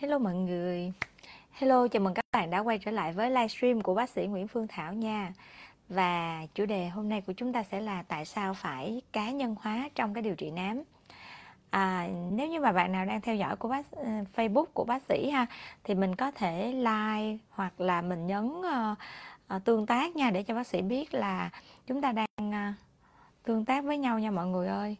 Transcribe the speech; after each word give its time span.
Hello 0.00 0.18
mọi 0.18 0.34
người. 0.34 0.92
Hello, 1.52 1.88
chào 1.88 2.02
mừng 2.02 2.14
các 2.14 2.24
bạn 2.32 2.50
đã 2.50 2.58
quay 2.58 2.78
trở 2.78 2.90
lại 2.90 3.12
với 3.12 3.30
livestream 3.30 3.80
của 3.80 3.94
bác 3.94 4.10
sĩ 4.10 4.26
Nguyễn 4.26 4.48
Phương 4.48 4.66
Thảo 4.68 4.92
nha. 4.92 5.32
Và 5.88 6.46
chủ 6.54 6.66
đề 6.66 6.88
hôm 6.88 7.08
nay 7.08 7.20
của 7.20 7.32
chúng 7.32 7.52
ta 7.52 7.62
sẽ 7.62 7.80
là 7.80 8.02
tại 8.02 8.24
sao 8.24 8.54
phải 8.54 9.02
cá 9.12 9.30
nhân 9.30 9.56
hóa 9.60 9.88
trong 9.94 10.14
cái 10.14 10.22
điều 10.22 10.34
trị 10.34 10.50
nám. 10.50 10.82
À, 11.70 12.08
nếu 12.32 12.48
như 12.48 12.60
mà 12.60 12.72
bạn 12.72 12.92
nào 12.92 13.04
đang 13.04 13.20
theo 13.20 13.36
dõi 13.36 13.56
của 13.56 13.68
bác 13.68 13.86
uh, 14.00 14.06
Facebook 14.36 14.64
của 14.64 14.84
bác 14.84 15.02
sĩ 15.02 15.30
ha 15.30 15.46
thì 15.84 15.94
mình 15.94 16.16
có 16.16 16.30
thể 16.30 16.72
like 16.72 17.38
hoặc 17.50 17.80
là 17.80 18.02
mình 18.02 18.26
nhấn 18.26 18.46
uh, 18.46 18.98
uh, 19.56 19.64
tương 19.64 19.86
tác 19.86 20.16
nha 20.16 20.30
để 20.30 20.42
cho 20.42 20.54
bác 20.54 20.66
sĩ 20.66 20.82
biết 20.82 21.14
là 21.14 21.50
chúng 21.86 22.00
ta 22.00 22.12
đang 22.12 22.28
uh, 22.38 22.74
tương 23.42 23.64
tác 23.64 23.84
với 23.84 23.98
nhau 23.98 24.18
nha 24.18 24.30
mọi 24.30 24.46
người 24.46 24.68
ơi. 24.68 24.96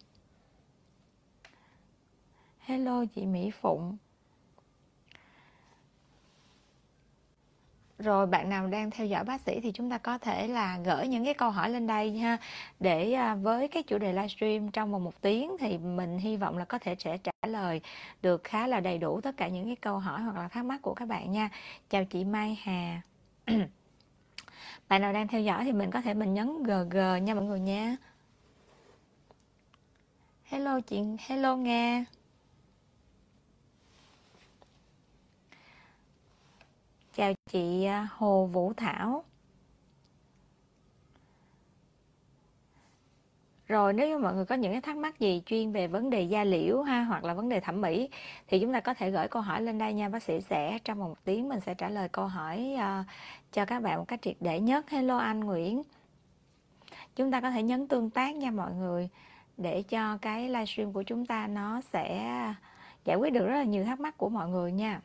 Hello 2.58 3.04
chị 3.14 3.26
Mỹ 3.26 3.50
Phụng. 3.60 3.96
Rồi 8.02 8.26
bạn 8.26 8.48
nào 8.48 8.66
đang 8.66 8.90
theo 8.90 9.06
dõi 9.06 9.24
bác 9.24 9.40
sĩ 9.40 9.60
thì 9.60 9.72
chúng 9.72 9.90
ta 9.90 9.98
có 9.98 10.18
thể 10.18 10.48
là 10.48 10.78
gửi 10.84 11.08
những 11.08 11.24
cái 11.24 11.34
câu 11.34 11.50
hỏi 11.50 11.70
lên 11.70 11.86
đây 11.86 12.18
ha. 12.18 12.36
Để 12.80 13.12
à, 13.12 13.34
với 13.34 13.68
cái 13.68 13.82
chủ 13.82 13.98
đề 13.98 14.12
livestream 14.12 14.70
trong 14.70 14.92
vòng 14.92 15.04
một 15.04 15.22
tiếng 15.22 15.56
thì 15.60 15.78
mình 15.78 16.18
hy 16.18 16.36
vọng 16.36 16.58
là 16.58 16.64
có 16.64 16.78
thể 16.78 16.96
sẽ 16.98 17.18
trả 17.18 17.32
lời 17.46 17.80
được 18.22 18.44
khá 18.44 18.66
là 18.66 18.80
đầy 18.80 18.98
đủ 18.98 19.20
tất 19.20 19.36
cả 19.36 19.48
những 19.48 19.66
cái 19.66 19.76
câu 19.76 19.98
hỏi 19.98 20.20
hoặc 20.20 20.36
là 20.36 20.48
thắc 20.48 20.64
mắc 20.64 20.82
của 20.82 20.94
các 20.94 21.08
bạn 21.08 21.32
nha. 21.32 21.50
Chào 21.90 22.04
chị 22.04 22.24
Mai 22.24 22.58
Hà. 22.62 23.02
Bạn 24.88 25.02
nào 25.02 25.12
đang 25.12 25.28
theo 25.28 25.40
dõi 25.40 25.64
thì 25.64 25.72
mình 25.72 25.90
có 25.90 26.00
thể 26.00 26.14
mình 26.14 26.34
nhấn 26.34 26.62
GG 26.62 27.24
nha 27.24 27.34
mọi 27.34 27.44
người 27.44 27.60
nha. 27.60 27.96
Hello 30.44 30.80
chị, 30.80 31.00
hello 31.18 31.56
Nga. 31.56 32.04
Chào 37.14 37.32
chị 37.52 37.84
à, 37.84 38.08
Hồ 38.12 38.46
Vũ 38.46 38.72
Thảo. 38.76 39.24
Rồi 43.66 43.92
nếu 43.92 44.08
như 44.08 44.18
mọi 44.18 44.34
người 44.34 44.44
có 44.44 44.54
những 44.54 44.72
cái 44.72 44.80
thắc 44.80 44.96
mắc 44.96 45.20
gì 45.20 45.42
chuyên 45.46 45.72
về 45.72 45.86
vấn 45.86 46.10
đề 46.10 46.22
da 46.22 46.44
liễu 46.44 46.82
ha 46.82 47.02
hoặc 47.02 47.24
là 47.24 47.34
vấn 47.34 47.48
đề 47.48 47.60
thẩm 47.60 47.80
mỹ 47.80 48.08
thì 48.48 48.60
chúng 48.60 48.72
ta 48.72 48.80
có 48.80 48.94
thể 48.94 49.10
gửi 49.10 49.28
câu 49.28 49.42
hỏi 49.42 49.62
lên 49.62 49.78
đây 49.78 49.92
nha 49.92 50.08
bác 50.08 50.22
sĩ 50.22 50.40
sẽ 50.40 50.78
trong 50.84 50.98
một 50.98 51.24
tiếng 51.24 51.48
mình 51.48 51.60
sẽ 51.60 51.74
trả 51.74 51.88
lời 51.88 52.08
câu 52.08 52.26
hỏi 52.26 52.74
uh, 52.74 53.06
cho 53.52 53.64
các 53.64 53.82
bạn 53.82 53.98
một 53.98 54.04
cách 54.08 54.22
triệt 54.22 54.36
để 54.40 54.60
nhất. 54.60 54.90
Hello 54.90 55.18
anh 55.18 55.40
Nguyễn. 55.40 55.82
Chúng 57.16 57.30
ta 57.30 57.40
có 57.40 57.50
thể 57.50 57.62
nhấn 57.62 57.88
tương 57.88 58.10
tác 58.10 58.36
nha 58.36 58.50
mọi 58.50 58.72
người 58.72 59.08
để 59.56 59.82
cho 59.82 60.18
cái 60.22 60.48
livestream 60.48 60.92
của 60.92 61.02
chúng 61.02 61.26
ta 61.26 61.46
nó 61.46 61.80
sẽ 61.80 62.34
giải 63.04 63.16
quyết 63.16 63.32
được 63.32 63.46
rất 63.46 63.56
là 63.56 63.64
nhiều 63.64 63.84
thắc 63.84 64.00
mắc 64.00 64.18
của 64.18 64.28
mọi 64.28 64.48
người 64.48 64.72
nha. 64.72 65.00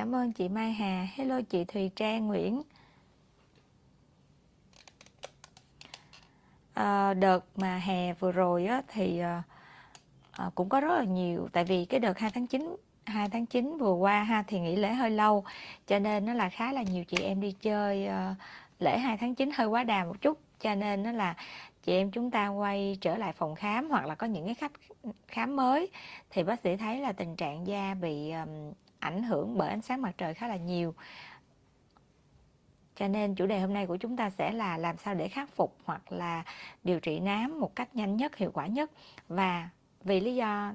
Cảm 0.00 0.14
ơn 0.14 0.32
chị 0.32 0.48
Mai 0.48 0.72
Hà. 0.72 1.06
Hello 1.14 1.40
chị 1.50 1.64
Thùy 1.64 1.90
Trang 1.96 2.26
Nguyễn. 2.26 2.62
À, 6.74 7.14
đợt 7.14 7.44
mà 7.56 7.78
hè 7.78 8.12
vừa 8.12 8.32
rồi 8.32 8.66
á, 8.66 8.82
thì 8.88 9.20
à, 9.20 9.42
cũng 10.54 10.68
có 10.68 10.80
rất 10.80 10.98
là 10.98 11.04
nhiều 11.04 11.48
tại 11.52 11.64
vì 11.64 11.84
cái 11.84 12.00
đợt 12.00 12.18
2 12.18 12.30
tháng 12.34 12.46
9 12.46 12.76
2 13.04 13.28
tháng 13.28 13.46
9 13.46 13.78
vừa 13.78 13.92
qua 13.92 14.22
ha 14.22 14.44
thì 14.46 14.60
nghỉ 14.60 14.76
lễ 14.76 14.92
hơi 14.92 15.10
lâu 15.10 15.44
cho 15.86 15.98
nên 15.98 16.26
nó 16.26 16.34
là 16.34 16.48
khá 16.48 16.72
là 16.72 16.82
nhiều 16.82 17.04
chị 17.04 17.16
em 17.22 17.40
đi 17.40 17.52
chơi 17.52 18.06
à, 18.06 18.34
lễ 18.78 18.98
2 18.98 19.16
tháng 19.16 19.34
9 19.34 19.50
hơi 19.54 19.66
quá 19.66 19.84
đà 19.84 20.04
một 20.04 20.20
chút 20.20 20.38
cho 20.60 20.74
nên 20.74 21.02
nó 21.02 21.12
là 21.12 21.34
chị 21.82 21.92
em 21.92 22.10
chúng 22.10 22.30
ta 22.30 22.48
quay 22.48 22.98
trở 23.00 23.16
lại 23.16 23.32
phòng 23.32 23.54
khám 23.54 23.90
hoặc 23.90 24.06
là 24.06 24.14
có 24.14 24.26
những 24.26 24.46
cái 24.46 24.54
khách 24.54 24.72
khám 25.28 25.56
mới 25.56 25.88
thì 26.30 26.42
bác 26.42 26.60
sĩ 26.60 26.76
thấy 26.76 27.00
là 27.00 27.12
tình 27.12 27.36
trạng 27.36 27.66
da 27.66 27.94
bị 27.94 28.30
um, 28.30 28.72
ảnh 29.00 29.22
hưởng 29.22 29.58
bởi 29.58 29.68
ánh 29.68 29.82
sáng 29.82 30.02
mặt 30.02 30.12
trời 30.18 30.34
khá 30.34 30.48
là 30.48 30.56
nhiều. 30.56 30.94
Cho 32.96 33.08
nên 33.08 33.34
chủ 33.34 33.46
đề 33.46 33.60
hôm 33.60 33.72
nay 33.72 33.86
của 33.86 33.96
chúng 33.96 34.16
ta 34.16 34.30
sẽ 34.30 34.52
là 34.52 34.78
làm 34.78 34.96
sao 34.96 35.14
để 35.14 35.28
khắc 35.28 35.50
phục 35.50 35.76
hoặc 35.84 36.12
là 36.12 36.44
điều 36.84 37.00
trị 37.00 37.20
nám 37.20 37.60
một 37.60 37.76
cách 37.76 37.96
nhanh 37.96 38.16
nhất 38.16 38.36
hiệu 38.36 38.50
quả 38.54 38.66
nhất. 38.66 38.90
Và 39.28 39.68
vì 40.04 40.20
lý 40.20 40.34
do 40.34 40.74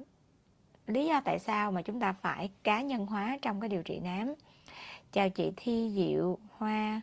lý 0.88 1.06
do 1.06 1.22
tại 1.26 1.40
sao 1.40 1.72
mà 1.72 1.82
chúng 1.82 2.00
ta 2.00 2.14
phải 2.14 2.52
cá 2.64 2.82
nhân 2.82 3.06
hóa 3.06 3.38
trong 3.42 3.60
cái 3.60 3.70
điều 3.70 3.84
trị 3.84 4.00
nám. 4.00 4.34
Chào 5.12 5.30
chị 5.30 5.52
thi 5.56 5.92
diệu 5.96 6.38
hoa 6.52 7.02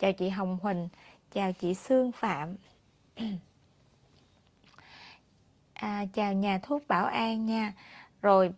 chào 0.00 0.12
chị 0.12 0.28
hồng 0.28 0.58
huỳnh 0.62 0.88
chào 1.32 1.52
chị 1.52 1.74
sương 1.74 2.12
phạm. 2.12 2.56
À, 5.74 6.04
chào 6.14 6.32
nhà 6.32 6.58
thuốc 6.62 6.88
bảo 6.88 7.06
an 7.06 7.46
nha. 7.46 7.72
Rồi 8.22 8.52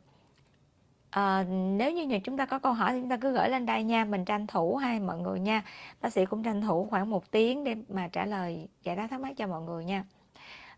À, 1.13 1.45
nếu 1.77 1.93
như 1.93 2.19
chúng 2.19 2.37
ta 2.37 2.47
có 2.47 2.59
câu 2.59 2.73
hỏi 2.73 2.93
thì 2.93 3.01
chúng 3.01 3.09
ta 3.09 3.17
cứ 3.17 3.33
gửi 3.33 3.49
lên 3.49 3.67
đây 3.67 3.85
nha. 3.85 4.05
Mình 4.05 4.25
tranh 4.25 4.47
thủ 4.47 4.77
hay 4.77 5.01
mọi 5.01 5.19
người 5.19 5.41
nha. 5.41 5.63
Bác 6.01 6.13
sĩ 6.13 6.27
cũng 6.27 6.43
tranh 6.43 6.63
thủ 6.63 6.87
khoảng 6.91 7.11
một 7.11 7.31
tiếng 7.31 7.65
để 7.65 7.77
mà 7.89 8.09
trả 8.09 8.27
lời 8.27 8.69
giải 8.83 8.97
đáp 8.97 9.07
thắc 9.07 9.21
mắc 9.21 9.33
cho 9.37 9.47
mọi 9.47 9.63
người 9.63 9.85
nha. 9.85 10.05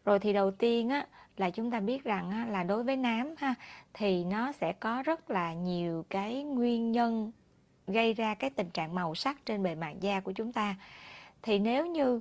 Rồi 0.04 0.18
thì 0.18 0.32
đầu 0.32 0.50
tiên 0.50 0.88
á 0.88 1.06
là 1.36 1.50
chúng 1.50 1.70
ta 1.70 1.80
biết 1.80 2.04
rằng 2.04 2.30
á, 2.30 2.46
là 2.50 2.62
đối 2.62 2.84
với 2.84 2.96
nám 2.96 3.34
ha 3.38 3.54
thì 3.94 4.24
nó 4.24 4.52
sẽ 4.52 4.72
có 4.72 5.02
rất 5.02 5.30
là 5.30 5.54
nhiều 5.54 6.04
cái 6.10 6.42
nguyên 6.42 6.92
nhân 6.92 7.32
gây 7.86 8.14
ra 8.14 8.34
cái 8.34 8.50
tình 8.50 8.70
trạng 8.70 8.94
màu 8.94 9.14
sắc 9.14 9.46
trên 9.46 9.62
bề 9.62 9.74
mặt 9.74 9.92
da 10.00 10.20
của 10.20 10.32
chúng 10.32 10.52
ta. 10.52 10.74
Thì 11.42 11.58
nếu 11.58 11.86
như 11.86 12.20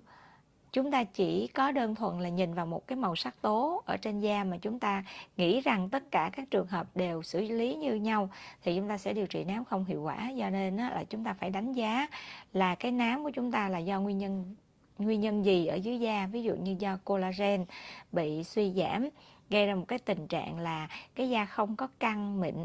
chúng 0.74 0.92
ta 0.92 1.04
chỉ 1.04 1.48
có 1.48 1.72
đơn 1.72 1.96
thuần 1.96 2.20
là 2.20 2.30
nhìn 2.30 2.54
vào 2.54 2.66
một 2.66 2.88
cái 2.88 2.96
màu 2.96 3.16
sắc 3.16 3.42
tố 3.42 3.84
ở 3.86 3.98
trên 3.98 4.20
da 4.20 4.44
mà 4.44 4.58
chúng 4.58 4.80
ta 4.80 5.04
nghĩ 5.38 5.62
rằng 5.62 5.90
tất 5.90 6.12
cả 6.12 6.30
các 6.34 6.52
trường 6.52 6.68
hợp 6.68 6.88
đều 6.96 7.24
xử 7.24 7.42
lý 7.42 7.76
như 7.76 7.96
nhau, 7.96 8.30
thì 8.64 8.76
chúng 8.76 8.90
ta 8.90 8.98
sẽ 8.98 9.14
điều 9.14 9.28
trị 9.28 9.44
nám 9.44 9.66
không 9.66 9.86
hiệu 9.86 10.02
quả. 10.02 10.30
Do 10.30 10.50
nên 10.50 10.78
là 10.78 11.04
chúng 11.10 11.24
ta 11.24 11.34
phải 11.34 11.50
đánh 11.50 11.74
giá 11.74 12.08
là 12.54 12.76
cái 12.76 12.92
nám 12.92 13.24
của 13.24 13.30
chúng 13.30 13.52
ta 13.52 13.70
là 13.70 13.78
do 13.78 14.00
nguyên 14.00 14.18
nhân 14.18 14.56
nguyên 14.98 15.22
nhân 15.22 15.46
gì 15.46 15.66
ở 15.66 15.76
dưới 15.76 16.00
da. 16.00 16.28
Ví 16.28 16.44
dụ 16.44 16.56
như 16.56 16.76
do 16.80 16.98
collagen 17.04 17.66
bị 18.12 18.44
suy 18.44 18.72
giảm, 18.72 19.10
gây 19.50 19.68
ra 19.68 19.76
một 19.76 19.86
cái 19.88 20.00
tình 20.00 20.28
trạng 20.28 20.60
là 20.60 20.88
cái 21.16 21.30
da 21.30 21.46
không 21.46 21.76
có 21.76 21.88
căng, 22.00 22.42
mịn 22.42 22.56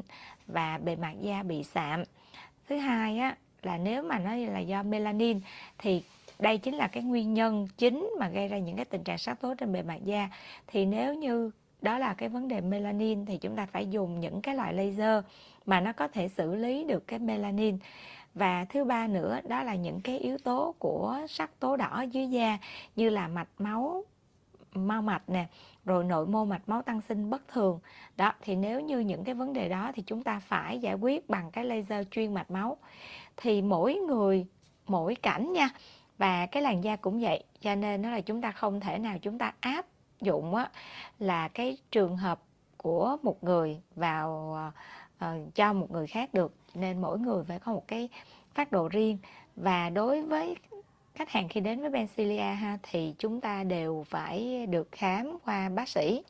và 0.47 0.79
bề 0.79 0.97
mặt 0.97 1.15
da 1.21 1.43
bị 1.43 1.65
sạm. 1.65 2.03
Thứ 2.69 2.77
hai 2.77 3.19
á, 3.19 3.37
là 3.63 3.79
nếu 3.79 4.03
mà 4.03 4.19
nó 4.19 4.35
là 4.35 4.59
do 4.59 4.83
melanin 4.83 5.41
thì 5.79 6.03
đây 6.39 6.59
chính 6.59 6.75
là 6.75 6.87
cái 6.87 7.03
nguyên 7.03 7.35
nhân 7.35 7.69
chính 7.79 8.11
mà 8.19 8.29
gây 8.29 8.49
ra 8.49 8.59
những 8.59 8.77
cái 8.77 8.85
tình 8.85 9.05
trạng 9.05 9.19
sắc 9.19 9.41
tố 9.41 9.55
trên 9.55 9.73
bề 9.73 9.83
mặt 9.83 10.05
da. 10.05 10.29
Thì 10.67 10.87
nếu 10.87 11.15
như 11.15 11.51
đó 11.83 11.99
là 11.99 12.15
cái 12.15 12.29
vấn 12.29 12.49
đề 12.49 12.61
melanin 12.61 13.27
thì 13.27 13.39
chúng 13.39 13.57
ta 13.57 13.67
phải 13.67 13.87
dùng 13.87 14.21
những 14.21 14.41
cái 14.41 14.55
loại 14.55 14.75
laser 14.75 15.25
mà 15.67 15.81
nó 15.81 15.93
có 15.93 16.09
thể 16.09 16.29
xử 16.29 16.55
lý 16.55 16.85
được 16.85 17.07
cái 17.07 17.19
melanin. 17.19 17.79
Và 18.35 18.65
thứ 18.65 18.85
ba 18.85 19.07
nữa, 19.07 19.41
đó 19.49 19.63
là 19.63 19.75
những 19.75 20.01
cái 20.01 20.19
yếu 20.19 20.39
tố 20.39 20.75
của 20.79 21.21
sắc 21.29 21.61
tố 21.61 21.77
đỏ 21.77 22.05
dưới 22.13 22.27
da 22.27 22.59
như 22.97 23.11
là 23.11 23.29
mạch 23.29 23.49
máu, 23.59 24.05
mau 24.75 25.03
mạch 25.03 25.29
nè, 25.29 25.47
rồi 25.85 26.05
nội 26.05 26.27
mô 26.27 26.45
mạch 26.45 26.69
máu 26.69 26.83
tăng 26.83 27.01
sinh 27.01 27.31
bất 27.31 27.49
thường. 27.49 27.79
Đó, 28.17 28.33
thì 28.41 28.57
nếu 28.57 28.81
như 28.81 28.99
những 28.99 29.25
cái 29.25 29.35
vấn 29.35 29.53
đề 29.53 29.69
đó 29.69 29.93
thì 29.95 30.03
chúng 30.07 30.23
ta 30.23 30.41
phải 30.41 30.79
giải 30.79 30.95
quyết 30.95 31.29
bằng 31.29 31.51
cái 31.51 31.65
laser 31.65 32.07
chuyên 32.11 32.35
mạch 32.35 32.51
máu. 32.51 32.77
Thì 33.37 33.63
mỗi 33.63 33.95
người, 33.95 34.47
mỗi 34.87 35.15
cảnh 35.15 35.53
nha 35.53 35.69
và 36.19 36.47
cái 36.47 36.63
làn 36.63 36.85
da 36.85 36.97
cũng 36.97 37.21
vậy 37.21 37.45
cho 37.61 37.75
nên 37.75 38.03
nó 38.03 38.11
là 38.11 38.21
chúng 38.21 38.41
ta 38.41 38.53
không 38.53 38.81
thể 38.81 38.99
nào 38.99 39.19
chúng 39.23 39.39
ta 39.39 39.53
áp 39.61 39.87
dụng 40.21 40.55
á, 40.55 40.71
là 41.19 41.49
cái 41.49 41.77
trường 41.91 42.17
hợp 42.17 42.41
của 42.77 43.17
một 43.23 43.45
người 43.45 43.81
vào 43.97 44.57
uh, 45.25 45.55
cho 45.55 45.73
một 45.73 45.91
người 45.91 46.07
khác 46.07 46.35
được. 46.35 46.55
Nên 46.75 47.01
mỗi 47.01 47.19
người 47.19 47.45
phải 47.45 47.59
có 47.59 47.73
một 47.73 47.89
cái 47.89 48.09
phát 48.55 48.73
đồ 48.73 48.89
riêng. 48.89 49.19
Và 49.57 49.91
đối 49.91 50.23
với 50.23 50.57
khách 51.15 51.31
hàng 51.31 51.49
khi 51.49 51.61
đến 51.61 51.81
với 51.81 51.91
Bencilia 51.91 52.39
ha 52.39 52.79
thì 52.83 53.15
chúng 53.19 53.41
ta 53.41 53.65
đều 53.65 54.05
phải 54.09 54.67
được 54.67 54.89
khám 54.93 55.39
qua 55.45 55.69
bác 55.69 55.89
sĩ 55.89 56.23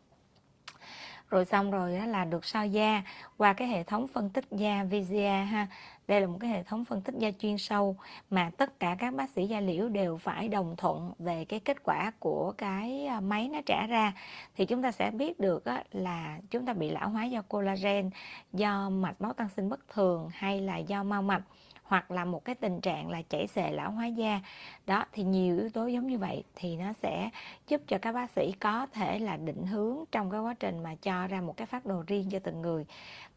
rồi 1.30 1.44
xong 1.44 1.70
rồi 1.70 1.98
đó 1.98 2.06
là 2.06 2.24
được 2.24 2.44
soi 2.44 2.70
da 2.70 3.02
qua 3.36 3.52
cái 3.52 3.68
hệ 3.68 3.82
thống 3.84 4.06
phân 4.06 4.30
tích 4.30 4.44
da 4.50 4.84
VISIA 4.84 5.42
ha. 5.44 5.66
Đây 6.08 6.20
là 6.20 6.26
một 6.26 6.38
cái 6.40 6.50
hệ 6.50 6.62
thống 6.62 6.84
phân 6.84 7.02
tích 7.02 7.14
da 7.18 7.30
chuyên 7.38 7.58
sâu 7.58 7.96
mà 8.30 8.50
tất 8.56 8.80
cả 8.80 8.96
các 8.98 9.14
bác 9.14 9.30
sĩ 9.30 9.46
da 9.46 9.60
liễu 9.60 9.88
đều 9.88 10.16
phải 10.16 10.48
đồng 10.48 10.76
thuận 10.76 11.12
về 11.18 11.44
cái 11.44 11.60
kết 11.60 11.82
quả 11.82 12.12
của 12.18 12.52
cái 12.58 13.06
à, 13.06 13.20
máy 13.20 13.48
nó 13.52 13.60
trả 13.66 13.86
ra. 13.86 14.12
Thì 14.56 14.66
chúng 14.66 14.82
ta 14.82 14.92
sẽ 14.92 15.10
biết 15.10 15.40
được 15.40 15.64
á 15.64 15.84
là 15.92 16.38
chúng 16.50 16.66
ta 16.66 16.72
bị 16.72 16.90
lão 16.90 17.08
hóa 17.08 17.24
do 17.24 17.42
collagen, 17.42 18.10
do 18.52 18.90
mạch 18.90 19.20
máu 19.20 19.32
tăng 19.32 19.48
sinh 19.48 19.68
bất 19.68 19.88
thường 19.88 20.28
hay 20.32 20.60
là 20.60 20.76
do 20.76 21.02
mau 21.02 21.22
mạch 21.22 21.42
hoặc 21.88 22.10
là 22.10 22.24
một 22.24 22.44
cái 22.44 22.54
tình 22.54 22.80
trạng 22.80 23.10
là 23.10 23.22
chảy 23.22 23.46
xệ 23.46 23.70
lão 23.70 23.90
hóa 23.90 24.06
da. 24.06 24.40
Đó, 24.86 25.04
thì 25.12 25.22
nhiều 25.22 25.58
yếu 25.58 25.70
tố 25.70 25.86
giống 25.86 26.06
như 26.06 26.18
vậy 26.18 26.44
thì 26.54 26.76
nó 26.76 26.92
sẽ 26.92 27.30
giúp 27.68 27.80
cho 27.86 27.98
các 27.98 28.12
bác 28.12 28.30
sĩ 28.30 28.52
có 28.60 28.86
thể 28.86 29.18
là 29.18 29.36
định 29.36 29.66
hướng 29.66 30.04
trong 30.12 30.30
cái 30.30 30.40
quá 30.40 30.54
trình 30.60 30.82
mà 30.82 30.94
cho 31.02 31.26
ra 31.26 31.40
một 31.40 31.56
cái 31.56 31.66
phát 31.66 31.86
đồ 31.86 32.04
riêng 32.06 32.28
cho 32.30 32.38
từng 32.38 32.62
người. 32.62 32.86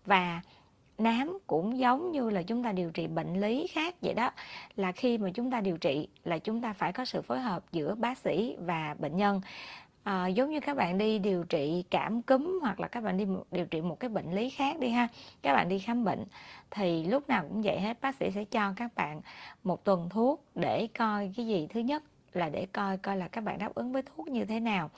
Và 0.05 0.41
nám 0.97 1.37
cũng 1.47 1.77
giống 1.77 2.11
như 2.11 2.29
là 2.29 2.43
chúng 2.43 2.63
ta 2.63 2.71
điều 2.71 2.91
trị 2.91 3.07
bệnh 3.07 3.41
lý 3.41 3.67
khác 3.67 3.95
vậy 4.01 4.13
đó, 4.13 4.31
là 4.75 4.91
khi 4.91 5.17
mà 5.17 5.29
chúng 5.33 5.51
ta 5.51 5.61
điều 5.61 5.77
trị 5.77 6.07
là 6.23 6.37
chúng 6.37 6.61
ta 6.61 6.73
phải 6.73 6.93
có 6.93 7.05
sự 7.05 7.21
phối 7.21 7.39
hợp 7.39 7.63
giữa 7.71 7.95
bác 7.95 8.17
sĩ 8.17 8.55
và 8.59 8.95
bệnh 8.99 9.17
nhân 9.17 9.41
à, 10.03 10.27
giống 10.27 10.49
như 10.49 10.59
các 10.59 10.77
bạn 10.77 10.97
đi 10.97 11.19
điều 11.19 11.43
trị 11.43 11.83
cảm 11.89 12.21
cúm 12.21 12.59
hoặc 12.61 12.79
là 12.79 12.87
các 12.87 13.03
bạn 13.03 13.17
đi 13.17 13.25
điều 13.51 13.65
trị 13.65 13.81
một 13.81 13.99
cái 13.99 14.09
bệnh 14.09 14.33
lý 14.33 14.49
khác 14.49 14.79
đi 14.79 14.89
ha 14.89 15.07
các 15.41 15.53
bạn 15.53 15.69
đi 15.69 15.79
khám 15.79 16.03
bệnh 16.03 16.25
thì 16.71 17.05
lúc 17.05 17.29
nào 17.29 17.43
cũng 17.49 17.61
vậy 17.61 17.79
hết. 17.79 18.01
Bác 18.01 18.15
sĩ 18.15 18.31
sẽ 18.31 18.43
cho 18.43 18.73
các 18.75 18.95
bạn 18.95 19.21
một 19.63 19.83
tuần 19.83 20.09
thuốc 20.09 20.43
để 20.55 20.87
coi 20.97 21.31
cái 21.37 21.47
gì 21.47 21.67
thứ 21.69 21.79
nhất 21.79 22.03
là 22.33 22.49
để 22.49 22.67
coi 22.73 22.97
coi 22.97 23.17
là 23.17 23.27
các 23.27 23.41
bạn 23.41 23.57
đáp 23.57 23.75
ứng 23.75 23.91
với 23.91 24.01
thuốc 24.01 24.27
như 24.27 24.45
thế 24.45 24.59
nào. 24.59 24.89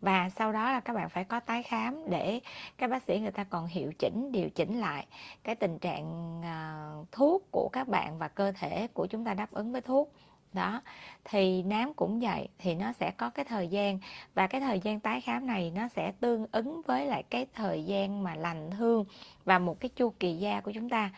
Và 0.00 0.28
sau 0.28 0.52
đó 0.52 0.72
là 0.72 0.80
các 0.80 0.92
bạn 0.92 1.08
phải 1.08 1.24
có 1.24 1.40
tái 1.40 1.62
khám 1.62 2.10
để 2.10 2.40
các 2.78 2.90
bác 2.90 3.02
sĩ 3.02 3.18
người 3.18 3.30
ta 3.30 3.44
còn 3.44 3.66
hiệu 3.66 3.92
chỉnh 3.98 4.32
điều 4.32 4.50
chỉnh 4.50 4.80
lại 4.80 5.06
cái 5.44 5.54
tình 5.54 5.78
trạng 5.78 6.40
ờ, 6.42 7.04
thuốc 7.12 7.48
của 7.50 7.68
các 7.72 7.88
bạn 7.88 8.18
và 8.18 8.28
cơ 8.28 8.52
thể 8.52 8.86
của 8.86 9.06
chúng 9.06 9.24
ta 9.24 9.34
đáp 9.34 9.50
ứng 9.52 9.72
với 9.72 9.80
thuốc 9.80 10.12
đó 10.56 10.80
thì 11.24 11.62
nám 11.62 11.94
cũng 11.94 12.20
vậy 12.20 12.48
thì 12.58 12.74
nó 12.74 12.92
sẽ 12.92 13.10
có 13.10 13.30
cái 13.30 13.44
thời 13.44 13.68
gian 13.68 13.98
và 14.34 14.46
cái 14.46 14.60
thời 14.60 14.80
gian 14.80 15.00
tái 15.00 15.20
khám 15.20 15.46
này 15.46 15.72
nó 15.74 15.88
sẽ 15.88 16.12
tương 16.20 16.46
ứng 16.52 16.82
với 16.86 17.06
lại 17.06 17.22
cái 17.22 17.46
thời 17.54 17.84
gian 17.84 18.22
mà 18.22 18.34
lành 18.34 18.70
thương 18.70 19.04
và 19.44 19.58
một 19.58 19.80
cái 19.80 19.88
chu 19.88 20.10
kỳ 20.20 20.36
da 20.36 20.60
của 20.60 20.72
chúng 20.72 20.88
ta. 20.88 21.10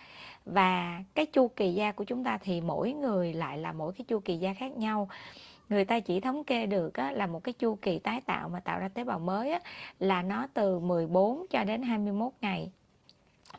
Và 0.45 1.03
cái 1.15 1.27
chu 1.27 1.49
kỳ 1.49 1.75
da 1.75 1.93
của 1.93 2.05
chúng 2.05 2.25
ta 2.25 2.39
thì 2.39 2.61
mỗi 2.61 2.93
người 2.93 3.33
lại 3.33 3.59
là 3.59 3.73
mỗi 3.73 3.93
cái 3.93 4.05
chu 4.09 4.21
kỳ 4.21 4.37
da 4.37 4.55
khác 4.55 4.77
nhau. 4.77 5.09
Người 5.69 5.85
ta 5.85 6.01
chỉ 6.01 6.21
thống 6.21 6.45
kê 6.45 6.67
được 6.67 6.95
á, 6.95 7.13
là 7.13 7.27
một 7.27 7.45
cái 7.45 7.53
chu 7.53 7.75
kỳ 7.83 7.99
tái 7.99 8.21
tạo 8.21 8.49
mà 8.49 8.61
tạo 8.61 8.79
ra 8.79 8.89
tế 8.89 9.05
bào 9.05 9.19
mới 9.19 9.53
á, 9.53 9.61
là 9.99 10.23
nó 10.23 10.47
từ 10.55 10.79
14 10.79 11.47
cho 11.51 11.65
đến 11.65 11.83
21 11.83 12.33
ngày 12.41 12.71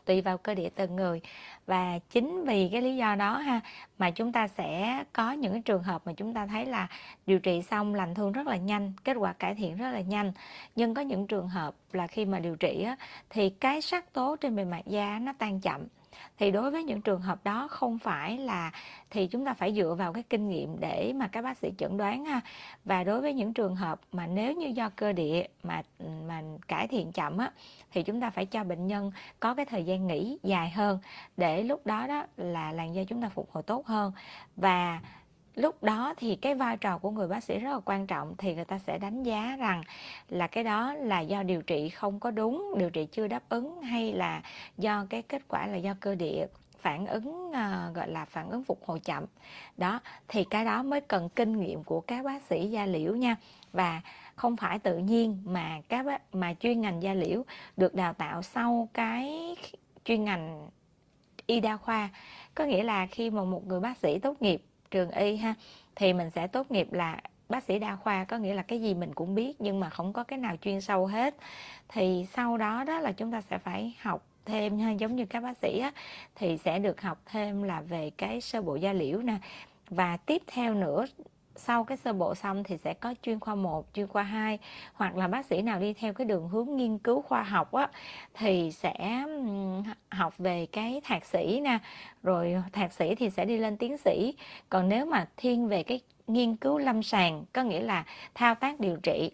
tùy 0.04 0.20
vào 0.20 0.38
cơ 0.38 0.54
địa 0.54 0.68
từng 0.74 0.96
người. 0.96 1.20
Và 1.66 1.98
chính 2.10 2.44
vì 2.44 2.68
cái 2.72 2.82
lý 2.82 2.96
do 2.96 3.14
đó 3.14 3.38
ha 3.38 3.60
mà 3.98 4.10
chúng 4.10 4.32
ta 4.32 4.48
sẽ 4.48 5.04
có 5.12 5.32
những 5.32 5.52
cái 5.52 5.62
trường 5.64 5.82
hợp 5.82 6.02
mà 6.04 6.12
chúng 6.12 6.34
ta 6.34 6.46
thấy 6.46 6.66
là 6.66 6.88
điều 7.26 7.38
trị 7.38 7.62
xong 7.62 7.94
lành 7.94 8.14
thương 8.14 8.32
rất 8.32 8.46
là 8.46 8.56
nhanh 8.56 8.92
kết 9.04 9.14
quả 9.14 9.32
cải 9.32 9.54
thiện 9.54 9.76
rất 9.76 9.90
là 9.90 10.00
nhanh. 10.00 10.32
Nhưng 10.76 10.94
có 10.94 11.02
những 11.02 11.26
trường 11.26 11.48
hợp 11.48 11.74
là 11.92 12.06
khi 12.06 12.24
mà 12.24 12.38
điều 12.38 12.56
trị 12.56 12.82
á, 12.82 12.96
thì 13.30 13.50
cái 13.50 13.82
sắc 13.82 14.12
tố 14.12 14.36
trên 14.36 14.56
bề 14.56 14.64
mặt 14.64 14.82
da 14.86 15.18
nó 15.18 15.32
tan 15.38 15.60
chậm 15.60 15.80
thì 16.38 16.50
đối 16.50 16.70
với 16.70 16.84
những 16.84 17.00
trường 17.00 17.20
hợp 17.20 17.44
đó 17.44 17.68
không 17.70 17.98
phải 17.98 18.38
là, 18.38 18.70
thì 19.10 19.26
chúng 19.26 19.44
ta 19.44 19.54
phải 19.54 19.74
dựa 19.74 19.94
vào 19.98 20.12
cái 20.12 20.22
kinh 20.30 20.48
nghiệm 20.48 20.80
để 20.80 21.12
mà 21.16 21.28
các 21.28 21.42
bác 21.42 21.58
sĩ 21.58 21.72
chẩn 21.78 21.96
đoán 21.96 22.24
ha. 22.24 22.40
Và 22.84 23.04
đối 23.04 23.20
với 23.20 23.34
những 23.34 23.52
trường 23.52 23.76
hợp 23.76 24.00
mà 24.12 24.26
nếu 24.26 24.52
như 24.52 24.66
do 24.66 24.90
cơ 24.96 25.12
địa 25.12 25.46
mà 25.62 25.82
mà 26.26 26.42
cải 26.68 26.88
thiện 26.88 27.12
chậm 27.12 27.38
á, 27.38 27.52
thì 27.92 28.02
chúng 28.02 28.20
ta 28.20 28.30
phải 28.30 28.46
cho 28.46 28.64
bệnh 28.64 28.86
nhân 28.86 29.12
có 29.40 29.54
cái 29.54 29.66
thời 29.66 29.84
gian 29.84 30.06
nghỉ 30.06 30.38
dài 30.42 30.70
hơn, 30.70 30.98
để 31.36 31.62
lúc 31.62 31.86
đó 31.86 32.06
đó 32.06 32.26
là 32.36 32.72
làn 32.72 32.94
da 32.94 33.02
chúng 33.04 33.22
ta 33.22 33.28
phục 33.28 33.50
hồi 33.52 33.62
tốt 33.62 33.86
hơn. 33.86 34.12
Và 34.56 35.00
lúc 35.54 35.82
đó 35.82 36.14
thì 36.16 36.36
cái 36.36 36.54
vai 36.54 36.76
trò 36.76 36.98
của 36.98 37.10
người 37.10 37.28
bác 37.28 37.44
sĩ 37.44 37.58
rất 37.58 37.70
là 37.70 37.80
quan 37.84 38.06
trọng 38.06 38.34
thì 38.38 38.54
người 38.54 38.64
ta 38.64 38.78
sẽ 38.78 38.98
đánh 38.98 39.22
giá 39.22 39.56
rằng 39.58 39.82
là 40.28 40.46
cái 40.46 40.64
đó 40.64 40.94
là 40.94 41.20
do 41.20 41.42
điều 41.42 41.62
trị 41.62 41.88
không 41.88 42.20
có 42.20 42.30
đúng 42.30 42.74
điều 42.78 42.90
trị 42.90 43.06
chưa 43.12 43.26
đáp 43.26 43.42
ứng 43.48 43.82
hay 43.82 44.12
là 44.12 44.42
do 44.78 45.06
cái 45.10 45.22
kết 45.22 45.42
quả 45.48 45.66
là 45.66 45.76
do 45.76 45.94
cơ 46.00 46.14
địa 46.14 46.46
phản 46.80 47.06
ứng 47.06 47.48
uh, 47.48 47.94
gọi 47.94 48.08
là 48.08 48.24
phản 48.24 48.50
ứng 48.50 48.64
phục 48.64 48.84
hồi 48.84 49.00
chậm. 49.00 49.24
Đó 49.76 50.00
thì 50.28 50.44
cái 50.44 50.64
đó 50.64 50.82
mới 50.82 51.00
cần 51.00 51.28
kinh 51.28 51.60
nghiệm 51.60 51.84
của 51.84 52.00
các 52.00 52.24
bác 52.24 52.42
sĩ 52.42 52.70
da 52.70 52.86
liễu 52.86 53.16
nha. 53.16 53.36
Và 53.72 54.00
không 54.34 54.56
phải 54.56 54.78
tự 54.78 54.98
nhiên 54.98 55.42
mà 55.44 55.80
các 55.88 56.06
bác, 56.06 56.34
mà 56.34 56.54
chuyên 56.54 56.80
ngành 56.80 57.02
da 57.02 57.14
liễu 57.14 57.44
được 57.76 57.94
đào 57.94 58.12
tạo 58.12 58.42
sau 58.42 58.88
cái 58.94 59.54
chuyên 60.04 60.24
ngành 60.24 60.68
y 61.46 61.60
đa 61.60 61.76
khoa. 61.76 62.08
Có 62.54 62.64
nghĩa 62.64 62.82
là 62.82 63.06
khi 63.06 63.30
mà 63.30 63.44
một 63.44 63.66
người 63.66 63.80
bác 63.80 63.96
sĩ 63.96 64.18
tốt 64.18 64.42
nghiệp 64.42 64.62
trường 64.90 65.10
y 65.10 65.36
ha 65.36 65.54
thì 65.96 66.12
mình 66.12 66.30
sẽ 66.30 66.46
tốt 66.46 66.70
nghiệp 66.70 66.92
là 66.92 67.20
bác 67.48 67.64
sĩ 67.64 67.78
đa 67.78 67.96
khoa 67.96 68.24
có 68.24 68.38
nghĩa 68.38 68.54
là 68.54 68.62
cái 68.62 68.80
gì 68.80 68.94
mình 68.94 69.14
cũng 69.14 69.34
biết 69.34 69.60
nhưng 69.60 69.80
mà 69.80 69.90
không 69.90 70.12
có 70.12 70.24
cái 70.24 70.38
nào 70.38 70.56
chuyên 70.56 70.80
sâu 70.80 71.06
hết. 71.06 71.34
Thì 71.88 72.26
sau 72.32 72.58
đó 72.58 72.84
đó 72.84 73.00
là 73.00 73.12
chúng 73.12 73.32
ta 73.32 73.40
sẽ 73.40 73.58
phải 73.58 73.96
học 74.00 74.26
thêm 74.44 74.78
ha 74.78 74.90
giống 74.90 75.16
như 75.16 75.26
các 75.26 75.42
bác 75.42 75.56
sĩ 75.56 75.78
á, 75.78 75.92
thì 76.34 76.58
sẽ 76.58 76.78
được 76.78 77.00
học 77.00 77.18
thêm 77.26 77.62
là 77.62 77.80
về 77.80 78.10
cái 78.16 78.40
sơ 78.40 78.62
bộ 78.62 78.76
da 78.76 78.92
liễu 78.92 79.18
nè. 79.22 79.36
Và 79.90 80.16
tiếp 80.16 80.42
theo 80.46 80.74
nữa 80.74 81.06
sau 81.60 81.84
cái 81.84 81.96
sơ 81.96 82.12
bộ 82.12 82.34
xong 82.34 82.64
thì 82.64 82.76
sẽ 82.76 82.94
có 82.94 83.14
chuyên 83.22 83.40
khoa 83.40 83.54
1, 83.54 83.86
chuyên 83.94 84.06
khoa 84.06 84.22
2 84.22 84.58
hoặc 84.94 85.16
là 85.16 85.28
bác 85.28 85.46
sĩ 85.46 85.62
nào 85.62 85.80
đi 85.80 85.92
theo 85.92 86.12
cái 86.12 86.24
đường 86.24 86.48
hướng 86.48 86.76
nghiên 86.76 86.98
cứu 86.98 87.22
khoa 87.22 87.42
học 87.42 87.72
á 87.72 87.88
thì 88.34 88.72
sẽ 88.72 89.24
học 90.10 90.38
về 90.38 90.66
cái 90.66 91.00
thạc 91.04 91.24
sĩ 91.24 91.60
nè, 91.64 91.78
rồi 92.22 92.56
thạc 92.72 92.92
sĩ 92.92 93.14
thì 93.14 93.30
sẽ 93.30 93.44
đi 93.44 93.58
lên 93.58 93.76
tiến 93.76 93.96
sĩ. 93.98 94.34
Còn 94.68 94.88
nếu 94.88 95.06
mà 95.06 95.28
thiên 95.36 95.68
về 95.68 95.82
cái 95.82 96.00
nghiên 96.26 96.56
cứu 96.56 96.78
lâm 96.78 97.02
sàng 97.02 97.44
có 97.52 97.62
nghĩa 97.62 97.80
là 97.80 98.04
thao 98.34 98.54
tác 98.54 98.80
điều 98.80 98.96
trị 98.96 99.30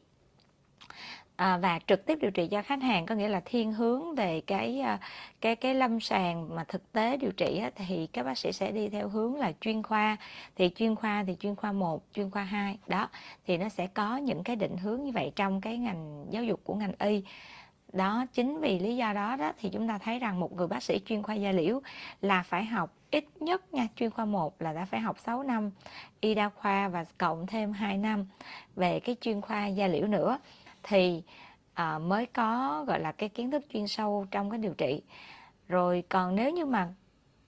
à, 1.37 1.59
và 1.59 1.79
trực 1.87 2.07
tiếp 2.07 2.19
điều 2.21 2.31
trị 2.31 2.49
cho 2.51 2.63
khách 2.63 2.83
hàng 2.83 3.07
có 3.07 3.15
nghĩa 3.15 3.29
là 3.29 3.41
thiên 3.45 3.73
hướng 3.73 4.15
về 4.15 4.41
cái 4.41 4.81
à, 4.81 4.99
cái 5.41 5.57
cái 5.57 5.75
lâm 5.75 6.01
sàng 6.01 6.55
mà 6.55 6.65
thực 6.65 6.93
tế 6.93 7.17
điều 7.17 7.33
trị 7.33 7.59
á, 7.59 7.71
thì 7.75 8.07
các 8.07 8.23
bác 8.23 8.39
sĩ 8.39 8.53
sẽ 8.53 8.73
đi 8.73 8.89
theo 8.89 9.09
hướng 9.09 9.35
là 9.35 9.53
chuyên 9.61 9.83
khoa. 9.83 10.17
Thì 10.57 10.71
chuyên 10.77 10.95
khoa 10.97 11.25
thì 11.27 11.37
chuyên 11.41 11.57
khoa 11.57 11.73
1, 11.73 12.03
chuyên 12.13 12.31
khoa 12.31 12.43
2 12.43 12.79
đó. 12.87 13.09
Thì 13.47 13.57
nó 13.57 13.69
sẽ 13.69 13.87
có 13.87 14.17
những 14.17 14.43
cái 14.45 14.57
định 14.57 14.77
hướng 14.77 15.05
như 15.05 15.13
vậy 15.13 15.33
trong 15.37 15.61
cái 15.61 15.79
ngành 15.79 16.27
giáo 16.31 16.45
dục 16.45 16.61
của 16.65 16.75
ngành 16.75 16.93
y. 16.99 17.23
Đó 17.93 18.27
chính 18.33 18.61
vì 18.61 18.79
lý 18.79 18.97
do 18.97 19.13
đó 19.13 19.37
đó 19.37 19.53
thì 19.61 19.71
chúng 19.73 19.89
ta 19.89 19.99
thấy 19.99 20.19
rằng 20.19 20.41
một 20.41 20.53
người 20.53 20.67
bác 20.67 20.83
sĩ 20.83 21.01
chuyên 21.07 21.23
khoa 21.23 21.35
da 21.35 21.53
liễu 21.53 21.81
là 22.21 22.43
phải 22.43 22.65
học 22.65 22.93
ít 23.11 23.25
nhất 23.41 23.75
nha 23.75 23.89
chuyên 23.97 24.11
khoa 24.11 24.25
1 24.25 24.63
là 24.63 24.73
đã 24.73 24.85
phải 24.85 25.01
học 25.01 25.19
6 25.19 25.43
năm 25.43 25.71
y 26.21 26.35
đa 26.35 26.49
khoa 26.49 26.89
và 26.89 27.05
cộng 27.19 27.47
thêm 27.47 27.73
2 27.73 27.99
năm 27.99 28.27
về 28.77 29.01
cái 29.01 29.17
chuyên 29.21 29.41
khoa 29.41 29.67
da 29.67 29.87
liễu 29.87 30.07
nữa 30.07 30.39
thì 30.89 31.23
à, 31.75 31.99
mới 31.99 32.27
có 32.27 32.85
gọi 32.89 33.01
là 33.01 33.13
cái 33.13 33.29
kiến 33.29 33.51
thức 33.51 33.65
chuyên 33.73 33.87
sâu 33.87 34.27
trong 34.31 34.51
cái 34.51 34.59
điều 34.59 34.75
trị. 34.75 35.03
Rồi 35.69 36.05
còn 36.09 36.35
nếu 36.35 36.51
như 36.51 36.67
mà 36.67 36.89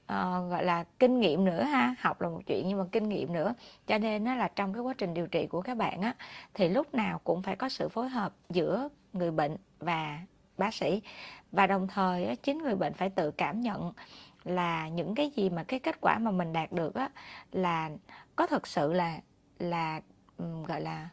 à, 0.07 0.41
gọi 0.51 0.65
là 0.65 0.85
kinh 0.99 1.21
nghiệm 1.21 1.45
nữa 1.45 1.63
ha 1.63 1.95
học 2.01 2.21
là 2.21 2.29
một 2.29 2.41
chuyện 2.47 2.69
nhưng 2.69 2.79
mà 2.79 2.85
kinh 2.93 3.09
nghiệm 3.09 3.33
nữa 3.33 3.55
cho 3.87 3.99
nên 3.99 4.25
nó 4.25 4.35
là 4.35 4.49
trong 4.57 4.73
cái 4.73 4.83
quá 4.83 4.95
trình 4.99 5.15
điều 5.15 5.27
trị 5.27 5.47
của 5.47 5.63
các 5.63 5.77
bạn 5.77 6.03
á 6.03 6.15
thì 6.55 6.69
lúc 6.69 6.95
nào 6.95 7.21
cũng 7.25 7.43
phải 7.43 7.57
có 7.57 7.69
sự 7.69 7.89
phối 7.89 8.09
hợp 8.09 8.33
giữa 8.49 8.89
người 9.13 9.31
bệnh 9.31 9.57
và 9.79 10.21
bác 10.59 10.75
sĩ. 10.75 11.03
Và 11.53 11.67
đồng 11.67 11.89
thời 11.89 12.25
á, 12.25 12.35
chính 12.43 12.59
người 12.59 12.75
bệnh 12.75 12.95
phải 12.95 13.11
tự 13.11 13.31
cảm 13.31 13.61
nhận 13.61 13.93
là 14.45 14.89
những 14.89 15.15
cái 15.15 15.31
gì 15.37 15.51
mà 15.51 15.65
cái 15.65 15.81
kết 15.81 16.01
quả 16.01 16.19
mà 16.19 16.31
mình 16.31 16.53
đạt 16.53 16.73
được 16.73 16.95
á 16.95 17.11
là 17.53 17.91
có 18.37 18.47
thực 18.47 18.67
sự 18.67 18.93
là 18.93 19.21
là 19.59 20.01
gọi 20.67 20.81
là 20.81 21.09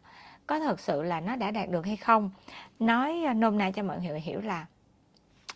có 0.47 0.59
thật 0.59 0.79
sự 0.79 1.03
là 1.03 1.19
nó 1.19 1.35
đã 1.35 1.51
đạt 1.51 1.69
được 1.69 1.85
hay 1.85 1.95
không? 1.95 2.31
Nói 2.79 3.23
à, 3.27 3.33
nôm 3.33 3.57
na 3.57 3.71
cho 3.71 3.83
mọi 3.83 3.99
người 3.99 4.19
hiểu 4.19 4.41
là 4.41 4.65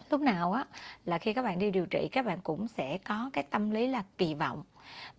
lúc 0.10 0.22
nào 0.22 0.52
á, 0.52 0.66
là 1.06 1.18
khi 1.18 1.34
các 1.34 1.42
bạn 1.42 1.60
đi 1.60 1.72
điều 1.72 1.86
trị, 1.86 2.10
các 2.12 2.26
bạn 2.26 2.40
cũng 2.44 2.68
sẽ 2.68 2.98
có 2.98 3.30
cái 3.34 3.44
tâm 3.44 3.72
lý 3.72 3.88
là 3.88 4.04
kỳ 4.18 4.34
vọng. 4.34 4.64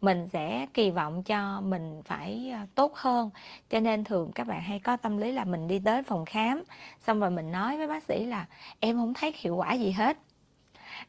Mình 0.01 0.29
sẽ 0.33 0.67
kỳ 0.75 0.91
vọng 0.91 1.23
cho 1.23 1.61
mình 1.61 2.03
phải 2.05 2.51
à, 2.53 2.67
tốt 2.75 2.97
hơn. 2.97 3.31
Cho 3.71 3.81
nên 3.81 4.05
thường 4.05 4.33
các 4.35 4.47
bạn 4.47 4.61
hay 4.63 4.79
có 4.79 4.97
tâm 4.97 5.19
lý 5.19 5.33
là 5.33 5.45
mình 5.45 5.69
đi 5.69 5.81
tới 5.85 6.03
phòng 6.03 6.25
khám, 6.25 6.63
xong 7.01 7.21
rồi 7.21 7.31
mình 7.31 7.53
nói 7.53 7.77
với 7.77 7.87
bác 7.87 8.03
sĩ 8.03 8.25
là 8.25 8.47
em 8.81 8.97
không 8.97 9.15
thấy 9.15 9.35
hiệu 9.37 9.57
quả 9.57 9.73
gì 9.73 9.91
hết. 9.91 10.17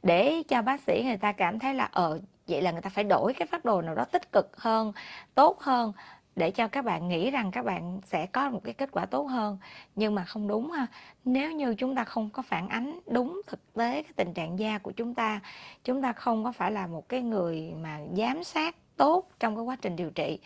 Để 0.03 0.44
cho 0.48 0.62
bác 0.62 0.82
sĩ 0.82 1.03
người 1.06 1.18
ta 1.18 1.32
cảm 1.32 1.60
thấy 1.60 1.74
là 1.74 1.89
ờ 1.91 2.20
vậy 2.48 2.62
là 2.62 2.72
người 2.72 2.82
ta 2.82 2.89
phải 2.89 3.03
đổi 3.03 3.34
cái 3.34 3.48
phát 3.48 3.65
đồ 3.65 3.82
nào 3.82 3.96
đó 3.96 4.06
tích 4.06 4.32
cực 4.32 4.58
hơn, 4.58 4.94
tốt 5.36 5.60
hơn 5.60 5.94
để 6.35 6.51
cho 6.51 6.67
các 6.67 6.85
bạn 6.85 7.07
nghĩ 7.07 7.31
rằng 7.31 7.51
các 7.51 7.65
bạn 7.65 8.01
sẽ 8.05 8.25
có 8.25 8.50
một 8.50 8.61
cái 8.63 8.73
kết 8.73 8.89
quả 8.91 9.05
tốt 9.05 9.23
hơn. 9.23 9.57
Nhưng 9.95 10.15
mà 10.15 10.25
không 10.25 10.47
đúng 10.47 10.71
ha. 10.71 10.88
Nếu 11.25 11.51
như 11.51 11.75
chúng 11.75 11.95
ta 11.95 12.03
không 12.03 12.29
có 12.29 12.41
phản 12.41 12.69
ánh 12.69 13.00
đúng 13.07 13.41
thực 13.47 13.73
tế 13.73 14.03
cái 14.03 14.13
tình 14.15 14.33
trạng 14.33 14.59
da 14.59 14.77
của 14.77 14.91
chúng 14.91 15.13
ta 15.13 15.39
chúng 15.83 16.01
ta 16.01 16.13
không 16.13 16.43
có 16.43 16.51
phải 16.51 16.71
là 16.71 16.88
một 16.88 17.09
cái 17.09 17.21
người 17.21 17.73
mà 17.81 18.00
giám 18.17 18.43
sát 18.43 18.75
tốt 18.97 19.29
trong 19.39 19.55
cái 19.55 19.63
quá 19.63 19.75
trình 19.81 19.95
điều 19.95 20.09
trị, 20.09 20.39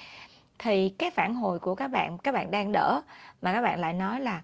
thì 0.59 0.89
cái 0.89 1.11
phản 1.11 1.35
hồi 1.35 1.59
của 1.59 1.75
các 1.75 1.87
bạn 1.87 2.17
các 2.17 2.31
bạn 2.31 2.51
đang 2.51 2.71
đỡ. 2.71 3.01
Mà 3.41 3.53
các 3.53 3.61
bạn 3.61 3.79
lại 3.79 3.93
nói 3.93 4.19
là, 4.19 4.41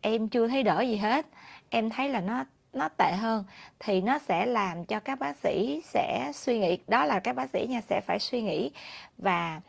em 0.00 0.28
chưa 0.28 0.48
thấy 0.48 0.62
đỡ 0.62 0.80
gì 0.80 0.96
hết. 0.96 1.26
Em 1.70 1.90
thấy 1.90 2.08
là 2.08 2.20
nó 2.20 2.44
nó 2.72 2.88
tệ 2.88 3.12
hơn. 3.12 3.44
Thì 3.78 4.00
nó 4.00 4.18
sẽ 4.18 4.46
làm 4.46 4.84
cho 4.84 5.00
các 5.00 5.18
bác 5.18 5.36
sĩ 5.36 5.82
sẽ 5.84 6.30
suy 6.34 6.58
nghĩ. 6.58 6.78
Đó 6.86 7.04
là 7.04 7.20
các 7.20 7.36
bác 7.36 7.50
sĩ 7.50 7.66
nha, 7.68 7.80
sẽ 7.80 8.00
phải 8.00 8.18
suy 8.18 8.42
nghĩ. 8.42 8.70
Và 9.18 9.60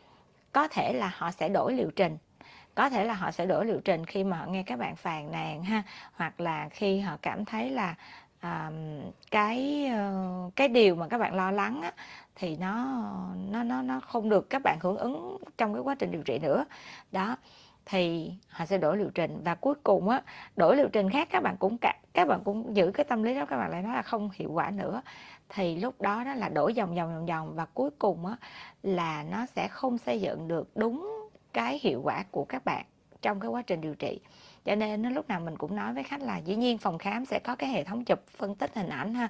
có 0.52 0.68
thể 0.68 0.92
là 0.92 1.12
họ 1.16 1.30
sẽ 1.30 1.48
đổi 1.48 1.72
liệu 1.74 1.90
trình. 1.96 2.18
Có 2.74 2.90
thể 2.90 3.04
là 3.04 3.14
họ 3.14 3.30
sẽ 3.30 3.46
đổi 3.46 3.66
liệu 3.66 3.80
trình 3.84 4.06
khi 4.06 4.24
mà 4.24 4.36
họ 4.36 4.46
nghe 4.46 4.62
các 4.62 4.78
bạn 4.78 4.96
phàn 4.96 5.32
nàn 5.32 5.62
ha 5.64 5.82
hoặc 6.12 6.40
là 6.40 6.68
khi 6.68 7.00
họ 7.00 7.16
cảm 7.22 7.44
thấy 7.44 7.70
là 7.70 7.94
à, 8.40 8.70
cái 9.30 9.86
ờ, 9.86 10.50
cái 10.56 10.68
điều 10.68 10.94
mà 10.94 11.08
các 11.08 11.18
bạn 11.18 11.34
lo 11.34 11.50
lắng 11.50 11.82
á, 11.82 11.92
thì 12.34 12.56
nó 12.56 12.86
nó 13.50 13.62
nó 13.62 13.82
nó 13.82 14.00
không 14.00 14.28
được 14.28 14.50
các 14.50 14.62
bạn 14.62 14.78
hưởng 14.80 14.96
ứng 14.96 15.38
trong 15.58 15.74
cái 15.74 15.82
quá 15.82 15.94
trình 15.94 16.10
điều 16.10 16.22
trị 16.22 16.38
nữa. 16.38 16.64
Đó 17.12 17.36
thì 17.86 18.32
họ 18.48 18.66
sẽ 18.66 18.78
đổi 18.78 18.96
liệu 18.96 19.10
trình. 19.14 19.40
Và 19.44 19.54
cuối 19.54 19.74
cùng 19.82 20.08
á 20.08 20.22
đổi 20.56 20.76
liệu 20.76 20.88
trình 20.92 21.10
khác 21.10 21.28
các 21.30 21.42
bạn 21.42 21.56
cũng 21.58 21.78
các 22.14 22.28
bạn 22.28 22.40
cũng 22.44 22.76
giữ 22.76 22.90
cái 22.94 23.04
tâm 23.04 23.22
lý 23.22 23.34
đó 23.34 23.46
các 23.46 23.56
bạn 23.56 23.70
lại 23.70 23.82
nói 23.82 23.94
là 23.94 24.02
không 24.02 24.30
hiệu 24.34 24.52
quả 24.52 24.70
nữa 24.70 25.02
thì 25.54 25.76
lúc 25.76 26.00
đó 26.00 26.24
đó 26.24 26.34
là 26.34 26.48
đổi 26.48 26.74
dòng 26.74 26.96
dòng 26.96 27.10
dòng 27.12 27.28
dòng 27.28 27.54
và 27.54 27.64
cuối 27.74 27.90
cùng 27.98 28.26
á 28.26 28.36
là 28.82 29.22
nó 29.22 29.46
sẽ 29.46 29.68
không 29.68 29.98
xây 29.98 30.20
dựng 30.20 30.48
được 30.48 30.76
đúng 30.76 31.28
cái 31.52 31.78
hiệu 31.82 32.00
quả 32.04 32.24
của 32.30 32.44
các 32.44 32.64
bạn 32.64 32.84
trong 33.22 33.40
cái 33.40 33.48
quá 33.48 33.62
trình 33.62 33.80
điều 33.80 33.94
trị. 33.94 34.20
Cho 34.64 34.74
nên 34.74 35.02
nó 35.02 35.10
lúc 35.10 35.28
nào 35.28 35.40
mình 35.40 35.56
cũng 35.56 35.76
nói 35.76 35.94
với 35.94 36.02
khách 36.02 36.22
là 36.22 36.38
dĩ 36.38 36.56
nhiên 36.56 36.78
phòng 36.78 36.98
khám 36.98 37.24
sẽ 37.24 37.38
có 37.38 37.56
cái 37.56 37.70
hệ 37.70 37.84
thống 37.84 38.04
chụp 38.04 38.20
phân 38.36 38.54
tích 38.54 38.70
hình 38.74 38.88
ảnh 38.88 39.14
ha. 39.14 39.28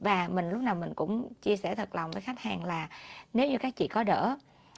Và 0.00 0.28
mình 0.28 0.50
lúc 0.50 0.60
nào 0.60 0.74
mình 0.74 0.94
cũng 0.94 1.32
chia 1.42 1.56
sẻ 1.56 1.74
thật 1.74 1.94
lòng 1.94 2.10
với 2.10 2.22
khách 2.22 2.40
hàng 2.40 2.64
là 2.64 2.88
nếu 3.32 3.50
như 3.50 3.58
các 3.58 3.76
chị 3.76 3.88
có 3.88 4.04
đỡ 4.04 4.36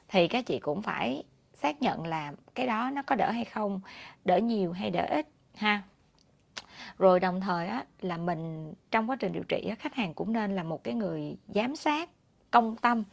thì 0.09 0.29
các 0.29 0.47
chị 0.47 0.59
cũng 0.59 0.83
phải 0.83 1.23
xác 1.55 1.83
nhận 1.83 2.07
là 2.07 2.33
cái 2.55 2.67
đó 2.67 2.91
nó 2.91 3.03
có 3.03 3.15
đỡ 3.17 3.31
hay 3.31 3.45
không, 3.45 3.81
đỡ 4.25 4.37
nhiều 4.37 4.73
hay 4.73 4.91
đỡ 4.91 5.07
ít 5.11 5.27
ha 5.55 5.83
rồi 6.99 7.21
đồng 7.21 7.41
thời 7.41 7.67
á, 7.67 7.85
là 8.01 8.17
mình 8.17 8.75
trong 8.91 9.11
quá 9.11 9.17
trình 9.17 9.33
điều 9.33 9.45
trị 9.49 9.67
á, 9.69 9.75
khách 9.75 9.95
hàng 9.95 10.15
cũng 10.15 10.33
nên 10.33 10.57
là 10.57 10.63
một 10.63 10.85
cái 10.85 10.95
người 10.95 11.37
giám 11.49 11.77
sát 11.77 12.11
công 12.51 12.77
tâm 12.77 13.05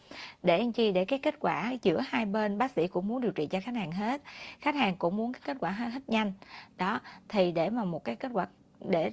để 0.44 0.58
anh 0.58 0.72
chi? 0.72 0.92
Để 0.92 1.06
cái 1.06 1.20
kết 1.20 1.36
quả 1.40 1.74
giữa 1.82 2.02
hai 2.08 2.26
bên 2.26 2.58
bác 2.58 2.72
sĩ 2.72 2.88
cũng 2.88 3.08
muốn 3.08 3.22
điều 3.22 3.32
trị 3.32 3.48
cho 3.48 3.60
khách 3.64 3.76
hàng 3.76 3.92
hết 3.92 4.22
khách 4.60 4.76
hàng 4.76 4.96
cũng 4.96 5.18
muốn 5.18 5.34
cái 5.34 5.42
kết 5.46 5.58
quả 5.60 5.72
hết 5.72 6.02
nhanh. 6.08 6.34
Đó 6.78 7.00
thì 7.30 7.52
để 7.52 7.70
mà 7.70 7.84
một 7.84 8.04
cái 8.04 8.16
kết 8.16 8.32
quả 8.34 8.48
để 8.80 9.12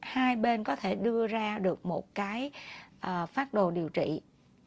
hai 0.00 0.36
bên 0.36 0.64
có 0.64 0.76
thể 0.76 0.94
đưa 0.94 1.26
ra 1.26 1.58
được 1.58 1.86
một 1.86 2.14
cái 2.14 2.50
uh, 3.06 3.28
phát 3.28 3.54
đồ 3.54 3.70
điều 3.70 3.88
trị 3.88 4.20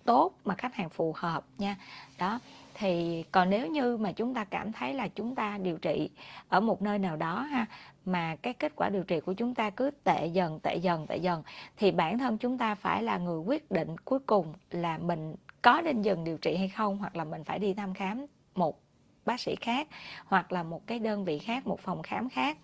tốt 0.03 0.33
mà 0.45 0.55
khách 0.55 0.75
hàng 0.75 0.89
phù 0.89 1.13
hợp 1.17 1.43
nha. 1.57 1.75
Đó 2.17 2.39
thì 2.79 3.23
còn 3.31 3.49
nếu 3.49 3.67
như 3.67 3.97
mà 3.97 4.11
chúng 4.11 4.33
ta 4.33 4.43
cảm 4.43 4.71
thấy 4.71 4.93
là 4.93 5.07
chúng 5.07 5.35
ta 5.35 5.57
điều 5.57 5.77
trị 5.77 6.09
ở 6.47 6.59
một 6.59 6.81
nơi 6.81 6.99
nào 6.99 7.15
đó 7.15 7.41
ha 7.41 7.65
mà 8.05 8.35
cái 8.35 8.53
kết 8.53 8.75
quả 8.75 8.89
điều 8.89 9.03
trị 9.03 9.19
của 9.19 9.33
chúng 9.33 9.55
ta 9.55 9.69
cứ 9.69 9.91
tệ 10.03 10.27
dần 10.27 10.59
tệ 10.59 10.75
dần 10.75 11.07
tệ 11.07 11.17
dần 11.17 11.43
thì 11.77 11.91
bản 11.91 12.19
thân 12.19 12.37
chúng 12.37 12.57
ta 12.57 12.75
phải 12.75 13.03
là 13.03 13.17
người 13.17 13.39
quyết 13.39 13.71
định 13.71 13.97
cuối 14.05 14.19
cùng 14.19 14.53
là 14.71 14.97
mình 14.97 15.35
có 15.61 15.81
nên 15.81 16.01
dừng 16.01 16.23
điều 16.23 16.37
trị 16.37 16.55
hay 16.55 16.69
không 16.69 16.97
hoặc 16.97 17.15
là 17.15 17.23
mình 17.23 17.43
phải 17.43 17.59
đi 17.59 17.73
thăm 17.73 17.93
khám 17.93 18.25
một 18.55 18.81
bác 19.25 19.39
sĩ 19.39 19.55
khác 19.55 19.87
hoặc 20.25 20.51
là 20.51 20.63
một 20.63 20.87
cái 20.87 20.99
đơn 20.99 21.25
vị 21.25 21.39
khác 21.39 21.67
một 21.67 21.79
phòng 21.79 22.03
khám 22.03 22.29
khác. 22.29 22.57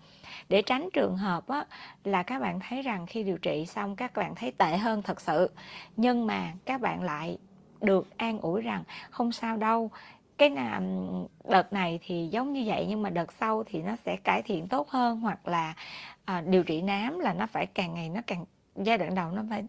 Để 0.48 0.62
tránh 0.62 0.88
trường 0.92 1.16
hợp 1.16 1.48
á, 1.48 1.66
là 2.04 2.22
các 2.22 2.38
bạn 2.38 2.60
thấy 2.68 2.82
rằng 2.82 3.06
khi 3.06 3.22
điều 3.22 3.38
trị 3.38 3.66
xong 3.66 3.96
các 3.96 4.14
bạn 4.14 4.34
thấy 4.34 4.52
tệ 4.52 4.76
hơn 4.76 5.02
thật 5.02 5.20
sự. 5.20 5.50
Nhưng 5.96 6.26
mà 6.26 6.52
các 6.64 6.80
bạn 6.80 7.02
lại 7.02 7.38
được 7.80 8.18
an 8.18 8.40
ủi 8.40 8.62
rằng 8.62 8.84
không 9.10 9.32
sao 9.32 9.56
đâu. 9.56 9.90
Cái 10.38 10.50
là 10.50 10.80
đợt 11.44 11.72
này 11.72 11.98
thì 12.02 12.28
giống 12.32 12.52
như 12.52 12.62
vậy 12.66 12.86
nhưng 12.88 13.02
mà 13.02 13.10
đợt 13.10 13.32
sau 13.32 13.64
thì 13.66 13.82
nó 13.82 13.96
sẽ 13.96 14.16
cải 14.16 14.42
thiện 14.42 14.68
tốt 14.68 14.88
hơn 14.88 15.20
hoặc 15.20 15.48
là 15.48 15.74
à, 16.24 16.40
điều 16.40 16.64
trị 16.64 16.82
nám 16.82 17.18
là 17.18 17.32
nó 17.32 17.46
phải 17.46 17.66
càng 17.66 17.94
ngày 17.94 18.08
nó 18.08 18.20
càng 18.26 18.44
giai 18.76 18.98
đoạn 18.98 19.14
đầu 19.14 19.30
nó 19.30 19.42
phải 19.50 19.64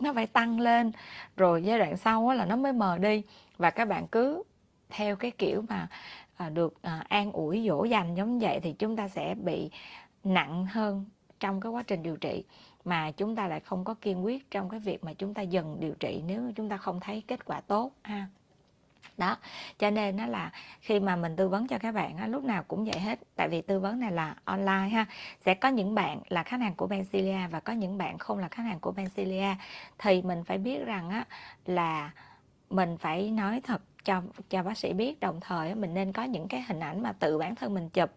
nó 0.00 0.12
phải 0.12 0.26
tăng 0.26 0.60
lên 0.60 0.92
rồi 1.36 1.62
giai 1.62 1.78
đoạn 1.78 1.96
sau 1.96 2.32
là 2.32 2.44
nó 2.44 2.56
mới 2.56 2.72
mờ 2.72 2.98
đi. 2.98 3.22
Và 3.56 3.70
các 3.70 3.88
bạn 3.88 4.06
cứ 4.06 4.42
theo 4.88 5.16
cái 5.16 5.30
kiểu 5.30 5.64
mà 5.68 5.88
à, 6.36 6.48
được 6.48 6.82
à, 6.82 7.04
an 7.08 7.32
ủi 7.32 7.64
dỗ 7.68 7.84
dành 7.84 8.14
giống 8.14 8.38
vậy 8.38 8.60
thì 8.62 8.72
chúng 8.72 8.96
ta 8.96 9.08
sẽ 9.08 9.34
bị 9.34 9.70
nặng 10.24 10.66
hơn 10.66 11.04
trong 11.40 11.60
cái 11.60 11.72
quá 11.72 11.82
trình 11.82 12.02
điều 12.02 12.16
trị 12.16 12.44
mà 12.84 13.10
chúng 13.10 13.36
ta 13.36 13.48
lại 13.48 13.60
không 13.60 13.84
có 13.84 13.94
kiên 13.94 14.24
quyết 14.24 14.50
trong 14.50 14.68
cái 14.68 14.80
việc 14.80 15.04
mà 15.04 15.12
chúng 15.12 15.34
ta 15.34 15.42
dừng 15.42 15.76
điều 15.80 15.94
trị 16.00 16.22
nếu 16.26 16.52
chúng 16.56 16.68
ta 16.68 16.76
không 16.76 17.00
thấy 17.00 17.22
kết 17.26 17.44
quả 17.44 17.60
tốt 17.60 17.92
ha. 18.02 18.26
Đó 19.16 19.36
cho 19.78 19.90
nên 19.90 20.16
nó 20.16 20.26
là 20.26 20.52
khi 20.80 21.00
mà 21.00 21.16
mình 21.16 21.36
tư 21.36 21.48
vấn 21.48 21.66
cho 21.66 21.78
các 21.78 21.92
bạn 21.92 22.16
á, 22.16 22.26
lúc 22.26 22.44
nào 22.44 22.62
cũng 22.68 22.84
vậy 22.84 23.00
hết. 23.00 23.18
Tại 23.36 23.48
vì 23.48 23.62
tư 23.62 23.80
vấn 23.80 24.00
này 24.00 24.12
là 24.12 24.36
online 24.44 24.88
ha. 24.92 25.06
Sẽ 25.44 25.54
có 25.54 25.68
những 25.68 25.94
bạn 25.94 26.20
là 26.28 26.42
khách 26.42 26.60
hàng 26.60 26.74
của 26.74 26.86
Bencilia 26.86 27.46
và 27.50 27.60
có 27.60 27.72
những 27.72 27.98
bạn 27.98 28.18
không 28.18 28.38
là 28.38 28.48
khách 28.48 28.62
hàng 28.62 28.80
của 28.80 28.92
Bencilia 28.92 29.54
thì 29.98 30.22
mình 30.22 30.44
phải 30.44 30.58
biết 30.58 30.84
rằng 30.86 31.10
á 31.10 31.24
là 31.66 32.10
mình 32.70 32.96
phải 32.98 33.30
nói 33.30 33.60
thật 33.64 33.82
cho 34.04 34.22
cho 34.50 34.62
bác 34.62 34.78
sĩ 34.78 34.92
biết. 34.92 35.20
Đồng 35.20 35.40
thời 35.40 35.74
mình 35.74 35.94
nên 35.94 36.12
có 36.12 36.24
những 36.24 36.48
cái 36.48 36.62
hình 36.68 36.80
ảnh 36.80 37.02
mà 37.02 37.12
tự 37.12 37.38
bản 37.38 37.54
thân 37.54 37.74
mình 37.74 37.88
chụp. 37.88 38.10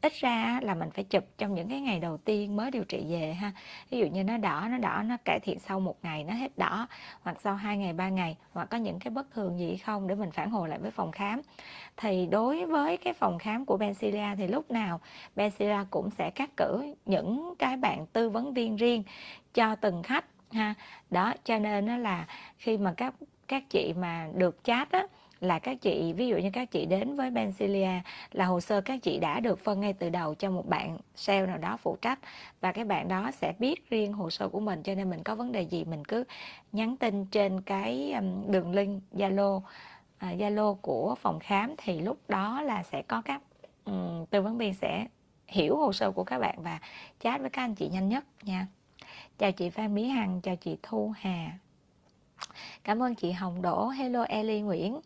Ít 0.00 0.12
ra 0.20 0.60
là 0.62 0.74
mình 0.74 0.90
phải 0.90 1.04
chụp 1.04 1.24
trong 1.38 1.54
những 1.54 1.68
cái 1.68 1.80
ngày 1.80 2.00
đầu 2.00 2.16
tiên 2.16 2.56
mới 2.56 2.70
điều 2.70 2.84
trị 2.84 3.04
về 3.08 3.34
ha. 3.34 3.52
Ví 3.90 3.98
dụ 3.98 4.06
như 4.06 4.24
nó 4.24 4.36
đỏ 4.36 4.66
nó 4.70 4.78
đỏ, 4.78 5.02
nó 5.06 5.16
cải 5.24 5.40
thiện 5.40 5.58
sau 5.58 5.80
một 5.80 5.96
ngày, 6.02 6.24
nó 6.24 6.34
hết 6.34 6.58
đỏ, 6.58 6.86
hoặc 7.22 7.36
sau 7.40 7.54
hai 7.54 7.76
ngày, 7.76 7.92
ba 7.92 8.08
ngày, 8.08 8.36
hoặc 8.52 8.70
có 8.70 8.76
những 8.76 8.98
cái 8.98 9.10
bất 9.10 9.30
thường 9.32 9.58
gì 9.58 9.76
không 9.76 10.06
để 10.06 10.14
mình 10.14 10.30
phản 10.30 10.50
hồi 10.50 10.68
lại 10.68 10.78
với 10.78 10.90
phòng 10.90 11.12
khám. 11.12 11.40
Thì 11.96 12.26
đối 12.26 12.64
với 12.64 12.96
cái 12.96 13.12
phòng 13.12 13.38
khám 13.38 13.64
của 13.64 13.76
Bencilia 13.76 14.36
thì 14.36 14.46
lúc 14.46 14.70
nào 14.70 15.00
Bencilia 15.36 15.84
cũng 15.90 16.10
sẽ 16.10 16.30
cắt 16.30 16.50
cử 16.56 16.94
những 17.06 17.54
cái 17.58 17.76
bạn 17.76 18.06
tư 18.06 18.30
vấn 18.30 18.54
viên 18.54 18.76
riêng 18.76 19.02
cho 19.54 19.74
từng 19.74 20.02
khách 20.02 20.24
ha. 20.52 20.74
Đó, 21.10 21.34
cho 21.44 21.58
nên 21.58 21.86
nó 21.86 21.96
là 21.96 22.26
khi 22.58 22.78
mà 22.78 22.94
các 22.96 23.14
các 23.48 23.70
chị 23.70 23.94
mà 23.96 24.28
được 24.34 24.64
chat 24.64 24.90
á 24.90 25.06
là 25.40 25.58
các 25.58 25.80
chị 25.80 26.12
ví 26.12 26.28
dụ 26.28 26.36
như 26.36 26.50
các 26.52 26.70
chị 26.70 26.86
đến 26.86 27.16
với 27.16 27.30
Bencilia 27.30 28.00
là 28.32 28.44
hồ 28.44 28.60
sơ 28.60 28.80
các 28.80 29.02
chị 29.02 29.18
đã 29.18 29.40
được 29.40 29.58
phân 29.58 29.80
ngay 29.80 29.92
từ 29.92 30.08
đầu 30.08 30.34
cho 30.34 30.50
một 30.50 30.68
bạn 30.68 30.98
sale 31.14 31.46
nào 31.46 31.58
đó 31.58 31.76
phụ 31.76 31.96
trách 32.02 32.18
và 32.60 32.72
cái 32.72 32.84
bạn 32.84 33.08
đó 33.08 33.30
sẽ 33.30 33.52
biết 33.58 33.90
riêng 33.90 34.12
hồ 34.12 34.30
sơ 34.30 34.48
của 34.48 34.60
mình 34.60 34.82
cho 34.82 34.94
nên 34.94 35.10
mình 35.10 35.22
có 35.22 35.34
vấn 35.34 35.52
đề 35.52 35.62
gì 35.62 35.84
mình 35.84 36.04
cứ 36.04 36.24
nhắn 36.72 36.96
tin 36.96 37.26
trên 37.26 37.60
cái 37.60 38.14
đường 38.46 38.74
link 38.74 39.02
Zalo 39.12 39.60
à, 40.18 40.34
Zalo 40.38 40.74
của 40.74 41.14
phòng 41.14 41.38
khám 41.38 41.74
thì 41.78 42.00
lúc 42.00 42.18
đó 42.28 42.62
là 42.62 42.82
sẽ 42.82 43.02
có 43.02 43.22
các 43.24 43.42
um, 43.84 44.26
tư 44.30 44.42
vấn 44.42 44.58
viên 44.58 44.74
sẽ 44.74 45.06
hiểu 45.46 45.76
hồ 45.76 45.92
sơ 45.92 46.10
của 46.10 46.24
các 46.24 46.38
bạn 46.38 46.62
và 46.62 46.78
chat 47.20 47.40
với 47.40 47.50
các 47.50 47.62
anh 47.62 47.74
chị 47.74 47.88
nhanh 47.88 48.08
nhất 48.08 48.24
nha. 48.42 48.66
Chào 49.38 49.52
chị 49.52 49.70
Phan 49.70 49.94
Mỹ 49.94 50.08
Hằng 50.08 50.40
chào 50.40 50.56
chị 50.56 50.76
Thu 50.82 51.12
Hà. 51.16 51.58
Cảm 52.84 53.02
ơn 53.02 53.14
chị 53.14 53.32
Hồng 53.32 53.62
Đỗ. 53.62 53.88
Hello 53.88 54.22
Ellie 54.22 54.60
Nguyễn. 54.60 55.00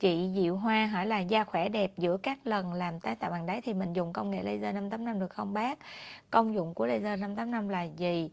Chị 0.00 0.30
Diệu 0.34 0.56
Hoa 0.56 0.86
hỏi 0.86 1.06
là 1.06 1.18
da 1.18 1.44
khỏe 1.44 1.68
đẹp 1.68 1.92
giữa 1.96 2.16
các 2.16 2.38
lần 2.46 2.72
làm 2.72 3.00
tái 3.00 3.14
tạo 3.14 3.30
bằng 3.30 3.46
đáy 3.46 3.60
thì 3.60 3.74
mình 3.74 3.92
dùng 3.92 4.12
công 4.12 4.30
nghệ 4.30 4.42
laser 4.42 4.74
585 4.74 5.20
được 5.20 5.30
không 5.30 5.54
bác? 5.54 5.78
Công 6.30 6.54
dụng 6.54 6.74
của 6.74 6.86
laser 6.86 7.20
585 7.20 7.68
là 7.68 7.82
gì? 7.82 8.30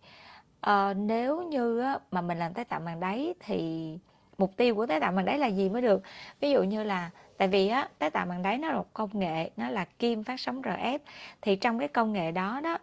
À, 0.62 0.94
nếu 0.94 1.42
như 1.42 1.84
mà 2.12 2.22
mình 2.22 2.38
làm 2.38 2.54
tái 2.54 2.66
tạo 2.66 2.80
bằng 2.80 3.00
đáy 3.00 3.34
thì 3.40 3.90
mục 4.38 4.52
tiêu 4.58 4.76
của 4.76 4.86
tái 4.86 5.00
tạo 5.00 5.12
bằng 5.12 5.26
đáy 5.26 5.38
là 5.38 5.48
gì 5.48 5.70
mới 5.70 5.82
được? 5.82 6.02
Ví 6.40 6.52
dụ 6.52 6.64
như 6.64 6.84
là 6.84 7.10
tại 7.38 7.48
vì 7.48 7.68
á 7.68 7.90
tái 8.00 8.10
tạo 8.10 8.26
bằng 8.26 8.42
đáy 8.42 8.58
nó 8.58 8.68
là 8.68 8.76
một 8.76 8.94
công 8.94 9.20
nghệ 9.20 9.50
nó 9.58 9.70
là 9.70 9.86
kim 10.00 10.24
phát 10.24 10.40
sóng 10.40 10.62
RF 10.62 11.00
thì 11.42 11.56
trong 11.56 11.80
cái 11.80 11.88
công 11.88 12.14
nghệ 12.14 12.32
đó 12.32 12.62
đó 12.64 12.78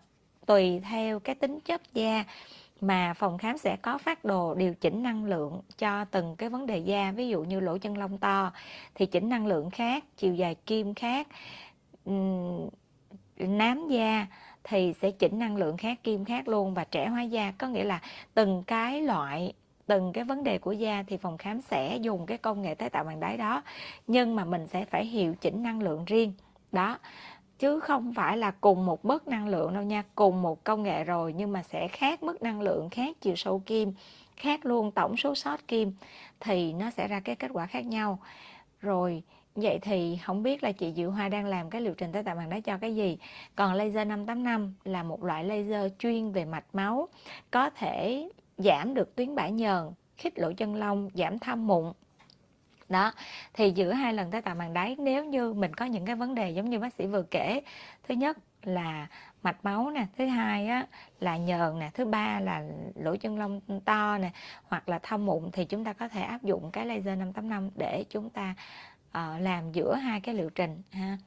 tùy 0.46 0.80
theo 0.90 1.20
cái 1.20 1.34
tính 1.34 1.60
chất 1.60 1.94
da 1.94 2.24
mà 2.80 3.14
phòng 3.14 3.38
khám 3.38 3.58
sẽ 3.58 3.76
có 3.76 3.98
phát 3.98 4.24
đồ 4.24 4.54
điều 4.54 4.74
chỉnh 4.74 5.02
năng 5.02 5.24
lượng 5.24 5.60
cho 5.78 6.04
từng 6.04 6.36
cái 6.36 6.48
vấn 6.48 6.66
đề 6.66 6.78
da, 6.78 7.12
ví 7.12 7.28
dụ 7.28 7.42
như 7.42 7.60
lỗ 7.60 7.78
chân 7.78 7.98
lông 7.98 8.18
to, 8.18 8.52
thì 8.94 9.06
chỉnh 9.06 9.28
năng 9.28 9.46
lượng 9.46 9.70
khác, 9.70 10.04
chiều 10.16 10.34
dài 10.34 10.54
kim 10.54 10.94
khác 10.94 11.28
nám 13.38 13.88
da 13.88 14.26
thì 14.64 14.94
sẽ 15.00 15.10
chỉnh 15.10 15.38
năng 15.38 15.56
lượng 15.56 15.76
khác, 15.76 15.98
kim 16.04 16.24
khác 16.24 16.48
luôn. 16.48 16.74
Và 16.74 16.84
trẻ 16.84 17.08
hóa 17.08 17.22
da 17.22 17.52
có 17.58 17.66
nghĩa 17.66 17.84
là 17.84 18.00
từng 18.34 18.62
cái 18.66 19.02
loại, 19.02 19.52
từng 19.86 20.12
cái 20.12 20.24
vấn 20.24 20.44
đề 20.44 20.58
của 20.58 20.72
da 20.72 21.04
thì 21.06 21.16
phòng 21.16 21.38
khám 21.38 21.60
sẽ 21.60 21.96
dùng 21.96 22.26
cái 22.26 22.38
công 22.38 22.62
nghệ 22.62 22.74
tái 22.74 22.90
tạo 22.90 23.04
bằng 23.04 23.20
đáy 23.20 23.36
đó. 23.36 23.62
Nhưng 24.06 24.36
mà 24.36 24.44
mình 24.44 24.66
sẽ 24.66 24.84
phải 24.84 25.06
hiệu 25.06 25.34
chỉnh 25.34 25.62
năng 25.62 25.82
lượng 25.82 26.04
riêng. 26.04 26.32
Đó 26.72 26.98
chứ 27.60 27.80
không 27.80 28.14
phải 28.14 28.36
là 28.36 28.50
cùng 28.50 28.86
một 28.86 29.04
mức 29.04 29.28
năng 29.28 29.48
lượng 29.48 29.74
đâu 29.74 29.82
nha, 29.82 30.04
cùng 30.14 30.42
một 30.42 30.64
công 30.64 30.82
nghệ 30.82 31.04
rồi 31.04 31.32
nhưng 31.32 31.52
mà 31.52 31.62
sẽ 31.62 31.88
khác 31.88 32.22
mức 32.22 32.42
năng 32.42 32.60
lượng, 32.60 32.90
khác 32.90 33.16
chiều 33.20 33.36
sâu 33.36 33.62
kim, 33.66 33.92
khác 34.36 34.66
luôn 34.66 34.90
tổng 34.90 35.16
số 35.16 35.34
sót 35.34 35.68
kim, 35.68 35.92
thì 36.40 36.72
nó 36.72 36.90
sẽ 36.90 37.08
ra 37.08 37.20
cái 37.20 37.36
kết 37.36 37.50
quả 37.54 37.66
khác 37.66 37.86
nhau. 37.86 38.18
Rồi, 38.80 39.22
vậy 39.56 39.78
thì 39.82 40.18
không 40.24 40.42
biết 40.42 40.62
là 40.62 40.72
chị 40.72 40.92
Diệu 40.96 41.10
Hoa 41.10 41.28
đang 41.28 41.46
làm 41.46 41.70
cái 41.70 41.80
liệu 41.80 41.94
trình 41.94 42.12
tái 42.12 42.22
tạo 42.22 42.34
bằng 42.36 42.50
đá 42.50 42.60
cho 42.60 42.78
cái 42.78 42.96
gì? 42.96 43.18
Còn 43.56 43.74
laser 43.74 44.08
585 44.08 44.74
là 44.84 45.02
một 45.02 45.24
loại 45.24 45.44
laser 45.44 45.92
chuyên 45.98 46.32
về 46.32 46.44
mạch 46.44 46.66
máu, 46.72 47.08
có 47.50 47.70
thể 47.70 48.28
giảm 48.58 48.94
được 48.94 49.16
tuyến 49.16 49.34
bã 49.34 49.48
nhờn, 49.48 49.90
khít 50.16 50.38
lỗ 50.38 50.52
chân 50.56 50.74
lông, 50.74 51.08
giảm 51.14 51.38
thâm 51.38 51.66
mụn 51.66 51.92
đó 52.90 53.12
thì 53.54 53.70
giữa 53.70 53.92
hai 53.92 54.14
lần 54.14 54.30
tái 54.30 54.42
tạo 54.42 54.54
màng 54.54 54.72
đáy 54.72 54.96
nếu 54.98 55.24
như 55.24 55.52
mình 55.52 55.74
có 55.74 55.84
những 55.84 56.06
cái 56.06 56.16
vấn 56.16 56.34
đề 56.34 56.50
giống 56.50 56.70
như 56.70 56.78
bác 56.78 56.94
sĩ 56.94 57.06
vừa 57.06 57.22
kể 57.22 57.60
thứ 58.08 58.14
nhất 58.14 58.38
là 58.62 59.06
mạch 59.42 59.64
máu 59.64 59.90
nè 59.90 60.06
thứ 60.18 60.26
hai 60.26 60.66
á, 60.66 60.86
là 61.20 61.36
nhờn 61.36 61.78
nè 61.78 61.90
thứ 61.94 62.04
ba 62.04 62.40
là 62.40 62.64
lỗ 62.94 63.16
chân 63.16 63.38
lông 63.38 63.60
to 63.84 64.18
nè 64.18 64.30
hoặc 64.68 64.88
là 64.88 64.98
thâm 64.98 65.26
mụn 65.26 65.50
thì 65.52 65.64
chúng 65.64 65.84
ta 65.84 65.92
có 65.92 66.08
thể 66.08 66.22
áp 66.22 66.42
dụng 66.42 66.70
cái 66.70 66.86
laser 66.86 67.18
585 67.18 67.70
để 67.76 68.04
chúng 68.10 68.30
ta 68.30 68.54
uh, 69.08 69.40
làm 69.40 69.72
giữa 69.72 69.94
hai 69.94 70.20
cái 70.20 70.34
liệu 70.34 70.50
trình 70.50 70.82
ha 70.90 71.18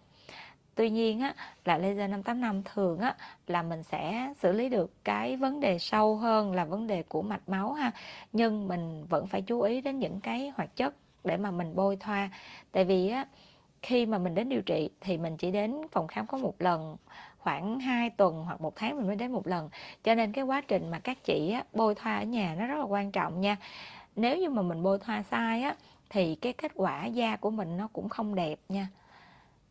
Tuy 0.75 0.89
nhiên 0.89 1.20
á, 1.20 1.36
là 1.65 1.77
laser 1.77 2.10
585 2.10 2.63
thường 2.63 3.00
á, 3.00 3.15
là 3.48 3.62
mình 3.62 3.84
sẽ 3.84 4.34
xử 4.39 4.51
lý 4.51 4.70
được 4.70 4.91
cái 5.03 5.38
vấn 5.38 5.60
đề 5.60 5.79
sâu 5.79 6.17
hơn 6.17 6.51
là 6.51 6.65
vấn 6.65 6.88
đề 6.88 7.03
của 7.03 7.22
mạch 7.22 7.50
máu 7.50 7.74
ha. 7.74 7.91
Nhưng 8.34 8.67
mình 8.67 9.05
vẫn 9.10 9.27
phải 9.27 9.41
chú 9.41 9.62
ý 9.62 9.82
đến 9.82 10.00
những 10.00 10.20
cái 10.20 10.51
hoạt 10.55 10.75
chất 10.75 10.96
để 11.24 11.38
mà 11.38 11.51
mình 11.51 11.75
bôi 11.75 11.96
thoa. 11.96 12.30
Tại 12.72 12.86
vì 12.86 13.10
á 13.10 13.25
khi 13.82 14.06
mà 14.06 14.18
mình 14.18 14.36
đến 14.36 14.50
điều 14.50 14.62
trị 14.62 14.89
thì 15.01 15.18
mình 15.18 15.38
chỉ 15.38 15.51
đến 15.51 15.82
phòng 15.92 16.08
khám 16.08 16.27
có 16.27 16.38
một 16.38 16.56
lần 16.60 16.96
khoảng 17.38 17.80
2 17.80 18.10
tuần 18.10 18.44
hoặc 18.46 18.62
một 18.62 18.75
tháng 18.75 18.98
mình 18.98 19.08
mới 19.08 19.15
đến 19.15 19.32
một 19.32 19.48
lần. 19.48 19.70
Cho 20.03 20.15
nên 20.15 20.32
cái 20.32 20.44
quá 20.44 20.62
trình 20.62 20.92
mà 20.92 21.00
các 21.00 21.24
chị 21.24 21.51
á, 21.51 21.63
bôi 21.74 21.96
thoa 21.96 22.18
ở 22.18 22.24
nhà 22.24 22.56
nó 22.60 22.68
rất 22.68 22.77
là 22.77 22.86
quan 22.86 23.12
trọng 23.12 23.42
nha. 23.42 23.58
Nếu 24.15 24.38
như 24.38 24.50
mà 24.50 24.62
mình 24.62 24.84
bôi 24.84 25.00
thoa 25.00 25.24
sai 25.24 25.62
á 25.63 25.75
thì 26.10 26.36
cái 26.36 26.53
kết 26.53 26.72
quả 26.75 27.06
da 27.06 27.36
của 27.36 27.50
mình 27.50 27.77
nó 27.77 27.88
cũng 27.94 28.10
không 28.10 28.36
đẹp 28.36 28.60
nha. 28.70 28.88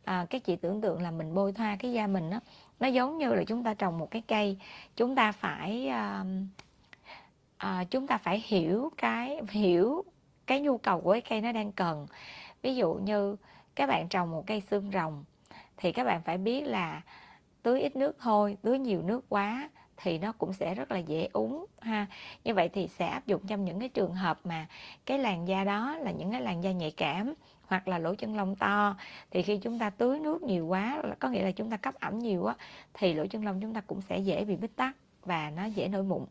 À, 0.04 0.26
các 0.30 0.44
chị 0.44 0.56
tưởng 0.56 0.80
tượng 0.80 1.02
là 1.02 1.10
mình 1.10 1.34
bôi 1.34 1.52
thoa 1.52 1.76
cái 1.76 1.92
da 1.92 2.06
mình 2.06 2.30
á 2.30 2.40
nó 2.80 2.88
giống 2.88 3.18
như 3.18 3.34
là 3.34 3.44
chúng 3.46 3.64
ta 3.64 3.74
trồng 3.74 3.98
một 3.98 4.10
cái 4.10 4.22
cây. 4.28 4.58
Chúng 4.96 5.14
ta 5.14 5.32
phải 5.32 5.88
à, 5.88 6.24
à, 7.56 7.84
chúng 7.90 8.06
ta 8.06 8.18
phải 8.18 8.42
hiểu 8.46 8.90
cái 8.96 9.40
hiểu 9.50 10.04
cái 10.46 10.60
nhu 10.60 10.78
cầu 10.78 11.00
của 11.00 11.12
cái 11.12 11.20
cây 11.20 11.40
nó 11.40 11.52
đang 11.52 11.72
cần. 11.72 12.06
Ví 12.62 12.76
dụ 12.76 12.94
như 12.94 13.36
các 13.74 13.86
bạn 13.86 14.08
trồng 14.08 14.30
một 14.30 14.44
cây 14.46 14.60
xương 14.60 14.90
rồng, 14.92 15.24
thì 15.76 15.92
các 15.92 16.04
bạn 16.04 16.22
phải 16.22 16.38
biết 16.38 16.60
là 16.60 17.02
tưới 17.62 17.80
ít 17.80 17.96
nước 17.96 18.16
thôi, 18.20 18.56
tưới 18.62 18.78
nhiều 18.78 19.02
nước 19.02 19.24
quá 19.28 19.70
thì 19.96 20.18
nó 20.18 20.32
cũng 20.32 20.52
sẽ 20.52 20.74
rất 20.74 20.90
là 20.90 20.98
dễ 20.98 21.28
úng, 21.32 21.66
ha. 21.80 22.06
Như 22.44 22.54
vậy 22.54 22.68
thì 22.68 22.88
sẽ 22.88 23.06
áp 23.06 23.26
dụng 23.26 23.46
trong 23.46 23.64
những 23.64 23.80
cái 23.80 23.88
trường 23.88 24.14
hợp 24.14 24.40
mà 24.44 24.66
cái 25.06 25.18
làn 25.18 25.48
da 25.48 25.64
đó 25.64 25.96
là 26.00 26.10
những 26.10 26.30
cái 26.30 26.40
làn 26.40 26.64
da 26.64 26.72
nhạy 26.72 26.90
cảm 26.90 27.34
hoặc 27.66 27.88
là 27.88 27.98
lỗ 27.98 28.14
chân 28.14 28.36
lông 28.36 28.56
to. 28.56 28.96
Thì 29.30 29.42
khi 29.42 29.58
chúng 29.58 29.78
ta 29.78 29.90
tưới 29.90 30.18
nước 30.18 30.42
nhiều 30.42 30.66
quá, 30.66 31.02
có 31.18 31.28
nghĩa 31.28 31.42
là 31.42 31.50
chúng 31.50 31.70
ta 31.70 31.76
cấp 31.76 31.94
ẩm 31.94 32.18
nhiều 32.18 32.44
á, 32.44 32.54
thì 32.94 33.14
lỗ 33.14 33.26
chân 33.26 33.44
lông 33.44 33.60
chúng 33.60 33.74
ta 33.74 33.80
cũng 33.80 34.00
sẽ 34.00 34.18
dễ 34.18 34.44
bị 34.44 34.56
bít 34.56 34.76
tắc 34.76 34.96
và 35.24 35.50
nó 35.50 35.64
dễ 35.64 35.88
nổi 35.88 36.02
mụn. 36.02 36.24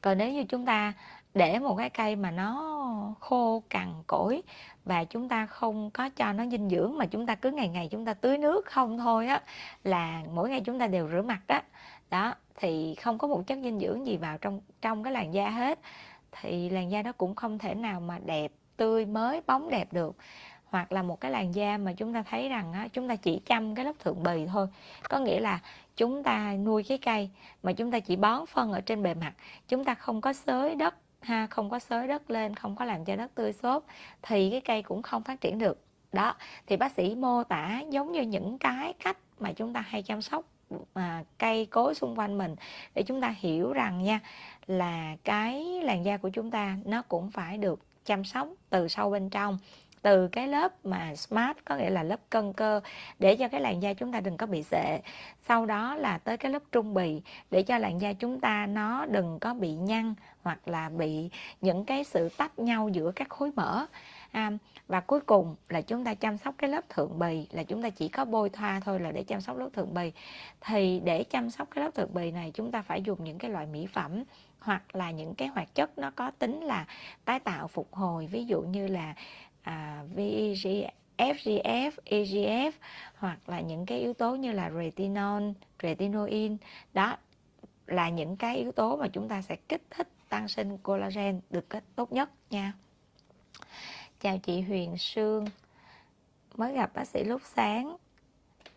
Còn 0.00 0.18
nếu 0.18 0.32
như 0.32 0.44
chúng 0.44 0.66
ta 0.66 0.92
để 1.34 1.58
một 1.58 1.74
cái 1.76 1.90
cây 1.90 2.16
mà 2.16 2.30
nó 2.30 2.76
khô 3.20 3.62
cằn 3.70 3.92
cỗi 4.06 4.42
và 4.84 5.04
chúng 5.04 5.28
ta 5.28 5.46
không 5.46 5.90
có 5.90 6.08
cho 6.08 6.32
nó 6.32 6.46
dinh 6.46 6.70
dưỡng 6.70 6.98
mà 6.98 7.06
chúng 7.06 7.26
ta 7.26 7.34
cứ 7.34 7.50
ngày 7.50 7.68
ngày 7.68 7.88
chúng 7.90 8.04
ta 8.04 8.14
tưới 8.14 8.38
nước 8.38 8.66
không 8.66 8.98
thôi 8.98 9.26
á 9.26 9.42
là 9.84 10.22
mỗi 10.34 10.50
ngày 10.50 10.60
chúng 10.60 10.78
ta 10.78 10.86
đều 10.86 11.08
rửa 11.08 11.22
mặt 11.22 11.40
đó 11.48 11.60
đó 12.10 12.34
thì 12.60 12.94
không 12.94 13.18
có 13.18 13.28
một 13.28 13.46
chất 13.46 13.58
dinh 13.62 13.80
dưỡng 13.80 14.06
gì 14.06 14.16
vào 14.16 14.38
trong 14.38 14.60
trong 14.82 15.02
cái 15.02 15.12
làn 15.12 15.34
da 15.34 15.50
hết. 15.50 15.78
Thì 16.32 16.70
làn 16.70 16.90
da 16.90 17.02
nó 17.02 17.12
cũng 17.12 17.34
không 17.34 17.58
thể 17.58 17.74
nào 17.74 18.00
mà 18.00 18.18
đẹp 18.18 18.52
tươi 18.76 19.06
mới 19.06 19.40
bóng 19.46 19.70
đẹp 19.70 19.92
được. 19.92 20.16
Hoặc 20.64 20.92
là 20.92 21.02
một 21.02 21.20
cái 21.20 21.30
làn 21.30 21.54
da 21.54 21.78
mà 21.78 21.92
chúng 21.92 22.14
ta 22.14 22.22
thấy 22.30 22.48
rằng 22.48 22.72
á, 22.72 22.88
chúng 22.92 23.08
ta 23.08 23.16
chỉ 23.16 23.40
chăm 23.46 23.74
cái 23.74 23.84
lớp 23.84 23.92
thượng 23.98 24.22
bì 24.22 24.46
thôi. 24.46 24.66
Có 25.08 25.18
nghĩa 25.18 25.40
là 25.40 25.60
chúng 25.96 26.22
ta 26.22 26.54
nuôi 26.64 26.82
cái 26.82 26.98
cây 26.98 27.30
mà 27.62 27.72
chúng 27.72 27.90
ta 27.90 28.00
chỉ 28.00 28.16
bón 28.16 28.46
phân 28.46 28.72
ở 28.72 28.80
trên 28.80 29.02
bề 29.02 29.14
mặt 29.14 29.32
chúng 29.68 29.84
ta 29.84 29.94
không 29.94 30.20
có 30.20 30.32
xới 30.32 30.74
đất 30.74 30.94
ha, 31.20 31.46
không 31.46 31.70
có 31.70 31.78
xới 31.78 32.08
đất 32.08 32.30
lên, 32.30 32.54
không 32.54 32.76
có 32.76 32.84
làm 32.84 33.04
cho 33.04 33.16
đất 33.16 33.34
tươi 33.34 33.52
xốp, 33.52 33.84
thì 34.22 34.50
cái 34.50 34.60
cây 34.60 34.82
cũng 34.82 35.02
không 35.02 35.22
phát 35.22 35.40
triển 35.40 35.58
được. 35.58 35.84
Đó, 36.12 36.34
thì 36.66 36.76
bác 36.76 36.92
sĩ 36.92 37.14
mô 37.14 37.44
tả 37.44 37.82
giống 37.90 38.12
như 38.12 38.22
những 38.22 38.58
cái 38.58 38.94
cách 39.04 39.18
mà 39.38 39.52
chúng 39.52 39.72
ta 39.72 39.80
hay 39.80 40.02
chăm 40.02 40.22
sóc 40.22 40.44
mà 40.94 41.24
cây 41.38 41.66
cối 41.66 41.94
xung 41.94 42.18
quanh 42.18 42.38
mình 42.38 42.56
để 42.94 43.02
chúng 43.02 43.20
ta 43.20 43.34
hiểu 43.38 43.72
rằng 43.72 44.02
nha, 44.02 44.20
là 44.66 45.16
cái 45.24 45.80
làn 45.82 46.04
da 46.04 46.16
của 46.16 46.28
chúng 46.28 46.50
ta 46.50 46.76
nó 46.84 47.02
cũng 47.02 47.30
phải 47.30 47.58
được 47.58 47.80
chăm 48.04 48.24
sóc 48.24 48.48
từ 48.70 48.88
sâu 48.88 49.10
bên 49.10 49.30
trong 49.30 49.58
từ 50.02 50.28
cái 50.28 50.48
lớp 50.48 50.72
mà 50.84 51.14
smart 51.14 51.58
có 51.64 51.76
nghĩa 51.76 51.90
là 51.90 52.02
lớp 52.02 52.20
cân 52.30 52.52
cơ 52.52 52.80
để 53.18 53.36
cho 53.36 53.48
cái 53.48 53.60
làn 53.60 53.82
da 53.82 53.94
chúng 53.94 54.12
ta 54.12 54.20
đừng 54.20 54.36
có 54.36 54.46
bị 54.46 54.62
sệ 54.62 55.00
sau 55.42 55.66
đó 55.66 55.94
là 55.94 56.18
tới 56.18 56.36
cái 56.36 56.52
lớp 56.52 56.62
trung 56.72 56.94
bì 56.94 57.22
để 57.50 57.62
cho 57.62 57.78
làn 57.78 58.00
da 58.00 58.12
chúng 58.12 58.40
ta 58.40 58.66
nó 58.66 59.06
đừng 59.06 59.38
có 59.38 59.54
bị 59.54 59.72
nhăn 59.72 60.14
hoặc 60.42 60.68
là 60.68 60.88
bị 60.88 61.30
những 61.60 61.84
cái 61.84 62.04
sự 62.04 62.28
tách 62.36 62.58
nhau 62.58 62.88
giữa 62.88 63.12
các 63.16 63.28
khối 63.28 63.50
mỡ. 63.56 63.86
À, 64.30 64.50
và 64.88 65.00
cuối 65.00 65.20
cùng 65.20 65.56
là 65.68 65.80
chúng 65.80 66.04
ta 66.04 66.14
chăm 66.14 66.38
sóc 66.38 66.54
cái 66.58 66.70
lớp 66.70 66.88
thượng 66.88 67.18
bì 67.18 67.46
là 67.50 67.62
chúng 67.62 67.82
ta 67.82 67.90
chỉ 67.90 68.08
có 68.08 68.24
bôi 68.24 68.50
thoa 68.50 68.80
thôi 68.84 69.00
là 69.00 69.12
để 69.12 69.22
chăm 69.22 69.40
sóc 69.40 69.56
lớp 69.56 69.68
thượng 69.72 69.94
bì. 69.94 70.12
Thì 70.60 71.00
để 71.04 71.24
chăm 71.24 71.50
sóc 71.50 71.68
cái 71.70 71.84
lớp 71.84 71.90
thượng 71.94 72.14
bì 72.14 72.30
này 72.30 72.50
chúng 72.54 72.70
ta 72.70 72.82
phải 72.82 73.02
dùng 73.02 73.24
những 73.24 73.38
cái 73.38 73.50
loại 73.50 73.66
mỹ 73.66 73.86
phẩm 73.92 74.24
hoặc 74.60 74.96
là 74.96 75.10
những 75.10 75.34
cái 75.34 75.48
hoạt 75.48 75.74
chất 75.74 75.98
nó 75.98 76.10
có 76.10 76.30
tính 76.30 76.60
là 76.60 76.86
tái 77.24 77.40
tạo 77.40 77.68
phục 77.68 77.94
hồi. 77.94 78.26
Ví 78.26 78.44
dụ 78.44 78.60
như 78.62 78.86
là 78.86 79.14
à, 79.62 80.04
VEGF, 80.14 80.90
FGF, 81.18 81.90
EGF 82.04 82.72
hoặc 83.16 83.48
là 83.48 83.60
những 83.60 83.86
cái 83.86 83.98
yếu 83.98 84.14
tố 84.14 84.34
như 84.34 84.52
là 84.52 84.70
retinol, 84.70 85.42
retinoin. 85.82 86.56
Đó 86.94 87.16
là 87.86 88.08
những 88.08 88.36
cái 88.36 88.56
yếu 88.56 88.72
tố 88.72 88.96
mà 88.96 89.08
chúng 89.08 89.28
ta 89.28 89.42
sẽ 89.42 89.56
kích 89.68 89.82
thích 89.90 90.08
tăng 90.28 90.48
sinh 90.48 90.78
collagen 90.78 91.40
được 91.50 91.70
cách 91.70 91.84
tốt 91.94 92.12
nhất 92.12 92.30
nha. 92.50 92.72
Chào 94.20 94.38
chị 94.38 94.60
Huyền 94.60 94.98
Sương. 94.98 95.44
Mới 96.54 96.72
gặp 96.72 96.94
bác 96.94 97.08
sĩ 97.08 97.24
lúc 97.24 97.42
sáng. 97.44 97.96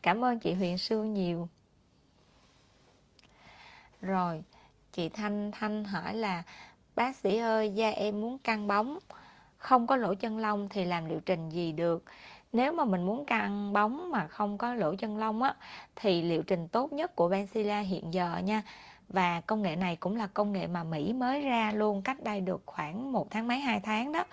Cảm 0.02 0.24
ơn 0.24 0.40
chị 0.40 0.54
Huyền 0.54 0.78
Sương 0.78 1.14
nhiều. 1.14 1.48
Rồi 4.02 4.44
Chị 4.92 5.10
Thanh 5.10 5.52
Thanh 5.52 5.84
hỏi 5.84 6.14
là 6.14 6.44
Bác 6.96 7.16
sĩ 7.16 7.38
ơi 7.38 7.70
da 7.70 7.90
em 7.90 8.22
muốn 8.22 8.38
căng 8.38 8.68
bóng. 8.68 9.00
Không 9.64 9.88
có 9.88 9.96
lỗ 9.96 10.14
chân 10.14 10.38
lông 10.38 10.70
thì 10.70 10.86
làm 10.86 11.06
liệu 11.06 11.20
trình 11.20 11.50
gì 11.50 11.72
được. 11.72 12.04
Nếu 12.54 12.72
mà 12.72 12.86
mình 12.86 13.06
muốn 13.06 13.26
căng 13.26 13.74
bóng 13.74 14.12
mà 14.12 14.28
không 14.28 14.58
có 14.58 14.74
lỗ 14.74 14.96
chân 14.96 15.18
lông 15.18 15.44
á, 15.44 15.56
thì 15.96 16.22
liệu 16.22 16.44
trình 16.44 16.68
tốt 16.68 16.94
nhất 16.94 17.16
của 17.16 17.30
Bensila 17.30 17.80
hiện 17.80 18.14
giờ 18.14 18.38
nha. 18.44 18.62
Và 19.10 19.42
công 19.42 19.62
nghệ 19.62 19.76
này 19.76 19.96
cũng 19.96 20.16
là 20.16 20.28
công 20.28 20.54
nghệ 20.54 20.68
mà 20.68 20.84
Mỹ 20.84 21.14
mới 21.14 21.42
ra 21.42 21.72
luôn 21.72 22.02
cách 22.02 22.24
đây 22.24 22.42
được 22.42 22.62
khoảng 22.66 23.12
một 23.12 23.32
tháng 23.32 23.48
mấy, 23.48 23.60
hai 23.60 23.80
tháng 23.80 24.12
đó. 24.12 24.24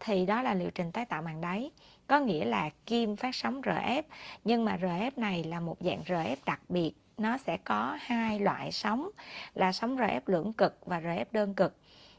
Thì 0.00 0.26
đó 0.26 0.42
là 0.42 0.54
liệu 0.54 0.70
trình 0.70 0.92
tái 0.92 1.04
tạo 1.04 1.22
màng 1.22 1.40
đáy. 1.40 1.70
Có 2.06 2.20
nghĩa 2.20 2.44
là 2.44 2.70
kim 2.86 3.16
phát 3.16 3.34
sóng 3.34 3.60
RF 3.60 4.02
nhưng 4.44 4.64
mà 4.64 4.76
RF 4.76 5.10
này 5.16 5.44
là 5.44 5.60
một 5.60 5.76
dạng 5.80 6.02
RF 6.02 6.36
đặc 6.46 6.60
biệt. 6.68 6.92
Nó 7.18 7.38
sẽ 7.38 7.56
có 7.56 7.98
hai 8.00 8.40
loại 8.40 8.72
sóng, 8.72 9.08
là 9.54 9.72
sóng 9.72 9.96
RF 9.96 10.20
lưỡng 10.26 10.52
cực 10.52 10.86
và 10.86 11.00
RF 11.00 11.24
đơn 11.32 11.54
cực. 11.54 11.76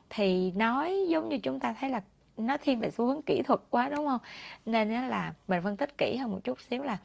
Thì 0.10 0.52
nói 0.52 1.06
giống 1.10 1.30
như 1.30 1.38
chúng 1.38 1.60
ta 1.60 1.76
thấy 1.80 1.89
là 1.89 2.02
nó 2.38 2.58
thiên 2.58 2.80
về 2.80 2.91
xu 2.91 3.06
hướng 3.06 3.21
kỹ 3.21 3.41
thuật 3.41 3.60
quá 3.69 3.89
đúng 3.89 4.08
không? 4.08 4.19
Nên 4.65 4.89
là 4.89 5.34
mình 5.47 5.62
phân 5.63 5.78
tích 5.78 5.97
kỹ 5.97 6.17
hơn 6.17 6.32
một 6.32 6.39
chút 6.43 6.62
xíu 6.62 6.84
là 6.84 6.97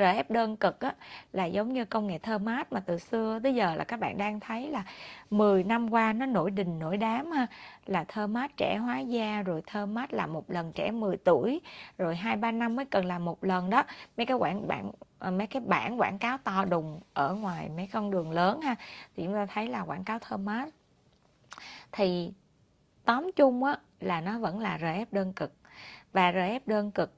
RF 0.00 0.24
đơn 0.28 0.56
cực 0.56 0.80
á, 0.80 0.94
là 1.32 1.44
giống 1.44 1.72
như 1.72 1.84
công 1.84 2.06
nghệ 2.06 2.18
thơ 2.18 2.38
mát 2.38 2.72
mà 2.72 2.80
từ 2.80 2.98
xưa 2.98 3.40
tới 3.42 3.54
giờ 3.54 3.74
là 3.74 3.84
các 3.84 4.00
bạn 4.00 4.18
đang 4.18 4.40
thấy 4.40 4.68
là 4.68 4.84
10 5.30 5.64
năm 5.64 5.92
qua 5.92 6.12
nó 6.12 6.26
nổi 6.26 6.50
đình 6.50 6.78
nổi 6.78 6.96
đám 6.96 7.30
ha. 7.30 7.46
Là 7.86 8.04
thơ 8.04 8.26
mát 8.26 8.56
trẻ 8.56 8.76
hóa 8.76 8.98
da 8.98 9.42
rồi 9.42 9.62
thơ 9.66 9.86
mát 9.86 10.12
là 10.12 10.26
một 10.26 10.50
lần 10.50 10.72
trẻ 10.72 10.90
10 10.90 11.16
tuổi 11.16 11.60
rồi 11.98 12.16
hai 12.16 12.36
ba 12.36 12.52
năm 12.52 12.76
mới 12.76 12.84
cần 12.84 13.04
làm 13.04 13.24
một 13.24 13.44
lần 13.44 13.70
đó. 13.70 13.82
Mấy 14.16 14.26
cái 14.26 14.36
quảng 14.36 14.68
bạn 14.68 14.90
ờ, 15.18 15.30
mấy 15.30 15.46
cái 15.46 15.62
bản 15.66 16.00
quảng 16.00 16.18
cáo 16.18 16.38
to 16.38 16.64
đùng 16.64 17.00
ở 17.14 17.34
ngoài 17.34 17.68
mấy 17.76 17.86
con 17.92 18.10
đường 18.10 18.30
lớn 18.30 18.60
ha. 18.60 18.74
Thì 19.16 19.24
chúng 19.24 19.34
ta 19.34 19.46
thấy 19.46 19.66
là 19.66 19.80
quảng 19.80 20.04
cáo 20.04 20.18
thơ 20.18 20.36
mát 20.36 20.68
thì 21.92 22.32
tóm 23.04 23.30
chung 23.36 23.64
á 23.64 23.76
là 24.00 24.20
nó 24.20 24.38
vẫn 24.38 24.58
là 24.58 24.78
RF 24.78 25.06
đơn 25.12 25.32
cực. 25.32 25.52
Và 26.12 26.32
RF 26.32 26.60
đơn 26.66 26.90
cực 26.90 27.14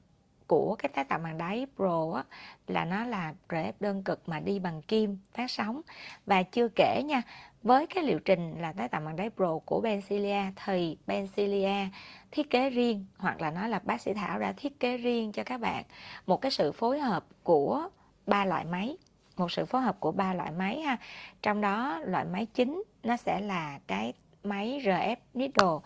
của 0.47 0.77
cái 0.79 0.89
tái 0.95 1.05
tạo 1.05 1.19
màng 1.19 1.39
đáy 1.39 1.67
Pro 1.77 2.13
á, 2.17 2.25
là 2.67 2.85
nó 2.85 3.05
là 3.05 3.35
RF 3.49 3.73
đơn 3.81 4.03
cực 4.03 4.29
mà 4.29 4.41
đi 4.41 4.59
bằng 4.59 4.83
kim 4.83 5.19
phát 5.33 5.51
sóng. 5.51 5.81
Và 6.27 6.43
chưa 6.43 6.69
kể 6.69 7.03
nha 7.05 7.23
với 7.63 7.87
cái 7.87 8.05
liệu 8.05 8.19
trình 8.19 8.61
là 8.61 8.73
tái 8.73 8.89
tạo 8.89 9.01
màng 9.01 9.17
đáy 9.17 9.31
Pro 9.31 9.59
của 9.59 9.81
Bencilia 9.81 10.43
thì 10.65 10.97
Bencilia 11.07 11.89
thiết 12.31 12.51
kế 12.51 12.71
riêng 12.71 13.07
hoặc 13.19 13.41
là 13.41 13.51
nói 13.51 13.69
là 13.69 13.81
bác 13.85 14.01
sĩ 14.01 14.15
Thảo 14.15 14.39
đã 14.39 14.53
thiết 14.53 14.81
kế 14.81 14.97
riêng 14.97 15.33
cho 15.33 15.43
các 15.45 15.61
bạn 15.61 15.85
một 16.27 16.41
cái 16.41 16.51
sự 16.51 16.73
phối 16.73 17.01
hợp 17.01 17.25
của 17.43 17.89
ba 18.27 18.45
loại 18.45 18.65
máy. 18.65 18.97
Một 19.37 19.53
sự 19.53 19.65
phối 19.65 19.83
hợp 19.83 20.01
của 20.01 20.13
ba 20.13 20.35
loại 20.35 20.51
máy 20.51 20.81
ha. 20.81 20.97
Trong 21.43 21.61
đó 21.61 22.01
loại 22.05 22.25
máy 22.25 22.47
chính 22.55 22.83
nó 23.03 23.17
sẽ 23.17 23.41
là 23.41 23.79
cái 23.87 24.13
máy 24.45 24.81
RF 24.85 25.17
Needle 25.35 25.79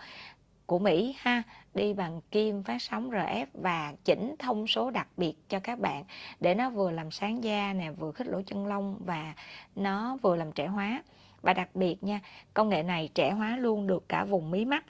của 0.66 0.78
Mỹ 0.78 1.16
ha. 1.18 1.42
Đi 1.74 1.92
bằng 1.92 2.20
kim, 2.30 2.62
phát 2.62 2.82
sóng 2.82 3.10
RF 3.10 3.46
và 3.54 3.94
chỉnh 4.04 4.34
thông 4.38 4.66
số 4.66 4.90
đặc 4.90 5.08
biệt 5.16 5.34
cho 5.48 5.60
các 5.60 5.78
bạn 5.78 6.04
để 6.40 6.54
nó 6.54 6.70
vừa 6.70 6.90
làm 6.90 7.10
sáng 7.10 7.44
da 7.44 7.72
nè, 7.72 7.90
vừa 7.90 8.12
khích 8.12 8.26
lỗ 8.26 8.42
chân 8.46 8.66
lông 8.66 8.96
và 9.04 9.34
nó 9.76 10.18
vừa 10.22 10.36
làm 10.36 10.52
trẻ 10.52 10.66
hóa. 10.66 11.02
Và 11.42 11.52
đặc 11.52 11.68
biệt 11.74 12.04
nha, 12.04 12.20
công 12.54 12.68
nghệ 12.68 12.82
này 12.82 13.08
trẻ 13.14 13.30
hóa 13.30 13.56
luôn 13.56 13.86
được 13.86 14.08
cả 14.08 14.24
vùng 14.24 14.50
mí 14.50 14.64
mắt. 14.64 14.84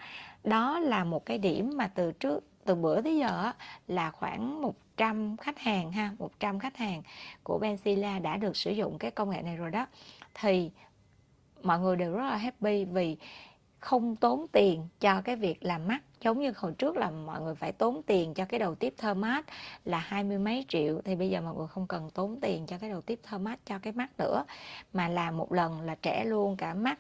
Đó 0.45 0.79
là 0.79 1.05
một 1.05 1.27
cái 1.27 1.39
điểm 1.39 1.71
mà 1.77 1.89
từ 1.89 2.13
trước, 2.13 2.45
từ 2.65 2.75
bữa 2.75 3.01
tới 3.01 3.17
giờ 3.17 3.53
là 3.89 4.11
khoảng 4.11 4.63
100 4.63 5.37
khách 5.37 5.59
hàng 5.59 5.93
ha 5.93 6.11
100 6.19 6.59
khách 6.59 6.77
hàng 6.77 7.03
của 7.43 7.59
Benzilla 7.63 8.23
đã 8.23 8.37
được 8.37 8.57
sử 8.57 8.71
dụng 8.73 8.99
cái 8.99 9.11
công 9.11 9.31
nghệ 9.31 9.43
này 9.43 9.57
rồi 9.57 9.71
đó. 9.71 9.87
Thì 10.35 10.71
mọi 11.63 11.79
người 11.79 11.97
đều 11.97 12.13
rất 12.13 12.25
là 12.25 12.37
happy 12.37 12.85
vì 12.85 13.17
không 13.87 14.17
tốn 14.17 14.47
tiền 14.53 14.89
cho 15.01 15.21
cái 15.21 15.37
việc 15.37 15.65
làm 15.65 15.89
mắt 15.89 15.99
giống 16.21 16.41
như 16.41 16.53
hồi 16.57 16.73
trước 16.73 16.97
là 16.97 17.11
mọi 17.11 17.41
người 17.41 17.55
phải 17.55 17.73
tốn 17.73 18.03
tiền 18.07 18.35
cho 18.35 18.45
cái 18.45 18.61
đầu 18.61 18.75
tiếp 18.75 18.95
thơ 18.99 19.15
mát 19.15 19.47
là 19.85 19.99
hai 19.99 20.25
mươi 20.25 20.39
mấy 20.39 20.65
triệu 20.69 21.01
thì 21.05 21.17
bây 21.17 21.31
giờ 21.31 21.41
mọi 21.41 21.55
người 21.55 21.67
không 21.67 21.87
cần 21.87 22.11
tốn 22.11 22.39
tiền 22.41 22.67
cho 22.67 22.79
cái 22.79 22.91
đầu 22.91 23.01
tiếp 23.01 23.21
thơ 23.23 23.39
mát 23.39 23.59
cho 23.67 23.79
cái 23.79 23.93
mắt 23.93 24.09
nữa 24.19 24.45
mà 24.93 25.09
làm 25.09 25.37
một 25.37 25.53
lần 25.53 25.81
là 25.81 25.95
trẻ 26.03 26.25
luôn 26.25 26.57
cả 26.57 26.75
mắt 26.75 26.99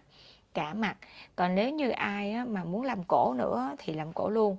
cả 0.55 0.75
mặt. 0.75 0.96
Còn 1.37 1.55
nếu 1.55 1.70
như 1.70 1.90
ai 1.90 2.33
á, 2.33 2.44
mà 2.44 2.64
muốn 2.64 2.83
làm 2.83 3.05
cổ 3.05 3.35
nữa 3.35 3.72
thì 3.79 3.92
làm 3.92 4.12
cổ 4.12 4.29
luôn. 4.29 4.57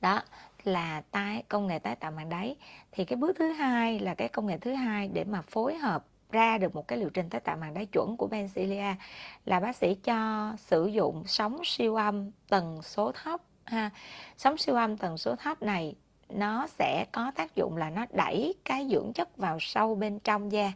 Đó 0.00 0.22
là 0.64 1.02
tái 1.10 1.42
công 1.48 1.66
nghệ 1.66 1.78
tái 1.78 1.96
tạo 1.96 2.10
màng 2.10 2.28
đáy. 2.28 2.56
Thì 2.92 3.04
cái 3.04 3.16
bước 3.16 3.36
thứ 3.38 3.52
hai 3.52 3.98
là 3.98 4.14
cái 4.14 4.28
công 4.28 4.46
nghệ 4.46 4.58
thứ 4.58 4.74
hai 4.74 5.08
để 5.08 5.24
mà 5.24 5.42
phối 5.42 5.74
hợp 5.74 6.04
ra 6.32 6.58
được 6.58 6.74
một 6.74 6.88
cái 6.88 6.98
liệu 6.98 7.10
trình 7.10 7.28
tái 7.28 7.40
tạo 7.40 7.56
màng 7.56 7.74
đáy 7.74 7.86
chuẩn 7.86 8.16
của 8.16 8.26
Bencilia 8.26 8.94
là 9.44 9.60
bác 9.60 9.76
sĩ 9.76 9.94
cho 9.94 10.52
sử 10.58 10.86
dụng 10.86 11.22
sóng 11.26 11.60
siêu 11.64 11.94
âm 11.94 12.30
tần 12.48 12.82
số 12.82 13.12
thấp, 13.12 13.40
ha. 13.64 13.90
Sóng 14.36 14.56
siêu 14.56 14.76
âm 14.76 14.96
tần 14.96 15.18
số 15.18 15.36
thấp 15.36 15.62
này 15.62 15.94
nó 16.28 16.66
sẽ 16.66 17.06
có 17.12 17.32
tác 17.34 17.54
dụng 17.54 17.76
là 17.76 17.90
nó 17.90 18.06
đẩy 18.10 18.54
cái 18.64 18.88
dưỡng 18.90 19.12
chất 19.12 19.36
vào 19.36 19.58
sâu 19.60 19.94
bên 19.94 20.18
trong 20.18 20.52
da. 20.52 20.72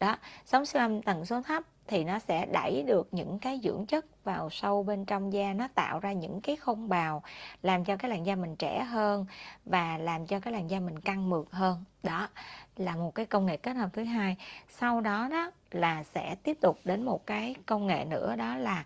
Đó, 0.00 0.16
sóng 0.44 0.66
siêu 0.66 0.82
âm 0.82 1.02
tần 1.02 1.24
số 1.24 1.42
thấp 1.42 1.62
thì 1.88 2.04
nó 2.04 2.18
sẽ 2.18 2.46
đẩy 2.46 2.82
được 2.82 3.08
những 3.12 3.38
cái 3.38 3.60
dưỡng 3.62 3.86
chất 3.86 4.24
vào 4.24 4.50
sâu 4.50 4.82
bên 4.82 5.04
trong 5.04 5.32
da. 5.32 5.52
Nó 5.52 5.68
tạo 5.74 6.00
ra 6.00 6.12
những 6.12 6.40
cái 6.40 6.56
không 6.56 6.88
bào 6.88 7.22
làm 7.62 7.84
cho 7.84 7.96
cái 7.96 8.10
làn 8.10 8.26
da 8.26 8.34
mình 8.34 8.56
trẻ 8.56 8.84
hơn 8.84 9.26
và 9.64 9.98
làm 9.98 10.26
cho 10.26 10.40
cái 10.40 10.52
làn 10.52 10.70
da 10.70 10.80
mình 10.80 10.98
căng 10.98 11.30
mượt 11.30 11.50
hơn. 11.50 11.84
Đó 12.02 12.28
là 12.76 12.96
một 12.96 13.14
cái 13.14 13.26
công 13.26 13.46
nghệ 13.46 13.56
kết 13.56 13.72
hợp 13.72 13.88
thứ 13.92 14.04
hai. 14.04 14.36
Sau 14.68 15.00
đó 15.00 15.28
đó 15.30 15.50
là 15.70 16.02
sẽ 16.02 16.34
tiếp 16.42 16.58
tục 16.60 16.78
đến 16.84 17.02
một 17.04 17.26
cái 17.26 17.54
công 17.66 17.86
nghệ 17.86 18.04
nữa 18.04 18.36
đó 18.36 18.56
là 18.56 18.84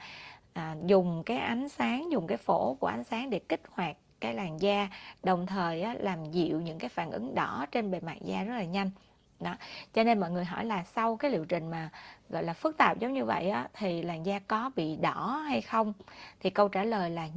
à, 0.53 0.77
dùng 0.87 1.23
cái 1.27 1.37
ánh 1.37 1.69
sáng 1.69 2.13
dùng 2.13 2.27
cái 2.27 2.39
phổ 2.39 2.75
của 2.75 2.87
ánh 2.87 3.05
sáng 3.05 3.31
để 3.31 3.41
kích 3.49 3.63
hoạt 3.71 3.97
cái 4.21 4.35
làn 4.35 4.61
da 4.61 4.89
đồng 5.23 5.47
thời 5.47 5.83
á, 5.83 5.95
làm 5.99 6.31
dịu 6.31 6.61
những 6.61 6.79
cái 6.79 6.89
phản 6.89 7.11
ứng 7.11 7.35
đỏ 7.35 7.67
trên 7.73 7.91
bề 7.91 8.01
mặt 8.01 8.17
da 8.21 8.43
rất 8.43 8.55
là 8.55 8.65
nhanh 8.65 8.91
đó. 9.41 9.57
Cho 9.95 10.05
nên 10.05 10.21
mọi 10.21 10.31
người 10.31 10.45
hỏi 10.45 10.65
là 10.65 10.85
sau 10.85 11.17
cái 11.17 11.31
liệu 11.31 11.45
trình 11.45 11.71
mà 11.71 11.89
gọi 12.29 12.43
là 12.43 12.53
phức 12.53 12.77
tạp 12.77 12.99
giống 12.99 13.13
như 13.13 13.25
vậy 13.25 13.51
á, 13.51 13.69
thì 13.73 14.03
làn 14.03 14.27
da 14.27 14.39
có 14.39 14.71
bị 14.77 14.97
đỏ 14.97 15.43
hay 15.49 15.61
không? 15.61 15.93
Thì 16.41 16.51
câu 16.51 16.69
trả 16.69 16.85
lời 16.85 17.11
là 17.11 17.29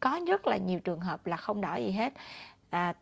có 0.00 0.20
rất 0.28 0.46
là 0.46 0.56
nhiều 0.56 0.80
trường 0.80 1.00
hợp 1.00 1.26
là 1.26 1.36
không 1.36 1.60
đỏ 1.60 1.76
gì 1.76 1.90
hết. 1.90 2.12
À, 2.70 2.94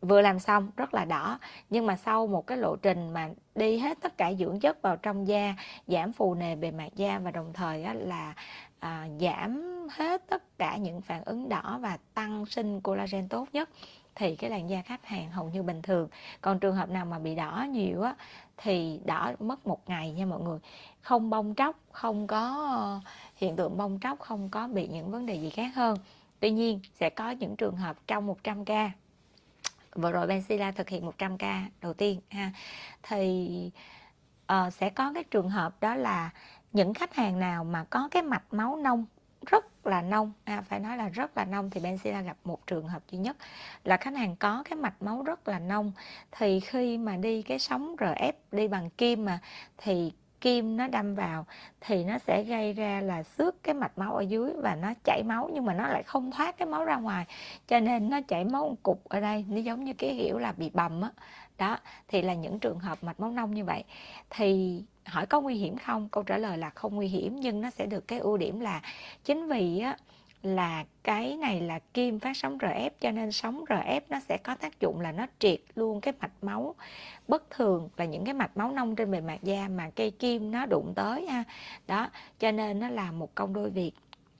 vừa 0.00 0.20
làm 0.20 0.38
xong 0.38 0.70
rất 0.76 0.94
là 0.94 1.04
đỏ 1.04 1.38
nhưng 1.70 1.86
mà 1.86 1.96
sau 1.96 2.26
một 2.26 2.46
cái 2.46 2.58
lộ 2.58 2.76
trình 2.76 3.12
mà 3.12 3.28
đi 3.54 3.78
hết 3.78 3.98
tất 4.00 4.18
cả 4.18 4.32
dưỡng 4.38 4.60
chất 4.60 4.82
vào 4.82 4.96
trong 4.96 5.28
da 5.28 5.54
giảm 5.86 6.12
phù 6.12 6.34
nề 6.34 6.56
bề 6.56 6.70
mặt 6.70 6.88
da 6.96 7.18
và 7.18 7.30
đồng 7.30 7.52
thời 7.52 7.82
á, 7.84 7.94
là 7.94 8.34
à, 8.78 9.08
giảm 9.20 9.62
hết 9.90 10.22
tất 10.28 10.58
cả 10.58 10.76
những 10.76 11.00
phản 11.00 11.24
ứng 11.24 11.48
đỏ 11.48 11.78
và 11.82 11.98
tăng 12.14 12.46
sinh 12.46 12.80
collagen 12.80 13.28
tốt 13.28 13.48
nhất 13.52 13.68
thì 14.14 14.36
cái 14.36 14.50
làn 14.50 14.70
da 14.70 14.82
khách 14.82 15.06
hàng 15.06 15.30
hầu 15.30 15.50
như 15.50 15.62
bình 15.62 15.82
thường. 15.82 16.08
Còn 16.40 16.58
trường 16.58 16.76
hợp 16.76 16.90
nào 16.90 17.04
mà 17.04 17.18
bị 17.18 17.34
đỏ 17.34 17.66
nhiều 17.70 18.02
á 18.02 18.14
thì 18.56 19.00
đỏ 19.04 19.32
mất 19.38 19.66
một 19.66 19.88
ngày 19.88 20.12
nha 20.12 20.26
mọi 20.26 20.40
người. 20.40 20.58
Không 21.00 21.30
bong 21.30 21.54
tróc 21.56 21.76
không 21.92 22.26
có 22.26 22.68
ờ, 22.70 23.00
hiện 23.36 23.56
tượng 23.56 23.76
bong 23.76 23.98
tróc 24.02 24.20
không 24.20 24.48
có 24.48 24.68
bị 24.68 24.88
những 24.88 25.10
vấn 25.10 25.26
đề 25.26 25.34
gì 25.34 25.50
khác 25.50 25.74
hơn. 25.74 25.98
Tuy 26.40 26.50
nhiên 26.50 26.80
sẽ 26.94 27.10
có 27.10 27.30
những 27.30 27.56
trường 27.56 27.76
hợp 27.76 27.96
trong 28.06 28.26
100 28.26 28.64
ca. 28.64 28.90
Vừa 29.94 30.12
rồi 30.12 30.26
Benzilla 30.26 30.72
thực 30.72 30.88
hiện 30.88 31.06
100 31.06 31.38
ca 31.38 31.64
đầu 31.80 31.94
tiên 31.94 32.20
ha. 32.30 32.52
Thì 33.02 33.70
uh, 34.52 34.72
sẽ 34.72 34.90
có 34.90 35.12
cái 35.14 35.24
trường 35.24 35.50
hợp 35.50 35.80
đó 35.80 35.94
là 35.94 36.30
những 36.72 36.94
khách 36.94 37.14
hàng 37.14 37.38
nào 37.38 37.64
mà 37.64 37.84
có 37.84 38.08
cái 38.10 38.22
mạch 38.22 38.54
máu 38.54 38.76
nông 38.76 39.06
rất 39.46 39.86
là 39.86 40.02
nông. 40.02 40.32
À, 40.44 40.62
phải 40.68 40.80
nói 40.80 40.96
là 40.96 41.08
rất 41.08 41.36
là 41.36 41.44
nông 41.44 41.70
thì 41.70 41.80
Benzilla 41.80 42.22
gặp 42.22 42.36
một 42.44 42.66
trường 42.66 42.88
hợp 42.88 43.02
duy 43.10 43.18
nhất 43.18 43.36
là 43.84 43.96
khách 43.96 44.14
hàng 44.14 44.36
có 44.36 44.62
cái 44.64 44.76
mạch 44.76 45.02
máu 45.02 45.22
rất 45.22 45.48
là 45.48 45.58
nông. 45.58 45.92
Thì 46.32 46.60
khi 46.60 46.98
mà 46.98 47.16
đi 47.16 47.42
cái 47.42 47.58
sóng 47.58 47.96
RF 47.98 48.32
đi 48.52 48.68
bằng 48.68 48.90
kim 48.90 49.24
mà 49.24 49.38
thì 49.78 50.12
kim 50.40 50.76
nó 50.76 50.88
đâm 50.88 51.14
vào 51.14 51.46
thì 51.80 52.04
nó 52.04 52.18
sẽ 52.18 52.42
gây 52.42 52.72
ra 52.72 53.00
là 53.00 53.22
xước 53.22 53.62
cái 53.62 53.74
mạch 53.74 53.98
máu 53.98 54.14
ở 54.14 54.22
dưới 54.22 54.52
và 54.62 54.74
nó 54.74 54.92
chảy 55.04 55.22
máu 55.22 55.50
nhưng 55.52 55.64
mà 55.64 55.74
nó 55.74 55.88
lại 55.88 56.02
không 56.02 56.30
thoát 56.30 56.58
cái 56.58 56.68
máu 56.68 56.84
ra 56.84 56.96
ngoài. 56.96 57.26
Cho 57.68 57.80
nên 57.80 58.10
nó 58.10 58.20
chảy 58.28 58.44
máu 58.44 58.68
một 58.68 58.76
cục 58.82 59.08
ở 59.08 59.20
đây 59.20 59.44
nó 59.48 59.56
giống 59.56 59.84
như 59.84 59.92
cái 59.92 60.16
kiểu 60.18 60.38
là 60.38 60.52
bị 60.52 60.70
bầm 60.74 61.00
á. 61.00 61.10
Đó 61.58 61.78
thì 62.08 62.22
là 62.22 62.34
những 62.34 62.58
trường 62.58 62.78
hợp 62.78 63.04
mạch 63.04 63.20
máu 63.20 63.30
nông 63.30 63.54
như 63.54 63.64
vậy. 63.64 63.84
Thì 64.30 64.82
hỏi 65.04 65.26
có 65.26 65.40
nguy 65.40 65.54
hiểm 65.54 65.76
không? 65.76 66.08
Câu 66.08 66.22
trả 66.22 66.38
lời 66.38 66.58
là 66.58 66.70
không 66.70 66.94
nguy 66.94 67.08
hiểm, 67.08 67.36
nhưng 67.36 67.60
nó 67.60 67.70
sẽ 67.70 67.86
được 67.86 68.08
cái 68.08 68.18
ưu 68.18 68.36
điểm 68.36 68.60
là 68.60 68.82
chính 69.24 69.48
vì 69.48 69.78
á, 69.78 69.96
là 70.42 70.84
cái 71.02 71.36
này 71.36 71.60
là 71.60 71.78
kim 71.94 72.20
phát 72.20 72.36
sóng 72.36 72.58
RF 72.58 72.90
cho 73.00 73.10
nên 73.10 73.32
sóng 73.32 73.64
RF 73.64 74.00
nó 74.08 74.20
sẽ 74.20 74.36
có 74.36 74.54
tác 74.54 74.80
dụng 74.80 75.00
là 75.00 75.12
nó 75.12 75.26
triệt 75.38 75.60
luôn 75.74 76.00
cái 76.00 76.14
mạch 76.20 76.32
máu. 76.42 76.74
Bất 77.28 77.50
thường 77.50 77.88
là 77.96 78.04
những 78.04 78.24
cái 78.24 78.34
mạch 78.34 78.56
máu 78.56 78.72
nông 78.72 78.96
trên 78.96 79.10
bề 79.10 79.20
mặt 79.20 79.38
da 79.42 79.68
mà 79.68 79.90
cây 79.90 80.10
kim 80.10 80.50
nó 80.50 80.66
đụng 80.66 80.92
tới 80.96 81.26
ha. 81.26 81.44
Đó, 81.86 82.08
cho 82.38 82.52
nên 82.52 82.80
nó 82.80 82.88
là 82.88 83.12
một 83.12 83.34
công 83.34 83.52
đôi 83.52 83.70
việc 83.70 83.92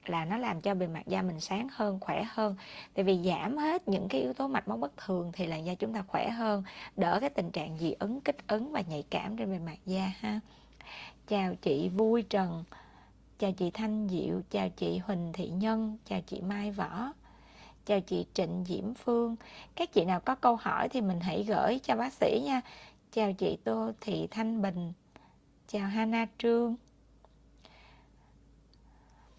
là 0.09 0.25
nó 0.25 0.37
làm 0.37 0.61
cho 0.61 0.75
bề 0.75 0.87
mặt 0.87 1.07
da 1.07 1.21
mình 1.21 1.39
sáng 1.39 1.67
hơn, 1.71 1.99
khỏe 1.99 2.23
hơn. 2.29 2.55
Tại 2.93 3.05
vì 3.05 3.19
giảm 3.23 3.57
hết 3.57 3.87
những 3.87 4.07
cái 4.07 4.21
yếu 4.21 4.33
tố 4.33 4.47
mạch 4.47 4.67
máu 4.67 4.77
bất 4.77 4.97
thường 4.97 5.31
thì 5.33 5.45
làn 5.45 5.65
da 5.65 5.73
chúng 5.73 5.93
ta 5.93 6.03
khỏe 6.07 6.29
hơn, 6.29 6.63
đỡ 6.95 7.17
cái 7.19 7.29
tình 7.29 7.51
trạng 7.51 7.77
dị 7.77 7.91
ứng, 7.99 8.21
kích 8.21 8.47
ứng 8.47 8.71
và 8.71 8.81
nhạy 8.81 9.03
cảm 9.09 9.37
trên 9.37 9.51
bề 9.51 9.59
mặt 9.59 9.77
da 9.85 10.11
ha. 10.19 10.39
Chào 11.27 11.55
chị 11.61 11.89
vui 11.89 12.21
trần, 12.21 12.63
chào 13.39 13.51
chị 13.51 13.71
thanh 13.71 14.09
diệu, 14.09 14.41
chào 14.49 14.69
chị 14.69 14.97
huỳnh 14.97 15.33
thị 15.33 15.49
nhân, 15.49 15.97
chào 16.05 16.21
chị 16.21 16.41
mai 16.41 16.71
võ, 16.71 17.11
chào 17.85 17.99
chị 17.99 18.25
trịnh 18.33 18.63
diễm 18.67 18.93
phương. 18.93 19.35
Các 19.75 19.93
chị 19.93 20.05
nào 20.05 20.19
có 20.19 20.35
câu 20.35 20.55
hỏi 20.55 20.89
thì 20.89 21.01
mình 21.01 21.19
hãy 21.19 21.43
gửi 21.43 21.79
cho 21.83 21.95
bác 21.95 22.13
sĩ 22.13 22.41
nha. 22.45 22.61
Chào 23.11 23.33
chị 23.33 23.57
tô 23.63 23.91
thị 24.01 24.27
thanh 24.31 24.61
bình, 24.61 24.93
chào 25.67 25.87
hana 25.87 26.27
trương 26.37 26.75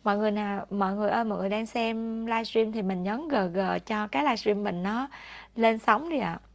mọi 0.05 0.19
người 0.19 0.31
nào 0.31 0.67
mọi 0.71 0.95
người 0.95 1.11
ơi, 1.11 1.25
mọi 1.25 1.38
người 1.38 1.49
đang 1.49 1.67
xem 1.67 2.27
livestream 2.27 2.73
thì 2.73 2.83
mình 2.83 3.03
nhấn 3.03 3.29
gg 3.29 3.59
cho 3.87 4.09
cái 4.09 4.23
livestream 4.23 4.62
mình 4.62 4.83
nó 4.83 5.09
lên 5.57 5.79
sóng 5.79 6.09
đi 6.09 6.19
ạ. 6.19 6.40
À. 6.40 6.47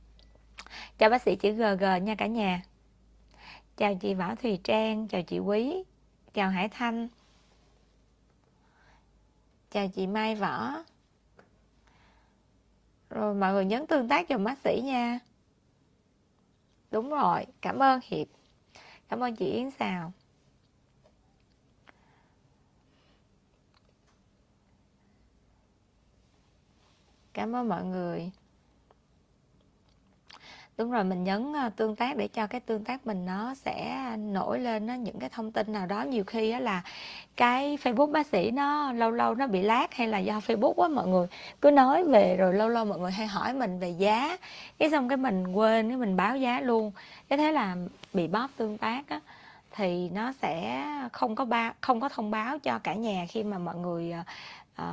chào 0.98 1.10
bác 1.10 1.22
sĩ 1.22 1.36
chữ 1.36 1.52
gg 1.52 2.06
nha 2.06 2.16
cả 2.16 2.28
nhà. 2.28 2.62
Chào 3.78 3.96
chị 3.96 4.14
võ 4.14 4.36
thùy 4.36 4.60
trang, 4.64 5.08
chào 5.08 5.22
chị 5.22 5.40
quý, 5.40 5.84
chào 6.34 6.50
hải 6.50 6.70
thanh. 6.70 7.08
Chào 9.72 9.88
chị 9.88 10.08
mai 10.08 10.36
võ. 10.36 10.84
Rồi 13.10 13.36
mọi 13.36 13.54
người 13.54 13.66
nhấn 13.66 13.88
tương 13.88 14.08
tác 14.08 14.28
cho 14.28 14.38
bác 14.38 14.58
sĩ 14.64 14.82
nha. 14.86 15.20
Đúng 16.92 17.10
rồi, 17.10 17.46
cảm 17.62 17.80
ơn 17.80 18.00
hiệp. 18.04 18.28
Cảm 19.10 19.24
ơn 19.24 19.36
chị 19.36 19.46
yến 19.46 19.72
xào 19.72 20.12
cảm 27.34 27.56
ơn 27.56 27.70
mọi 27.70 27.84
người. 27.84 28.32
Đúng 30.78 30.92
rồi, 30.92 31.04
mình 31.04 31.24
nhấn 31.24 31.54
ờ, 31.54 31.70
tương 31.76 31.96
tác 31.96 32.18
để 32.18 32.28
cho 32.28 32.48
cái 32.48 32.62
tương 32.62 32.84
tác 32.84 33.08
mình 33.08 33.26
nó 33.26 33.56
sẽ 33.56 33.98
nổi 34.18 34.60
lên 34.60 34.88
nó 34.88 34.94
những 34.94 35.20
cái 35.20 35.30
thông 35.30 35.52
tin 35.52 35.74
nào 35.74 35.86
đó. 35.86 36.04
Nhiều 36.04 36.24
khi 36.24 36.52
á 36.52 36.60
là 36.60 36.82
cái 37.36 37.78
Facebook 37.84 38.12
bác 38.12 38.28
sĩ 38.28 38.52
nó 38.52 38.92
lâu 38.92 39.12
lâu 39.12 39.36
nó 39.36 39.48
bị 39.48 39.62
lát 39.62 39.94
hay 39.94 40.08
là 40.08 40.18
do 40.18 40.39
Facebook 40.39 40.82
á, 40.82 40.88
mọi 40.88 41.08
người 41.08 41.28
cứ 41.62 41.72
nói 41.72 42.04
về 42.04 42.38
rồi 42.38 42.54
lâu 42.54 42.70
lâu 42.70 42.86
mọi 42.86 43.00
người 43.00 43.12
hay 43.12 43.28
hỏi 43.28 43.54
mình 43.54 43.80
về 43.80 43.89
giá. 43.89 44.38
Cái 44.78 44.92
xong 44.92 45.10
cái 45.10 45.18
mình 45.18 45.48
quên, 45.48 45.89
cái 45.89 45.98
mình 45.98 46.18
báo 46.18 46.38
giá 46.38 46.62
luôn. 46.62 46.92
Cái 47.30 47.38
thế 47.38 47.52
là 47.52 47.76
bị 48.13 48.28
bóp 48.28 48.48
tương 48.58 48.78
tác 48.78 49.10
á 49.10 49.20
thì 49.71 50.10
nó 50.10 50.32
sẽ 50.32 50.86
không 51.13 51.36
có 51.36 51.45
ba 51.45 51.73
không 51.82 51.99
có 51.99 52.10
thông 52.10 52.32
báo 52.32 52.60
cho 52.60 52.79
cả 52.79 52.93
nhà 52.93 53.25
khi 53.29 53.43
mà 53.43 53.58
mọi 53.58 53.75
người 53.75 54.13
uh, 54.82 54.86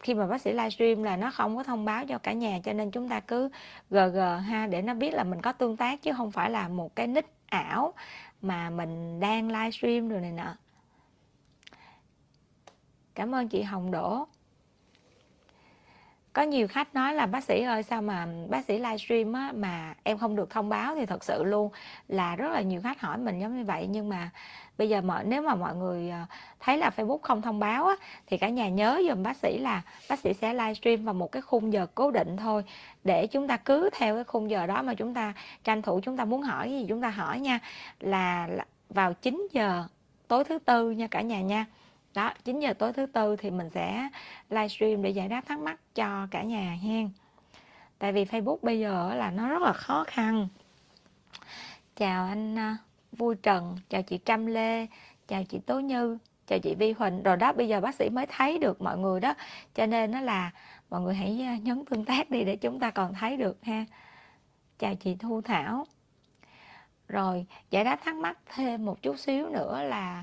khi 0.00 0.14
mà 0.14 0.26
bác 0.26 0.40
sĩ 0.40 0.52
livestream 0.52 1.02
là 1.02 1.16
nó 1.16 1.30
không 1.30 1.56
có 1.56 1.62
thông 1.62 1.84
báo 1.84 2.06
cho 2.06 2.18
cả 2.18 2.32
nhà. 2.32 2.58
Cho 2.64 2.72
nên 2.72 2.90
chúng 2.90 3.08
ta 3.08 3.20
cứ 3.20 3.48
gg 3.90 4.18
ha 4.48 4.66
để 4.66 4.82
nó 4.82 4.94
biết 4.94 5.14
là 5.14 5.24
mình 5.24 5.42
có 5.42 5.52
tương 5.52 5.76
tác 5.76 6.02
chứ 6.02 6.12
không 6.16 6.30
phải 6.30 6.50
là 6.50 6.68
một 6.68 6.96
cái 6.96 7.06
nick 7.06 7.28
ảo 7.46 7.94
mà 8.42 8.70
mình 8.70 9.20
đang 9.20 9.48
livestream 9.48 10.08
rồi 10.08 10.20
này 10.20 10.32
nọ. 10.32 10.54
Cảm 13.14 13.34
ơn 13.34 13.48
chị 13.48 13.62
hồng 13.62 13.90
đỗ 13.90 14.26
có 16.38 16.44
nhiều 16.44 16.68
khách 16.68 16.94
nói 16.94 17.14
là 17.14 17.26
bác 17.26 17.44
sĩ 17.44 17.62
ơi 17.62 17.82
sao 17.82 18.02
mà 18.02 18.26
bác 18.48 18.64
sĩ 18.64 18.78
livestream 18.78 19.32
á 19.32 19.52
mà 19.54 19.94
em 20.02 20.18
không 20.18 20.36
được 20.36 20.50
thông 20.50 20.68
báo? 20.68 20.94
Thì 20.94 21.06
thật 21.06 21.24
sự 21.24 21.44
luôn 21.44 21.70
là 22.08 22.36
rất 22.36 22.48
là 22.52 22.60
nhiều 22.60 22.80
khách 22.80 23.00
hỏi 23.00 23.18
mình 23.18 23.40
giống 23.40 23.58
như 23.58 23.64
vậy. 23.64 23.86
Nhưng 23.90 24.08
mà 24.08 24.30
bây 24.78 24.88
giờ 24.88 25.00
mọi 25.00 25.24
nếu 25.24 25.42
mà 25.42 25.54
mọi 25.54 25.76
người 25.76 26.10
ờ, 26.10 26.18
thấy 26.60 26.78
là 26.78 26.90
Facebook 26.96 27.18
không 27.18 27.42
thông 27.42 27.58
báo 27.58 27.86
á, 27.86 27.94
thì 28.26 28.38
cả 28.38 28.48
nhà 28.48 28.68
nhớ 28.68 29.02
dùm 29.08 29.22
bác 29.22 29.36
sĩ 29.36 29.58
là 29.58 29.82
bác 30.08 30.18
sĩ 30.18 30.32
sẽ 30.34 30.54
livestream 30.54 31.04
vào 31.04 31.14
một 31.14 31.32
cái 31.32 31.42
khung 31.42 31.72
giờ 31.72 31.86
cố 31.94 32.10
định 32.10 32.36
thôi 32.36 32.64
để 33.04 33.26
chúng 33.26 33.48
ta 33.48 33.56
cứ 33.56 33.90
theo 33.92 34.14
cái 34.14 34.24
khung 34.24 34.50
giờ 34.50 34.66
đó 34.66 34.82
mà 34.82 34.94
chúng 34.94 35.14
ta 35.14 35.32
tranh 35.64 35.82
thủ 35.82 36.00
chúng 36.02 36.16
ta 36.16 36.24
muốn 36.24 36.42
hỏi 36.42 36.70
gì 36.70 36.86
chúng 36.88 37.00
ta 37.00 37.08
hỏi 37.08 37.40
nha. 37.40 37.58
Là 38.00 38.48
vào 38.90 39.14
9 39.14 39.48
giờ 39.52 39.84
tối 40.28 40.44
thứ 40.44 40.58
tư 40.58 40.90
nha 40.90 41.06
cả 41.06 41.20
nhà 41.20 41.40
nha 41.40 41.66
đó 42.14 42.32
9 42.44 42.60
giờ 42.60 42.72
tối 42.72 42.92
thứ 42.92 43.06
tư 43.06 43.36
thì 43.36 43.50
mình 43.50 43.70
sẽ 43.70 44.08
livestream 44.50 45.02
để 45.02 45.10
giải 45.10 45.28
đáp 45.28 45.40
thắc 45.46 45.58
mắc 45.58 45.80
cho 45.94 46.26
cả 46.30 46.42
nhà 46.42 46.76
hen 46.82 47.10
tại 47.98 48.12
vì 48.12 48.24
Facebook 48.24 48.58
bây 48.62 48.80
giờ 48.80 49.14
là 49.14 49.30
nó 49.30 49.48
rất 49.48 49.62
là 49.62 49.72
khó 49.72 50.04
khăn 50.06 50.48
chào 51.98 52.26
anh 52.26 52.58
à, 52.58 52.76
Vui 53.12 53.36
Trần, 53.42 53.76
chào 53.88 54.02
chị 54.02 54.18
Trâm 54.24 54.46
Lê, 54.46 54.86
chào 55.28 55.44
chị 55.44 55.58
Tố 55.58 55.80
Như, 55.80 56.18
chào 56.46 56.58
chị 56.58 56.74
Vi 56.74 56.92
Huỳnh. 56.92 57.22
Rồi 57.22 57.36
đó 57.36 57.52
bây 57.52 57.68
giờ 57.68 57.80
bác 57.80 57.94
sĩ 57.94 58.08
mới 58.08 58.26
thấy 58.26 58.58
được 58.58 58.82
mọi 58.82 58.98
người 58.98 59.20
đó. 59.20 59.34
Cho 59.74 59.86
nên 59.86 60.10
nó 60.10 60.20
là 60.20 60.50
mọi 60.90 61.00
người 61.00 61.14
hãy 61.14 61.42
à, 61.42 61.56
nhấn 61.62 61.84
tương 61.84 62.04
tác 62.04 62.30
đi 62.30 62.44
để 62.44 62.56
chúng 62.56 62.80
ta 62.80 62.90
còn 62.90 63.14
thấy 63.14 63.36
được 63.36 63.58
ha. 63.62 63.84
Chào 64.78 64.94
chị 64.94 65.14
Thu 65.14 65.40
Thảo. 65.42 65.86
Rồi 67.08 67.46
giải 67.70 67.84
đáp 67.84 68.00
thắc 68.04 68.14
mắc 68.14 68.38
thêm 68.46 68.84
một 68.84 69.02
chút 69.02 69.18
xíu 69.18 69.48
nữa 69.48 69.82
là 69.82 70.22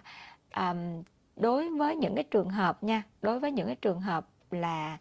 um, 0.56 1.04
đối 1.36 1.70
với 1.70 1.96
những 1.96 2.16
cái 2.16 2.24
trường 2.24 2.50
hợp 2.50 2.84
nha, 2.84 3.04
đối 3.22 3.40
với 3.40 3.52
những 3.52 3.68
cái 3.68 3.76
trường 3.76 4.02
hợp 4.02 4.28
là 4.52 4.98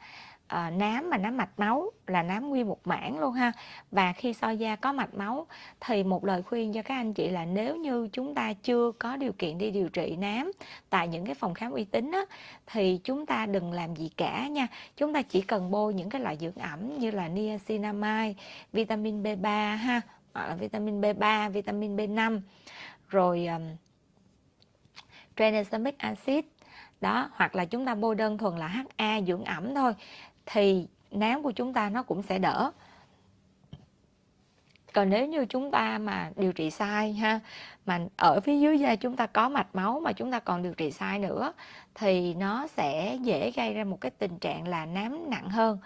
à, 0.47 0.70
nám 0.70 1.11
mà 1.11 1.16
nám 1.16 1.37
mạch 1.37 1.59
máu 1.59 1.90
là 2.07 2.23
nám 2.23 2.49
nguyên 2.49 2.68
một 2.68 2.87
mảng 2.87 3.18
luôn 3.18 3.33
ha. 3.33 3.53
Và 3.90 4.12
khi 4.12 4.33
soi 4.33 4.57
da 4.57 4.77
có 4.77 4.92
mạch 4.92 5.14
máu 5.14 5.47
thì 5.81 6.03
một 6.05 6.25
lời 6.25 6.42
khuyên 6.42 6.73
cho 6.73 6.83
các 6.83 6.94
anh 6.94 7.14
chị 7.14 7.31
là 7.31 7.44
nếu 7.44 7.77
như 7.77 8.09
chúng 8.12 8.35
ta 8.35 8.53
chưa 8.53 8.92
có 8.99 9.16
điều 9.16 9.33
kiện 9.33 9.59
đi 9.59 9.70
điều 9.70 9.88
trị 9.88 10.16
nám 10.16 10.53
tại 10.90 11.09
những 11.09 11.27
cái 11.27 11.35
phòng 11.35 11.55
khám 11.55 11.73
uy 11.73 11.85
tín 11.85 12.11
á, 12.12 12.25
thì 12.66 13.01
chúng 13.05 13.27
ta 13.27 13.47
đừng 13.47 13.73
làm 13.73 13.97
gì 13.97 14.11
cả 14.16 14.49
nha. 14.49 14.66
Chúng 14.97 15.14
ta 15.14 15.23
chỉ 15.23 15.40
cần 15.40 15.70
bôi 15.70 15.94
những 15.94 16.11
cái 16.11 16.20
loại 16.20 16.37
dưỡng 16.40 16.55
ẩm 16.55 16.99
như 16.99 17.11
là 17.11 17.29
niacinamide 17.29 18.35
vitamin 18.73 19.23
B3 19.23 19.77
ha 19.77 20.01
hoặc 20.35 20.49
là 20.49 20.55
vitamin 20.55 21.01
B3 21.01 21.51
vitamin 21.51 21.97
B5 21.97 22.40
rồi 23.09 23.47
um, 23.47 23.62
tranexamic 25.37 25.99
acid, 25.99 26.44
đó, 27.01 27.31
hoặc 27.33 27.55
là 27.55 27.64
chúng 27.64 27.87
ta 27.87 27.94
bôi 27.94 28.14
đơn 28.14 28.38
thuần 28.38 28.57
là 28.57 28.85
HA 28.99 29.20
dưỡng 29.20 29.44
ẩm 29.44 29.75
thôi, 29.75 29.94
thì 30.47 30.87
nám 31.11 31.42
của 31.42 31.51
chúng 31.51 31.73
ta 31.73 31.90
nó 31.90 32.03
cũng 32.03 32.23
sẽ 32.23 32.38
đỡ. 32.38 32.70
Còn 34.92 35.11
nếu 35.11 35.27
như 35.27 35.47
chúng 35.47 35.70
ta 35.70 35.99
mà 35.99 36.31
điều 36.37 36.53
trị 36.53 36.70
sai 36.70 37.12
ha, 37.12 37.40
mà 37.87 38.01
ở 38.16 38.40
phía 38.40 38.59
dưới 38.59 38.79
da 38.79 38.97
chúng 38.97 39.16
ta 39.16 39.27
có 39.27 39.49
mạch 39.49 39.75
máu 39.75 40.01
mà 40.01 40.12
chúng 40.12 40.31
ta 40.31 40.40
còn 40.40 40.62
điều 40.62 40.75
trị 40.75 40.90
sai 40.90 41.18
nữa, 41.18 41.53
thì 41.94 42.35
nó 42.35 42.66
sẽ 42.66 43.18
dễ 43.23 43.51
gây 43.57 43.75
ra 43.75 43.85
một 43.85 44.01
cái 44.01 44.11
tình 44.11 44.38
trạng 44.38 44.68
là 44.68 44.87
nám 44.87 45.31
nặng 45.31 45.49
hơn 45.51 45.79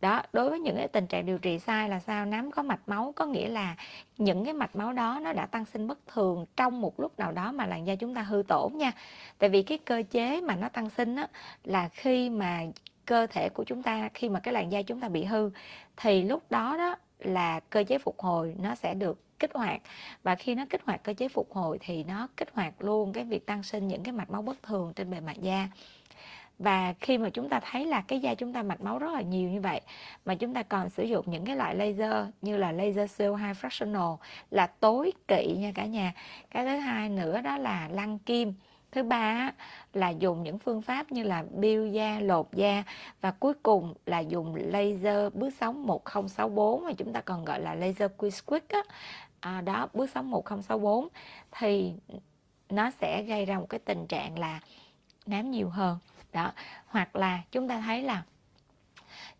đó, 0.00 0.22
đối 0.32 0.50
với 0.50 0.60
những 0.60 0.76
cái 0.76 0.88
tình 0.88 1.06
trạng 1.06 1.26
điều 1.26 1.38
trị 1.38 1.58
sai 1.58 1.88
là 1.88 2.00
sao? 2.00 2.26
Nám 2.26 2.50
có 2.50 2.62
mạch 2.62 2.88
máu 2.88 3.12
có 3.16 3.26
nghĩa 3.26 3.48
là 3.48 3.76
những 4.18 4.44
cái 4.44 4.54
mạch 4.54 4.76
máu 4.76 4.92
đó 4.92 5.20
nó 5.22 5.32
đã 5.32 5.46
tăng 5.46 5.64
sinh 5.64 5.86
bất 5.86 5.98
thường 6.06 6.46
trong 6.56 6.80
một 6.80 7.00
lúc 7.00 7.18
nào 7.18 7.32
đó 7.32 7.52
mà 7.52 7.66
làn 7.66 7.86
da 7.86 7.94
chúng 7.94 8.14
ta 8.14 8.22
hư 8.22 8.42
tổn 8.48 8.72
nha. 8.76 8.92
Tại 9.38 9.50
vì 9.50 9.62
cái 9.62 9.78
cơ 9.78 10.02
chế 10.10 10.40
mà 10.40 10.56
nó 10.56 10.68
tăng 10.68 10.90
sinh 10.90 11.16
á, 11.16 11.28
là 11.64 11.88
khi 11.88 12.30
mà 12.30 12.60
cơ 13.04 13.26
thể 13.26 13.48
của 13.48 13.64
chúng 13.64 13.82
ta, 13.82 14.08
khi 14.14 14.28
mà 14.28 14.40
cái 14.40 14.54
làn 14.54 14.72
da 14.72 14.82
chúng 14.82 15.00
ta 15.00 15.08
bị 15.08 15.24
hư, 15.24 15.50
thì 15.96 16.22
lúc 16.22 16.42
đó 16.50 16.76
đó 16.78 16.96
là 17.18 17.60
cơ 17.60 17.84
chế 17.84 17.98
phục 17.98 18.20
hồi 18.20 18.54
nó 18.58 18.74
sẽ 18.74 18.94
được 18.94 19.38
kích 19.38 19.54
hoạt. 19.54 19.80
Và 20.22 20.34
khi 20.34 20.54
nó 20.54 20.64
kích 20.70 20.82
hoạt 20.84 21.02
cơ 21.02 21.14
chế 21.14 21.28
phục 21.28 21.52
hồi 21.52 21.78
thì 21.80 22.04
nó 22.04 22.28
kích 22.36 22.48
hoạt 22.52 22.74
luôn 22.82 23.12
cái 23.12 23.24
việc 23.24 23.46
tăng 23.46 23.62
sinh 23.62 23.88
những 23.88 24.02
cái 24.02 24.12
mạch 24.12 24.30
máu 24.30 24.42
bất 24.42 24.62
thường 24.62 24.92
trên 24.96 25.10
bề 25.10 25.20
mặt 25.20 25.36
da 25.40 25.68
và 26.58 26.94
khi 27.00 27.18
mà 27.18 27.30
chúng 27.30 27.48
ta 27.48 27.60
thấy 27.70 27.86
là 27.86 28.00
cái 28.00 28.20
da 28.20 28.34
chúng 28.34 28.52
ta 28.52 28.62
mạch 28.62 28.80
máu 28.80 28.98
rất 28.98 29.12
là 29.12 29.20
nhiều 29.20 29.50
như 29.50 29.60
vậy 29.60 29.80
mà 30.24 30.34
chúng 30.34 30.54
ta 30.54 30.62
còn 30.62 30.90
sử 30.90 31.02
dụng 31.02 31.24
những 31.30 31.44
cái 31.44 31.56
loại 31.56 31.74
laser 31.74 32.26
như 32.42 32.56
là 32.56 32.72
laser 32.72 33.20
CO2 33.20 33.54
fractional 33.54 34.16
là 34.50 34.66
tối 34.66 35.12
kỵ 35.28 35.56
nha 35.58 35.72
cả 35.74 35.86
nhà. 35.86 36.12
Cái 36.50 36.64
thứ 36.64 36.76
hai 36.76 37.08
nữa 37.08 37.40
đó 37.40 37.58
là 37.58 37.88
lăn 37.92 38.18
kim. 38.18 38.54
Thứ 38.92 39.02
ba 39.02 39.52
là 39.92 40.08
dùng 40.08 40.42
những 40.42 40.58
phương 40.58 40.82
pháp 40.82 41.12
như 41.12 41.22
là 41.22 41.44
biêu 41.50 41.86
da 41.86 42.20
lột 42.20 42.46
da. 42.52 42.84
Và 43.20 43.30
cuối 43.30 43.54
cùng 43.62 43.94
là 44.06 44.18
dùng 44.18 44.54
laser 44.54 45.32
bước 45.34 45.50
sóng 45.60 45.86
1064 45.86 46.84
mà 46.84 46.92
chúng 46.92 47.12
ta 47.12 47.20
còn 47.20 47.44
gọi 47.44 47.60
là 47.60 47.74
laser 47.74 48.10
quick 48.46 48.68
á. 48.68 48.82
À, 49.40 49.60
đó 49.60 49.88
bước 49.94 50.10
sóng 50.14 50.30
1064 50.30 51.08
thì 51.52 51.92
nó 52.70 52.90
sẽ 52.90 53.22
gây 53.22 53.44
ra 53.44 53.58
một 53.58 53.66
cái 53.68 53.80
tình 53.84 54.06
trạng 54.06 54.38
là 54.38 54.60
nám 55.26 55.50
nhiều 55.50 55.68
hơn 55.68 55.98
đó. 56.36 56.52
Hoặc 56.86 57.16
là 57.16 57.40
chúng 57.52 57.68
ta 57.68 57.80
thấy 57.80 58.02
là 58.02 58.22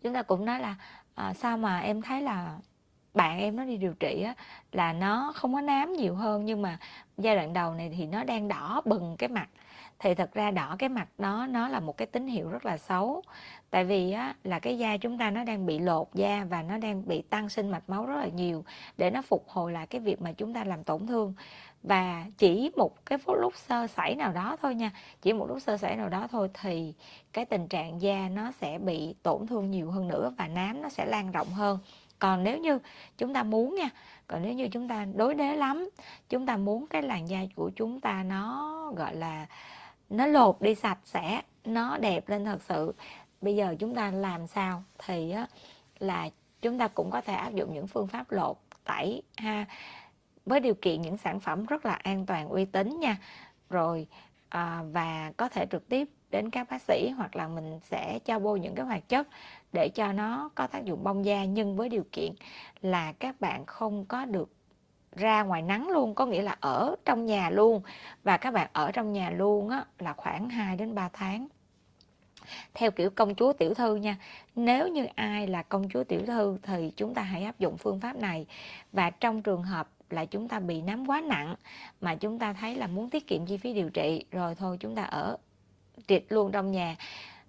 chúng 0.01 0.13
ta 0.13 0.21
cũng 0.21 0.45
nói 0.45 0.59
là 0.59 0.75
à, 1.15 1.33
sao 1.33 1.57
mà 1.57 1.79
em 1.79 2.01
thấy 2.01 2.21
là 2.21 2.57
bạn 3.13 3.39
em 3.39 3.55
nó 3.55 3.65
đi 3.65 3.77
điều 3.77 3.93
trị 3.93 4.23
á, 4.23 4.33
là 4.71 4.93
nó 4.93 5.33
không 5.35 5.53
có 5.53 5.61
nám 5.61 5.93
nhiều 5.93 6.15
hơn 6.15 6.45
nhưng 6.45 6.61
mà 6.61 6.77
giai 7.17 7.35
đoạn 7.35 7.53
đầu 7.53 7.73
này 7.73 7.93
thì 7.97 8.05
nó 8.05 8.23
đang 8.23 8.47
đỏ 8.47 8.81
bừng 8.85 9.15
cái 9.17 9.29
mặt. 9.29 9.49
Thì 9.99 10.15
thật 10.15 10.33
ra 10.33 10.51
đỏ 10.51 10.75
cái 10.79 10.89
mặt 10.89 11.07
đó 11.17 11.47
nó 11.49 11.67
là 11.67 11.79
một 11.79 11.97
cái 11.97 12.05
tín 12.05 12.27
hiệu 12.27 12.49
rất 12.49 12.65
là 12.65 12.77
xấu. 12.77 13.21
Tại 13.69 13.85
vì 13.85 14.11
á, 14.11 14.35
là 14.43 14.59
cái 14.59 14.77
da 14.77 14.97
chúng 14.97 15.17
ta 15.17 15.31
nó 15.31 15.43
đang 15.43 15.65
bị 15.65 15.79
lột 15.79 16.07
da 16.13 16.45
và 16.49 16.61
nó 16.61 16.77
đang 16.77 17.07
bị 17.07 17.21
tăng 17.21 17.49
sinh 17.49 17.71
mạch 17.71 17.89
máu 17.89 18.05
rất 18.05 18.15
là 18.15 18.27
nhiều 18.27 18.65
để 18.97 19.11
nó 19.11 19.21
phục 19.21 19.49
hồi 19.49 19.71
lại 19.71 19.87
cái 19.87 20.01
việc 20.01 20.21
mà 20.21 20.31
chúng 20.31 20.53
ta 20.53 20.63
làm 20.63 20.83
tổn 20.83 21.07
thương 21.07 21.33
và 21.87 22.25
chỉ 22.37 22.71
một 22.75 23.05
cái 23.05 23.17
phút 23.17 23.37
lúc 23.39 23.53
sơ 23.55 23.87
sẩy 23.87 24.15
nào 24.15 24.31
đó 24.31 24.57
thôi 24.61 24.75
nha. 24.75 24.91
Chỉ 25.21 25.33
một 25.33 25.47
lúc 25.47 25.61
sơ 25.61 25.77
sẩy 25.77 25.95
nào 25.95 26.09
đó 26.09 26.27
thôi 26.31 26.49
thì 26.53 26.93
cái 27.33 27.45
tình 27.45 27.67
trạng 27.67 28.01
da 28.01 28.29
nó 28.29 28.51
sẽ 28.51 28.77
bị 28.77 29.15
tổn 29.23 29.47
thương 29.47 29.71
nhiều 29.71 29.91
hơn 29.91 30.07
nữa 30.07 30.33
và 30.37 30.47
nám 30.47 30.81
nó 30.81 30.89
sẽ 30.89 31.05
lan 31.05 31.31
rộng 31.31 31.49
hơn. 31.49 31.79
Còn 32.19 32.43
nếu 32.43 32.57
như 32.57 32.79
chúng 33.17 33.33
ta 33.33 33.43
muốn 33.43 33.75
nha 33.75 33.89
còn 34.27 34.41
nếu 34.41 34.53
như 34.53 34.67
chúng 34.67 34.87
ta 34.87 35.05
đối 35.15 35.35
đế 35.35 35.55
lắm 35.55 35.89
chúng 36.29 36.45
ta 36.45 36.57
muốn 36.57 36.87
cái 36.87 37.01
làn 37.01 37.29
da 37.29 37.39
của 37.55 37.71
chúng 37.75 37.99
ta 37.99 38.23
nó 38.23 38.73
gọi 38.95 39.15
là 39.15 39.45
nó 40.09 40.25
lột 40.25 40.61
đi 40.61 40.75
sạch 40.75 40.99
sẽ 41.05 41.41
nó 41.65 41.97
đẹp 41.97 42.29
lên 42.29 42.45
thật 42.45 42.61
sự 42.61 42.93
bây 43.41 43.55
giờ 43.55 43.75
chúng 43.79 43.95
ta 43.95 44.11
làm 44.11 44.47
sao 44.47 44.83
thì 44.97 45.31
á, 45.31 45.47
là 45.99 46.29
chúng 46.61 46.77
ta 46.77 46.87
cũng 46.87 47.11
có 47.11 47.21
thể 47.21 47.33
áp 47.33 47.53
dụng 47.53 47.73
những 47.73 47.87
phương 47.87 48.07
pháp 48.07 48.31
lột 48.31 48.57
tẩy 48.83 49.21
ha 49.37 49.65
với 50.47 50.59
điều 50.59 50.73
kiện 50.73 51.01
những 51.01 51.17
sản 51.17 51.39
phẩm 51.39 51.65
rất 51.65 51.85
là 51.85 51.93
an 51.93 52.25
toàn 52.25 52.49
uy 52.49 52.65
tín 52.65 52.99
nha. 52.99 53.17
Rồi 53.69 54.07
à, 54.49 54.83
và 54.91 55.31
có 55.37 55.49
thể 55.49 55.65
trực 55.71 55.89
tiếp 55.89 56.09
đến 56.29 56.49
các 56.49 56.67
bác 56.69 56.81
sĩ 56.81 57.09
hoặc 57.17 57.35
là 57.35 57.47
mình 57.47 57.79
sẽ 57.83 58.19
cho 58.25 58.39
bôi 58.39 58.59
những 58.59 58.75
cái 58.75 58.85
hoạt 58.85 59.09
chất 59.09 59.27
để 59.73 59.89
cho 59.89 60.11
nó 60.11 60.49
có 60.55 60.67
tác 60.67 60.85
dụng 60.85 61.03
bong 61.03 61.25
da 61.25 61.45
nhưng 61.45 61.75
với 61.75 61.89
điều 61.89 62.03
kiện 62.11 62.33
là 62.81 63.13
các 63.19 63.41
bạn 63.41 63.65
không 63.65 64.05
có 64.05 64.25
được 64.25 64.49
ra 65.15 65.43
ngoài 65.43 65.61
nắng 65.61 65.89
luôn 65.89 66.15
có 66.15 66.25
nghĩa 66.25 66.41
là 66.41 66.55
ở 66.59 66.95
trong 67.05 67.25
nhà 67.25 67.49
luôn. 67.49 67.81
Và 68.23 68.37
các 68.37 68.53
bạn 68.53 68.69
ở 68.73 68.91
trong 68.91 69.13
nhà 69.13 69.29
luôn 69.29 69.69
á, 69.69 69.85
là 69.99 70.13
khoảng 70.13 70.49
2 70.49 70.77
đến 70.77 70.95
3 70.95 71.09
tháng. 71.13 71.47
Theo 72.73 72.91
kiểu 72.91 73.09
công 73.09 73.35
chúa 73.35 73.53
tiểu 73.53 73.73
thư 73.73 73.95
nha 73.95 74.17
nếu 74.55 74.87
như 74.87 75.05
ai 75.15 75.47
là 75.47 75.63
công 75.63 75.89
chúa 75.89 76.03
tiểu 76.03 76.21
thư 76.27 76.57
thì 76.63 76.91
chúng 76.95 77.13
ta 77.13 77.21
hãy 77.21 77.43
áp 77.43 77.59
dụng 77.59 77.77
phương 77.77 77.99
pháp 77.99 78.15
này. 78.15 78.45
Và 78.91 79.09
trong 79.09 79.41
trường 79.41 79.63
hợp 79.63 79.89
là 80.09 80.25
chúng 80.25 80.47
ta 80.47 80.59
bị 80.59 80.81
nám 80.81 81.09
quá 81.09 81.21
nặng 81.21 81.55
mà 82.01 82.15
chúng 82.15 82.39
ta 82.39 82.53
thấy 82.53 82.75
là 82.75 82.87
muốn 82.87 83.09
tiết 83.09 83.27
kiệm 83.27 83.45
chi 83.45 83.57
phí 83.57 83.73
điều 83.73 83.89
trị 83.89 84.25
rồi 84.31 84.55
thôi 84.55 84.77
chúng 84.79 84.95
ta 84.95 85.03
ở 85.03 85.37
triệt 86.07 86.25
luôn 86.29 86.51
trong 86.51 86.71
nhà. 86.71 86.95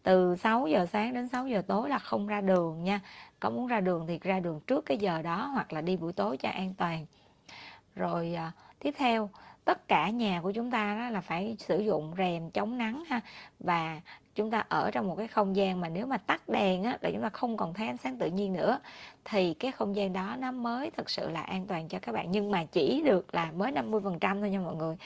Từ 0.02 0.36
6 0.36 0.66
giờ 0.66 0.86
sáng 0.86 1.14
đến 1.14 1.28
6 1.28 1.48
giờ 1.48 1.62
tối 1.66 1.88
là 1.88 1.98
không 1.98 2.26
ra 2.26 2.40
đường 2.40 2.84
nha. 2.84 3.00
Có 3.40 3.50
muốn 3.50 3.66
ra 3.66 3.80
đường 3.80 4.06
thì 4.06 4.18
ra 4.22 4.40
đường 4.40 4.60
trước 4.66 4.86
cái 4.86 4.98
giờ 4.98 5.22
đó 5.22 5.46
hoặc 5.46 5.72
là 5.72 5.80
đi 5.80 5.96
buổi 5.96 6.12
tối 6.12 6.36
cho 6.36 6.48
an 6.48 6.74
toàn. 6.78 7.06
Rồi 7.94 8.34
à, 8.34 8.52
tiếp 8.78 8.94
theo 8.98 9.30
tất 9.68 9.88
cả 9.88 10.10
nhà 10.10 10.40
của 10.40 10.52
chúng 10.52 10.70
ta 10.70 10.96
đó 10.98 11.10
là 11.10 11.20
phải 11.20 11.56
sử 11.58 11.80
dụng 11.80 12.14
rèm 12.18 12.50
chống 12.50 12.78
nắng 12.78 13.04
ha. 13.08 13.20
Và 13.60 14.00
chúng 14.34 14.50
ta 14.50 14.64
ở 14.68 14.90
trong 14.90 15.08
một 15.08 15.14
cái 15.18 15.28
không 15.28 15.56
gian 15.56 15.80
mà 15.80 15.88
nếu 15.88 16.06
mà 16.06 16.16
tắt 16.16 16.48
đèn 16.48 16.82
á, 16.82 16.98
là 17.00 17.10
chúng 17.12 17.22
ta 17.22 17.28
không 17.28 17.56
còn 17.56 17.74
thấy 17.74 17.86
ánh 17.86 17.96
sáng 17.96 18.18
tự 18.18 18.26
nhiên 18.26 18.52
nữa. 18.52 18.78
Thì 19.24 19.54
cái 19.54 19.72
không 19.72 19.96
gian 19.96 20.12
đó 20.12 20.36
nó 20.38 20.52
mới 20.52 20.90
thực 20.90 21.10
sự 21.10 21.30
là 21.30 21.40
an 21.42 21.66
toàn 21.66 21.88
cho 21.88 21.98
các 22.02 22.12
bạn. 22.12 22.30
Nhưng 22.30 22.50
mà 22.50 22.64
chỉ 22.64 23.02
được 23.04 23.34
là 23.34 23.50
mới 23.52 23.72
50% 23.72 24.40
thôi 24.40 24.50
nha 24.50 24.60
mọi 24.60 24.76
người. 24.76 24.96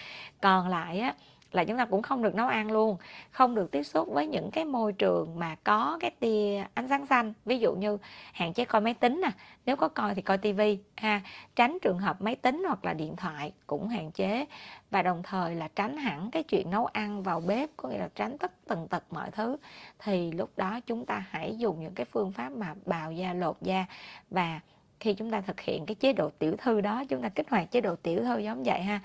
Còn 0.41 0.69
lại 0.69 0.99
á 0.99 1.15
là 1.55 1.65
chúng 1.65 1.79
ta 1.79 1.85
cũng 1.85 2.03
không 2.03 2.23
được 2.23 2.35
nấu 2.35 2.49
ăn 2.49 2.71
luôn, 2.71 2.97
không 3.31 3.55
được 3.55 3.71
tiếp 3.71 3.83
xúc 3.83 4.09
với 4.13 4.27
những 4.27 4.51
cái 4.51 4.65
môi 4.65 4.93
trường 4.93 5.39
mà 5.39 5.57
có 5.65 5.99
cái 6.01 6.11
tia 6.11 6.65
ánh 6.75 6.89
sáng 6.89 7.07
xanh. 7.07 7.33
Ví 7.45 7.59
dụ 7.59 7.75
như 7.75 7.99
hạn 8.33 8.53
chế 8.53 8.65
coi 8.65 8.81
máy 8.81 8.95
tính 8.95 9.21
nè, 9.21 9.31
nếu 9.67 9.77
có 9.77 9.89
coi 9.89 10.15
thì 10.15 10.23
coi 10.23 10.39
tivi 10.39 10.79
ha. 10.97 11.21
Tránh 11.57 11.79
trường 11.83 11.99
hợp 11.99 12.23
máy 12.23 12.37
tính 12.37 12.65
hoặc 12.67 12.85
là 12.85 12.95
điện 12.95 13.17
thoại 13.17 13.53
cũng 13.67 13.89
hạn 13.89 14.11
chế 14.11 14.47
và 14.91 15.03
đồng 15.03 15.23
thời 15.23 15.55
là 15.55 15.69
tránh 15.75 15.97
hẳn 15.97 16.31
cái 16.31 16.43
chuyện 16.43 16.71
nấu 16.71 16.87
ăn 16.87 17.23
vào 17.23 17.41
bếp, 17.41 17.71
có 17.77 17.89
nghĩa 17.89 17.99
là 17.99 18.09
tránh 18.15 18.39
tất 18.39 18.53
tần 18.67 18.89
tật 18.89 19.05
mọi 19.11 19.31
thứ. 19.31 19.57
Thì 19.99 20.33
lúc 20.33 20.51
đó 20.57 20.81
chúng 20.87 21.07
ta 21.07 21.25
hãy 21.31 21.57
dùng 21.59 21.81
những 21.81 21.95
cái 21.95 22.05
phương 22.05 22.33
pháp 22.33 22.53
mà 22.53 22.75
bào 22.87 23.13
da, 23.13 23.33
lột 23.33 23.57
da 23.63 23.85
và 24.31 24.61
khi 25.01 25.15
chúng 25.15 25.31
ta 25.31 25.41
thực 25.41 25.61
hiện 25.61 25.87
cái 25.87 25.95
chế 25.95 26.13
độ 26.13 26.31
tiểu 26.39 26.57
thư 26.59 26.81
đó, 26.81 27.05
chúng 27.09 27.23
ta 27.23 27.29
kích 27.29 27.51
hoạt 27.51 27.71
chế 27.71 27.81
độ 27.81 27.97
tiểu 27.97 28.21
thư 28.21 28.39
giống 28.39 28.63
vậy 28.65 28.83
ha. 28.83 29.01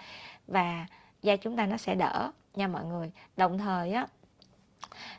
Và 0.48 0.86
da 1.22 1.36
chúng 1.36 1.58
ta 1.58 1.66
nó 1.66 1.78
sẽ 1.78 1.96
đỡ 1.96 2.32
nha 2.56 2.68
mọi 2.68 2.86
người. 2.86 3.12
Đồng 3.38 3.58
thời 3.58 3.92
á, 3.92 4.08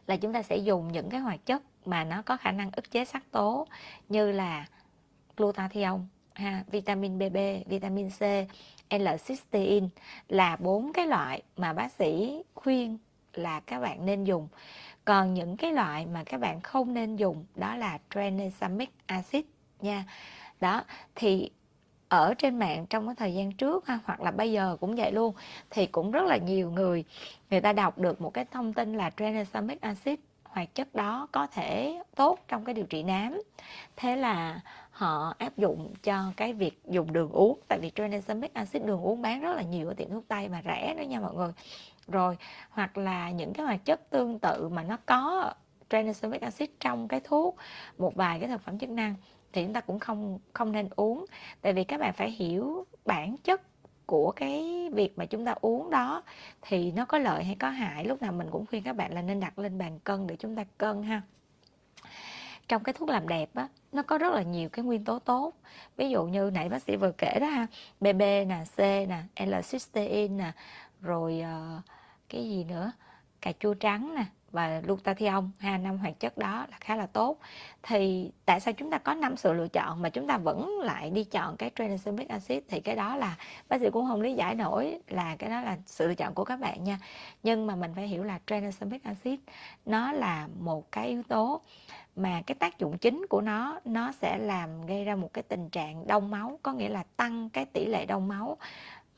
là 0.06 0.16
chúng 0.16 0.32
ta 0.32 0.42
sẽ 0.42 0.56
dùng 0.56 0.92
những 0.92 1.10
cái 1.10 1.20
hoạt 1.20 1.46
chất 1.46 1.62
mà 1.84 2.04
nó 2.04 2.22
có 2.22 2.36
khả 2.36 2.52
năng 2.52 2.70
ức 2.70 2.90
chế 2.90 3.04
sắc 3.04 3.30
tố 3.30 3.66
như 4.08 4.32
là 4.32 4.66
glutathione, 5.36 6.02
ha, 6.34 6.64
vitamin 6.70 7.18
BB 7.18 7.36
vitamin 7.66 8.10
C, 8.10 8.22
L-cysteine 8.90 9.88
là 10.28 10.56
bốn 10.56 10.92
cái 10.92 11.06
loại 11.06 11.42
mà 11.56 11.72
bác 11.72 11.92
sĩ 11.92 12.42
khuyên 12.54 12.98
là 13.32 13.60
các 13.60 13.80
bạn 13.80 14.06
nên 14.06 14.24
dùng. 14.24 14.48
Còn 15.04 15.34
những 15.34 15.56
cái 15.56 15.72
loại 15.72 16.06
mà 16.06 16.24
các 16.24 16.40
bạn 16.40 16.60
không 16.60 16.94
nên 16.94 17.16
dùng 17.16 17.44
đó 17.54 17.76
là 17.76 17.98
tranexamic 18.14 18.90
acid 19.06 19.44
nha. 19.80 20.04
Đó, 20.60 20.84
thì 21.14 21.50
ở 22.08 22.34
trên 22.34 22.58
mạng 22.58 22.86
trong 22.90 23.06
cái 23.06 23.14
thời 23.14 23.34
gian 23.34 23.52
trước 23.52 23.86
ha, 23.86 23.98
hoặc 24.04 24.20
là 24.20 24.30
bây 24.30 24.52
giờ 24.52 24.76
cũng 24.80 24.96
vậy 24.96 25.12
luôn. 25.12 25.34
Thì 25.70 25.86
cũng 25.86 26.10
rất 26.10 26.26
là 26.26 26.36
nhiều 26.36 26.70
người 26.70 27.04
người 27.50 27.60
ta 27.60 27.72
đọc 27.72 27.98
được 27.98 28.20
một 28.20 28.34
cái 28.34 28.44
thông 28.44 28.72
tin 28.72 28.94
là 28.94 29.10
tranexamic 29.16 29.80
acid 29.80 30.18
hoạt 30.44 30.74
chất 30.74 30.94
đó 30.94 31.28
có 31.32 31.46
thể 31.46 32.02
tốt 32.16 32.38
trong 32.48 32.64
cái 32.64 32.74
điều 32.74 32.86
trị 32.86 33.02
nám. 33.02 33.42
Thế 33.96 34.16
là 34.16 34.60
họ 34.90 35.34
áp 35.38 35.56
dụng 35.56 35.94
cho 36.02 36.32
cái 36.36 36.52
việc 36.52 36.80
dùng 36.84 37.12
đường 37.12 37.30
uống 37.30 37.60
tại 37.68 37.78
vì 37.82 37.90
tranexamic 37.94 38.54
acid 38.54 38.82
đường 38.82 39.00
uống 39.00 39.22
bán 39.22 39.40
rất 39.40 39.56
là 39.56 39.62
nhiều 39.62 39.88
ở 39.88 39.94
tiệm 39.94 40.10
thuốc 40.10 40.24
tây 40.28 40.48
mà 40.48 40.62
rẻ 40.64 40.94
đó 40.98 41.02
nha 41.02 41.20
mọi 41.20 41.34
người. 41.34 41.52
Rồi 42.08 42.36
hoặc 42.70 42.98
là 42.98 43.30
những 43.30 43.52
cái 43.52 43.66
hoạt 43.66 43.84
chất 43.84 44.10
tương 44.10 44.38
tự 44.38 44.68
mà 44.68 44.82
nó 44.82 44.96
có 45.06 45.52
tranexamic 45.90 46.40
acid 46.40 46.68
trong 46.80 47.08
cái 47.08 47.20
thuốc 47.20 47.56
một 47.98 48.14
vài 48.14 48.40
cái 48.40 48.48
thực 48.48 48.60
phẩm 48.60 48.78
chức 48.78 48.90
năng 48.90 49.14
thì 49.52 49.64
chúng 49.64 49.72
ta 49.72 49.80
cũng 49.80 49.98
không 49.98 50.38
không 50.52 50.72
nên 50.72 50.88
uống. 50.96 51.24
Tại 51.60 51.72
vì 51.72 51.84
các 51.84 52.00
bạn 52.00 52.12
phải 52.12 52.30
hiểu 52.30 52.86
bản 53.04 53.36
chất 53.36 53.62
của 54.06 54.32
cái 54.32 54.88
việc 54.92 55.18
mà 55.18 55.26
chúng 55.26 55.44
ta 55.44 55.54
uống 55.60 55.90
đó 55.90 56.22
thì 56.62 56.92
nó 56.92 57.04
có 57.04 57.18
lợi 57.18 57.44
hay 57.44 57.56
có 57.60 57.68
hại. 57.68 58.04
Lúc 58.04 58.22
nào 58.22 58.32
mình 58.32 58.48
cũng 58.50 58.66
khuyên 58.66 58.82
các 58.82 58.96
bạn 58.96 59.12
là 59.12 59.22
nên 59.22 59.40
đặt 59.40 59.58
lên 59.58 59.78
bàn 59.78 59.98
cân 60.04 60.26
để 60.26 60.36
chúng 60.36 60.56
ta 60.56 60.64
cân 60.78 61.02
ha. 61.02 61.22
Trong 62.68 62.82
cái 62.82 62.92
thuốc 62.92 63.08
làm 63.08 63.28
đẹp 63.28 63.50
á 63.54 63.68
nó 63.92 64.02
có 64.02 64.18
rất 64.18 64.34
là 64.34 64.42
nhiều 64.42 64.68
cái 64.68 64.84
nguyên 64.84 65.04
tố 65.04 65.18
tốt. 65.18 65.54
Ví 65.96 66.10
dụ 66.10 66.24
như 66.24 66.50
nãy 66.54 66.68
bác 66.68 66.82
sĩ 66.82 66.96
vừa 66.96 67.12
kể 67.18 67.38
đó 67.40 67.46
ha 67.46 67.66
BB 68.00 68.20
nè 68.20 68.64
C 68.76 68.78
nè 68.78 69.22
L-cysteine 69.36 70.36
nè 70.36 70.52
rồi 71.00 71.42
uh, 71.42 71.82
cái 72.28 72.44
gì 72.44 72.64
nữa? 72.64 72.92
Cà 73.40 73.52
chua 73.60 73.74
trắng 73.74 74.14
nè 74.14 74.24
và 74.50 74.80
glutathione 74.80 75.46
ha 75.58 75.78
năm 75.78 75.98
hoạt 75.98 76.20
chất 76.20 76.38
đó 76.38 76.66
là 76.70 76.76
khá 76.80 76.96
là 76.96 77.06
tốt. 77.06 77.38
Thì 77.82 78.30
tại 78.44 78.60
sao 78.60 78.74
chúng 78.74 78.90
ta 78.90 78.98
có 78.98 79.14
năm 79.14 79.36
sự 79.36 79.52
lựa 79.52 79.68
chọn 79.68 80.02
mà 80.02 80.08
chúng 80.08 80.26
ta 80.26 80.38
vẫn 80.38 80.78
lại 80.82 81.10
đi 81.10 81.24
chọn 81.24 81.56
cái 81.56 81.70
tranexamic 81.74 82.28
acid? 82.28 82.58
Thì 82.68 82.80
cái 82.80 82.96
đó 82.96 83.16
là 83.16 83.36
bác 83.68 83.80
sĩ 83.80 83.90
cũng 83.90 84.06
không 84.06 84.20
lý 84.20 84.34
giải 84.34 84.54
nổi 84.54 84.98
là 85.08 85.36
cái 85.36 85.50
đó 85.50 85.60
là 85.60 85.76
sự 85.86 86.08
lựa 86.08 86.14
chọn 86.14 86.34
của 86.34 86.44
các 86.44 86.60
bạn 86.60 86.84
nha. 86.84 86.98
Nhưng 87.42 87.66
mà 87.66 87.76
mình 87.76 87.92
phải 87.94 88.08
hiểu 88.08 88.24
là 88.24 88.38
tranexamic 88.46 89.04
acid 89.04 89.38
nó 89.86 90.12
là 90.12 90.48
một 90.60 90.92
cái 90.92 91.08
yếu 91.08 91.22
tố 91.22 91.60
mà 92.16 92.42
cái 92.46 92.54
tác 92.54 92.78
dụng 92.78 92.98
chính 92.98 93.26
của 93.30 93.40
nó 93.40 93.80
nó 93.84 94.12
sẽ 94.12 94.38
làm 94.38 94.86
gây 94.86 95.04
ra 95.04 95.16
một 95.16 95.32
cái 95.32 95.42
tình 95.42 95.68
trạng 95.68 96.06
đông 96.06 96.30
máu, 96.30 96.58
có 96.62 96.72
nghĩa 96.72 96.88
là 96.88 97.04
tăng 97.16 97.50
cái 97.50 97.64
tỷ 97.64 97.86
lệ 97.86 98.06
đông 98.06 98.28
máu 98.28 98.56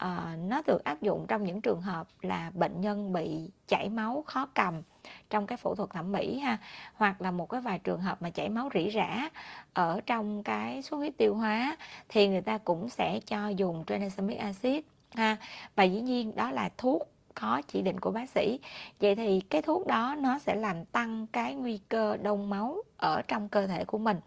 à, 0.00 0.36
nó 0.48 0.62
được 0.66 0.84
áp 0.84 1.02
dụng 1.02 1.26
trong 1.28 1.44
những 1.44 1.60
trường 1.60 1.80
hợp 1.80 2.08
là 2.22 2.50
bệnh 2.54 2.80
nhân 2.80 3.12
bị 3.12 3.50
chảy 3.68 3.88
máu 3.88 4.24
khó 4.26 4.48
cầm 4.54 4.82
trong 5.30 5.46
cái 5.46 5.58
phẫu 5.58 5.74
thuật 5.74 5.90
thẩm 5.90 6.12
mỹ 6.12 6.38
ha 6.38 6.58
hoặc 6.94 7.22
là 7.22 7.30
một 7.30 7.48
cái 7.48 7.60
vài 7.60 7.78
trường 7.78 8.00
hợp 8.00 8.22
mà 8.22 8.30
chảy 8.30 8.48
máu 8.48 8.68
rỉ 8.74 8.90
rả 8.90 9.28
ở 9.72 10.00
trong 10.06 10.42
cái 10.42 10.82
xuất 10.82 10.96
huyết 10.96 11.16
tiêu 11.16 11.34
hóa 11.34 11.76
thì 12.08 12.28
người 12.28 12.40
ta 12.40 12.58
cũng 12.58 12.88
sẽ 12.88 13.20
cho 13.26 13.48
dùng 13.48 13.84
tranexamic 13.86 14.38
acid 14.38 14.82
ha. 15.14 15.36
Và 15.76 15.84
dĩ 15.84 16.00
nhiên 16.00 16.36
đó 16.36 16.50
là 16.50 16.70
thuốc 16.78 17.02
có 17.34 17.62
chỉ 17.68 17.82
định 17.82 18.00
của 18.00 18.10
bác 18.10 18.30
sĩ. 18.30 18.58
Vậy 19.00 19.14
thì 19.14 19.40
cái 19.40 19.62
thuốc 19.62 19.86
đó 19.86 20.16
nó 20.18 20.38
sẽ 20.38 20.54
làm 20.54 20.84
tăng 20.84 21.26
cái 21.26 21.54
nguy 21.54 21.80
cơ 21.88 22.16
đông 22.16 22.50
máu 22.50 22.82
ở 22.96 23.22
trong 23.22 23.48
cơ 23.48 23.66
thể 23.66 23.84
của 23.84 23.98
mình 23.98 24.20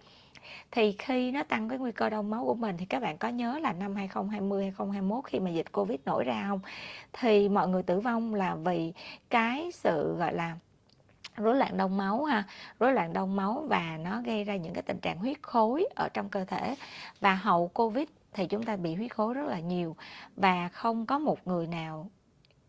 thì 0.72 0.96
khi 1.00 1.32
nó 1.32 1.44
tăng 1.44 1.70
cái 1.70 1.78
nguy 1.78 1.92
cơ 1.92 2.10
đông 2.10 2.30
máu 2.30 2.46
của 2.46 2.54
mình 2.54 2.78
thì 2.78 2.86
các 2.86 3.00
bạn 3.00 3.18
có 3.18 3.28
nhớ 3.28 3.60
là 3.60 3.74
năm 3.74 3.96
2020 3.96 4.64
2021 4.64 5.24
khi 5.26 5.40
mà 5.40 5.50
dịch 5.50 5.72
Covid 5.72 6.00
nổi 6.06 6.24
ra 6.24 6.46
không? 6.48 6.60
Thì 7.14 7.50
mọi 7.50 7.68
người 7.68 7.84
tử 7.84 8.00
vong 8.00 8.34
là 8.34 8.56
vì 8.56 8.94
cái 9.30 9.72
sự, 9.74 10.16
gọi 10.18 10.34
là, 10.34 10.56
rối 11.36 11.56
loạn 11.56 11.78
đông 11.78 11.98
máu 11.98 12.24
ha, 12.24 12.44
rối 12.80 12.94
loạn 12.94 13.14
đông 13.14 13.36
máu 13.36 13.66
và 13.70 13.98
nó 13.98 14.22
gây 14.22 14.44
ra 14.44 14.56
những 14.56 14.74
cái 14.74 14.84
tình 14.84 15.00
trạng 15.00 15.18
huyết 15.18 15.38
khối 15.42 15.86
ở 15.96 16.10
trong 16.10 16.30
cơ 16.30 16.46
thể. 16.46 16.76
Và 17.22 17.36
hậu 17.36 17.68
covid 17.68 18.08
thì 18.34 18.46
chúng 18.46 18.64
ta 18.64 18.76
bị 18.76 18.96
huyết 18.96 19.16
khối 19.16 19.34
rất 19.34 19.48
là 19.48 19.60
nhiều 19.60 19.96
và 20.36 20.70
không 20.70 21.06
có 21.06 21.20
một 21.20 21.48
người 21.48 21.68
nào 21.68 22.10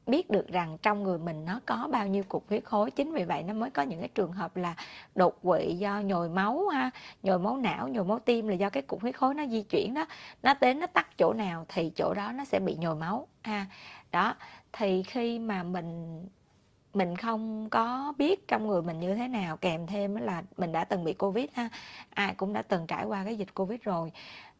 biết 0.06 0.30
được 0.30 0.48
rằng 0.48 0.78
trong 0.82 1.02
người 1.02 1.18
mình 1.18 1.44
nó 1.44 1.60
có 1.66 1.88
bao 1.92 2.06
nhiêu 2.06 2.22
cục 2.28 2.48
huyết 2.48 2.64
khối. 2.64 2.90
Chính 2.90 3.12
vì 3.12 3.24
vậy 3.24 3.42
nó 3.42 3.54
mới 3.54 3.70
có 3.70 3.82
những 3.82 4.00
cái 4.00 4.08
trường 4.08 4.32
hợp 4.32 4.56
là 4.56 4.74
đột 5.14 5.38
quỵ 5.42 5.74
do 5.74 6.00
nhồi 6.00 6.28
máu 6.28 6.68
ha, 6.68 6.90
nhồi 7.22 7.38
máu 7.38 7.56
não, 7.56 7.88
nhồi 7.88 8.04
máu 8.04 8.18
tim 8.18 8.48
là 8.48 8.54
do 8.54 8.70
cái 8.70 8.82
cục 8.82 9.02
huyết 9.02 9.16
khối 9.16 9.34
nó 9.34 9.46
di 9.46 9.62
chuyển 9.62 9.94
đó. 9.94 10.06
Nó 10.42 10.54
đến, 10.60 10.80
nó 10.80 10.86
tắt 10.86 11.18
chỗ 11.18 11.32
nào 11.32 11.64
thì 11.68 11.92
chỗ 11.96 12.14
đó 12.14 12.32
nó 12.32 12.44
sẽ 12.44 12.60
bị 12.60 12.74
nhồi 12.74 12.94
máu 12.94 13.28
ha. 13.42 13.66
Đó, 14.12 14.34
thì 14.72 15.02
khi 15.02 15.38
mà 15.38 15.62
mình 15.62 16.20
mình 16.94 17.16
không 17.16 17.70
có 17.70 18.14
biết 18.18 18.48
trong 18.48 18.68
người 18.68 18.82
mình 18.82 19.00
như 19.00 19.14
thế 19.14 19.28
nào, 19.28 19.56
kèm 19.56 19.86
thêm 19.86 20.14
là 20.14 20.42
mình 20.56 20.72
đã 20.72 20.84
từng 20.84 21.04
bị 21.04 21.12
covid 21.12 21.46
ha, 21.54 21.68
ai 22.10 22.34
cũng 22.34 22.52
đã 22.52 22.62
từng 22.62 22.86
trải 22.86 23.04
qua 23.04 23.24
cái 23.24 23.36
dịch 23.36 23.54
covid 23.54 23.80
rồi. 23.82 24.12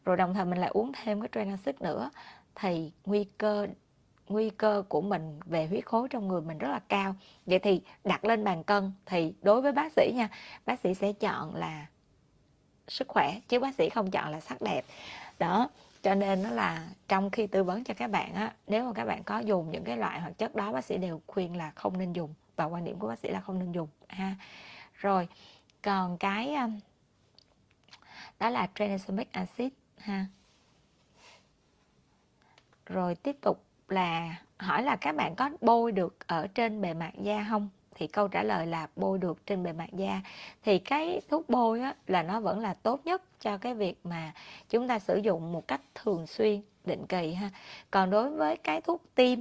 Rồi 0.05 0.17
đồng 0.17 0.33
thời 0.33 0.45
mình 0.45 0.59
lại 0.59 0.69
uống 0.73 0.91
thêm 1.03 1.21
cái 1.21 1.29
Tranexit 1.33 1.81
nữa, 1.81 2.09
thì 2.55 2.91
nguy 3.05 3.23
cơ 3.37 3.67
nguy 4.29 4.49
cơ 4.49 4.83
của 4.89 5.01
mình 5.01 5.39
về 5.45 5.67
huyết 5.67 5.85
khối 5.85 6.07
trong 6.09 6.27
người 6.27 6.41
mình 6.41 6.57
rất 6.57 6.69
là 6.69 6.79
cao. 6.87 7.15
Vậy 7.45 7.59
thì 7.59 7.81
đặt 8.03 8.25
lên 8.25 8.43
bàn 8.43 8.63
cân 8.63 8.91
thì 9.05 9.33
đối 9.41 9.61
với 9.61 9.71
bác 9.71 9.91
sĩ 9.95 10.11
nha, 10.15 10.29
bác 10.65 10.79
sĩ 10.79 10.93
sẽ 10.93 11.13
chọn 11.13 11.55
là 11.55 11.85
sức 12.87 13.07
khỏe, 13.07 13.39
chứ 13.47 13.59
bác 13.59 13.75
sĩ 13.75 13.89
không 13.89 14.11
chọn 14.11 14.31
là 14.31 14.39
sắc 14.39 14.61
đẹp. 14.61 14.85
Đó, 15.39 15.69
cho 16.03 16.15
nên 16.15 16.43
nó 16.43 16.49
là 16.49 16.87
trong 17.07 17.29
khi 17.29 17.47
tư 17.47 17.63
vấn 17.63 17.83
cho 17.83 17.93
các 17.93 18.11
bạn 18.11 18.33
á, 18.33 18.53
nếu 18.67 18.85
mà 18.85 18.93
các 18.93 19.05
bạn 19.05 19.23
có 19.23 19.39
dùng 19.39 19.71
những 19.71 19.83
cái 19.83 19.97
loại 19.97 20.19
hoạt 20.19 20.37
chất 20.37 20.55
đó, 20.55 20.71
bác 20.71 20.85
sĩ 20.85 20.97
đều 20.97 21.21
khuyên 21.27 21.57
là 21.57 21.71
không 21.71 21.97
nên 21.97 22.13
dùng. 22.13 22.33
Và 22.55 22.65
quan 22.65 22.85
điểm 22.85 22.99
của 22.99 23.07
bác 23.07 23.19
sĩ 23.19 23.29
là 23.29 23.39
không 23.39 23.59
nên 23.59 23.71
dùng, 23.71 23.87
ha. 24.07 24.35
Rồi, 24.93 25.27
còn 25.81 26.17
cái 26.17 26.55
um, 26.55 26.79
đó 28.39 28.49
là 28.49 28.69
tranexamic 28.75 29.31
acid, 29.31 29.71
ha. 29.97 30.25
Rồi 32.85 33.15
tiếp 33.15 33.35
tục 33.41 33.63
là 33.91 34.35
hỏi 34.57 34.83
là 34.83 34.95
các 34.95 35.15
bạn 35.15 35.35
có 35.35 35.49
bôi 35.61 35.91
được 35.91 36.27
ở 36.27 36.47
trên 36.47 36.81
bề 36.81 36.93
mặt 36.93 37.11
da 37.21 37.45
không? 37.49 37.69
Thì 37.95 38.07
câu 38.07 38.27
trả 38.27 38.43
lời 38.43 38.67
là 38.67 38.87
bôi 38.95 39.17
được 39.17 39.45
trên 39.45 39.63
bề 39.63 39.73
mặt 39.73 39.89
da. 39.93 40.21
Thì 40.63 40.79
cái 40.79 41.21
thuốc 41.29 41.49
bôi 41.49 41.81
á, 41.81 41.95
là 42.07 42.23
nó 42.23 42.39
vẫn 42.39 42.59
là 42.59 42.73
tốt 42.73 43.01
nhất 43.05 43.21
cho 43.39 43.57
cái 43.57 43.73
việc 43.73 43.99
mà 44.03 44.33
chúng 44.69 44.87
ta 44.87 44.99
sử 44.99 45.17
dụng 45.17 45.51
một 45.51 45.67
cách 45.67 45.81
thường 45.95 46.27
xuyên 46.27 46.61
định 46.85 47.05
kỳ 47.07 47.33
ha. 47.33 47.49
Còn 47.91 48.09
đối 48.09 48.29
với 48.29 48.57
cái 48.57 48.81
thuốc 48.81 49.01
tiêm 49.15 49.39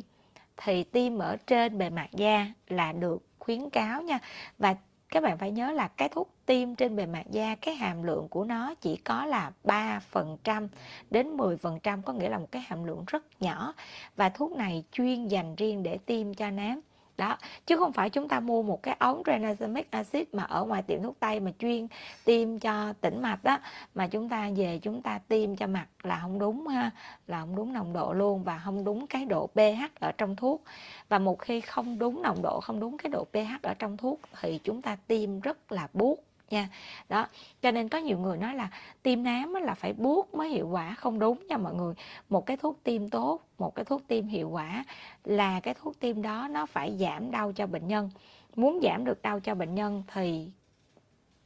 thì 0.56 0.84
tiêm 0.84 1.18
ở 1.18 1.36
trên 1.46 1.78
bề 1.78 1.90
mặt 1.90 2.08
da 2.12 2.46
là 2.68 2.92
được 2.92 3.22
khuyến 3.38 3.70
cáo 3.70 4.02
nha. 4.02 4.18
Và 4.58 4.74
các 5.14 5.22
bạn 5.22 5.38
phải 5.38 5.50
nhớ 5.50 5.72
là 5.72 5.88
cái 5.88 6.08
thuốc 6.08 6.30
tiêm 6.46 6.74
trên 6.74 6.96
bề 6.96 7.06
mặt 7.06 7.26
da, 7.30 7.54
cái 7.54 7.74
hàm 7.74 8.02
lượng 8.02 8.28
của 8.28 8.44
nó 8.44 8.74
chỉ 8.74 8.96
có 8.96 9.26
là 9.26 9.52
3% 9.64 10.68
đến 11.10 11.36
10% 11.36 12.02
có 12.02 12.12
nghĩa 12.12 12.28
là 12.28 12.38
một 12.38 12.52
cái 12.52 12.62
hàm 12.66 12.84
lượng 12.84 13.04
rất 13.06 13.42
nhỏ. 13.42 13.74
Và 14.16 14.28
thuốc 14.28 14.52
này 14.52 14.84
chuyên 14.92 15.28
dành 15.28 15.54
riêng 15.54 15.82
để 15.82 15.98
tiêm 16.06 16.34
cho 16.34 16.50
nám 16.50 16.80
đó, 17.16 17.38
chứ 17.66 17.76
không 17.76 17.92
phải 17.92 18.10
chúng 18.10 18.28
ta 18.28 18.40
mua 18.40 18.62
một 18.62 18.82
cái 18.82 18.96
ống 18.98 19.22
tranexamic 19.26 19.90
acid 19.90 20.22
mà 20.32 20.42
ở 20.42 20.64
ngoài 20.64 20.82
tiệm 20.82 21.02
thuốc 21.02 21.20
tây 21.20 21.40
mà 21.40 21.50
chuyên 21.58 21.86
tiêm 22.24 22.58
cho 22.58 22.92
tĩnh 23.00 23.22
mạch 23.22 23.44
đó 23.44 23.58
mà 23.94 24.06
chúng 24.06 24.28
ta 24.28 24.50
về 24.56 24.78
chúng 24.82 25.02
ta 25.02 25.18
tiêm 25.28 25.56
cho 25.56 25.66
mặt 25.66 25.86
là 26.02 26.18
không 26.22 26.38
đúng 26.38 26.66
ha, 26.66 26.90
là 27.26 27.40
không 27.40 27.56
đúng 27.56 27.72
nồng 27.72 27.92
độ 27.92 28.12
luôn 28.12 28.44
và 28.44 28.60
không 28.64 28.84
đúng 28.84 29.06
cái 29.06 29.24
độ 29.24 29.46
pH 29.46 30.00
ở 30.00 30.12
trong 30.12 30.36
thuốc. 30.36 30.62
Và 31.08 31.18
một 31.18 31.38
khi 31.38 31.60
không 31.60 31.98
đúng 31.98 32.22
nồng 32.22 32.42
độ, 32.42 32.60
không 32.60 32.80
đúng 32.80 32.98
cái 32.98 33.10
độ 33.10 33.24
pH 33.24 33.62
ở 33.62 33.74
trong 33.74 33.96
thuốc 33.96 34.20
thì 34.40 34.60
chúng 34.64 34.82
ta 34.82 34.96
tiêm 35.06 35.40
rất 35.40 35.72
là 35.72 35.88
buốt 35.92 36.24
nha. 36.54 36.68
Đó, 37.08 37.26
cho 37.62 37.70
nên 37.70 37.88
có 37.88 37.98
nhiều 37.98 38.18
người 38.18 38.38
nói 38.38 38.54
là 38.54 38.70
tiêm 39.02 39.22
nám 39.22 39.54
là 39.54 39.74
phải 39.74 39.92
buốt 39.92 40.34
mới 40.34 40.48
hiệu 40.48 40.68
quả. 40.68 40.94
Không 40.94 41.18
đúng 41.18 41.46
nha 41.46 41.56
mọi 41.56 41.74
người. 41.74 41.94
Một 42.28 42.46
cái 42.46 42.56
thuốc 42.56 42.78
tiêm 42.84 43.08
tốt, 43.08 43.40
một 43.58 43.74
cái 43.74 43.84
thuốc 43.84 44.02
tiêm 44.08 44.26
hiệu 44.26 44.48
quả 44.48 44.84
là 45.24 45.60
cái 45.60 45.74
thuốc 45.74 46.00
tiêm 46.00 46.22
đó 46.22 46.48
nó 46.50 46.66
phải 46.66 46.96
giảm 47.00 47.30
đau 47.30 47.52
cho 47.52 47.66
bệnh 47.66 47.88
nhân. 47.88 48.10
Muốn 48.56 48.80
giảm 48.82 49.04
được 49.04 49.22
đau 49.22 49.40
cho 49.40 49.54
bệnh 49.54 49.74
nhân 49.74 50.02
thì 50.12 50.50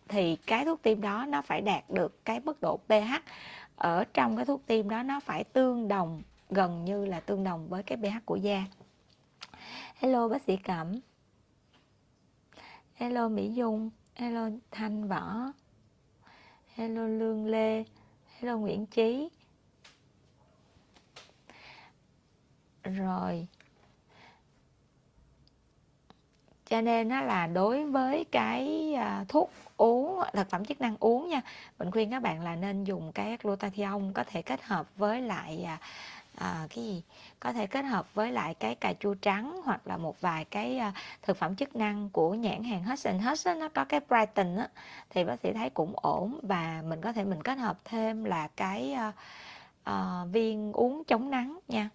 thì 0.08 0.36
cái 0.36 0.64
thuốc 0.64 0.82
tiêm 0.82 1.00
đó 1.00 1.26
nó 1.28 1.42
phải 1.42 1.60
đạt 1.60 1.90
được 1.90 2.24
cái 2.24 2.40
mức 2.40 2.60
độ 2.60 2.76
pH 2.76 3.12
ở 3.76 4.04
trong 4.14 4.36
cái 4.36 4.44
thuốc 4.46 4.66
tiêm 4.66 4.88
đó 4.88 5.02
nó 5.02 5.20
phải 5.20 5.44
tương 5.44 5.88
đồng, 5.88 6.22
gần 6.50 6.84
như 6.84 7.04
là 7.04 7.20
tương 7.20 7.44
đồng 7.44 7.68
với 7.68 7.82
cái 7.82 7.98
pH 7.98 8.26
của 8.26 8.36
da. 8.36 8.64
Hello 9.94 10.28
bác 10.28 10.42
sĩ 10.42 10.56
cẩm. 10.56 11.00
Hello 12.94 13.28
mỹ 13.28 13.52
dung 13.54 13.90
hello 14.18 14.48
thanh 14.70 15.08
võ. 15.08 15.52
Hello 16.74 17.02
lương 17.02 17.46
lê. 17.46 17.84
Hello 18.38 18.56
nguyễn 18.56 18.86
trí 18.86 19.28
rồi. 22.84 23.46
Cho 26.66 26.80
nên 26.80 27.08
nó 27.08 27.20
là 27.20 27.46
đối 27.46 27.84
với 27.84 28.24
cái 28.24 28.94
à, 28.94 29.24
thuốc 29.28 29.50
uống 29.76 30.20
thực 30.32 30.50
phẩm 30.50 30.64
chức 30.64 30.80
năng 30.80 30.96
uống 31.00 31.28
nha 31.28 31.40
mình 31.78 31.90
khuyên 31.90 32.10
các 32.10 32.22
bạn 32.22 32.44
là 32.44 32.56
nên 32.56 32.84
dùng 32.84 33.12
cái 33.12 33.36
glutathione 33.42 34.12
có 34.14 34.24
thể 34.24 34.42
kết 34.42 34.62
hợp 34.62 34.96
với 34.96 35.22
lại 35.22 35.64
à, 35.64 35.78
à, 36.38 36.66
cái 36.74 36.84
gì? 36.84 37.02
Có 37.40 37.52
thể 37.52 37.66
kết 37.66 37.82
hợp 37.82 38.14
với 38.14 38.32
lại 38.32 38.54
cái 38.54 38.74
cà 38.74 38.92
chua 39.00 39.14
trắng 39.14 39.60
hoặc 39.64 39.86
là 39.86 39.96
một 39.96 40.20
vài 40.20 40.44
cái 40.44 40.78
à, 40.78 40.92
thực 41.22 41.36
phẩm 41.36 41.56
chức 41.56 41.76
năng 41.76 42.10
của 42.10 42.34
nhãn 42.34 42.64
hàng 42.64 42.84
Hudson 42.84 43.18
Hudson 43.18 43.58
nó 43.58 43.68
có 43.68 43.84
cái 43.84 44.00
Brighton 44.00 44.56
á 44.56 44.68
thì 45.10 45.24
bác 45.24 45.40
sĩ 45.40 45.52
thấy 45.52 45.70
cũng 45.70 45.92
ổn. 45.96 46.40
Và 46.42 46.82
mình 46.88 47.00
có 47.00 47.12
thể 47.12 47.24
mình 47.24 47.42
kết 47.42 47.58
hợp 47.58 47.78
thêm 47.84 48.24
là 48.24 48.48
cái 48.56 48.92
à, 48.92 49.12
à, 49.84 50.24
viên 50.32 50.72
uống 50.72 51.04
chống 51.04 51.30
nắng 51.30 51.58
nha. 51.68 51.88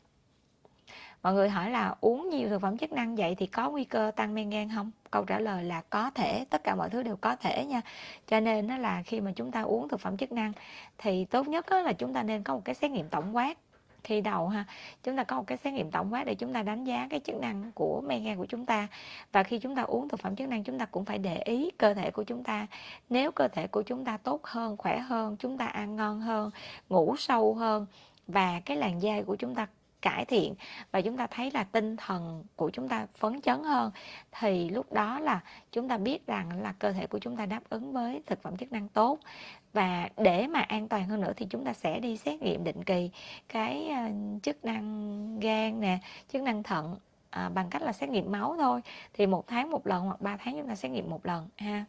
Mọi 1.24 1.34
người 1.34 1.50
hỏi 1.50 1.70
là 1.70 1.96
uống 2.02 2.30
nhiều 2.30 2.50
thực 2.50 2.62
phẩm 2.62 2.78
chức 2.78 2.92
năng 2.92 3.16
vậy 3.16 3.36
thì 3.36 3.46
có 3.46 3.70
nguy 3.70 3.84
cơ 3.84 4.12
tăng 4.16 4.34
men 4.34 4.50
gan 4.50 4.70
không? 4.76 4.92
Câu 5.12 5.26
trả 5.26 5.40
lời 5.40 5.64
là 5.64 5.82
có 5.90 6.12
thể 6.16 6.46
tất 6.50 6.64
cả 6.64 6.76
mọi 6.76 6.90
thứ 6.90 7.04
đều 7.04 7.16
có 7.16 7.36
thể 7.36 7.66
nha. 7.66 7.82
Cho 8.28 8.40
nên 8.40 8.68
nó 8.68 8.78
là 8.78 9.04
khi 9.04 9.22
mà 9.22 9.32
chúng 9.36 9.52
ta 9.52 9.62
uống 9.62 9.90
thực 9.90 10.00
phẩm 10.00 10.18
chức 10.18 10.32
năng 10.32 10.52
thì 10.98 11.26
tốt 11.26 11.48
nhất 11.48 11.72
là 11.72 11.94
chúng 11.94 12.14
ta 12.14 12.24
nên 12.24 12.44
có 12.44 12.54
một 12.56 12.62
cái 12.66 12.76
xét 12.76 12.92
nghiệm 12.92 13.10
tổng 13.10 13.36
quát 13.36 13.58
khi 14.04 14.22
đầu 14.22 14.48
ha, 14.48 14.66
chúng 15.04 15.18
ta 15.18 15.24
có 15.24 15.36
một 15.36 15.44
cái 15.48 15.58
xét 15.58 15.74
nghiệm 15.74 15.92
tổng 15.92 16.14
quát 16.14 16.24
để 16.24 16.36
chúng 16.36 16.54
ta 16.54 16.64
đánh 16.64 16.84
giá 16.84 17.08
cái 17.10 17.20
chức 17.20 17.36
năng 17.36 17.72
của 17.76 18.02
men 18.02 18.24
gan 18.24 18.38
của 18.38 18.46
chúng 18.46 18.66
ta. 18.66 18.88
Và 19.32 19.44
khi 19.44 19.60
chúng 19.60 19.76
ta 19.76 19.82
uống 19.82 20.10
thực 20.10 20.20
phẩm 20.20 20.36
chức 20.36 20.50
năng, 20.50 20.64
chúng 20.64 20.80
ta 20.80 20.86
cũng 20.86 21.06
phải 21.06 21.18
để 21.18 21.38
ý 21.38 21.72
cơ 21.78 21.94
thể 21.94 22.12
của 22.12 22.24
chúng 22.24 22.44
ta. 22.44 22.68
Nếu 23.10 23.32
cơ 23.32 23.48
thể 23.48 23.68
của 23.68 23.82
chúng 23.82 24.06
ta 24.06 24.18
tốt 24.18 24.44
hơn, 24.44 24.78
khỏe 24.78 25.00
hơn, 25.00 25.36
chúng 25.40 25.58
ta 25.58 25.66
ăn 25.66 25.96
ngon 25.96 26.22
hơn, 26.22 26.52
ngủ 26.90 27.16
sâu 27.18 27.54
hơn, 27.54 27.86
và 28.28 28.62
cái 28.66 28.78
làn 28.78 29.02
da 29.02 29.22
của 29.26 29.36
chúng 29.36 29.56
ta 29.56 29.68
cải 30.04 30.26
thiện 30.26 30.56
và 30.92 31.02
chúng 31.02 31.18
ta 31.18 31.28
thấy 31.28 31.52
là 31.54 31.64
tinh 31.64 31.98
thần 31.98 32.44
của 32.56 32.70
chúng 32.70 32.88
ta 32.88 33.08
phấn 33.16 33.42
chấn 33.42 33.64
hơn. 33.64 33.92
Thì 34.32 34.70
lúc 34.70 34.94
đó 34.94 35.20
là 35.20 35.40
chúng 35.72 35.88
ta 35.88 35.98
biết 35.98 36.28
rằng 36.28 36.62
là 36.62 36.74
cơ 36.80 36.92
thể 36.92 37.08
của 37.08 37.20
chúng 37.20 37.38
ta 37.38 37.46
đáp 37.46 37.62
ứng 37.70 37.94
với 37.94 38.22
thực 38.26 38.42
phẩm 38.42 38.58
chức 38.58 38.72
năng 38.72 38.88
tốt. 38.88 39.20
Và 39.74 40.10
để 40.18 40.48
mà 40.48 40.60
an 40.60 40.88
toàn 40.88 41.08
hơn 41.08 41.22
nữa 41.22 41.34
thì 41.36 41.46
chúng 41.50 41.66
ta 41.66 41.74
sẽ 41.74 42.00
đi 42.00 42.18
xét 42.18 42.42
nghiệm 42.42 42.64
định 42.64 42.84
kỳ 42.84 43.10
cái 43.50 43.90
ờ, 43.90 44.10
chức 44.44 44.66
năng 44.66 45.40
gan 45.40 45.80
nè 45.82 46.00
chức 46.34 46.42
năng 46.42 46.64
thận 46.64 46.96
à, 47.30 47.50
bằng 47.50 47.70
cách 47.70 47.82
là 47.82 47.94
xét 47.94 48.10
nghiệm 48.10 48.32
máu 48.32 48.56
thôi. 48.60 48.82
Thì 49.14 49.26
một 49.26 49.48
tháng 49.48 49.72
một 49.72 49.88
lần 49.88 50.06
hoặc 50.06 50.22
ba 50.22 50.38
tháng 50.38 50.58
chúng 50.58 50.68
ta 50.68 50.76
xét 50.76 50.92
nghiệm 50.92 51.10
một 51.10 51.26
lần 51.26 51.48
ha. 51.58 51.86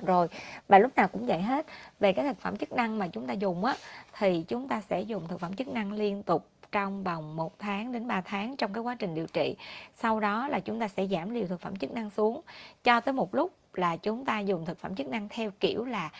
Rồi 0.00 0.28
và 0.68 0.78
lúc 0.78 0.96
nào 0.96 1.08
cũng 1.08 1.26
vậy 1.26 1.42
hết. 1.42 1.66
Về 2.00 2.12
cái 2.12 2.24
thực 2.24 2.40
phẩm 2.40 2.56
chức 2.56 2.72
năng 2.72 2.98
mà 2.98 3.08
chúng 3.08 3.26
ta 3.26 3.32
dùng 3.32 3.64
á 3.64 3.76
thì 4.18 4.44
chúng 4.48 4.68
ta 4.68 4.80
sẽ 4.80 5.00
dùng 5.00 5.28
thực 5.28 5.40
phẩm 5.40 5.54
chức 5.54 5.68
năng 5.68 5.92
liên 5.92 6.22
tục 6.22 6.48
trong 6.76 7.04
vòng 7.04 7.36
1 7.36 7.58
tháng 7.58 7.92
đến 7.92 8.06
3 8.06 8.20
tháng 8.20 8.56
trong 8.56 8.72
cái 8.72 8.82
quá 8.82 8.94
trình 8.98 9.14
điều 9.14 9.26
trị. 9.26 9.56
Sau 9.94 10.20
đó 10.20 10.48
là 10.48 10.60
chúng 10.60 10.80
ta 10.80 10.88
sẽ 10.88 11.06
giảm 11.06 11.30
liều 11.30 11.46
thực 11.46 11.60
phẩm 11.60 11.76
chức 11.76 11.92
năng 11.92 12.10
xuống 12.10 12.40
cho 12.84 13.00
tới 13.00 13.12
một 13.12 13.34
lúc 13.34 13.52
là 13.72 13.96
chúng 13.96 14.24
ta 14.24 14.40
dùng 14.40 14.64
thực 14.64 14.78
phẩm 14.78 14.94
chức 14.94 15.06
năng 15.06 15.28
theo 15.28 15.50
kiểu 15.60 15.84
là 15.84 16.10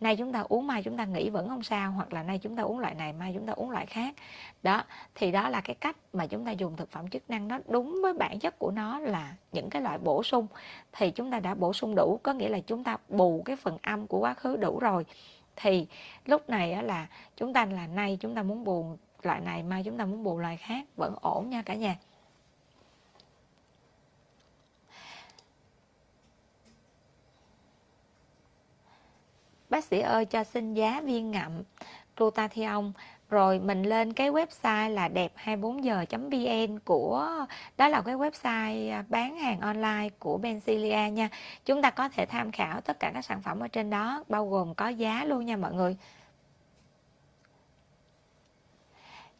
nay 0.00 0.16
chúng 0.16 0.32
ta 0.32 0.40
uống 0.48 0.66
mai 0.66 0.82
chúng 0.82 0.96
ta 0.96 1.04
nghĩ 1.04 1.30
vẫn 1.30 1.48
không 1.48 1.62
sao 1.62 1.90
hoặc 1.90 2.12
là 2.12 2.22
nay 2.22 2.38
chúng 2.38 2.56
ta 2.56 2.62
uống 2.62 2.78
loại 2.78 2.94
này 2.94 3.12
mai 3.12 3.32
chúng 3.34 3.46
ta 3.46 3.52
uống 3.52 3.70
loại 3.70 3.86
khác 3.86 4.14
đó 4.62 4.84
thì 5.14 5.32
đó 5.32 5.48
là 5.48 5.60
cái 5.60 5.74
cách 5.74 5.96
mà 6.12 6.26
chúng 6.26 6.44
ta 6.44 6.50
dùng 6.50 6.76
thực 6.76 6.90
phẩm 6.90 7.08
chức 7.08 7.30
năng 7.30 7.48
nó 7.48 7.58
đúng 7.68 7.98
với 8.02 8.12
bản 8.12 8.38
chất 8.38 8.58
của 8.58 8.70
nó 8.70 8.98
là 8.98 9.34
những 9.52 9.70
cái 9.70 9.82
loại 9.82 9.98
bổ 9.98 10.22
sung 10.22 10.46
thì 10.92 11.10
chúng 11.10 11.30
ta 11.30 11.40
đã 11.40 11.54
bổ 11.54 11.72
sung 11.72 11.94
đủ 11.94 12.20
có 12.22 12.32
nghĩa 12.32 12.48
là 12.48 12.60
chúng 12.60 12.84
ta 12.84 12.96
bù 13.08 13.42
cái 13.44 13.56
phần 13.56 13.78
âm 13.82 14.06
của 14.06 14.18
quá 14.18 14.34
khứ 14.34 14.56
đủ 14.56 14.78
rồi 14.78 15.04
thì 15.56 15.86
lúc 16.26 16.50
này 16.50 16.82
là 16.82 17.06
chúng 17.36 17.52
ta 17.52 17.64
là 17.64 17.86
nay 17.86 18.18
chúng 18.20 18.34
ta 18.34 18.42
muốn 18.42 18.64
bù 18.64 18.96
loại 19.22 19.40
này 19.40 19.62
mai 19.62 19.82
chúng 19.84 19.98
ta 19.98 20.04
muốn 20.04 20.24
bù 20.24 20.38
loại 20.38 20.56
khác, 20.56 20.84
vẫn 20.96 21.14
ổn 21.20 21.50
nha 21.50 21.62
cả 21.62 21.74
nhà. 21.74 21.96
Bác 29.70 29.84
sĩ 29.84 30.00
ơi, 30.00 30.24
cho 30.24 30.44
xin 30.44 30.74
giá 30.74 31.00
viên 31.00 31.30
ngậm 31.30 31.62
glutathione. 32.16 32.90
Rồi 33.30 33.58
mình 33.58 33.82
lên 33.82 34.12
cái 34.12 34.30
website 34.30 34.90
là 34.90 35.08
đẹp 35.08 35.32
24 35.34 35.84
giờ 35.84 36.04
vn 36.10 36.78
của, 36.84 37.46
đó 37.76 37.88
là 37.88 38.02
cái 38.02 38.14
website 38.14 38.92
à, 38.92 39.04
bán 39.08 39.38
hàng 39.38 39.60
online 39.60 40.08
của 40.18 40.38
Bencilia 40.38 41.10
nha. 41.10 41.28
Chúng 41.64 41.82
ta 41.82 41.90
có 41.90 42.08
thể 42.08 42.26
tham 42.26 42.52
khảo 42.52 42.80
tất 42.80 43.00
cả 43.00 43.10
các 43.14 43.24
sản 43.24 43.42
phẩm 43.42 43.60
ở 43.60 43.68
trên 43.68 43.90
đó, 43.90 44.24
bao 44.28 44.48
gồm 44.48 44.74
có 44.74 44.88
giá 44.88 45.24
luôn 45.24 45.46
nha 45.46 45.56
mọi 45.56 45.72
người. 45.72 45.96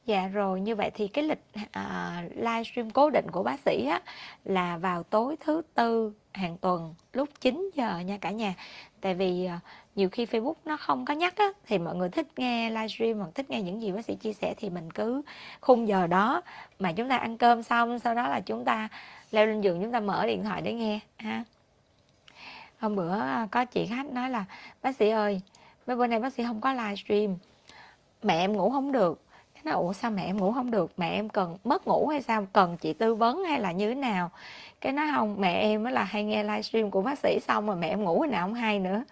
Dạ 0.07 0.28
rồi, 0.28 0.61
như 0.61 0.74
vậy 0.74 0.90
thì 0.94 1.09
cái 1.09 1.24
lịch 1.24 1.42
à, 1.72 2.22
livestream 2.34 2.90
cố 2.90 3.11
định 3.11 3.26
của 3.32 3.42
bác 3.42 3.61
sĩ 3.61 3.86
á, 3.86 4.00
là 4.44 4.76
vào 4.78 5.02
tối 5.02 5.36
thứ 5.40 5.62
tư 5.74 6.12
hàng 6.32 6.57
tuần 6.59 6.94
lúc 7.12 7.28
9 7.40 7.70
giờ 7.74 7.98
nha 7.98 8.18
cả 8.20 8.30
nhà. 8.30 8.54
Tại 9.00 9.14
vì 9.14 9.44
à, 9.44 9.61
nhiều 9.94 10.09
khi 10.09 10.26
Facebook 10.26 10.54
nó 10.64 10.76
không 10.76 11.04
có 11.04 11.14
nhắc 11.14 11.36
á, 11.36 11.46
thì 11.66 11.78
mọi 11.78 11.96
người 11.96 12.09
thích 12.09 12.26
nghe 12.36 12.70
livestream 12.70 13.18
hoặc 13.18 13.30
thích 13.34 13.50
nghe 13.50 13.62
những 13.62 13.82
gì 13.82 13.92
bác 13.92 14.04
sĩ 14.04 14.14
chia 14.14 14.32
sẻ 14.32 14.54
thì 14.57 14.70
mình 14.70 14.90
cứ 14.90 15.22
khung 15.61 15.88
giờ 15.88 16.07
đó 16.07 16.42
mà 16.78 16.92
chúng 16.92 17.09
ta 17.09 17.16
ăn 17.16 17.38
cơm 17.38 17.62
xong 17.62 17.98
sau 17.98 18.14
đó 18.14 18.28
là 18.28 18.40
chúng 18.40 18.64
ta 18.64 18.88
leo 19.30 19.46
lên 19.46 19.61
giường 19.61 19.82
chúng 19.82 19.92
ta 19.92 20.00
mở 20.00 20.26
điện 20.26 20.44
thoại 20.44 20.62
để 20.62 20.72
nghe 20.72 21.00
ha. 21.16 21.44
Hôm 22.78 22.96
bữa 22.96 23.18
à, 23.20 23.48
có 23.50 23.64
chị 23.64 23.86
khách 23.86 24.07
nói 24.07 24.30
là 24.30 24.44
bác 24.82 24.96
sĩ 24.96 25.09
ơi, 25.11 25.40
mấy 25.86 25.96
bữa 25.96 26.07
nay 26.07 26.18
bác 26.18 26.32
sĩ 26.32 26.44
không 26.44 26.61
có 26.61 26.72
livestream 26.72 27.36
mẹ 28.22 28.38
em 28.38 28.52
ngủ 28.52 28.70
không 28.70 28.92
được 28.92 29.26
nó, 29.66 29.72
ủa, 29.72 29.92
sao 29.92 30.10
mẹ 30.10 30.24
em 30.24 30.36
ngủ 30.36 30.52
không 30.52 30.70
được? 30.70 30.92
Mẹ 30.96 31.10
em 31.10 31.28
cần, 31.28 31.56
mất 31.64 31.86
ngủ 31.86 32.08
hay 32.08 32.22
sao? 32.22 32.46
Cần 32.52 32.76
chị 32.76 32.92
tư 32.92 33.14
vấn 33.14 33.44
hay 33.44 33.60
là 33.60 33.72
như 33.72 33.88
thế 33.88 33.94
nào? 33.94 34.30
Cái 34.80 34.92
nói, 34.92 35.06
không, 35.14 35.36
mẹ 35.38 35.52
em 35.52 35.82
mới 35.82 35.92
là 35.92 36.04
hay 36.04 36.24
nghe 36.24 36.42
livestream 36.42 36.90
của 36.90 37.02
bác 37.02 37.18
sĩ 37.18 37.38
xong 37.48 37.66
rồi 37.66 37.76
mẹ 37.76 37.88
em 37.88 38.04
ngủ 38.04 38.18
hồi 38.18 38.28
nào 38.28 38.46
không 38.46 38.54
hay 38.54 38.78
nữa. 38.78 39.04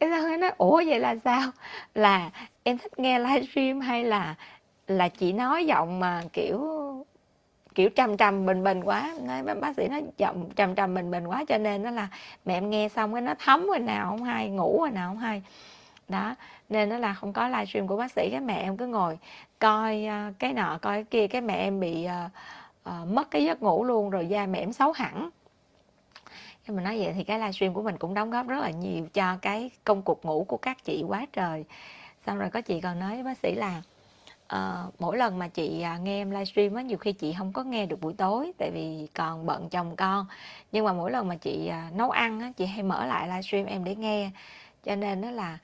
Cái 0.00 0.10
sao 0.10 0.36
nó 0.36 0.50
ủa, 0.58 0.82
vậy 0.86 1.00
là 1.00 1.16
sao? 1.24 1.50
Là 1.94 2.30
em 2.62 2.78
thích 2.78 2.98
nghe 2.98 3.18
livestream 3.18 3.80
hay 3.80 4.04
là 4.04 4.34
là 4.86 5.08
chị 5.08 5.32
nói 5.32 5.66
giọng 5.66 6.00
mà 6.00 6.22
kiểu 6.32 6.60
kiểu 7.74 7.90
trầm 7.90 8.16
trầm 8.16 8.46
bình 8.46 8.64
bình 8.64 8.84
quá? 8.84 9.14
Nói, 9.22 9.54
bác 9.54 9.76
sĩ 9.76 9.88
nói 9.88 10.02
giọng 10.18 10.50
trầm 10.56 10.74
trầm 10.74 10.94
bình 10.94 11.10
bình 11.10 11.26
quá 11.26 11.44
cho 11.48 11.58
nên 11.58 11.82
nó 11.82 11.90
là 11.90 12.08
mẹ 12.44 12.56
em 12.56 12.70
nghe 12.70 12.88
xong 12.88 13.12
cái 13.12 13.22
nó 13.22 13.34
thấm 13.38 13.66
rồi 13.66 13.78
nào 13.78 14.06
không 14.10 14.24
hay, 14.24 14.48
ngủ 14.48 14.78
rồi 14.80 14.90
nào 14.90 15.08
không 15.08 15.18
hay. 15.18 15.42
Đó 16.08 16.34
nên 16.68 16.88
nó 16.88 16.98
là 16.98 17.14
không 17.14 17.32
có 17.32 17.48
livestream 17.48 17.86
của 17.86 17.96
bác 17.96 18.12
sĩ 18.12 18.28
cái 18.30 18.40
mẹ 18.40 18.62
em 18.62 18.76
cứ 18.76 18.86
ngồi 18.86 19.18
coi 19.58 20.06
uh, 20.06 20.38
cái 20.38 20.52
nọ 20.52 20.78
coi 20.82 20.94
cái 20.96 21.04
kia 21.04 21.26
cái 21.26 21.40
mẹ 21.40 21.54
em 21.54 21.80
bị 21.80 22.06
uh, 22.06 22.30
uh, 22.88 23.08
mất 23.08 23.30
cái 23.30 23.44
giấc 23.44 23.62
ngủ 23.62 23.84
luôn 23.84 24.10
rồi 24.10 24.26
da 24.26 24.46
mẹ 24.46 24.58
em 24.58 24.72
xấu 24.72 24.92
hẳn. 24.92 25.30
Nhưng 26.66 26.76
mà 26.76 26.82
nói 26.82 26.98
vậy 26.98 27.12
thì 27.16 27.24
cái 27.24 27.38
livestream 27.38 27.74
của 27.74 27.82
mình 27.82 27.96
cũng 27.98 28.14
đóng 28.14 28.30
góp 28.30 28.48
rất 28.48 28.60
là 28.60 28.70
nhiều 28.70 29.06
cho 29.14 29.36
cái 29.42 29.70
công 29.84 30.02
cuộc 30.02 30.24
ngủ 30.24 30.44
của 30.48 30.56
các 30.56 30.84
chị 30.84 31.04
quá 31.08 31.26
trời. 31.32 31.64
Xong 32.26 32.38
rồi 32.38 32.50
có 32.50 32.60
chị 32.60 32.80
còn 32.80 32.98
nói 32.98 33.14
với 33.14 33.22
bác 33.22 33.38
sĩ 33.38 33.54
là 33.54 33.82
uh, 34.54 35.00
mỗi 35.00 35.18
lần 35.18 35.38
mà 35.38 35.48
chị 35.48 35.84
uh, 35.94 36.00
nghe 36.00 36.20
em 36.20 36.30
livestream 36.30 36.74
á 36.74 36.82
nhiều 36.82 36.98
khi 36.98 37.12
chị 37.12 37.34
không 37.38 37.52
có 37.52 37.62
nghe 37.62 37.86
được 37.86 38.00
buổi 38.00 38.14
tối 38.14 38.52
tại 38.58 38.70
vì 38.74 39.08
còn 39.14 39.46
bận 39.46 39.68
chồng 39.68 39.96
con. 39.96 40.26
Nhưng 40.72 40.84
mà 40.84 40.92
mỗi 40.92 41.10
lần 41.10 41.28
mà 41.28 41.34
chị 41.34 41.70
uh, 41.88 41.94
nấu 41.96 42.10
ăn 42.10 42.40
á 42.40 42.52
chị 42.56 42.66
hay 42.66 42.82
mở 42.82 43.06
lại 43.06 43.28
livestream 43.28 43.66
em 43.66 43.84
để 43.84 43.94
nghe. 43.94 44.30
Cho 44.84 44.96
nên 44.96 45.20
đó 45.20 45.30
là 45.30 45.58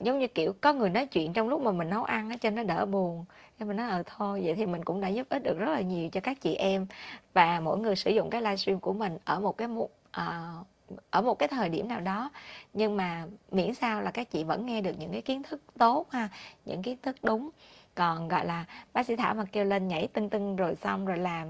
giống 0.00 0.18
như 0.18 0.26
kiểu 0.26 0.54
có 0.60 0.72
người 0.72 0.90
nói 0.90 1.06
chuyện 1.06 1.32
trong 1.32 1.48
lúc 1.48 1.60
mà 1.60 1.70
mình 1.72 1.90
nấu 1.90 2.04
ăn 2.04 2.30
á 2.30 2.36
cho 2.40 2.50
nó 2.50 2.62
đỡ 2.62 2.86
buồn. 2.86 3.24
Nên 3.58 3.68
mình 3.68 3.76
nói 3.76 3.90
ờ 3.90 4.02
thôi 4.06 4.40
vậy 4.44 4.54
thì 4.54 4.66
mình 4.66 4.84
cũng 4.84 5.00
đã 5.00 5.08
giúp 5.08 5.26
ích 5.28 5.42
được 5.42 5.58
rất 5.58 5.72
là 5.72 5.80
nhiều 5.80 6.08
cho 6.12 6.20
các 6.20 6.40
chị 6.40 6.54
em 6.54 6.86
và 7.34 7.60
mỗi 7.60 7.78
người 7.78 7.96
sử 7.96 8.10
dụng 8.10 8.30
cái 8.30 8.42
livestream 8.42 8.80
của 8.80 8.92
mình 8.92 9.18
ở 9.24 9.40
một 9.40 9.56
cái 9.56 9.68
một 9.68 9.84
uh, 9.84 9.90
ờ, 10.12 10.64
ở 11.10 11.22
một 11.22 11.34
cái 11.38 11.48
thời 11.48 11.68
điểm 11.68 11.88
nào 11.88 12.00
đó. 12.00 12.30
Nhưng 12.72 12.96
mà 12.96 13.26
miễn 13.50 13.74
sao 13.74 14.02
là 14.02 14.10
các 14.10 14.30
chị 14.30 14.44
vẫn 14.44 14.66
nghe 14.66 14.80
được 14.80 14.92
những 14.98 15.12
cái 15.12 15.22
kiến 15.22 15.42
thức 15.42 15.62
tốt 15.78 16.10
ha 16.10 16.28
những 16.64 16.82
kiến 16.82 16.96
thức 17.02 17.16
đúng. 17.22 17.50
Còn 17.94 18.28
gọi 18.28 18.46
là 18.46 18.64
bác 18.92 19.06
sĩ 19.06 19.16
thảo 19.16 19.34
mà 19.34 19.44
kêu 19.52 19.64
lên 19.64 19.88
nhảy 19.88 20.06
tưng 20.06 20.30
tưng 20.30 20.56
rồi 20.56 20.74
xong 20.74 21.06
rồi 21.06 21.18
làm 21.18 21.48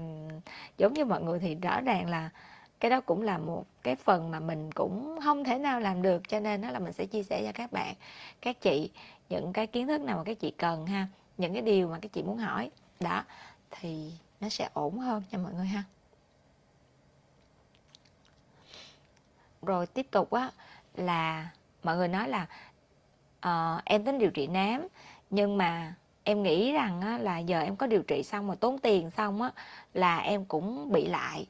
giống 0.77 0.93
như 0.93 1.05
mọi 1.05 1.21
người 1.21 1.39
thì 1.39 1.55
rõ 1.55 1.81
ràng 1.81 2.09
là 2.09 2.29
cái 2.83 2.89
đó 2.89 3.01
cũng 3.01 3.21
là 3.21 3.37
một 3.37 3.65
cái 3.83 3.95
phần 3.95 4.31
mà 4.31 4.39
mình 4.39 4.71
cũng 4.71 5.19
không 5.23 5.43
thể 5.43 5.57
nào 5.57 5.79
làm 5.79 6.01
được 6.01 6.29
cho 6.29 6.39
nên 6.39 6.61
đó 6.61 6.71
là 6.71 6.79
mình 6.79 6.93
sẽ 6.93 7.05
chia 7.05 7.23
sẻ 7.23 7.43
cho 7.45 7.51
các 7.53 7.71
bạn 7.71 7.95
các 8.41 8.61
chị 8.61 8.89
những 9.29 9.53
cái 9.53 9.67
kiến 9.67 9.87
thức 9.87 10.01
nào 10.01 10.17
mà 10.17 10.23
các 10.23 10.39
chị 10.39 10.51
cần 10.51 10.85
ha 10.85 11.07
những 11.37 11.53
cái 11.53 11.61
điều 11.61 11.87
mà 11.87 11.99
các 12.01 12.13
chị 12.13 12.23
muốn 12.23 12.37
hỏi. 12.37 12.71
Đó 12.99 13.23
thì 13.71 14.11
nó 14.41 14.49
sẽ 14.49 14.69
ổn 14.73 14.99
hơn 14.99 15.23
cho 15.31 15.37
mọi 15.37 15.53
người 15.53 15.65
ha. 15.65 15.83
Rồi 19.61 19.87
tiếp 19.87 20.07
tục 20.11 20.31
á 20.31 20.51
là 20.95 21.49
mọi 21.83 21.97
người 21.97 22.07
nói 22.07 22.29
là 22.29 22.47
uh, 23.47 23.85
em 23.85 24.05
tính 24.05 24.19
điều 24.19 24.31
trị 24.31 24.47
nám 24.47 24.87
nhưng 25.29 25.57
mà 25.57 25.93
em 26.23 26.43
nghĩ 26.43 26.71
rằng 26.71 27.01
á, 27.01 27.17
là 27.17 27.39
giờ 27.39 27.61
em 27.61 27.75
có 27.75 27.87
điều 27.87 28.03
trị 28.03 28.23
xong 28.23 28.47
mà 28.47 28.55
tốn 28.55 28.79
tiền 28.79 29.11
xong 29.17 29.41
á 29.41 29.51
là 29.93 30.17
em 30.17 30.45
cũng 30.45 30.91
bị 30.91 31.07
lại 31.07 31.47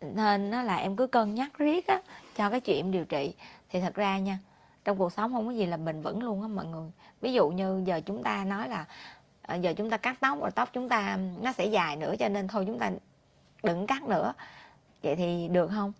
nên 0.00 0.50
nó 0.50 0.62
là 0.62 0.76
em 0.76 0.96
cứ 0.96 1.06
cân 1.06 1.34
nhắc 1.34 1.58
riết 1.58 1.86
á 1.86 2.00
cho 2.36 2.50
cái 2.50 2.60
chuyện 2.60 2.76
em 2.76 2.90
điều 2.90 3.04
trị. 3.04 3.34
Thì 3.68 3.80
thật 3.80 3.94
ra 3.94 4.18
nha, 4.18 4.38
trong 4.84 4.98
cuộc 4.98 5.12
sống 5.12 5.32
không 5.32 5.46
có 5.46 5.52
gì 5.52 5.66
là 5.66 5.76
bền 5.76 6.02
vững 6.02 6.22
luôn 6.22 6.42
á 6.42 6.48
mọi 6.48 6.66
người. 6.66 6.90
Ví 7.20 7.32
dụ 7.32 7.48
như 7.48 7.82
giờ 7.86 8.00
chúng 8.06 8.22
ta 8.22 8.44
nói 8.44 8.68
là 8.68 8.84
ờ, 9.42 9.56
giờ 9.56 9.74
chúng 9.76 9.90
ta 9.90 9.96
cắt 9.96 10.16
tóc 10.20 10.40
rồi 10.40 10.50
tóc 10.50 10.68
chúng 10.72 10.88
ta, 10.88 11.18
nó 11.40 11.52
sẽ 11.52 11.66
dài 11.66 11.96
nữa 11.96 12.14
cho 12.18 12.28
nên 12.28 12.48
thôi 12.48 12.64
chúng 12.66 12.78
ta 12.78 12.90
đừng 13.62 13.86
cắt 13.86 14.02
nữa. 14.02 14.32
Vậy 15.02 15.16
thì 15.16 15.48
được 15.48 15.70
không? 15.74 15.92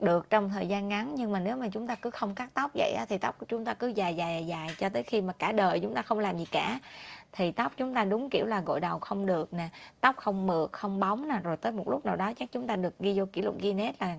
Được 0.00 0.30
trong 0.30 0.50
thời 0.50 0.66
gian 0.66 0.88
ngắn 0.88 1.14
nhưng 1.16 1.32
mà 1.32 1.40
nếu 1.40 1.56
mà 1.56 1.68
chúng 1.68 1.86
ta 1.86 1.94
cứ 1.94 2.10
không 2.10 2.34
cắt 2.34 2.50
tóc 2.54 2.70
vậy 2.74 2.92
á, 2.92 3.04
thì 3.08 3.18
tóc 3.18 3.38
của 3.38 3.46
chúng 3.46 3.64
ta 3.64 3.74
cứ 3.74 3.88
dài 3.88 4.16
dài 4.16 4.46
dài 4.46 4.68
cho 4.78 4.88
tới 4.88 5.02
khi 5.02 5.20
mà 5.20 5.32
cả 5.32 5.52
đời 5.52 5.80
chúng 5.80 5.94
ta 5.94 6.02
không 6.02 6.18
làm 6.18 6.38
gì 6.38 6.46
cả. 6.50 6.78
Thì 7.32 7.52
tóc 7.52 7.72
chúng 7.76 7.94
ta 7.94 8.04
đúng 8.04 8.30
kiểu 8.30 8.46
là 8.46 8.60
gội 8.60 8.80
đầu 8.80 8.98
không 8.98 9.26
được 9.26 9.54
nè 9.54 9.68
tóc 10.00 10.16
không 10.16 10.46
mượt 10.46 10.72
không 10.72 11.00
bóng 11.00 11.28
nè 11.28 11.40
rồi 11.42 11.56
tới 11.56 11.72
một 11.72 11.88
lúc 11.88 12.06
nào 12.06 12.16
đó 12.16 12.32
chắc 12.32 12.52
chúng 12.52 12.66
ta 12.66 12.76
được 12.76 12.98
ghi 12.98 13.18
vô 13.18 13.24
kỷ 13.32 13.42
lục 13.42 13.54
Guinness 13.60 14.00
là 14.00 14.16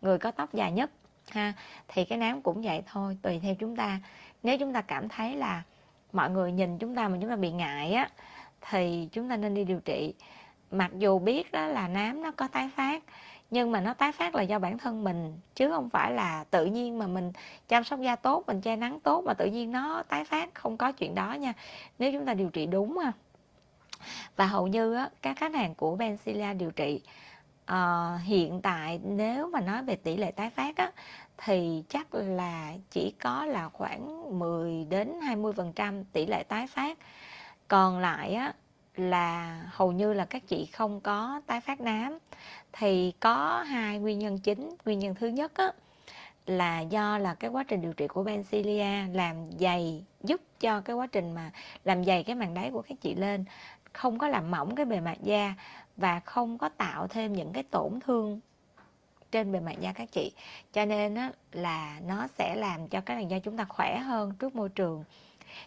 người 0.00 0.18
có 0.18 0.30
tóc 0.30 0.54
dài 0.54 0.72
nhất 0.72 0.90
ha. 1.30 1.52
Thì 1.88 2.04
cái 2.04 2.18
nám 2.18 2.42
cũng 2.42 2.62
vậy 2.62 2.82
thôi 2.92 3.18
tùy 3.22 3.40
theo 3.42 3.54
chúng 3.54 3.76
ta. 3.76 4.00
Nếu 4.42 4.58
chúng 4.58 4.72
ta 4.72 4.80
cảm 4.80 5.08
thấy 5.08 5.36
là 5.36 5.62
mọi 6.12 6.30
người 6.30 6.52
nhìn 6.52 6.78
chúng 6.78 6.94
ta 6.94 7.08
mà 7.08 7.18
chúng 7.20 7.30
ta 7.30 7.36
bị 7.36 7.50
ngại 7.50 7.92
á 7.92 8.10
thì 8.70 9.08
chúng 9.12 9.28
ta 9.28 9.36
nên 9.36 9.54
đi 9.54 9.64
điều 9.64 9.80
trị. 9.80 10.14
Mặc 10.70 10.90
dù 10.98 11.18
biết 11.18 11.52
đó 11.52 11.66
là 11.66 11.88
nám 11.88 12.22
nó 12.22 12.30
có 12.30 12.48
tái 12.48 12.70
phát 12.76 13.02
nhưng 13.50 13.72
mà 13.72 13.80
nó 13.80 13.94
tái 13.94 14.12
phát 14.12 14.34
là 14.34 14.42
do 14.42 14.58
bản 14.58 14.78
thân 14.78 15.04
mình 15.04 15.40
chứ 15.54 15.70
không 15.70 15.90
phải 15.90 16.12
là 16.12 16.44
tự 16.50 16.64
nhiên 16.64 16.98
mà 16.98 17.06
mình 17.06 17.32
chăm 17.68 17.84
sóc 17.84 18.00
da 18.00 18.16
tốt 18.16 18.44
mình 18.46 18.60
che 18.60 18.76
nắng 18.76 19.00
tốt 19.00 19.24
mà 19.24 19.34
tự 19.34 19.46
nhiên 19.46 19.72
nó 19.72 20.02
tái 20.08 20.24
phát 20.24 20.54
không 20.54 20.76
có 20.76 20.92
chuyện 20.92 21.14
đó 21.14 21.32
nha 21.32 21.52
nếu 21.98 22.12
chúng 22.12 22.26
ta 22.26 22.34
điều 22.34 22.48
trị 22.48 22.66
đúng 22.66 22.98
ha 22.98 23.12
và 24.36 24.46
hầu 24.46 24.66
như 24.66 24.94
á, 24.94 25.10
các 25.22 25.36
khách 25.36 25.54
hàng 25.54 25.74
của 25.74 25.96
benzilla 25.96 26.56
điều 26.56 26.70
trị 26.70 27.00
uh, 27.72 28.20
hiện 28.22 28.60
tại 28.62 29.00
nếu 29.04 29.48
mà 29.48 29.60
nói 29.60 29.82
về 29.82 29.96
tỷ 29.96 30.16
lệ 30.16 30.30
tái 30.30 30.50
phát 30.50 30.76
á, 30.76 30.90
thì 31.36 31.84
chắc 31.88 32.14
là 32.14 32.72
chỉ 32.90 33.14
có 33.20 33.44
là 33.44 33.68
khoảng 33.68 34.38
10 34.38 34.84
đến 34.84 35.12
20% 35.20 36.04
tỷ 36.12 36.26
lệ 36.26 36.42
tái 36.42 36.66
phát. 36.66 36.98
Còn 37.68 37.98
lại 37.98 38.34
á 38.34 38.52
là 38.96 39.60
hầu 39.70 39.92
như 39.92 40.12
là 40.12 40.24
các 40.24 40.42
chị 40.46 40.66
không 40.66 41.00
có 41.00 41.40
tái 41.46 41.60
phát 41.60 41.80
nám. 41.80 42.18
Thì 42.78 43.12
có 43.20 43.62
hai 43.66 43.98
nguyên 43.98 44.18
nhân 44.18 44.38
chính. 44.38 44.76
Nguyên 44.84 44.98
nhân 44.98 45.14
thứ 45.14 45.26
nhất 45.26 45.52
á 45.54 45.72
là 46.46 46.80
do 46.80 47.18
là 47.18 47.34
cái 47.34 47.50
quá 47.50 47.64
trình 47.68 47.80
điều 47.80 47.92
trị 47.92 48.06
của 48.06 48.22
Bencilia 48.22 49.06
làm 49.12 49.50
dày 49.58 50.04
giúp 50.22 50.40
cho 50.60 50.80
cái 50.80 50.96
quá 50.96 51.06
trình 51.06 51.34
mà 51.34 51.50
làm 51.84 52.04
dày 52.04 52.22
cái 52.22 52.36
màng 52.36 52.54
đáy 52.54 52.70
của 52.70 52.82
các 52.82 53.00
chị 53.00 53.14
lên. 53.14 53.44
Không 53.92 54.18
có 54.18 54.28
làm 54.28 54.50
mỏng 54.50 54.74
cái 54.74 54.86
bề 54.86 55.00
mặt 55.00 55.18
da 55.22 55.54
và 55.96 56.20
không 56.20 56.58
có 56.58 56.68
tạo 56.68 57.06
thêm 57.06 57.32
những 57.32 57.52
cái 57.52 57.62
tổn 57.62 58.00
thương 58.00 58.40
trên 59.32 59.52
bề 59.52 59.60
mặt 59.60 59.80
da 59.80 59.92
các 59.92 60.12
chị. 60.12 60.32
Cho 60.72 60.84
nên 60.84 61.14
á, 61.14 61.32
là 61.52 62.00
nó 62.06 62.26
sẽ 62.38 62.54
làm 62.56 62.88
cho 62.88 63.00
cái 63.00 63.16
làn 63.16 63.30
da 63.30 63.38
chúng 63.38 63.56
ta 63.56 63.64
khỏe 63.64 63.98
hơn 63.98 64.32
trước 64.38 64.56
môi 64.56 64.68
trường 64.68 65.04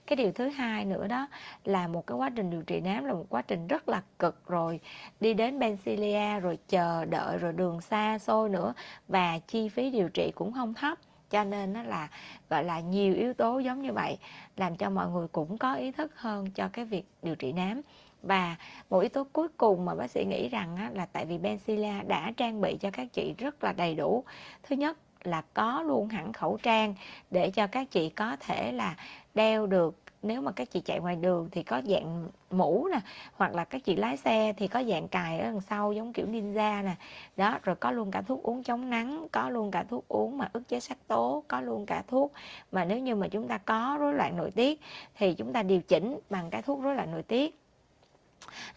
cái 0.07 0.15
điều 0.15 0.31
thứ 0.31 0.49
hai 0.49 0.85
nữa 0.85 1.07
đó 1.07 1.27
là 1.63 1.87
một 1.87 2.07
cái 2.07 2.17
quá 2.17 2.29
trình 2.35 2.49
điều 2.49 2.61
trị 2.61 2.81
nám 2.81 3.05
là 3.05 3.13
một 3.13 3.25
quá 3.29 3.41
trình 3.41 3.67
rất 3.67 3.89
là 3.89 4.01
cực 4.19 4.47
rồi. 4.47 4.79
Đi 5.19 5.33
đến 5.33 5.59
Bencilia 5.59 6.39
rồi 6.39 6.57
chờ 6.67 7.05
đợi 7.05 7.37
rồi 7.37 7.53
đường 7.53 7.81
xa 7.81 8.19
xôi 8.19 8.49
nữa 8.49 8.73
và 9.07 9.39
chi 9.47 9.69
phí 9.69 9.91
điều 9.91 10.09
trị 10.09 10.31
cũng 10.35 10.53
không 10.53 10.73
thấp. 10.73 10.97
Cho 11.29 11.43
nên 11.43 11.73
nó 11.73 11.83
là 11.83 12.07
gọi 12.49 12.63
là 12.63 12.79
nhiều 12.79 13.13
yếu 13.13 13.33
tố 13.33 13.59
giống 13.59 13.81
như 13.81 13.93
vậy 13.93 14.17
làm 14.57 14.75
cho 14.75 14.89
mọi 14.89 15.09
người 15.09 15.27
cũng 15.27 15.57
có 15.57 15.73
ý 15.73 15.91
thức 15.91 16.11
hơn 16.15 16.51
cho 16.51 16.69
cái 16.73 16.85
việc 16.85 17.05
điều 17.21 17.35
trị 17.35 17.51
nám. 17.51 17.81
Và 18.23 18.55
một 18.89 18.99
yếu 18.99 19.09
tố 19.09 19.27
cuối 19.33 19.47
cùng 19.57 19.85
mà 19.85 19.95
bác 19.95 20.11
sĩ 20.11 20.25
nghĩ 20.25 20.49
rằng 20.49 20.75
á, 20.77 20.89
là 20.93 21.05
tại 21.05 21.25
vì 21.25 21.37
benzilla 21.37 22.07
đã 22.07 22.31
trang 22.37 22.61
bị 22.61 22.77
cho 22.81 22.91
các 22.91 23.13
chị 23.13 23.33
rất 23.37 23.63
là 23.63 23.73
đầy 23.73 23.95
đủ. 23.95 24.23
Thứ 24.63 24.75
nhất 24.75 24.97
là 25.23 25.41
có 25.53 25.83
luôn 25.87 26.09
hẳn 26.09 26.33
khẩu 26.33 26.57
trang 26.63 26.95
để 27.31 27.49
cho 27.49 27.67
các 27.67 27.91
chị 27.91 28.09
có 28.09 28.37
thể 28.39 28.71
là 28.71 28.95
đeo 29.35 29.67
được. 29.67 29.95
Nếu 30.23 30.41
mà 30.41 30.51
các 30.51 30.71
chị 30.71 30.81
chạy 30.81 30.99
ngoài 30.99 31.15
đường 31.15 31.49
thì 31.51 31.63
có 31.63 31.81
dạng 31.85 32.27
mũ 32.51 32.87
nè, 32.91 32.99
hoặc 33.33 33.55
là 33.55 33.65
các 33.65 33.83
chị 33.83 33.95
lái 33.95 34.17
xe 34.17 34.53
thì 34.57 34.67
có 34.67 34.83
dạng 34.83 35.07
cài 35.07 35.39
ở 35.39 35.43
đằng 35.43 35.61
sau 35.61 35.93
giống 35.93 36.13
kiểu 36.13 36.25
ninja 36.25 36.83
nè. 36.83 36.95
Đó, 37.37 37.59
rồi 37.63 37.75
có 37.75 37.91
luôn 37.91 38.11
cả 38.11 38.21
thuốc 38.21 38.43
uống 38.43 38.63
chống 38.63 38.89
nắng, 38.89 39.27
có 39.31 39.49
luôn 39.49 39.71
cả 39.71 39.83
thuốc 39.89 40.07
uống 40.07 40.37
mà 40.37 40.49
ức 40.53 40.67
chế 40.67 40.79
sắc 40.79 40.97
tố, 41.07 41.43
có 41.47 41.61
luôn 41.61 41.85
cả 41.85 42.03
thuốc 42.07 42.33
mà 42.71 42.85
nếu 42.85 42.99
như 42.99 43.15
mà 43.15 43.27
chúng 43.27 43.47
ta 43.47 43.57
có 43.57 43.97
rối 43.99 44.13
loạn 44.13 44.37
nội 44.37 44.51
tiết 44.51 44.81
thì 45.15 45.33
chúng 45.33 45.53
ta 45.53 45.63
điều 45.63 45.81
chỉnh 45.81 46.19
bằng 46.29 46.49
cái 46.49 46.61
thuốc 46.61 46.81
rối 46.83 46.95
loạn 46.95 47.11
nội 47.11 47.23
tiết 47.23 47.58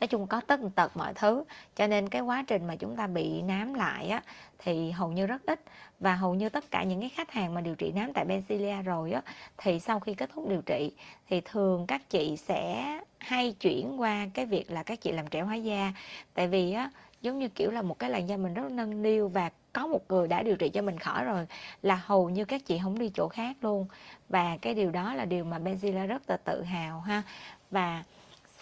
nói 0.01 0.09
chung 0.09 0.27
có 0.27 0.41
tất 0.47 0.61
tật 0.75 0.97
mọi 0.97 1.15
thứ, 1.15 1.45
cho 1.77 1.87
nên 1.87 2.09
cái 2.09 2.23
quá 2.23 2.45
trình 2.47 2.67
mà 2.67 2.77
chúng 2.77 2.97
ta 2.97 3.07
bị 3.07 3.43
nám 3.43 3.75
lại 3.75 4.09
á, 4.09 4.23
thì 4.59 4.91
hầu 4.91 5.13
như 5.13 5.27
rất 5.27 5.47
ít. 5.47 5.61
Và 6.01 6.15
hầu 6.15 6.35
như 6.35 6.49
tất 6.49 6.71
cả 6.71 6.83
những 6.83 7.01
cái 7.01 7.09
khách 7.09 7.31
hàng 7.31 7.55
mà 7.55 7.61
điều 7.61 7.75
trị 7.75 7.93
nám 7.93 8.13
tại 8.13 8.25
Bencilia 8.25 8.83
rồi 8.83 9.13
á, 9.13 9.23
thì 9.59 9.81
sau 9.81 10.01
khi 10.01 10.15
kết 10.15 10.31
thúc 10.35 10.49
điều 10.49 10.63
trị, 10.63 10.93
thì 11.29 11.41
thường 11.41 11.87
các 11.87 12.11
chị 12.11 12.37
sẽ 12.37 12.87
hay 13.19 13.53
chuyển 13.53 14.01
qua 14.01 14.27
cái 14.35 14.47
việc 14.47 14.71
là 14.71 14.83
các 14.83 15.01
chị 15.01 15.13
làm 15.13 15.27
trẻ 15.27 15.41
hóa 15.41 15.55
da. 15.55 15.93
Tại 16.35 16.49
vì 16.49 16.73
á, 16.73 16.91
giống 17.23 17.39
như 17.39 17.49
kiểu 17.49 17.71
là 17.71 17.83
một 17.83 17.99
cái 17.99 18.11
làn 18.11 18.29
da 18.29 18.37
mình 18.37 18.55
rất 18.55 18.71
nâng 18.71 19.03
niu 19.03 19.29
và 19.29 19.51
có 19.73 19.87
một 19.87 20.01
người 20.09 20.29
đã 20.29 20.43
điều 20.43 20.57
trị 20.57 20.69
cho 20.69 20.83
mình 20.83 20.99
khỏi 20.99 21.25
rồi, 21.25 21.47
là 21.83 22.01
hầu 22.05 22.31
như 22.31 22.45
các 22.45 22.67
chị 22.67 22.81
không 22.83 22.99
đi 22.99 23.11
chỗ 23.15 23.29
khác 23.29 23.57
luôn. 23.61 23.87
Và 24.29 24.59
cái 24.63 24.75
điều 24.75 24.91
đó 24.91 25.15
là 25.15 25.25
điều 25.25 25.45
mà 25.45 25.59
Benzilla 25.59 26.07
rất 26.07 26.31
là 26.31 26.37
tự 26.37 26.63
hào 26.63 27.01
ha. 27.01 27.23
Và 27.71 28.03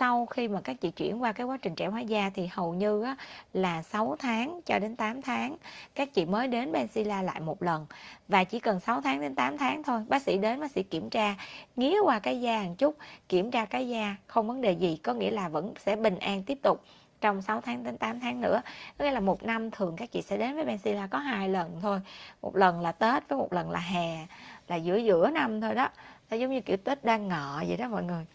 sau 0.01 0.27
khi 0.27 0.49
mà 0.49 0.61
các 0.61 0.81
chị 0.81 0.91
chuyển 0.91 1.23
qua 1.23 1.33
cái 1.33 1.47
quá 1.47 1.57
trình 1.57 1.75
trẻ 1.75 1.87
hóa 1.87 2.01
da 2.01 2.31
thì 2.35 2.47
hầu 2.47 2.75
như 2.75 3.03
á, 3.03 3.17
là 3.53 3.83
6 3.83 4.17
tháng 4.19 4.61
cho 4.67 4.79
đến 4.79 4.97
8 4.97 5.23
tháng. 5.23 5.57
Các 5.95 6.15
chị 6.15 6.25
mới 6.25 6.49
đến 6.49 6.73
Benzilla 6.73 7.23
lại 7.23 7.41
một 7.41 7.63
lần. 7.63 7.87
Và 8.29 8.45
chỉ 8.45 8.61
cần 8.61 8.81
6 8.81 9.01
tháng 9.01 9.21
đến 9.21 9.35
8 9.35 9.59
tháng 9.59 9.83
thôi 9.83 10.05
bác 10.09 10.23
sĩ 10.23 10.39
đến 10.39 10.61
bác 10.61 10.71
sĩ 10.71 10.83
kiểm 10.83 11.11
tra 11.11 11.35
nghía 11.77 11.97
qua 12.05 12.19
cái 12.19 12.41
da 12.41 12.63
một 12.63 12.75
chút. 12.79 12.97
Kiểm 13.29 13.51
tra 13.51 13.65
cái 13.65 13.89
da 13.89 14.17
không 14.27 14.49
vấn 14.49 14.61
đề 14.61 14.73
gì 14.73 14.97
có 14.97 15.15
nghĩa 15.15 15.31
là 15.31 15.49
vẫn 15.49 15.75
sẽ 15.79 15.97
bình 15.97 16.19
an 16.19 16.43
tiếp 16.43 16.59
tục 16.63 16.85
trong 17.21 17.43
6 17.43 17.61
tháng 17.61 17.85
đến 17.85 17.97
8 17.97 18.21
tháng 18.21 18.41
nữa. 18.41 18.63
Có 18.99 19.05
nghĩa 19.05 19.11
là 19.11 19.21
một 19.21 19.43
năm 19.43 19.71
thường 19.71 19.97
các 19.97 20.13
chị 20.13 20.23
sẽ 20.23 20.37
đến 20.37 20.57
với 20.57 20.65
Benzilla 20.65 21.09
có 21.09 21.19
hai 21.19 21.49
lần 21.49 21.79
thôi. 21.83 22.01
Một 22.43 22.57
lần 22.57 22.81
là 22.81 22.93
Tết 22.93 23.29
với 23.29 23.39
một 23.39 23.53
lần 23.53 23.71
là 23.71 23.81
hè 23.81 24.27
là 24.69 24.77
giữa 24.77 24.97
giữa 24.97 25.31
năm 25.31 25.61
thôi 25.61 25.75
đó. 25.75 25.89
Nó 26.31 26.37
giống 26.37 26.51
như 26.51 26.61
kiểu 26.61 26.77
Tết 26.77 27.05
đang 27.05 27.29
ngọ 27.29 27.63
vậy 27.69 27.77
đó 27.77 27.89
mọi 27.89 28.03
người 28.03 28.27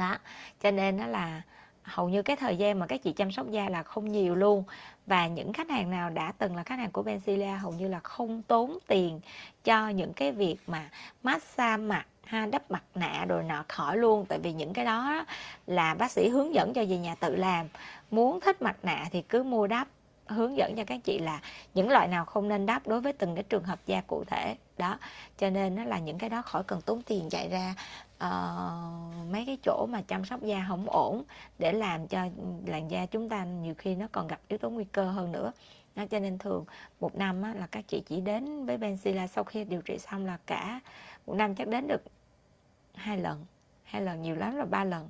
đó. 0.00 0.16
Cho 0.62 0.70
nên 0.70 0.96
nó 0.96 1.06
là 1.06 1.42
hầu 1.82 2.08
như 2.08 2.22
cái 2.22 2.36
thời 2.36 2.56
gian 2.56 2.78
mà 2.78 2.86
các 2.86 3.02
chị 3.02 3.12
chăm 3.12 3.32
sóc 3.32 3.50
da 3.50 3.68
là 3.68 3.82
không 3.82 4.12
nhiều 4.12 4.34
luôn. 4.34 4.64
Và 5.06 5.26
những 5.26 5.52
khách 5.52 5.70
hàng 5.70 5.90
nào 5.90 6.10
đã 6.10 6.32
từng 6.38 6.56
là 6.56 6.62
khách 6.62 6.78
hàng 6.78 6.90
của 6.90 7.02
Bencilia 7.02 7.50
hầu 7.50 7.72
như 7.72 7.88
là 7.88 8.00
không 8.00 8.42
tốn 8.42 8.78
tiền 8.86 9.20
cho 9.64 9.88
những 9.88 10.12
cái 10.12 10.32
việc 10.32 10.56
mà 10.66 10.90
massage 11.22 11.82
mặt 11.82 12.06
ha, 12.24 12.46
đắp 12.46 12.70
mặt 12.70 12.82
nạ 12.94 13.24
rồi 13.28 13.42
nọ 13.42 13.64
khỏi 13.68 13.96
luôn. 13.96 14.26
Tại 14.28 14.38
vì 14.38 14.52
những 14.52 14.72
cái 14.72 14.84
đó 14.84 15.24
là 15.66 15.94
bác 15.94 16.10
sĩ 16.10 16.28
hướng 16.28 16.54
dẫn 16.54 16.72
cho 16.74 16.84
về 16.88 16.98
nhà 16.98 17.14
tự 17.14 17.36
làm. 17.36 17.66
Muốn 18.10 18.40
thích 18.40 18.62
mặt 18.62 18.76
nạ 18.82 19.06
thì 19.10 19.22
cứ 19.22 19.42
mua 19.42 19.66
đắp. 19.66 19.88
Hướng 20.26 20.56
dẫn 20.56 20.76
cho 20.76 20.84
các 20.84 21.00
chị 21.04 21.18
là 21.18 21.40
những 21.74 21.90
loại 21.90 22.08
nào 22.08 22.24
không 22.24 22.48
nên 22.48 22.66
đắp 22.66 22.86
đối 22.86 23.00
với 23.00 23.12
từng 23.12 23.34
cái 23.34 23.44
trường 23.44 23.64
hợp 23.64 23.78
da 23.86 24.00
cụ 24.00 24.24
thể. 24.26 24.56
Đó, 24.78 24.98
cho 25.38 25.50
nên 25.50 25.74
nó 25.74 25.84
là 25.84 25.98
những 25.98 26.18
cái 26.18 26.30
đó 26.30 26.42
khỏi 26.42 26.62
cần 26.64 26.80
tốn 26.82 27.02
tiền 27.02 27.28
chạy 27.30 27.48
ra 27.48 27.74
uh, 28.24 29.30
mấy 29.30 29.46
cái 29.46 29.58
chỗ 29.62 29.86
mà 29.90 30.02
chăm 30.02 30.24
sóc 30.24 30.42
da 30.42 30.64
không 30.68 30.90
ổn 30.90 31.22
để 31.58 31.72
làm 31.72 32.06
cho 32.06 32.26
làn 32.66 32.90
da 32.90 33.06
chúng 33.06 33.28
ta 33.28 33.44
nhiều 33.44 33.74
khi 33.78 33.94
nó 33.94 34.06
còn 34.12 34.28
gặp 34.28 34.40
yếu 34.48 34.58
tố 34.58 34.70
nguy 34.70 34.84
cơ 34.84 35.04
hơn 35.04 35.32
nữa. 35.32 35.52
Đó, 35.96 36.04
cho 36.10 36.18
nên 36.18 36.38
thường 36.38 36.64
một 37.00 37.16
năm 37.16 37.42
á, 37.42 37.54
là 37.54 37.66
các 37.66 37.84
chị 37.88 38.02
chỉ 38.06 38.20
đến 38.20 38.66
với 38.66 38.78
Benzilla 38.78 39.26
sau 39.26 39.44
khi 39.44 39.64
điều 39.64 39.82
trị 39.82 39.98
xong 39.98 40.26
là 40.26 40.38
cả 40.46 40.80
một 41.26 41.34
năm 41.34 41.54
chắc 41.54 41.68
đến 41.68 41.88
được 41.88 42.02
hai 42.94 43.18
lần 43.18 43.44
hai 43.84 44.02
lần 44.02 44.22
nhiều 44.22 44.36
lắm 44.36 44.56
là 44.56 44.64
ba 44.64 44.84
lần. 44.84 45.08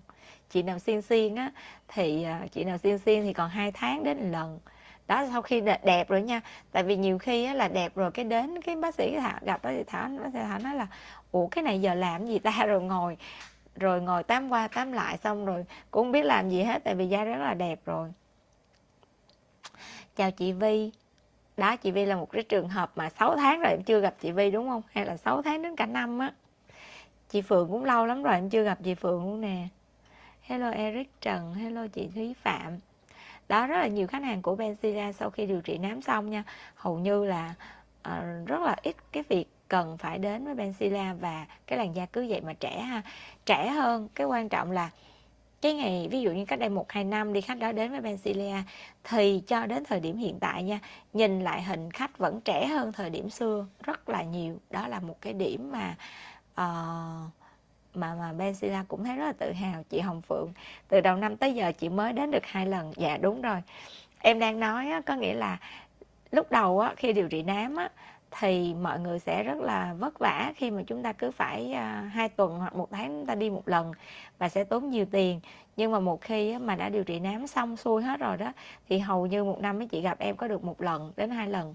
Chị 0.50 0.62
nào 0.62 0.78
xiên 0.78 1.02
xiên 1.02 1.34
á 1.34 1.52
thì 1.88 2.22
ờ, 2.22 2.38
chị 2.52 2.64
nào 2.64 2.78
xiên 2.78 2.98
xiên 2.98 3.22
thì 3.22 3.32
còn 3.32 3.50
hai 3.50 3.72
tháng 3.72 4.04
đến 4.04 4.18
lần 4.18 4.58
đó 5.10 5.26
sau 5.32 5.42
khi 5.42 5.62
đẹp 5.82 6.08
rồi 6.08 6.22
nha. 6.22 6.40
Tại 6.72 6.82
vì 6.82 6.96
nhiều 6.96 7.18
khi 7.18 7.44
á, 7.44 7.54
là 7.54 7.68
đẹp 7.68 7.94
rồi 7.94 8.10
cái 8.10 8.24
đến 8.24 8.62
cái 8.62 8.76
bác 8.76 8.94
sĩ 8.94 9.16
thả, 9.16 9.38
gặp 9.42 9.62
bác 9.62 9.70
sĩ 9.70 9.82
thảo 9.86 10.08
bác 10.22 10.30
sĩ 10.32 10.38
thảo 10.48 10.58
nói 10.58 10.74
là 10.74 10.86
ủa 11.32 11.46
cái 11.46 11.64
này 11.64 11.80
giờ 11.80 11.94
làm 11.94 12.26
gì 12.26 12.38
ta? 12.38 12.50
Rồi 12.66 12.82
ngồi 12.82 13.16
rồi 13.76 14.00
ngồi 14.00 14.22
tám 14.22 14.48
qua 14.48 14.68
tám 14.68 14.92
lại 14.92 15.16
xong 15.16 15.44
rồi 15.44 15.64
cũng 15.90 16.04
không 16.04 16.12
biết 16.12 16.24
làm 16.24 16.50
gì 16.50 16.62
hết 16.62 16.84
tại 16.84 16.94
vì 16.94 17.06
da 17.06 17.24
rất 17.24 17.36
là 17.36 17.54
đẹp 17.54 17.80
rồi. 17.84 18.08
Chào 20.16 20.30
chị 20.30 20.52
Vi. 20.52 20.90
Đó 21.56 21.76
chị 21.76 21.90
Vi 21.90 22.06
là 22.06 22.16
một 22.16 22.30
cái 22.30 22.42
trường 22.42 22.68
hợp 22.68 22.92
mà 22.96 23.10
6 23.10 23.36
tháng 23.36 23.60
rồi 23.60 23.70
em 23.70 23.82
chưa 23.82 24.00
gặp 24.00 24.14
chị 24.20 24.32
Vi 24.32 24.50
đúng 24.50 24.68
không? 24.68 24.82
Hay 24.92 25.06
là 25.06 25.16
6 25.16 25.42
tháng 25.42 25.62
đến 25.62 25.76
cả 25.76 25.86
năm 25.86 26.18
á. 26.18 26.32
Chị 27.28 27.42
Phượng 27.42 27.68
cũng 27.68 27.84
lâu 27.84 28.06
lắm 28.06 28.22
rồi 28.22 28.34
em 28.34 28.50
chưa 28.50 28.62
gặp 28.62 28.78
chị 28.84 28.94
Phượng 28.94 29.24
luôn 29.24 29.40
nè. 29.40 29.68
Hello 30.42 30.70
Eric 30.70 31.20
Trần 31.20 31.54
hello 31.54 31.86
chị 31.86 32.08
Thúy 32.14 32.34
Phạm 32.42 32.78
đó 33.50 33.66
rất 33.66 33.76
là 33.76 33.86
nhiều 33.86 34.06
khách 34.06 34.22
hàng 34.22 34.42
của 34.42 34.56
Benzilla 34.56 35.12
sau 35.12 35.30
khi 35.30 35.46
điều 35.46 35.60
trị 35.60 35.78
nám 35.78 36.02
xong 36.02 36.30
nha 36.30 36.44
hầu 36.74 36.98
như 36.98 37.24
là 37.24 37.54
uh, 38.08 38.46
rất 38.46 38.60
là 38.60 38.76
ít 38.82 38.96
cái 39.12 39.22
việc 39.28 39.48
cần 39.68 39.98
phải 39.98 40.18
đến 40.18 40.44
với 40.44 40.54
Benzilla 40.54 41.18
và 41.18 41.46
cái 41.66 41.78
làn 41.78 41.96
da 41.96 42.06
cứ 42.06 42.26
vậy 42.28 42.40
mà 42.40 42.52
trẻ 42.52 42.80
ha. 42.80 43.02
Trẻ 43.46 43.68
hơn 43.68 44.08
cái 44.14 44.26
quan 44.26 44.48
trọng 44.48 44.70
là 44.70 44.90
cái 45.60 45.74
ngày 45.74 46.08
ví 46.10 46.20
dụ 46.20 46.30
như 46.30 46.44
cách 46.44 46.58
đây 46.58 46.68
một 46.68 46.92
hai 46.92 47.04
năm 47.04 47.32
đi 47.32 47.40
khách 47.40 47.58
đó 47.58 47.72
đến 47.72 47.90
với 47.90 48.00
Benzilla 48.00 48.62
thì 49.04 49.42
cho 49.46 49.66
đến 49.66 49.84
thời 49.84 50.00
điểm 50.00 50.16
hiện 50.16 50.38
tại 50.40 50.62
nha 50.62 50.78
nhìn 51.12 51.40
lại 51.40 51.62
hình 51.62 51.90
khách 51.90 52.18
vẫn 52.18 52.40
trẻ 52.40 52.66
hơn 52.66 52.92
thời 52.92 53.10
điểm 53.10 53.30
xưa 53.30 53.66
rất 53.82 54.08
là 54.08 54.22
nhiều. 54.22 54.58
Đó 54.70 54.88
là 54.88 55.00
một 55.00 55.16
cái 55.20 55.32
điểm 55.32 55.72
mà 55.72 55.96
uh, 56.52 57.39
mà 57.94 58.14
mà 58.14 58.32
Benzilla 58.38 58.84
cũng 58.88 59.04
thấy 59.04 59.16
rất 59.16 59.24
là 59.24 59.32
tự 59.32 59.52
hào 59.52 59.82
chị 59.90 60.00
Hồng 60.00 60.22
Phượng. 60.22 60.52
Từ 60.88 61.00
đầu 61.00 61.16
năm 61.16 61.36
tới 61.36 61.54
giờ 61.54 61.72
chị 61.72 61.88
mới 61.88 62.12
đến 62.12 62.30
được 62.30 62.46
hai 62.46 62.66
lần. 62.66 62.92
Dạ 62.96 63.16
đúng 63.16 63.42
rồi. 63.42 63.62
Em 64.18 64.38
đang 64.38 64.60
nói 64.60 64.90
á, 64.90 65.00
có 65.00 65.14
nghĩa 65.16 65.34
là 65.34 65.58
lúc 66.30 66.50
đầu 66.50 66.80
á, 66.80 66.94
khi 66.96 67.12
điều 67.12 67.28
trị 67.28 67.42
nám 67.42 67.76
á, 67.76 67.90
thì 68.30 68.74
mọi 68.74 69.00
người 69.00 69.18
sẽ 69.18 69.42
rất 69.42 69.58
là 69.58 69.94
vất 69.98 70.18
vả 70.18 70.52
khi 70.56 70.70
mà 70.70 70.82
chúng 70.86 71.02
ta 71.02 71.12
cứ 71.12 71.30
phải 71.30 71.72
uh, 71.72 72.12
hai 72.12 72.28
tuần 72.28 72.58
hoặc 72.58 72.76
một 72.76 72.88
tháng 72.90 73.08
chúng 73.08 73.26
ta 73.26 73.34
đi 73.34 73.50
một 73.50 73.68
lần 73.68 73.92
và 74.38 74.48
sẽ 74.48 74.64
tốn 74.64 74.90
nhiều 74.90 75.04
tiền. 75.10 75.40
Nhưng 75.76 75.92
mà 75.92 76.00
một 76.00 76.20
khi 76.20 76.52
á, 76.52 76.58
mà 76.58 76.76
đã 76.76 76.88
điều 76.88 77.04
trị 77.04 77.20
nám 77.20 77.46
xong 77.46 77.76
xuôi 77.76 78.02
hết 78.02 78.20
rồi 78.20 78.36
đó 78.36 78.52
thì 78.88 78.98
hầu 78.98 79.26
như 79.26 79.44
một 79.44 79.60
năm 79.60 79.78
mấy 79.78 79.86
chị 79.86 80.00
gặp 80.00 80.18
em 80.18 80.36
có 80.36 80.48
được 80.48 80.64
một 80.64 80.80
lần 80.82 81.12
đến 81.16 81.30
hai 81.30 81.48
lần 81.48 81.74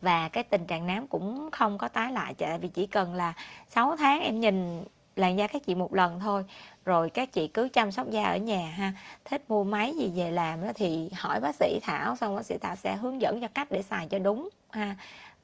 và 0.00 0.28
cái 0.28 0.44
tình 0.44 0.66
trạng 0.66 0.86
nám 0.86 1.06
cũng 1.06 1.50
không 1.52 1.78
có 1.78 1.88
tái 1.88 2.12
lại, 2.12 2.34
tại 2.38 2.58
vì 2.58 2.68
chỉ 2.68 2.86
cần 2.86 3.14
là 3.14 3.32
6 3.68 3.96
tháng 3.96 4.20
em 4.20 4.40
nhìn 4.40 4.84
làn 5.16 5.38
da 5.38 5.46
các 5.46 5.62
chị 5.66 5.74
một 5.74 5.94
lần 5.94 6.20
thôi. 6.20 6.44
Rồi 6.84 7.10
các 7.10 7.32
chị 7.32 7.48
cứ 7.48 7.68
chăm 7.68 7.92
sóc 7.92 8.10
da 8.10 8.24
ở 8.24 8.36
nhà 8.36 8.70
ha. 8.70 8.92
Thích 9.24 9.44
mua 9.48 9.64
máy 9.64 9.94
gì 9.96 10.12
về 10.16 10.30
làm 10.30 10.62
đó 10.62 10.72
thì 10.74 11.10
hỏi 11.16 11.40
bác 11.40 11.54
sĩ 11.54 11.78
thảo, 11.82 12.16
xong 12.16 12.36
bác 12.36 12.46
sĩ 12.46 12.58
thảo 12.58 12.76
sẽ 12.76 12.96
hướng 12.96 13.20
dẫn 13.20 13.40
cho 13.40 13.48
cách 13.54 13.68
để 13.70 13.82
xài 13.82 14.06
cho 14.06 14.18
đúng 14.18 14.48
ha. 14.70 14.96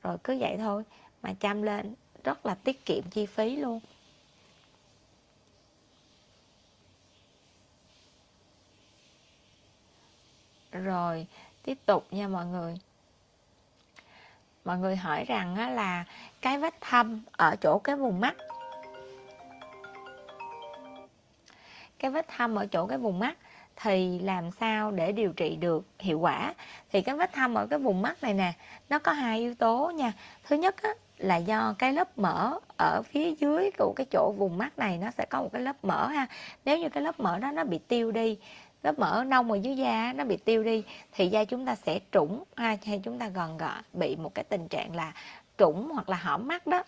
Rồi 0.03 0.17
cứ 0.25 0.37
vậy 0.41 0.57
thôi 0.59 0.83
mà 1.23 1.33
chăm 1.41 1.63
lên, 1.63 1.95
rất 2.25 2.47
là 2.47 2.55
tiết 2.55 2.85
kiệm 2.85 3.03
chi 3.11 3.27
phí 3.27 3.57
luôn. 3.57 3.81
Rồi, 10.73 11.27
tiếp 11.63 11.79
tục 11.87 12.07
nha 12.11 12.29
mọi 12.29 12.47
người 12.47 12.79
mọi 14.67 14.79
người 14.79 14.97
hỏi 14.97 15.25
rằng 15.25 15.57
á, 15.57 15.71
là 15.71 16.05
cái 16.41 16.59
vết 16.59 16.75
thâm 16.81 17.21
ở 17.33 17.57
chỗ 17.57 17.79
cái 17.79 17.97
vùng 17.97 18.21
mắt. 18.21 18.37
Cái 21.99 22.11
vết 22.11 22.29
thâm 22.29 22.55
ở 22.55 22.67
chỗ 22.67 22.87
cái 22.87 22.99
vùng 22.99 23.19
mắt 23.19 23.39
thì 23.77 24.19
làm 24.19 24.51
sao 24.51 24.91
để 24.91 25.13
điều 25.13 25.33
trị 25.33 25.57
được 25.57 25.85
hiệu 25.99 26.19
quả? 26.19 26.55
Thì 26.93 27.03
cái 27.03 27.17
vết 27.17 27.33
thâm 27.33 27.55
ở 27.55 27.67
cái 27.67 27.79
vùng 27.79 28.03
mắt 28.03 28.23
này 28.23 28.35
nè 28.35 28.53
nó 28.89 28.99
có 28.99 29.13
hai 29.13 29.39
yếu 29.39 29.55
tố 29.55 29.93
nha. 29.95 30.13
Thứ 30.45 30.57
nhất 30.57 30.83
á, 30.83 30.91
là 31.19 31.37
do 31.37 31.75
cái 31.79 31.93
lớp 31.93 32.19
mỡ 32.19 32.59
ở 32.79 33.03
phía 33.03 33.35
dưới 33.35 33.71
của 33.79 33.93
cái 33.97 34.07
chỗ 34.11 34.33
vùng 34.39 34.59
mắt 34.59 34.79
này 34.79 34.99
nó 34.99 35.11
sẽ 35.11 35.27
có 35.31 35.43
một 35.43 35.49
cái 35.53 35.63
lớp 35.63 35.77
mỡ 35.83 36.07
ha. 36.07 36.27
Nếu 36.65 36.79
như 36.79 36.89
cái 36.89 37.03
lớp 37.03 37.21
mỡ 37.21 37.39
đó 37.39 37.51
nó 37.51 37.65
bị 37.65 37.79
tiêu 37.79 38.13
đi 38.13 38.39
lớp 38.87 38.99
mỡ 38.99 39.25
nông 39.27 39.51
ở 39.51 39.57
dưới 39.57 39.77
da 39.77 40.13
nó 40.13 40.25
bị 40.25 40.37
tiêu 40.37 40.65
đi 40.65 40.85
thì 41.13 41.29
da 41.29 41.45
chúng 41.45 41.67
ta 41.67 41.75
sẽ 41.75 42.01
trũng 42.13 42.45
ha 42.57 42.77
hay 42.85 43.01
chúng 43.05 43.19
ta 43.19 43.29
gần 43.29 43.59
gọi 43.59 43.83
bị 43.93 44.17
một 44.17 44.35
cái 44.35 44.45
tình 44.45 44.69
trạng 44.69 44.97
là 44.97 45.13
trũng 45.59 45.91
hoặc 45.93 46.09
là 46.09 46.17
hõm 46.17 46.49
mắt 46.49 46.67
đó. 46.67 46.83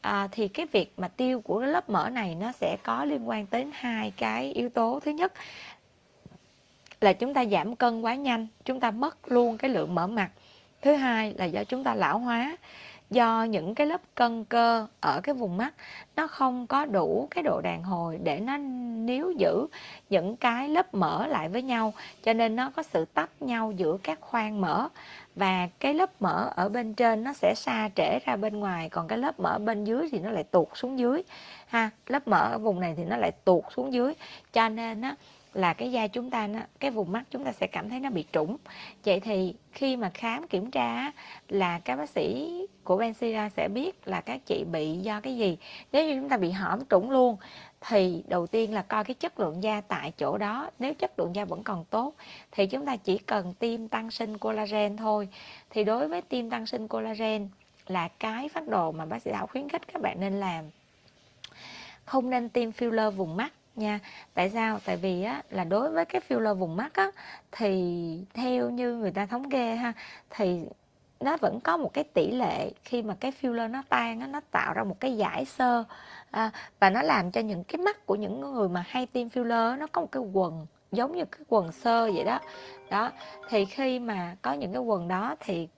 À, 0.00 0.28
thì 0.32 0.48
cái 0.48 0.66
việc 0.72 0.92
mà 0.96 1.08
tiêu 1.08 1.40
của 1.40 1.60
cái 1.60 1.68
lớp 1.68 1.90
mỡ 1.90 2.08
này 2.08 2.34
nó 2.34 2.52
sẽ 2.52 2.76
có 2.82 3.04
liên 3.04 3.28
quan 3.28 3.46
đến 3.50 3.70
hai 3.74 4.12
cái 4.16 4.52
yếu 4.52 4.68
tố. 4.68 5.00
Thứ 5.04 5.10
nhất 5.10 5.32
là 7.00 7.12
chúng 7.12 7.34
ta 7.34 7.44
giảm 7.44 7.76
cân 7.76 8.00
quá 8.00 8.14
nhanh 8.14 8.46
chúng 8.64 8.80
ta 8.80 8.90
mất 8.90 9.32
luôn 9.32 9.58
cái 9.58 9.70
lượng 9.70 9.94
mỡ 9.94 10.06
mặt. 10.06 10.30
Thứ 10.82 10.94
hai 10.94 11.34
là 11.38 11.44
do 11.44 11.64
chúng 11.64 11.84
ta 11.84 11.94
lão 11.94 12.18
hóa 12.18 12.56
do 13.14 13.44
những 13.44 13.74
cái 13.74 13.86
lớp 13.86 14.00
cân 14.14 14.44
cơ 14.44 14.86
ở 15.00 15.20
cái 15.20 15.34
vùng 15.34 15.56
mắt, 15.56 15.74
nó 16.16 16.26
không 16.26 16.66
có 16.66 16.84
đủ 16.84 17.28
cái 17.30 17.42
độ 17.42 17.60
đàn 17.60 17.82
hồi 17.82 18.18
để 18.22 18.40
nó 18.40 18.56
níu 19.06 19.30
giữ 19.30 19.66
những 20.10 20.36
cái 20.36 20.68
lớp 20.68 20.94
mỡ 20.94 21.26
lại 21.26 21.48
với 21.48 21.62
nhau. 21.62 21.92
Cho 22.22 22.32
nên 22.32 22.56
nó 22.56 22.70
có 22.76 22.82
sự 22.82 23.04
tách 23.04 23.42
nhau 23.42 23.72
giữa 23.76 23.96
các 24.02 24.20
khoang 24.20 24.60
mỡ 24.60 24.88
và 25.34 25.68
cái 25.80 25.94
lớp 25.94 26.22
mỡ 26.22 26.50
ở 26.54 26.68
bên 26.68 26.94
trên 26.94 27.24
nó 27.24 27.32
sẽ 27.32 27.54
xa 27.56 27.90
trễ 27.96 28.18
ra 28.24 28.36
bên 28.36 28.60
ngoài, 28.60 28.88
còn 28.88 29.08
cái 29.08 29.18
lớp 29.18 29.40
mỡ 29.40 29.58
bên 29.58 29.84
dưới 29.84 30.08
thì 30.12 30.18
nó 30.18 30.30
lại 30.30 30.44
tuột 30.44 30.68
xuống 30.74 30.98
dưới. 30.98 31.22
Ha, 31.66 31.90
lớp 32.06 32.28
mỡ 32.28 32.52
ở 32.52 32.58
vùng 32.58 32.80
này 32.80 32.94
thì 32.96 33.04
nó 33.04 33.16
lại 33.16 33.30
tuột 33.30 33.64
xuống 33.76 33.92
dưới. 33.92 34.14
Cho 34.52 34.68
nên 34.68 35.00
á 35.00 35.14
là 35.54 35.72
cái 35.72 35.92
da 35.92 36.06
chúng 36.06 36.30
ta 36.30 36.46
nó, 36.46 36.60
cái 36.80 36.90
vùng 36.90 37.12
mắt 37.12 37.24
chúng 37.30 37.44
ta 37.44 37.52
sẽ 37.52 37.66
cảm 37.66 37.88
thấy 37.88 38.00
nó 38.00 38.10
bị 38.10 38.24
trũng. 38.32 38.56
Vậy 39.04 39.20
thì 39.20 39.54
khi 39.72 39.96
mà 39.96 40.10
khám 40.14 40.46
kiểm 40.46 40.70
tra 40.70 41.12
là 41.48 41.78
các 41.78 41.96
bác 41.96 42.08
sĩ 42.08 42.50
của 42.84 42.96
Bensira 42.96 43.48
sẽ 43.48 43.68
biết 43.68 44.08
là 44.08 44.20
các 44.20 44.40
chị 44.46 44.64
bị 44.64 44.96
do 44.96 45.20
cái 45.20 45.36
gì. 45.36 45.58
Nếu 45.92 46.06
như 46.06 46.20
chúng 46.20 46.28
ta 46.28 46.36
bị 46.36 46.50
hõm 46.50 46.80
trũng 46.90 47.10
luôn, 47.10 47.36
thì 47.88 48.22
đầu 48.28 48.46
tiên 48.46 48.74
là 48.74 48.82
coi 48.82 49.04
cái 49.04 49.14
chất 49.14 49.40
lượng 49.40 49.62
da 49.62 49.80
tại 49.80 50.12
chỗ 50.18 50.38
đó. 50.38 50.70
Nếu 50.78 50.94
chất 50.94 51.18
lượng 51.18 51.34
da 51.34 51.44
vẫn 51.44 51.62
còn 51.62 51.84
tốt, 51.84 52.14
thì 52.50 52.66
chúng 52.66 52.86
ta 52.86 52.96
chỉ 52.96 53.18
cần 53.18 53.54
tiêm 53.54 53.88
tăng 53.88 54.10
sinh 54.10 54.38
collagen 54.38 54.96
thôi. 54.96 55.28
Thì 55.70 55.84
đối 55.84 56.08
với 56.08 56.22
tiêm 56.22 56.50
tăng 56.50 56.66
sinh 56.66 56.88
collagen 56.88 57.48
là 57.86 58.08
cái 58.08 58.48
phát 58.48 58.68
đồ 58.68 58.92
mà 58.92 59.06
bác 59.06 59.22
sĩ 59.22 59.30
Thảo 59.30 59.46
khuyến 59.46 59.68
khích 59.68 59.92
các 59.92 60.02
bạn 60.02 60.20
nên 60.20 60.40
làm. 60.40 60.64
Không 62.04 62.30
nên 62.30 62.48
tiêm 62.48 62.70
filler 62.70 63.10
vùng 63.10 63.36
mắt 63.36 63.52
nha. 63.76 64.00
Tại 64.34 64.50
sao? 64.50 64.78
Tại 64.84 64.96
vì 64.96 65.22
á 65.22 65.42
là 65.50 65.64
đối 65.64 65.90
với 65.90 66.04
cái 66.04 66.20
filler 66.28 66.54
vùng 66.54 66.76
mắt 66.76 66.94
á 66.94 67.10
thì 67.52 67.94
theo 68.34 68.70
như 68.70 68.94
người 68.94 69.10
ta 69.10 69.26
thống 69.26 69.50
kê 69.50 69.74
ha 69.74 69.92
thì 70.30 70.60
nó 71.20 71.36
vẫn 71.36 71.60
có 71.60 71.76
một 71.76 71.90
cái 71.92 72.04
tỷ 72.04 72.30
lệ 72.30 72.70
khi 72.84 73.02
mà 73.02 73.14
cái 73.20 73.32
filler 73.40 73.70
nó 73.70 73.82
tan 73.88 74.20
á, 74.20 74.26
nó 74.26 74.40
tạo 74.50 74.74
ra 74.74 74.84
một 74.84 75.00
cái 75.00 75.16
giải 75.16 75.44
sơ. 75.44 75.84
À, 76.30 76.50
và 76.80 76.90
nó 76.90 77.02
làm 77.02 77.30
cho 77.30 77.40
những 77.40 77.64
cái 77.64 77.78
mắt 77.78 78.06
của 78.06 78.14
những 78.14 78.40
người 78.40 78.68
mà 78.68 78.84
hay 78.88 79.06
tiêm 79.06 79.28
filler 79.28 79.78
nó 79.78 79.86
có 79.86 80.00
một 80.00 80.12
cái 80.12 80.22
quần 80.32 80.66
giống 80.92 81.16
như 81.16 81.24
cái 81.24 81.40
quần 81.48 81.72
sơ 81.72 82.10
vậy 82.14 82.24
đó. 82.24 82.40
Đó 82.90 83.10
thì 83.48 83.64
khi 83.64 83.98
mà 83.98 84.36
có 84.42 84.52
những 84.52 84.72
cái 84.72 84.82
quần 84.82 85.08
đó 85.08 85.36
thì 85.40 85.68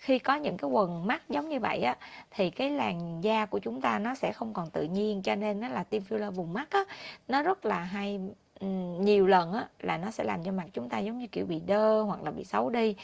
khi 0.00 0.18
có 0.18 0.34
những 0.34 0.56
cái 0.56 0.70
quần 0.70 1.06
mắt 1.06 1.22
giống 1.28 1.48
như 1.48 1.60
vậy 1.60 1.82
á 1.82 1.96
thì 2.30 2.50
cái 2.50 2.70
làn 2.70 3.20
da 3.20 3.46
của 3.46 3.58
chúng 3.58 3.80
ta 3.80 3.98
nó 3.98 4.14
sẽ 4.14 4.32
không 4.32 4.54
còn 4.54 4.70
tự 4.70 4.82
nhiên 4.82 5.22
cho 5.22 5.34
nên 5.34 5.60
nó 5.60 5.68
là 5.68 5.84
tiêm 5.84 6.02
filler 6.02 6.30
vùng 6.30 6.52
mắt 6.52 6.70
á. 6.70 6.84
Nó 7.28 7.42
rất 7.42 7.64
là 7.64 7.80
hay 7.80 8.20
nhiều 9.00 9.26
lần 9.26 9.52
á 9.52 9.68
là 9.80 9.96
nó 9.96 10.10
sẽ 10.10 10.24
làm 10.24 10.44
cho 10.44 10.52
mặt 10.52 10.66
chúng 10.72 10.88
ta 10.88 10.98
giống 10.98 11.18
như 11.18 11.26
kiểu 11.26 11.46
bị 11.46 11.60
đơ 11.60 12.02
hoặc 12.02 12.22
là 12.22 12.30
bị 12.30 12.44
xấu 12.44 12.70
đi. 12.70 12.94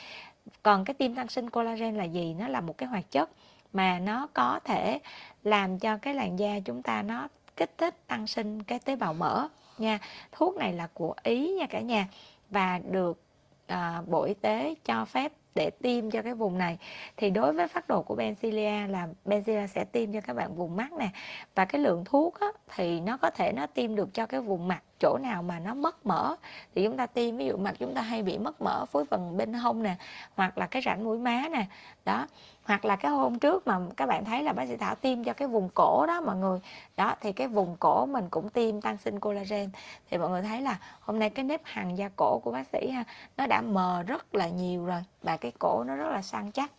Còn 0.62 0.84
cái 0.84 0.94
tiêm 0.94 1.14
tăng 1.14 1.28
sinh 1.28 1.50
collagen 1.50 1.96
là 1.96 2.04
gì? 2.04 2.34
Nó 2.34 2.48
là 2.48 2.60
một 2.60 2.78
cái 2.78 2.88
hoạt 2.88 3.10
chất 3.10 3.30
mà 3.72 3.98
nó 3.98 4.28
có 4.34 4.60
thể 4.64 4.98
làm 5.44 5.78
cho 5.78 5.96
cái 5.96 6.14
làn 6.14 6.38
da 6.38 6.60
chúng 6.64 6.82
ta 6.82 7.02
nó 7.02 7.28
kích 7.56 7.78
thích 7.78 8.06
tăng 8.06 8.26
sinh 8.26 8.62
cái 8.62 8.78
tế 8.78 8.96
bào 8.96 9.14
mỡ 9.14 9.48
nha. 9.78 9.98
Thuốc 10.32 10.56
này 10.56 10.72
là 10.72 10.88
của 10.94 11.14
ý 11.22 11.54
nha 11.58 11.66
cả 11.66 11.80
nhà 11.80 12.08
và 12.50 12.80
được 12.90 13.20
à, 13.66 14.02
bộ 14.06 14.22
y 14.22 14.34
tế 14.34 14.74
cho 14.84 15.04
phép 15.04 15.32
để 15.56 15.70
tiêm 15.70 16.10
cho 16.10 16.22
cái 16.22 16.34
vùng 16.34 16.58
này. 16.58 16.78
Thì 17.16 17.30
đối 17.30 17.52
với 17.52 17.68
phát 17.68 17.88
đồ 17.88 18.02
của 18.02 18.14
Bencilia 18.14 18.86
là 18.86 19.08
Bencilia 19.24 19.66
sẽ 19.66 19.84
tiêm 19.84 20.12
cho 20.12 20.20
các 20.20 20.32
bạn 20.32 20.54
vùng 20.54 20.76
mắt 20.76 20.92
nè. 20.92 21.08
Và 21.54 21.64
cái 21.64 21.80
lượng 21.80 22.04
thuốc 22.04 22.40
á, 22.40 22.46
thì 22.74 23.00
nó 23.00 23.16
có 23.16 23.30
thể 23.30 23.52
nó 23.52 23.66
tiêm 23.66 23.94
được 23.94 24.14
cho 24.14 24.26
cái 24.26 24.40
vùng 24.40 24.68
mặt 24.68 24.82
chỗ 25.00 25.18
nào 25.22 25.42
mà 25.42 25.58
nó 25.58 25.74
mất 25.74 26.06
mỡ. 26.06 26.36
Thì 26.74 26.84
chúng 26.84 26.96
ta 26.96 27.06
tiêm 27.06 27.36
ví 27.36 27.46
dụ 27.46 27.56
mặt 27.56 27.74
chúng 27.78 27.94
ta 27.94 28.00
hay 28.00 28.22
bị 28.22 28.38
mất 28.38 28.62
mỡ 28.62 28.84
phối 28.84 29.04
phần 29.04 29.36
bên 29.36 29.52
hông 29.52 29.82
nè 29.82 29.96
hoặc 30.34 30.58
là 30.58 30.66
cái 30.66 30.82
rãnh 30.82 31.04
mũi 31.04 31.18
má 31.18 31.42
nè. 31.52 31.66
Đó 32.04 32.26
hoặc 32.66 32.84
là 32.84 32.96
cái 32.96 33.10
hôm 33.10 33.38
trước 33.38 33.66
mà 33.66 33.78
các 33.96 34.06
bạn 34.06 34.24
thấy 34.24 34.42
là 34.42 34.52
bác 34.52 34.68
sĩ 34.68 34.76
Thảo 34.76 34.94
tiêm 34.94 35.24
cho 35.24 35.32
cái 35.32 35.48
vùng 35.48 35.68
cổ 35.74 36.06
đó 36.06 36.20
mọi 36.20 36.36
người. 36.36 36.58
Đó, 36.96 37.14
thì 37.20 37.32
cái 37.32 37.48
vùng 37.48 37.76
cổ 37.80 38.06
mình 38.06 38.28
cũng 38.30 38.48
tiêm 38.48 38.80
tăng 38.80 38.96
sinh 38.96 39.20
collagen. 39.20 39.70
Thì 40.10 40.18
mọi 40.18 40.30
người 40.30 40.42
thấy 40.42 40.60
là 40.60 40.78
hôm 41.00 41.18
nay 41.18 41.30
cái 41.30 41.44
nếp 41.44 41.60
hàng 41.64 41.98
da 41.98 42.08
cổ 42.16 42.38
của 42.38 42.50
bác 42.50 42.66
sĩ 42.66 42.90
ha, 42.90 43.04
nó 43.36 43.46
đã 43.46 43.60
mờ 43.60 44.02
rất 44.06 44.34
là 44.34 44.48
nhiều 44.48 44.84
rồi 44.84 45.00
và 45.22 45.36
cái 45.36 45.52
cổ 45.58 45.84
nó 45.84 45.96
rất 45.96 46.08
là 46.10 46.22
săn 46.22 46.50
chắc. 46.52 46.70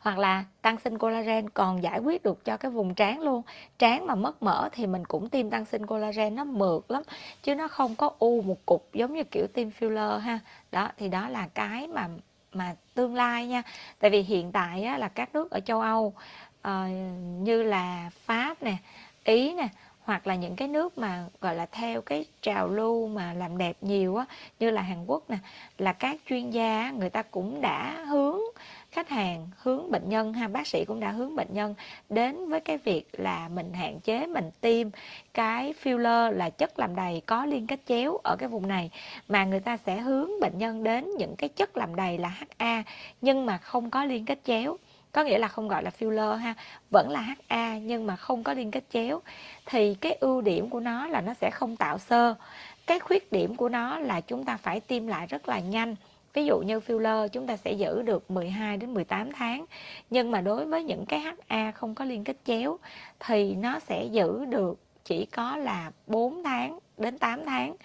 Hoặc 0.00 0.18
là 0.18 0.44
tăng 0.62 0.78
sinh 0.78 0.98
collagen 0.98 1.50
còn 1.50 1.82
giải 1.82 1.98
quyết 1.98 2.22
được 2.22 2.44
cho 2.44 2.56
cái 2.56 2.70
vùng 2.70 2.94
trán 2.94 3.20
luôn. 3.20 3.42
Trán 3.78 4.06
mà 4.06 4.14
mất 4.14 4.42
mỡ 4.42 4.68
thì 4.72 4.86
mình 4.86 5.04
cũng 5.04 5.28
tiêm 5.28 5.50
tăng 5.50 5.64
sinh 5.64 5.86
collagen, 5.86 6.34
nó 6.34 6.44
mượt 6.44 6.90
lắm, 6.90 7.02
chứ 7.42 7.54
nó 7.54 7.68
không 7.68 7.94
có 7.94 8.10
u 8.18 8.42
một 8.42 8.66
cục 8.66 8.88
giống 8.92 9.14
như 9.14 9.24
kiểu 9.24 9.46
tiêm 9.46 9.68
filler 9.68 10.18
ha. 10.18 10.38
Đó, 10.72 10.88
thì 10.98 11.08
đó 11.08 11.28
là 11.28 11.48
cái 11.54 11.86
mà 11.86 12.08
mà 12.56 12.74
tương 12.94 13.14
lai 13.14 13.46
nha. 13.46 13.62
Tại 13.98 14.10
vì 14.10 14.22
hiện 14.22 14.52
tại 14.52 14.84
á, 14.84 14.98
là 14.98 15.08
các 15.08 15.34
nước 15.34 15.50
ở 15.50 15.60
châu 15.60 15.80
âu 15.80 16.14
uh, 16.68 16.72
như 17.40 17.62
là 17.62 18.10
pháp 18.26 18.62
nè 18.62 18.76
ý 19.24 19.54
nè 19.54 19.68
hoặc 20.04 20.26
là 20.26 20.34
những 20.34 20.56
cái 20.56 20.68
nước 20.68 20.98
mà 20.98 21.24
gọi 21.40 21.54
là 21.54 21.66
theo 21.66 22.00
cái 22.00 22.24
trào 22.42 22.68
lưu 22.68 23.08
mà 23.08 23.32
làm 23.32 23.58
đẹp 23.58 23.76
nhiều 23.80 24.16
á 24.16 24.24
như 24.60 24.70
là 24.70 24.82
Hàn 24.82 25.06
Quốc 25.06 25.30
nè 25.30 25.38
là 25.78 25.92
các 25.92 26.16
chuyên 26.28 26.50
gia 26.50 26.90
người 26.90 27.10
ta 27.10 27.22
cũng 27.22 27.60
đã 27.60 28.04
hướng 28.08 28.40
khách 28.94 29.08
hàng 29.08 29.48
hướng 29.58 29.90
bệnh 29.90 30.08
nhân 30.08 30.32
ha, 30.32 30.48
bác 30.48 30.66
sĩ 30.66 30.84
cũng 30.84 31.00
đã 31.00 31.10
hướng 31.10 31.36
bệnh 31.36 31.48
nhân 31.50 31.74
đến 32.08 32.48
với 32.48 32.60
cái 32.60 32.78
việc 32.78 33.08
là 33.12 33.48
mình 33.48 33.72
hạn 33.72 34.00
chế, 34.00 34.26
mình 34.26 34.50
tiêm. 34.60 34.88
Cái 35.34 35.74
filler 35.82 36.30
là 36.30 36.50
chất 36.50 36.78
làm 36.78 36.96
đầy 36.96 37.22
có 37.26 37.46
liên 37.46 37.66
kết 37.66 37.80
chéo 37.88 38.16
ở 38.24 38.36
cái 38.38 38.48
vùng 38.48 38.68
này, 38.68 38.90
mà 39.28 39.44
người 39.44 39.60
ta 39.60 39.76
sẽ 39.76 40.00
hướng 40.00 40.40
bệnh 40.40 40.58
nhân 40.58 40.84
đến 40.84 41.10
những 41.18 41.36
cái 41.36 41.48
chất 41.48 41.76
làm 41.76 41.96
đầy 41.96 42.18
là 42.18 42.32
HA 42.58 42.82
nhưng 43.20 43.46
mà 43.46 43.58
không 43.58 43.90
có 43.90 44.04
liên 44.04 44.24
kết 44.24 44.38
chéo. 44.44 44.76
Có 45.12 45.24
nghĩa 45.24 45.38
là 45.38 45.48
không 45.48 45.68
gọi 45.68 45.82
là 45.82 45.90
filler 45.98 46.34
ha, 46.34 46.54
vẫn 46.90 47.10
là 47.10 47.20
HA 47.48 47.78
nhưng 47.78 48.06
mà 48.06 48.16
không 48.16 48.42
có 48.42 48.54
liên 48.54 48.70
kết 48.70 48.84
chéo. 48.92 49.20
Thì 49.66 49.94
cái 49.94 50.16
ưu 50.20 50.40
điểm 50.40 50.70
của 50.70 50.80
nó 50.80 51.06
là 51.06 51.20
nó 51.20 51.34
sẽ 51.34 51.50
không 51.50 51.76
tạo 51.76 51.98
sơ. 51.98 52.34
Cái 52.86 53.00
khuyết 53.00 53.32
điểm 53.32 53.56
của 53.56 53.68
nó 53.68 53.98
là 53.98 54.20
chúng 54.20 54.44
ta 54.44 54.56
phải 54.56 54.80
tiêm 54.80 55.06
lại 55.06 55.26
rất 55.26 55.48
là 55.48 55.58
nhanh. 55.58 55.96
Ví 56.34 56.44
dụ 56.44 56.60
như 56.60 56.78
filler, 56.78 57.28
chúng 57.28 57.46
ta 57.46 57.56
sẽ 57.56 57.72
giữ 57.72 58.02
được 58.02 58.30
12 58.30 58.76
đến 58.76 58.94
18 58.94 59.32
tháng. 59.32 59.64
Nhưng 60.10 60.30
mà 60.30 60.40
đối 60.40 60.66
với 60.66 60.84
những 60.84 61.06
cái 61.06 61.20
HA 61.48 61.70
không 61.70 61.94
có 61.94 62.04
liên 62.04 62.24
kết 62.24 62.36
chéo, 62.44 62.78
thì 63.20 63.54
nó 63.54 63.78
sẽ 63.78 64.04
giữ 64.04 64.44
được 64.44 64.78
chỉ 65.04 65.26
có 65.26 65.56
là 65.56 65.90
4 66.06 66.42
tháng 66.42 66.78
đến 66.98 67.18
8 67.18 67.44
tháng. 67.46 67.76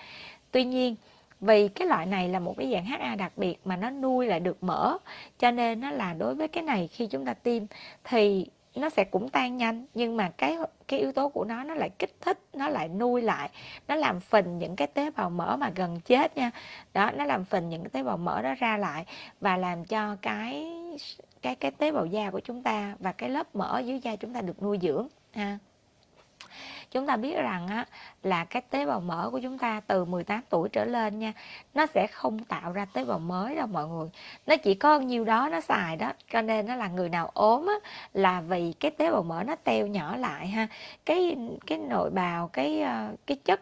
Tuy 0.52 0.64
nhiên, 0.64 0.96
vì 1.42 1.68
cái 1.68 1.88
loại 1.88 2.06
này 2.06 2.30
là 2.30 2.40
một 2.40 2.56
cái 2.58 2.72
dạng 2.72 2.86
HA 2.86 3.16
đặc 3.16 3.34
biệt 3.38 3.60
mà 3.66 3.76
nó 3.76 3.90
nuôi 3.90 4.28
lại 4.28 4.40
được 4.40 4.64
mỡ, 4.64 4.98
cho 5.40 5.52
nên 5.52 5.80
nó 5.80 5.92
là 5.92 6.14
đối 6.14 6.36
với 6.36 6.48
cái 6.48 6.64
này 6.64 6.88
khi 6.88 7.08
chúng 7.08 7.26
ta 7.26 7.34
tiêm, 7.34 7.64
thì 8.04 8.46
nó 8.76 8.90
sẽ 8.90 9.04
cũng 9.04 9.30
tan 9.30 9.58
nhanh. 9.58 9.86
Nhưng 9.94 10.18
mà 10.18 10.30
cái 10.38 10.58
cái 10.88 11.00
yếu 11.00 11.12
tố 11.12 11.30
của 11.30 11.46
nó 11.46 11.64
nó 11.64 11.74
lại 11.74 11.90
kích 12.00 12.16
thích, 12.22 12.40
nó 12.54 12.70
lại 12.70 12.88
nuôi 12.90 13.22
lại, 13.22 13.50
nó 13.88 13.96
làm 13.96 14.20
phình 14.20 14.58
những 14.60 14.76
cái 14.76 14.88
tế 14.88 15.12
bào 15.12 15.30
mỡ 15.30 15.58
mà 15.60 15.72
gần 15.76 16.00
chết 16.06 16.38
nha. 16.38 16.52
Đó, 16.94 17.12
nó 17.12 17.26
làm 17.26 17.46
phình 17.46 17.70
những 17.70 17.82
cái 17.82 17.90
tế 17.90 18.04
bào 18.04 18.18
mỡ 18.18 18.42
đó 18.42 18.56
ra 18.60 18.78
lại 18.78 19.06
và 19.42 19.58
làm 19.58 19.86
cho 19.86 20.16
cái 20.22 20.68
cái 21.42 21.56
cái 21.56 21.72
tế 21.72 21.92
bào 21.92 22.06
da 22.06 22.32
của 22.32 22.40
chúng 22.40 22.64
ta 22.64 22.96
và 23.00 23.12
cái 23.12 23.30
lớp 23.30 23.56
mỡ 23.56 23.80
dưới 23.86 24.00
da 24.00 24.16
chúng 24.16 24.34
ta 24.34 24.42
được 24.42 24.64
nuôi 24.64 24.80
dưỡng, 24.82 25.08
ha 25.34 25.58
chúng 26.92 27.08
ta 27.08 27.18
biết 27.18 27.36
rằng 27.36 27.68
á, 27.68 27.86
là 28.24 28.46
cái 28.46 28.62
tế 28.70 28.86
bào 28.86 29.00
mỡ 29.00 29.30
của 29.32 29.40
chúng 29.40 29.58
ta 29.58 29.82
từ 29.88 30.06
18 30.06 30.42
tuổi 30.50 30.70
trở 30.70 30.86
lên 30.86 31.20
nha 31.20 31.34
nó 31.74 31.86
sẽ 31.86 32.08
không 32.08 32.40
tạo 32.40 32.72
ra 32.72 32.86
tế 32.86 33.06
bào 33.06 33.20
mới 33.20 33.56
đâu 33.56 33.68
mọi 33.68 33.88
người. 33.88 34.10
Nó 34.48 34.56
chỉ 34.58 34.76
có 34.76 35.00
nhiêu 35.00 35.26
đó 35.26 35.50
nó 35.52 35.62
xài 35.62 35.96
đó 35.96 36.14
cho 36.32 36.42
nên 36.42 36.66
nó 36.68 36.76
là 36.76 36.88
người 36.88 37.10
nào 37.10 37.32
ốm 37.34 37.68
á, 37.68 37.90
là 38.14 38.42
vì 38.42 38.74
cái 38.80 38.92
tế 38.92 39.12
bào 39.12 39.24
mỡ 39.24 39.44
nó 39.44 39.56
teo 39.64 39.88
nhỏ 39.88 40.16
lại 40.16 40.48
ha. 40.48 40.68
Cái 41.06 41.38
cái 41.68 41.78
nội 41.78 42.10
bào 42.10 42.48
cái 42.48 42.82
ờ, 42.82 43.16
cái 43.26 43.38
chất 43.46 43.62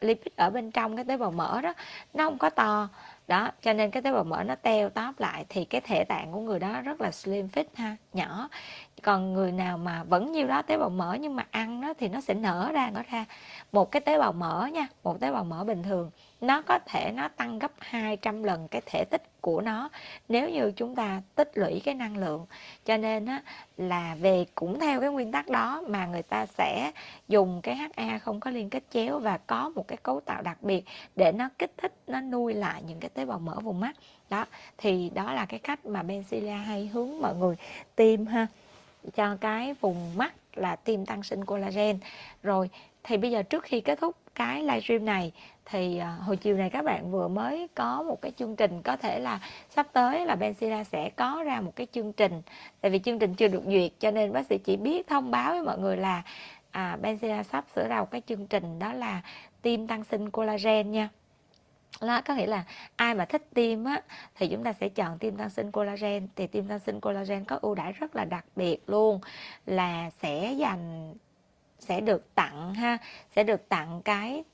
lipid 0.00 0.32
ở 0.36 0.50
bên 0.50 0.70
trong 0.70 0.96
cái 0.96 1.04
tế 1.04 1.16
bào 1.16 1.30
mỡ 1.30 1.60
đó 1.60 1.74
nó 2.14 2.24
không 2.24 2.38
có 2.38 2.50
to 2.50 2.88
đó, 3.28 3.50
cho 3.62 3.72
nên 3.72 3.90
cái 3.90 4.02
tế 4.02 4.12
bào 4.12 4.24
mỡ 4.24 4.42
nó 4.42 4.54
teo 4.54 4.90
tóp 4.90 5.20
lại 5.20 5.44
thì 5.48 5.64
cái 5.64 5.80
thể 5.80 6.04
tạng 6.04 6.32
của 6.32 6.40
người 6.40 6.58
đó 6.58 6.80
rất 6.80 7.00
là 7.00 7.10
slim 7.10 7.48
fit 7.52 7.64
ha, 7.74 7.96
nhỏ. 8.12 8.48
Còn 9.02 9.32
người 9.32 9.52
nào 9.52 9.78
mà 9.78 10.04
vẫn 10.04 10.32
nhiêu 10.32 10.46
đó 10.46 10.62
tế 10.62 10.78
bào 10.78 10.90
mỡ 10.90 11.16
nhưng 11.20 11.36
mà 11.36 11.46
ăn 11.50 11.80
nó 11.80 11.94
thì 11.94 12.08
nó 12.08 12.20
sẽ 12.20 12.34
nở 12.34 12.70
ra 12.72 12.90
nở 12.90 13.02
ra. 13.10 13.24
Một 13.72 13.90
cái 13.90 14.00
tế 14.00 14.18
bào 14.18 14.32
mỡ 14.32 14.66
nha, 14.72 14.86
một 15.02 15.20
tế 15.20 15.32
bào 15.32 15.44
mỡ 15.44 15.64
bình 15.64 15.82
thường 15.82 16.10
nó 16.42 16.62
có 16.62 16.78
thể 16.86 17.12
nó 17.12 17.28
tăng 17.28 17.58
gấp 17.58 17.72
200 17.78 18.42
lần 18.42 18.68
cái 18.68 18.82
thể 18.86 19.04
tích 19.10 19.22
của 19.40 19.60
nó 19.60 19.88
nếu 20.28 20.50
như 20.50 20.72
chúng 20.76 20.94
ta 20.94 21.22
tích 21.34 21.50
lũy 21.54 21.80
cái 21.84 21.94
năng 21.94 22.16
lượng. 22.16 22.46
Cho 22.84 22.96
nên 22.96 23.26
á, 23.26 23.42
là 23.76 24.14
về 24.20 24.46
cũng 24.54 24.80
theo 24.80 25.00
cái 25.00 25.10
nguyên 25.10 25.32
tắc 25.32 25.48
đó 25.48 25.82
mà 25.88 26.06
người 26.06 26.22
ta 26.22 26.46
sẽ 26.46 26.92
dùng 27.28 27.60
cái 27.62 27.76
HA 27.76 28.18
không 28.18 28.40
có 28.40 28.50
liên 28.50 28.70
kết 28.70 28.82
chéo 28.90 29.18
và 29.18 29.38
có 29.38 29.72
một 29.74 29.88
cái 29.88 29.96
cấu 30.02 30.20
tạo 30.20 30.42
đặc 30.42 30.62
biệt 30.62 30.84
để 31.16 31.32
nó 31.32 31.48
kích 31.58 31.72
thích 31.76 31.92
nó 32.06 32.20
nuôi 32.20 32.54
lại 32.54 32.82
những 32.86 33.00
cái 33.00 33.10
tế 33.14 33.24
bào 33.24 33.38
mỡ 33.38 33.60
vùng 33.60 33.80
mắt. 33.80 33.96
Đó 34.30 34.46
thì 34.78 35.10
đó 35.14 35.32
là 35.32 35.46
cái 35.46 35.60
cách 35.60 35.86
mà 35.86 36.02
Benzilla 36.02 36.64
hay 36.64 36.86
hướng 36.86 37.20
mọi 37.20 37.34
người 37.34 37.56
tiêm 37.96 38.26
ha 38.26 38.46
cho 39.14 39.36
cái 39.40 39.74
vùng 39.80 40.16
mắt 40.16 40.34
là 40.54 40.76
tiêm 40.76 41.06
tăng 41.06 41.22
sinh 41.22 41.44
collagen. 41.44 41.98
Rồi 42.42 42.70
thì 43.02 43.16
bây 43.16 43.30
giờ 43.30 43.42
trước 43.42 43.64
khi 43.64 43.80
kết 43.80 43.98
thúc 44.00 44.16
cái 44.34 44.62
livestream 44.62 45.04
này 45.04 45.32
thì 45.64 45.98
à, 45.98 46.16
hồi 46.20 46.36
chiều 46.36 46.56
này 46.56 46.70
các 46.70 46.84
bạn 46.84 47.10
vừa 47.10 47.28
mới 47.28 47.68
có 47.74 48.02
một 48.02 48.22
cái 48.22 48.32
chương 48.36 48.56
trình 48.56 48.82
có 48.82 48.96
thể 48.96 49.18
là 49.18 49.40
sắp 49.70 49.86
tới 49.92 50.26
là 50.26 50.36
Benzilla 50.36 50.84
sẽ 50.84 51.10
có 51.10 51.42
ra 51.46 51.60
một 51.60 51.76
cái 51.76 51.86
chương 51.92 52.12
trình. 52.12 52.42
Tại 52.80 52.90
vì 52.90 52.98
chương 52.98 53.18
trình 53.18 53.34
chưa 53.34 53.48
được 53.48 53.62
duyệt 53.66 53.92
cho 53.98 54.10
nên 54.10 54.32
bác 54.32 54.46
sĩ 54.46 54.58
chỉ 54.58 54.76
biết 54.76 55.06
thông 55.06 55.30
báo 55.30 55.52
với 55.52 55.62
mọi 55.62 55.78
người 55.78 55.96
là 55.96 56.22
à, 56.70 56.98
Benzilla 57.02 57.42
sắp 57.42 57.64
sửa 57.74 57.88
ra 57.88 58.00
một 58.00 58.10
cái 58.10 58.22
chương 58.26 58.46
trình 58.46 58.78
đó 58.78 58.92
là 58.92 59.22
tiêm 59.62 59.86
tăng 59.86 60.04
sinh 60.04 60.30
collagen 60.30 60.90
nha. 60.90 61.08
Đó 62.00 62.20
có 62.20 62.34
nghĩa 62.34 62.46
là 62.46 62.64
ai 62.96 63.14
mà 63.14 63.24
thích 63.24 63.48
tiêm 63.54 63.84
á 63.84 64.02
thì 64.34 64.48
chúng 64.48 64.64
ta 64.64 64.72
sẽ 64.72 64.88
chọn 64.88 65.18
tiêm 65.18 65.36
tăng 65.36 65.50
sinh 65.50 65.70
collagen. 65.72 66.28
Thì 66.36 66.46
tiêm 66.46 66.66
tăng 66.66 66.78
sinh 66.78 67.00
collagen 67.00 67.44
có 67.44 67.58
ưu 67.62 67.74
đãi 67.74 67.92
rất 67.92 68.16
là 68.16 68.24
đặc 68.24 68.44
biệt 68.56 68.78
luôn 68.86 69.20
là 69.66 70.10
sẽ 70.10 70.52
dành 70.52 71.14
sẽ 71.78 72.00
được 72.00 72.34
tặng 72.34 72.74
ha 72.74 72.98
sẽ 73.36 73.44
được 73.44 73.68
tặng 73.68 74.02
cái 74.04 74.44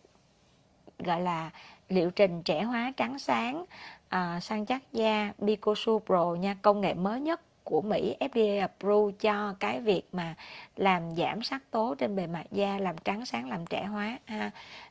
gọi 0.98 1.20
là 1.20 1.50
liệu 1.88 2.10
trình 2.10 2.42
trẻ 2.42 2.62
hóa 2.62 2.92
trắng 2.96 3.18
sáng 3.18 3.64
à, 4.08 4.34
uh, 4.36 4.42
săn 4.42 4.66
chắc 4.66 4.82
da 4.92 5.32
Bicosu 5.38 5.98
Pro 5.98 6.34
nha 6.34 6.56
công 6.62 6.80
nghệ 6.80 6.94
mới 6.94 7.20
nhất 7.20 7.40
của 7.64 7.82
Mỹ 7.82 8.16
FDA 8.20 8.60
approve 8.60 9.16
cho 9.20 9.54
cái 9.60 9.80
việc 9.80 10.02
mà 10.12 10.34
làm 10.76 11.16
giảm 11.16 11.42
sắc 11.42 11.70
tố 11.70 11.94
trên 11.98 12.16
bề 12.16 12.26
mặt 12.26 12.44
da 12.50 12.78
làm 12.78 12.98
trắng 12.98 13.26
sáng 13.26 13.50
làm 13.50 13.66
trẻ 13.66 13.84
hóa 13.84 14.18
ha. 14.24 14.50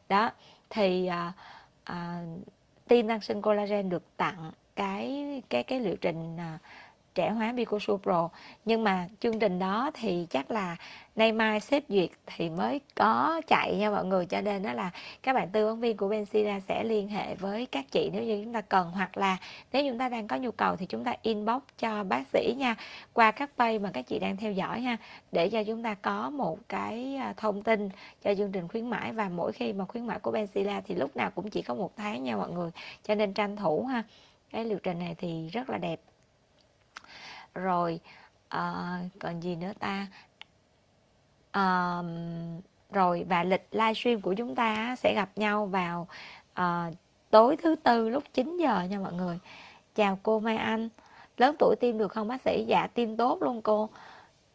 Đó 0.09 0.31
thì 0.69 1.07
à, 1.07 1.33
à, 1.83 2.21
uh, 2.23 2.39
uh, 2.39 2.47
tim 2.87 3.07
tăng 3.07 3.21
sinh 3.21 3.41
collagen 3.41 3.89
được 3.89 4.17
tặng 4.17 4.51
cái 4.75 5.41
cái 5.49 5.63
cái 5.63 5.79
liệu 5.79 5.95
trình 5.95 6.35
uh, 6.35 6.61
trẻ 7.17 7.29
hóa 7.29 7.51
Bicosu 7.51 7.97
Pro 7.97 8.29
nhưng 8.65 8.83
mà 8.83 9.07
chương 9.19 9.39
trình 9.39 9.59
đó 9.59 9.91
thì 9.93 10.27
chắc 10.29 10.51
là 10.51 10.75
nay 11.15 11.31
mai 11.31 11.59
xếp 11.59 11.83
duyệt 11.89 12.09
thì 12.25 12.49
mới 12.49 12.81
có 12.95 13.41
chạy 13.47 13.75
nha 13.75 13.89
mọi 13.89 14.05
người. 14.05 14.25
Cho 14.25 14.41
nên 14.41 14.63
đó 14.63 14.73
là 14.73 14.91
các 15.23 15.33
bạn 15.33 15.49
tư 15.49 15.65
vấn 15.65 15.79
viên 15.79 15.97
của 15.97 16.09
Benzida 16.09 16.59
sẽ 16.59 16.83
liên 16.83 17.09
hệ 17.09 17.35
với 17.35 17.65
các 17.65 17.85
chị 17.91 18.09
nếu 18.13 18.23
như 18.23 18.43
chúng 18.43 18.53
ta 18.53 18.61
cần. 18.61 18.91
Hoặc 18.91 19.17
là 19.17 19.37
nếu 19.73 19.83
chúng 19.89 19.97
ta 19.97 20.09
đang 20.09 20.27
có 20.27 20.35
nhu 20.35 20.51
cầu 20.51 20.75
thì 20.75 20.85
chúng 20.85 21.03
ta 21.03 21.15
inbox 21.21 21.61
cho 21.79 22.03
bác 22.03 22.23
sĩ 22.33 22.55
nha. 22.57 22.75
Qua 23.13 23.31
các 23.31 23.49
page 23.57 23.79
mà 23.79 23.91
các 23.93 24.07
chị 24.07 24.19
đang 24.19 24.37
theo 24.37 24.51
dõi 24.51 24.81
ha 24.81 24.97
để 25.31 25.49
cho 25.49 25.63
chúng 25.63 25.83
ta 25.83 25.93
có 25.93 26.29
một 26.29 26.59
cái 26.69 27.15
à, 27.15 27.33
thông 27.37 27.61
tin 27.61 27.89
cho 28.23 28.35
chương 28.35 28.51
trình 28.51 28.67
khuyến 28.67 28.89
mãi. 28.89 29.13
Và 29.13 29.29
mỗi 29.29 29.51
khi 29.51 29.73
mà 29.73 29.85
khuyến 29.85 30.07
mãi 30.07 30.19
của 30.19 30.31
Benzida 30.31 30.81
thì 30.85 30.95
lúc 30.95 31.15
nào 31.15 31.31
cũng 31.35 31.49
chỉ 31.49 31.61
có 31.61 31.75
một 31.75 31.91
tháng 31.95 32.23
nha 32.23 32.35
mọi 32.35 32.51
người. 32.51 32.71
Cho 33.03 33.15
nên 33.15 33.33
tranh 33.33 33.55
thủ 33.55 33.85
ha. 33.85 34.03
Cái 34.51 34.65
liệu 34.65 34.79
trình 34.83 34.99
này 34.99 35.15
thì 35.17 35.47
rất 35.47 35.69
là 35.69 35.77
đẹp 35.77 35.99
rồi 37.57 37.99
à, 38.47 38.99
còn 39.19 39.39
gì 39.39 39.55
nữa 39.55 39.71
ta? 39.79 40.07
À, 41.51 42.01
rồi 42.91 43.25
và 43.29 43.43
lịch 43.43 43.67
livestream 43.71 44.21
của 44.21 44.33
chúng 44.33 44.55
ta 44.55 44.95
sẽ 44.95 45.13
gặp 45.15 45.29
nhau 45.35 45.65
vào 45.65 46.07
à, 46.53 46.91
tối 47.29 47.57
thứ 47.57 47.75
tư 47.75 48.09
lúc 48.09 48.23
9 48.33 48.57
giờ 48.57 48.81
nha 48.89 48.99
mọi 48.99 49.13
người. 49.13 49.39
Chào 49.95 50.19
cô 50.23 50.39
Mai 50.39 50.57
Anh. 50.57 50.89
Lớn 51.37 51.55
tuổi 51.59 51.75
tiêm 51.79 51.97
được 51.97 52.11
không 52.11 52.27
bác 52.27 52.41
sĩ? 52.41 52.65
Dạ 52.67 52.87
tiêm 52.87 53.17
tốt 53.17 53.43
luôn 53.43 53.61
cô. 53.61 53.89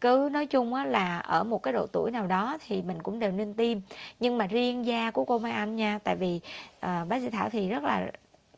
Cứ 0.01 0.29
nói 0.33 0.47
chung 0.47 0.75
á, 0.75 0.85
là 0.85 1.19
ở 1.19 1.45
một 1.45 1.63
cái 1.63 1.73
độ 1.73 1.87
tuổi 1.87 2.11
nào 2.11 2.27
đó 2.27 2.59
thì 2.67 2.83
mình 2.83 3.03
cũng 3.03 3.19
đều 3.19 3.33
nên 3.33 3.55
tiêm. 3.55 3.79
Nhưng 4.21 4.39
mà 4.39 4.47
riêng 4.47 4.87
da 4.87 5.11
của 5.11 5.25
cô 5.25 5.39
Mai 5.39 5.53
Anh 5.53 5.77
nha 5.77 5.99
tại 6.05 6.17
vì 6.17 6.41
à, 6.81 7.05
bác 7.09 7.23
sĩ 7.23 7.31
Thảo 7.31 7.51
thì 7.51 7.69
rất 7.69 7.83
là 7.83 8.11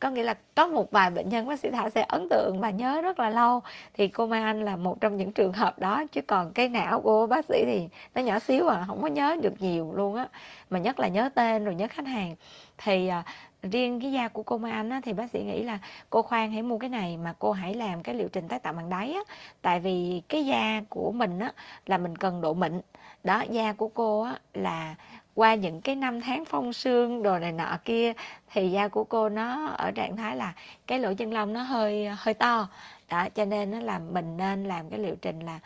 có 0.05 0.11
nghĩa 0.11 0.23
là 0.23 0.35
có 0.55 0.67
một 0.67 0.91
vài 0.91 1.11
bệnh 1.11 1.29
nhân 1.29 1.47
bác 1.47 1.59
sĩ 1.59 1.69
thảo 1.69 1.89
sẽ 1.89 2.05
ấn 2.07 2.29
tượng 2.29 2.59
và 2.59 2.69
nhớ 2.69 3.01
rất 3.01 3.19
là 3.19 3.29
lâu. 3.29 3.61
Thì 3.93 4.07
cô 4.07 4.27
mai 4.27 4.41
anh 4.41 4.65
là 4.65 4.75
một 4.75 5.01
trong 5.01 5.17
những 5.17 5.31
trường 5.31 5.53
hợp 5.53 5.79
đó 5.79 6.03
chứ 6.11 6.21
còn 6.21 6.51
cái 6.51 6.69
não 6.69 7.01
của 7.01 7.27
bác 7.27 7.45
sĩ 7.45 7.63
thì 7.65 7.87
nó 8.15 8.21
nhỏ 8.21 8.39
xíu 8.39 8.67
à 8.67 8.83
không 8.87 9.01
có 9.01 9.07
nhớ 9.07 9.37
được 9.41 9.61
nhiều 9.61 9.93
luôn 9.95 10.15
á. 10.15 10.27
Mà 10.69 10.79
nhất 10.79 10.99
là 10.99 11.07
nhớ 11.07 11.29
tên 11.35 11.65
rồi 11.65 11.75
nhớ 11.75 11.87
khách 11.89 12.07
hàng. 12.07 12.35
Thì 12.77 13.07
à, 13.07 13.23
riêng 13.61 14.01
cái 14.01 14.11
da 14.11 14.27
của 14.27 14.43
cô 14.43 14.57
Mai 14.57 14.71
Anh 14.71 14.89
á, 14.89 15.01
thì 15.03 15.13
bác 15.13 15.29
sĩ 15.29 15.43
nghĩ 15.43 15.63
là 15.63 15.79
cô 16.09 16.21
khoan 16.21 16.51
hãy 16.51 16.61
mua 16.61 16.77
cái 16.77 16.89
này 16.89 17.17
mà 17.17 17.33
cô 17.39 17.51
hãy 17.51 17.73
làm 17.73 18.03
cái 18.03 18.15
liệu 18.15 18.27
trình 18.27 18.47
tái 18.47 18.59
tạo 18.59 18.73
bằng 18.73 18.89
đáy 18.89 19.13
á. 19.13 19.21
Tại 19.61 19.79
vì 19.79 20.21
cái 20.29 20.45
da 20.45 20.81
của 20.89 21.11
mình 21.11 21.39
á 21.39 21.53
là 21.85 21.97
mình 21.97 22.15
cần 22.15 22.41
độ 22.41 22.53
mịn. 22.53 22.81
Đó 23.23 23.43
da 23.49 23.73
của 23.73 23.87
cô 23.87 24.21
á 24.21 24.39
là 24.53 24.95
qua 25.35 25.55
những 25.55 25.81
cái 25.81 25.95
năm 25.95 26.21
tháng 26.21 26.45
phong 26.45 26.73
sương 26.73 27.23
đồ 27.23 27.39
này 27.39 27.51
nọ 27.51 27.77
kia 27.85 28.13
thì 28.51 28.71
da 28.71 28.87
của 28.87 29.03
cô 29.03 29.29
nó 29.29 29.65
ở 29.65 29.91
trạng 29.91 30.17
thái 30.17 30.35
là 30.35 30.53
cái 30.87 30.99
lỗ 30.99 31.13
chân 31.13 31.33
lông 31.33 31.53
nó 31.53 31.61
hơi 31.61 32.07
hơi 32.17 32.33
to. 32.33 32.67
Đó 33.09 33.29
cho 33.35 33.45
nên 33.45 33.71
nó 33.71 33.79
là 33.79 33.99
mình 33.99 34.37
nên 34.37 34.63
làm 34.63 34.89
cái 34.89 34.99
liệu 34.99 35.15
trình 35.15 35.39
là 35.39 35.59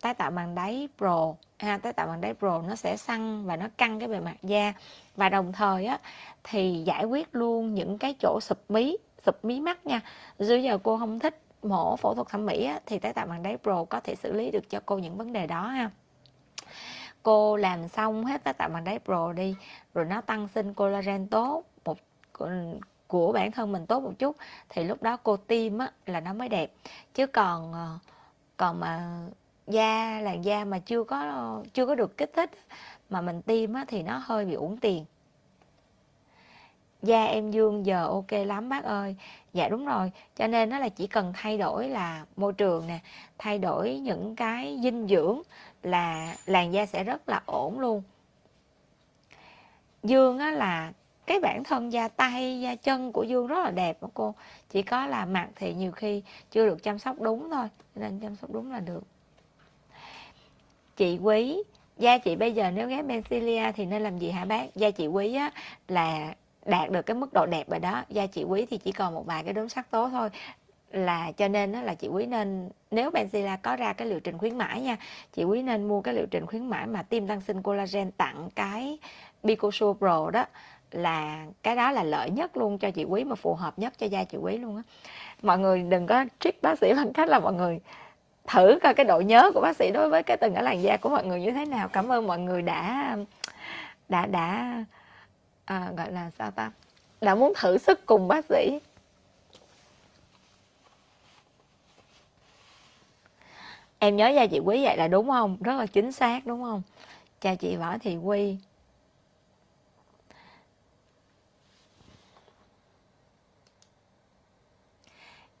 tái 0.00 0.14
tạo 0.14 0.30
bằng 0.30 0.54
đáy 0.54 0.88
pro 0.98 1.34
ha 1.58 1.78
tái 1.78 1.92
tạo 1.92 2.06
bằng 2.06 2.20
đáy 2.20 2.34
pro 2.34 2.62
nó 2.68 2.74
sẽ 2.74 2.96
săn 2.96 3.46
và 3.46 3.56
nó 3.56 3.66
căng 3.76 3.98
cái 3.98 4.08
bề 4.08 4.20
mặt 4.20 4.36
da. 4.42 4.72
Và 5.16 5.28
đồng 5.28 5.52
thời 5.52 5.86
á 5.86 5.98
thì 6.44 6.82
giải 6.86 7.04
quyết 7.04 7.28
luôn 7.32 7.74
những 7.74 7.98
cái 7.98 8.14
chỗ 8.20 8.38
sụp 8.42 8.58
mí 8.68 8.96
sụp 9.26 9.44
mí 9.44 9.60
mắt 9.60 9.86
nha. 9.86 10.00
Dù 10.38 10.56
giờ 10.56 10.78
cô 10.82 10.98
không 10.98 11.18
thích 11.18 11.40
mổ 11.62 11.96
phẫu 11.96 12.14
thuật 12.14 12.28
thẩm 12.28 12.46
mỹ 12.46 12.64
á, 12.64 12.80
thì 12.86 12.98
tái 12.98 13.12
tạo 13.12 13.26
bằng 13.26 13.42
đáy 13.42 13.56
pro 13.62 13.84
có 13.84 14.00
thể 14.00 14.14
xử 14.14 14.32
lý 14.32 14.50
được 14.50 14.70
cho 14.70 14.80
cô 14.86 14.98
những 14.98 15.16
vấn 15.16 15.32
đề 15.32 15.46
đó 15.46 15.66
ha 15.66 15.90
cô 17.26 17.56
làm 17.56 17.88
xong 17.88 18.24
hết 18.24 18.44
cái 18.44 18.54
tạo 18.54 18.68
bằng 18.68 18.84
đáy 18.84 18.98
pro 19.04 19.32
đi 19.32 19.54
rồi 19.94 20.04
nó 20.04 20.20
tăng 20.20 20.48
sinh 20.48 20.74
collagen 20.74 21.26
tốt 21.26 21.64
một 21.84 21.98
ừ, 22.38 22.48
của 23.06 23.32
bản 23.32 23.52
thân 23.52 23.72
mình 23.72 23.86
tốt 23.86 24.00
một 24.00 24.12
chút 24.18 24.36
thì 24.68 24.84
lúc 24.84 25.02
đó 25.02 25.16
cô 25.22 25.36
tiêm 25.36 25.78
á, 25.78 25.90
là 26.06 26.20
nó 26.20 26.32
mới 26.32 26.48
đẹp. 26.48 26.72
Chứ 27.14 27.26
còn 27.26 27.72
ờ, 27.72 27.98
còn 28.56 28.80
mà 28.80 29.20
da 29.66 30.20
làn 30.20 30.44
da 30.44 30.64
mà 30.64 30.78
chưa 30.78 31.04
có 31.04 31.62
chưa 31.74 31.86
có 31.86 31.94
được 31.94 32.16
kích 32.16 32.30
thích 32.34 32.50
mà 33.10 33.20
mình 33.20 33.42
tiêm 33.42 33.72
á, 33.72 33.84
thì 33.88 34.02
nó 34.02 34.22
hơi 34.24 34.44
bị 34.44 34.54
uổng 34.54 34.76
tiền. 34.76 35.04
Da 37.02 37.24
em 37.24 37.50
dương 37.50 37.86
giờ 37.86 38.06
ok 38.06 38.32
lắm 38.46 38.68
bác 38.68 38.84
ơi. 38.84 39.16
Dạ 39.52 39.68
đúng 39.68 39.86
rồi. 39.86 40.12
Cho 40.36 40.46
nên 40.46 40.70
nó 40.70 40.78
là 40.78 40.88
chỉ 40.88 41.06
cần 41.06 41.32
thay 41.36 41.58
đổi 41.58 41.88
là 41.88 42.24
môi 42.36 42.52
trường 42.52 42.86
nè 42.86 42.98
thay 43.38 43.58
đổi 43.58 43.98
những 43.98 44.36
cái 44.36 44.78
dinh 44.82 45.06
dưỡng 45.08 45.42
là 45.82 46.36
làn 46.46 46.72
da 46.72 46.86
sẽ 46.86 47.04
rất 47.04 47.28
là 47.28 47.42
ổn 47.46 47.80
luôn. 47.80 48.02
Dương 50.02 50.38
á 50.38 50.50
là 50.50 50.92
cái 51.26 51.40
bản 51.40 51.64
thân 51.64 51.92
da 51.92 52.08
tay, 52.08 52.60
da 52.60 52.74
chân 52.74 53.12
của 53.12 53.22
dương 53.22 53.46
rất 53.46 53.64
là 53.64 53.70
đẹp 53.70 54.02
đó 54.02 54.08
cô. 54.14 54.34
Chỉ 54.70 54.82
có 54.82 55.06
là 55.06 55.24
mặt 55.24 55.48
thì 55.56 55.74
nhiều 55.74 55.92
khi 55.92 56.22
chưa 56.50 56.66
được 56.66 56.82
chăm 56.82 56.98
sóc 56.98 57.20
đúng 57.20 57.50
thôi 57.50 57.68
nên 57.94 58.20
chăm 58.20 58.36
sóc 58.36 58.50
đúng 58.52 58.72
là 58.72 58.80
được. 58.80 59.02
Chị 60.96 61.18
quý, 61.22 61.62
da 61.98 62.18
chị 62.18 62.36
bây 62.36 62.52
giờ 62.52 62.70
nếu 62.70 62.88
ghép 62.88 63.06
Bencilia 63.06 63.72
thì 63.72 63.86
nên 63.86 64.02
làm 64.02 64.18
gì 64.18 64.30
hả 64.30 64.44
bác? 64.44 64.74
Da 64.74 64.90
chị 64.90 65.06
quý 65.06 65.34
á 65.34 65.50
là 65.88 66.34
đạt 66.64 66.90
được 66.90 67.02
cái 67.02 67.14
mức 67.14 67.32
độ 67.32 67.46
đẹp 67.46 67.70
rồi 67.70 67.80
đó. 67.80 68.04
Da 68.08 68.26
chị 68.26 68.44
quý 68.44 68.66
thì 68.70 68.78
chỉ 68.78 68.92
còn 68.92 69.14
một 69.14 69.26
vài 69.26 69.44
cái 69.44 69.52
đốm 69.52 69.68
sắc 69.68 69.90
tố 69.90 70.08
thôi 70.08 70.30
là 70.90 71.32
cho 71.32 71.48
nên 71.48 71.72
đó 71.72 71.82
là 71.82 71.94
chị 71.94 72.08
quý 72.08 72.26
nên 72.26 72.68
nếu 72.90 73.10
Benzilla 73.10 73.56
có 73.62 73.76
ra 73.76 73.92
cái 73.92 74.08
liệu 74.08 74.20
trình 74.20 74.38
khuyến 74.38 74.58
mãi 74.58 74.80
nha 74.80 74.96
chị 75.32 75.44
quý 75.44 75.62
nên 75.62 75.88
mua 75.88 76.00
cái 76.00 76.14
liệu 76.14 76.26
trình 76.26 76.46
khuyến 76.46 76.66
mãi 76.66 76.86
mà 76.86 77.02
tiêm 77.02 77.26
tăng 77.26 77.40
sinh 77.40 77.62
collagen 77.62 78.10
tặng 78.10 78.48
cái 78.54 78.98
Bicosure 79.42 79.98
Pro 79.98 80.30
đó 80.30 80.44
là 80.90 81.46
cái 81.62 81.76
đó 81.76 81.90
là 81.90 82.02
lợi 82.02 82.30
nhất 82.30 82.56
luôn 82.56 82.78
cho 82.78 82.90
chị 82.90 83.04
quý 83.04 83.24
mà 83.24 83.34
phù 83.34 83.54
hợp 83.54 83.78
nhất 83.78 83.92
cho 83.98 84.06
da 84.06 84.24
chị 84.24 84.38
quý 84.38 84.56
luôn 84.56 84.76
á. 84.76 84.82
Mọi 85.42 85.58
người 85.58 85.82
đừng 85.82 86.06
có 86.06 86.24
trick 86.40 86.62
bác 86.62 86.78
sĩ 86.78 86.92
bằng 86.94 87.12
cách 87.12 87.28
là 87.28 87.38
mọi 87.38 87.52
người 87.52 87.80
thử 88.46 88.78
coi 88.82 88.94
cái 88.94 89.06
độ 89.06 89.20
nhớ 89.20 89.50
của 89.54 89.60
bác 89.60 89.76
sĩ 89.76 89.90
đối 89.94 90.10
với 90.10 90.22
cái 90.22 90.36
từng 90.36 90.54
cái 90.54 90.62
làn 90.62 90.82
da 90.82 90.96
của 90.96 91.08
mọi 91.08 91.24
người 91.24 91.40
như 91.40 91.50
thế 91.50 91.64
nào. 91.64 91.88
Cảm 91.88 92.12
ơn 92.12 92.26
mọi 92.26 92.38
người 92.38 92.62
đã 92.62 93.16
đã 94.08 94.26
đã 94.26 94.84
à, 95.64 95.90
gọi 95.96 96.12
là 96.12 96.30
sao 96.38 96.50
ta? 96.50 96.70
Đã 97.20 97.34
muốn 97.34 97.52
thử 97.56 97.78
sức 97.78 98.06
cùng 98.06 98.28
bác 98.28 98.44
sĩ. 98.44 98.78
em 104.06 104.16
nhớ 104.16 104.32
ra 104.32 104.46
chị 104.46 104.58
quý 104.58 104.84
vậy 104.84 104.96
là 104.96 105.08
đúng 105.08 105.28
không 105.28 105.56
rất 105.60 105.76
là 105.76 105.86
chính 105.86 106.12
xác, 106.12 106.46
đúng 106.46 106.62
không 106.62 106.82
chào 107.40 107.56
chị 107.56 107.76
võ 107.76 107.98
thị 107.98 108.16
quy 108.16 108.56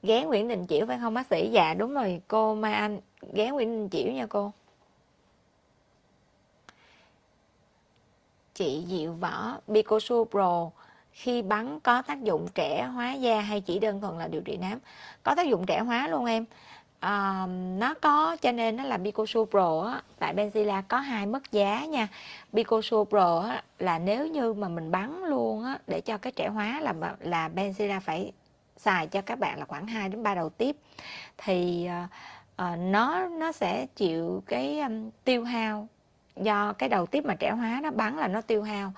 ghé 0.02 0.24
Nguyễn 0.24 0.48
Đình 0.48 0.66
Chiểu 0.66 0.86
phải 0.86 0.98
không, 0.98 1.14
bác 1.14 1.26
sĩ? 1.26 1.50
Dạ 1.52 1.74
đúng 1.74 1.94
rồi 1.94 2.20
cô 2.28 2.54
Mai 2.54 2.72
Anh 2.72 3.00
ghé 3.32 3.50
Nguyễn 3.50 3.68
Đình 3.68 3.88
Chiểu 3.88 4.12
nha 4.12 4.26
cô. 4.26 4.52
Chị 8.54 8.84
Diệu 8.88 9.12
Võ 9.12 9.56
Picosu 9.68 10.24
Pro 10.24 10.70
khi 11.12 11.42
bắn 11.42 11.80
có 11.80 12.02
tác 12.02 12.22
dụng 12.22 12.48
trẻ 12.54 12.84
hóa 12.84 13.12
da 13.12 13.40
hay 13.40 13.60
chỉ 13.60 13.78
đơn 13.78 14.00
thuần 14.00 14.18
là 14.18 14.28
điều 14.28 14.40
trị 14.40 14.56
nám? 14.56 14.78
Có 15.22 15.34
tác 15.34 15.48
dụng 15.48 15.66
trẻ 15.66 15.80
hóa 15.80 16.08
luôn 16.08 16.24
em 16.24 16.44
uh, 17.06 17.50
nó 17.78 17.94
có 18.00 18.36
cho 18.42 18.52
nên 18.52 18.76
nó 18.76 18.84
là 18.84 18.96
Bicosu 18.96 19.44
Pro 19.44 19.80
á, 19.80 20.02
tại 20.18 20.34
Benzilla 20.34 20.82
có 20.88 20.98
hai 20.98 21.26
mức 21.26 21.52
giá 21.52 21.84
nha. 21.84 22.08
Bicosu 22.52 23.04
Pro 23.04 23.40
á, 23.40 23.62
là 23.78 23.98
nếu 23.98 24.26
như 24.26 24.52
mà 24.52 24.68
mình 24.68 24.90
bắn 24.90 25.24
luôn 25.24 25.64
á, 25.64 25.78
để 25.86 26.00
cho 26.00 26.18
cái 26.18 26.32
trẻ 26.32 26.48
hóa 26.48 26.80
là 26.80 26.94
là 27.20 27.48
Benzilla 27.54 28.00
phải 28.00 28.32
xài 28.76 29.06
cho 29.06 29.22
các 29.22 29.38
bạn 29.38 29.58
là 29.58 29.64
khoảng 29.64 29.86
2 29.86 30.08
đến 30.08 30.22
3 30.22 30.34
đầu 30.34 30.48
tiếp. 30.48 30.76
Thì 31.38 31.88
uh, 32.04 32.78
nó 32.78 33.28
nó 33.28 33.52
sẽ 33.52 33.86
chịu 33.96 34.42
cái 34.46 34.80
um, 34.80 35.10
tiêu 35.24 35.44
hao. 35.44 35.88
Do 36.36 36.72
cái 36.72 36.88
đầu 36.88 37.06
tiếp 37.06 37.24
mà 37.24 37.34
trẻ 37.34 37.50
hóa 37.50 37.80
nó 37.82 37.90
bắn 37.90 38.16
là 38.16 38.28
nó 38.28 38.40
tiêu 38.40 38.62
hao. 38.62 38.92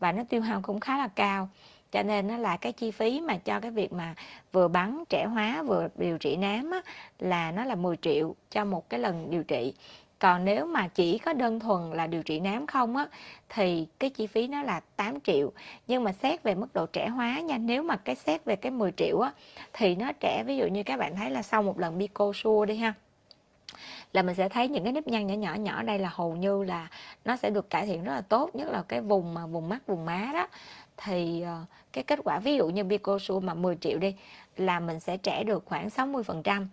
Và 0.00 0.12
nó 0.12 0.22
tiêu 0.28 0.42
hao 0.42 0.60
cũng 0.62 0.80
khá 0.80 0.98
là 0.98 1.08
cao 1.08 1.48
cho 1.92 2.02
nên 2.02 2.28
nó 2.28 2.36
là 2.36 2.56
cái 2.56 2.72
chi 2.72 2.90
phí 2.90 3.20
mà 3.20 3.36
cho 3.36 3.60
cái 3.60 3.70
việc 3.70 3.92
mà 3.92 4.14
vừa 4.52 4.68
bắn 4.68 5.04
trẻ 5.08 5.26
hóa 5.26 5.62
vừa 5.62 5.88
điều 5.96 6.18
trị 6.18 6.36
nám 6.36 6.70
á, 6.70 6.80
là 7.18 7.52
nó 7.52 7.64
là 7.64 7.74
10 7.74 7.96
triệu 7.96 8.34
cho 8.50 8.64
một 8.64 8.90
cái 8.90 9.00
lần 9.00 9.30
điều 9.30 9.42
trị. 9.42 9.74
Còn 10.18 10.44
nếu 10.44 10.66
mà 10.66 10.88
chỉ 10.88 11.18
có 11.18 11.32
đơn 11.32 11.60
thuần 11.60 11.90
là 11.90 12.06
điều 12.06 12.22
trị 12.22 12.40
nám 12.40 12.66
không 12.66 12.96
á 12.96 13.06
thì 13.48 13.86
cái 13.98 14.10
chi 14.10 14.26
phí 14.26 14.46
nó 14.46 14.62
là 14.62 14.80
8 14.96 15.20
triệu. 15.20 15.52
Nhưng 15.86 16.04
mà 16.04 16.12
xét 16.12 16.42
về 16.42 16.54
mức 16.54 16.72
độ 16.74 16.86
trẻ 16.86 17.08
hóa 17.08 17.40
nha 17.40 17.58
nếu 17.58 17.82
mà 17.82 17.96
cái 17.96 18.14
xét 18.14 18.44
về 18.44 18.56
cái 18.56 18.72
10 18.72 18.92
triệu 18.96 19.20
á 19.20 19.32
thì 19.72 19.94
nó 19.94 20.12
trẻ 20.20 20.44
ví 20.46 20.56
dụ 20.56 20.66
như 20.66 20.82
các 20.82 20.96
bạn 20.96 21.16
thấy 21.16 21.30
là 21.30 21.42
sau 21.42 21.62
một 21.62 21.78
lần 21.78 21.98
bico 21.98 22.32
xua 22.34 22.64
đi 22.64 22.76
ha 22.76 22.94
là 24.12 24.22
mình 24.22 24.34
sẽ 24.34 24.48
thấy 24.48 24.68
những 24.68 24.84
cái 24.84 24.92
nếp 24.92 25.06
nhăn 25.06 25.26
nhỏ 25.26 25.34
nhỏ 25.34 25.54
nhỏ 25.54 25.82
đây 25.82 25.98
là 25.98 26.10
hầu 26.12 26.36
như 26.36 26.64
là 26.64 26.88
nó 27.24 27.36
sẽ 27.36 27.50
được 27.50 27.70
cải 27.70 27.86
thiện 27.86 28.04
rất 28.04 28.14
là 28.14 28.20
tốt 28.20 28.54
nhất 28.54 28.68
là 28.68 28.82
cái 28.88 29.00
vùng 29.00 29.34
mà 29.34 29.46
vùng 29.46 29.68
mắt 29.68 29.86
vùng 29.86 30.04
má 30.04 30.30
đó 30.32 30.48
thì 31.04 31.42
ờ, 31.42 31.64
cái 31.92 32.04
kết 32.04 32.18
quả 32.24 32.38
ví 32.38 32.56
dụ 32.56 32.68
như 32.68 32.84
Bicosu 32.84 33.40
mà 33.40 33.54
10 33.54 33.76
triệu 33.76 33.98
đi 33.98 34.14
là 34.56 34.80
mình 34.80 35.00
sẽ 35.00 35.16
trẻ 35.16 35.44
được 35.44 35.62
khoảng 35.66 35.90
60% 35.90 36.66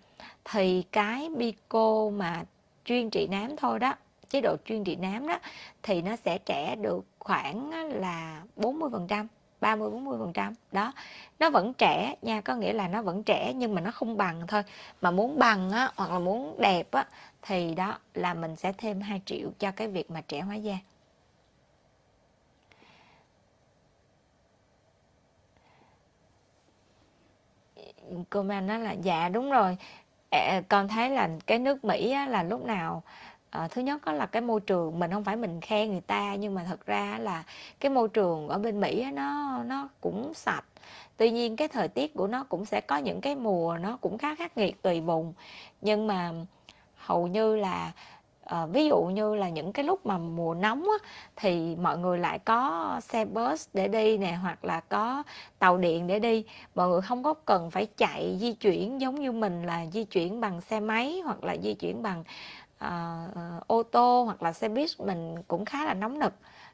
thì 0.45 0.83
cái 0.91 1.29
Bico 1.37 2.09
mà 2.09 2.43
chuyên 2.85 3.09
trị 3.09 3.27
nám 3.31 3.55
thôi 3.57 3.79
đó 3.79 3.93
chế 4.29 4.41
độ 4.41 4.55
chuyên 4.65 4.83
trị 4.83 4.95
nám 4.95 5.27
đó 5.27 5.39
thì 5.83 6.01
nó 6.01 6.15
sẽ 6.15 6.37
trẻ 6.37 6.75
được 6.75 7.05
khoảng 7.19 7.69
là 7.93 8.41
40% 8.55 9.27
30 9.61 9.89
40% 9.89 10.53
đó. 10.71 10.93
Nó 11.39 11.49
vẫn 11.49 11.73
trẻ 11.73 12.15
nha, 12.21 12.41
có 12.41 12.55
nghĩa 12.55 12.73
là 12.73 12.87
nó 12.87 13.01
vẫn 13.01 13.23
trẻ 13.23 13.53
nhưng 13.55 13.75
mà 13.75 13.81
nó 13.81 13.91
không 13.91 14.17
bằng 14.17 14.47
thôi. 14.47 14.63
Mà 15.01 15.11
muốn 15.11 15.39
bằng 15.39 15.71
á 15.71 15.91
hoặc 15.95 16.11
là 16.11 16.19
muốn 16.19 16.55
đẹp 16.59 16.91
á 16.91 17.05
thì 17.41 17.75
đó 17.75 17.97
là 18.13 18.33
mình 18.33 18.55
sẽ 18.55 18.73
thêm 18.77 19.01
2 19.01 19.21
triệu 19.25 19.49
cho 19.59 19.71
cái 19.71 19.87
việc 19.87 20.11
mà 20.11 20.21
trẻ 20.21 20.39
hóa 20.41 20.55
da. 20.55 20.77
Comment 28.29 28.67
đó 28.67 28.77
nói 28.77 28.79
là 28.79 28.91
dạ 28.91 29.29
đúng 29.29 29.51
rồi. 29.51 29.77
Con 30.69 30.87
thấy 30.87 31.09
là 31.09 31.29
cái 31.45 31.59
nước 31.59 31.85
Mỹ 31.85 32.11
á, 32.11 32.25
là 32.25 32.43
lúc 32.43 32.65
nào 32.65 33.03
à, 33.49 33.67
thứ 33.67 33.81
nhất 33.81 34.05
đó 34.05 34.11
là 34.11 34.25
cái 34.25 34.41
môi 34.41 34.59
trường 34.59 34.99
mình 34.99 35.11
không 35.11 35.23
phải 35.23 35.35
mình 35.35 35.61
khen 35.61 35.91
người 35.91 36.01
ta 36.01 36.35
nhưng 36.35 36.55
mà 36.55 36.63
thật 36.63 36.85
ra 36.85 37.17
là 37.21 37.43
cái 37.79 37.89
môi 37.89 38.09
trường 38.09 38.47
ở 38.47 38.57
bên 38.57 38.79
Mỹ 38.79 39.05
nó 39.13 39.63
nó 39.63 39.89
cũng 40.01 40.33
sạch 40.33 40.65
tuy 41.17 41.31
nhiên 41.31 41.55
cái 41.55 41.67
thời 41.67 41.87
tiết 41.87 42.13
của 42.13 42.27
nó 42.27 42.43
cũng 42.43 42.65
sẽ 42.65 42.81
có 42.81 42.97
những 42.97 43.21
cái 43.21 43.35
mùa 43.35 43.77
nó 43.77 43.97
cũng 44.01 44.17
khá 44.17 44.35
khắc 44.35 44.57
nghiệt 44.57 44.81
tùy 44.81 45.01
vùng 45.01 45.33
nhưng 45.81 46.07
mà 46.07 46.31
hầu 46.95 47.27
như 47.27 47.55
là 47.55 47.91
à, 48.49 48.65
ví 48.65 48.87
dụ 48.87 49.01
như 49.01 49.35
là 49.35 49.49
những 49.49 49.73
cái 49.73 49.85
lúc 49.85 50.05
mà 50.05 50.17
mùa 50.17 50.53
nóng 50.53 50.83
á, 50.83 51.09
thì 51.35 51.75
mọi 51.75 51.97
người 51.97 52.17
lại 52.17 52.39
có 52.39 52.95
xe 53.03 53.25
bus 53.25 53.67
để 53.73 53.87
đi 53.87 54.17
nè 54.17 54.31
hoặc 54.31 54.65
là 54.65 54.79
có 54.79 55.23
tàu 55.59 55.77
điện 55.77 56.07
để 56.07 56.19
đi. 56.19 56.45
Mọi 56.75 56.89
người 56.89 57.01
không 57.01 57.23
có 57.23 57.33
cần 57.33 57.71
phải 57.71 57.87
chạy 57.97 58.37
di 58.39 58.53
chuyển 58.53 59.01
giống 59.01 59.15
như 59.15 59.31
mình 59.31 59.63
là 59.63 59.85
di 59.93 60.03
chuyển 60.03 60.41
bằng 60.41 60.61
xe 60.61 60.79
máy 60.79 61.21
hoặc 61.25 61.43
là 61.43 61.57
di 61.63 61.73
chuyển 61.73 62.03
bằng 62.03 62.23
à, 62.77 63.27
ô 63.67 63.83
tô 63.83 64.23
hoặc 64.25 64.43
là 64.43 64.53
xe 64.53 64.69
buýt. 64.69 64.89
Mình 64.99 65.35
cũng 65.47 65.65
khá 65.65 65.85
là 65.85 65.93
nóng 65.93 66.19
nực. 66.19 66.33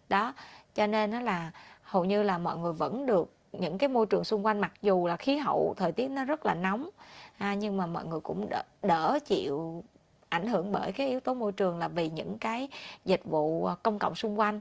Đó 0.10 0.34
cho 0.76 0.88
nên 0.88 1.12
nó 1.12 1.20
là 1.20 1.52
hầu 1.84 2.06
như 2.06 2.24
là 2.24 2.38
mọi 2.38 2.58
người 2.58 2.74
vẫn 2.74 3.06
được 3.06 3.32
những 3.52 3.78
cái 3.78 3.90
môi 3.90 4.06
trường 4.06 4.24
xung 4.24 4.46
quanh 4.46 4.62
mặc 4.62 4.74
dù 4.82 5.08
là 5.08 5.16
khí 5.16 5.38
hậu 5.38 5.74
thời 5.78 5.92
tiết 5.92 6.08
nó 6.08 6.26
rất 6.26 6.46
là 6.46 6.54
nóng 6.54 6.90
à, 7.38 7.54
nhưng 7.54 7.78
mà 7.78 7.86
mọi 7.86 8.06
người 8.06 8.20
cũng 8.20 8.50
đỡ, 8.50 8.64
đỡ 8.84 9.20
chịu 9.26 9.84
ảnh 10.30 10.48
hưởng 10.48 10.72
bởi 10.72 10.92
cái 10.92 11.08
yếu 11.08 11.20
tố 11.20 11.34
môi 11.34 11.52
trường 11.52 11.80
là 11.80 11.88
vì 11.88 12.10
những 12.10 12.38
cái 12.38 12.70
dịch 13.06 13.22
vụ 13.26 13.66
à, 13.66 13.76
công 13.84 14.00
cộng 14.00 14.16
xung 14.16 14.40
quanh. 14.40 14.60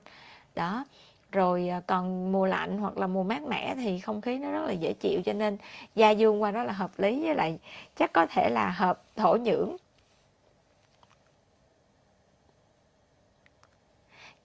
Đó. 0.54 0.84
Rồi 1.32 1.68
à, 1.68 1.80
còn 1.86 2.32
mùa 2.32 2.46
lạnh 2.46 2.78
hoặc 2.78 2.98
là 2.98 3.06
mùa 3.06 3.22
mát 3.22 3.42
mẻ 3.42 3.74
thì 3.74 3.98
không 3.98 4.20
khí 4.20 4.38
nó 4.38 4.50
rất 4.50 4.66
là 4.66 4.72
dễ 4.72 4.92
chịu 4.92 5.22
cho 5.24 5.32
nên 5.32 5.58
da 5.94 6.10
dương 6.10 6.42
qua 6.42 6.50
đó 6.50 6.64
là 6.64 6.72
hợp 6.72 6.90
lý, 6.96 7.24
với 7.24 7.34
lại 7.34 7.58
chắc 7.96 8.12
có 8.12 8.26
thể 8.26 8.50
là 8.50 8.70
hợp 8.70 9.02
thổ 9.16 9.36
nhưỡng. 9.36 9.76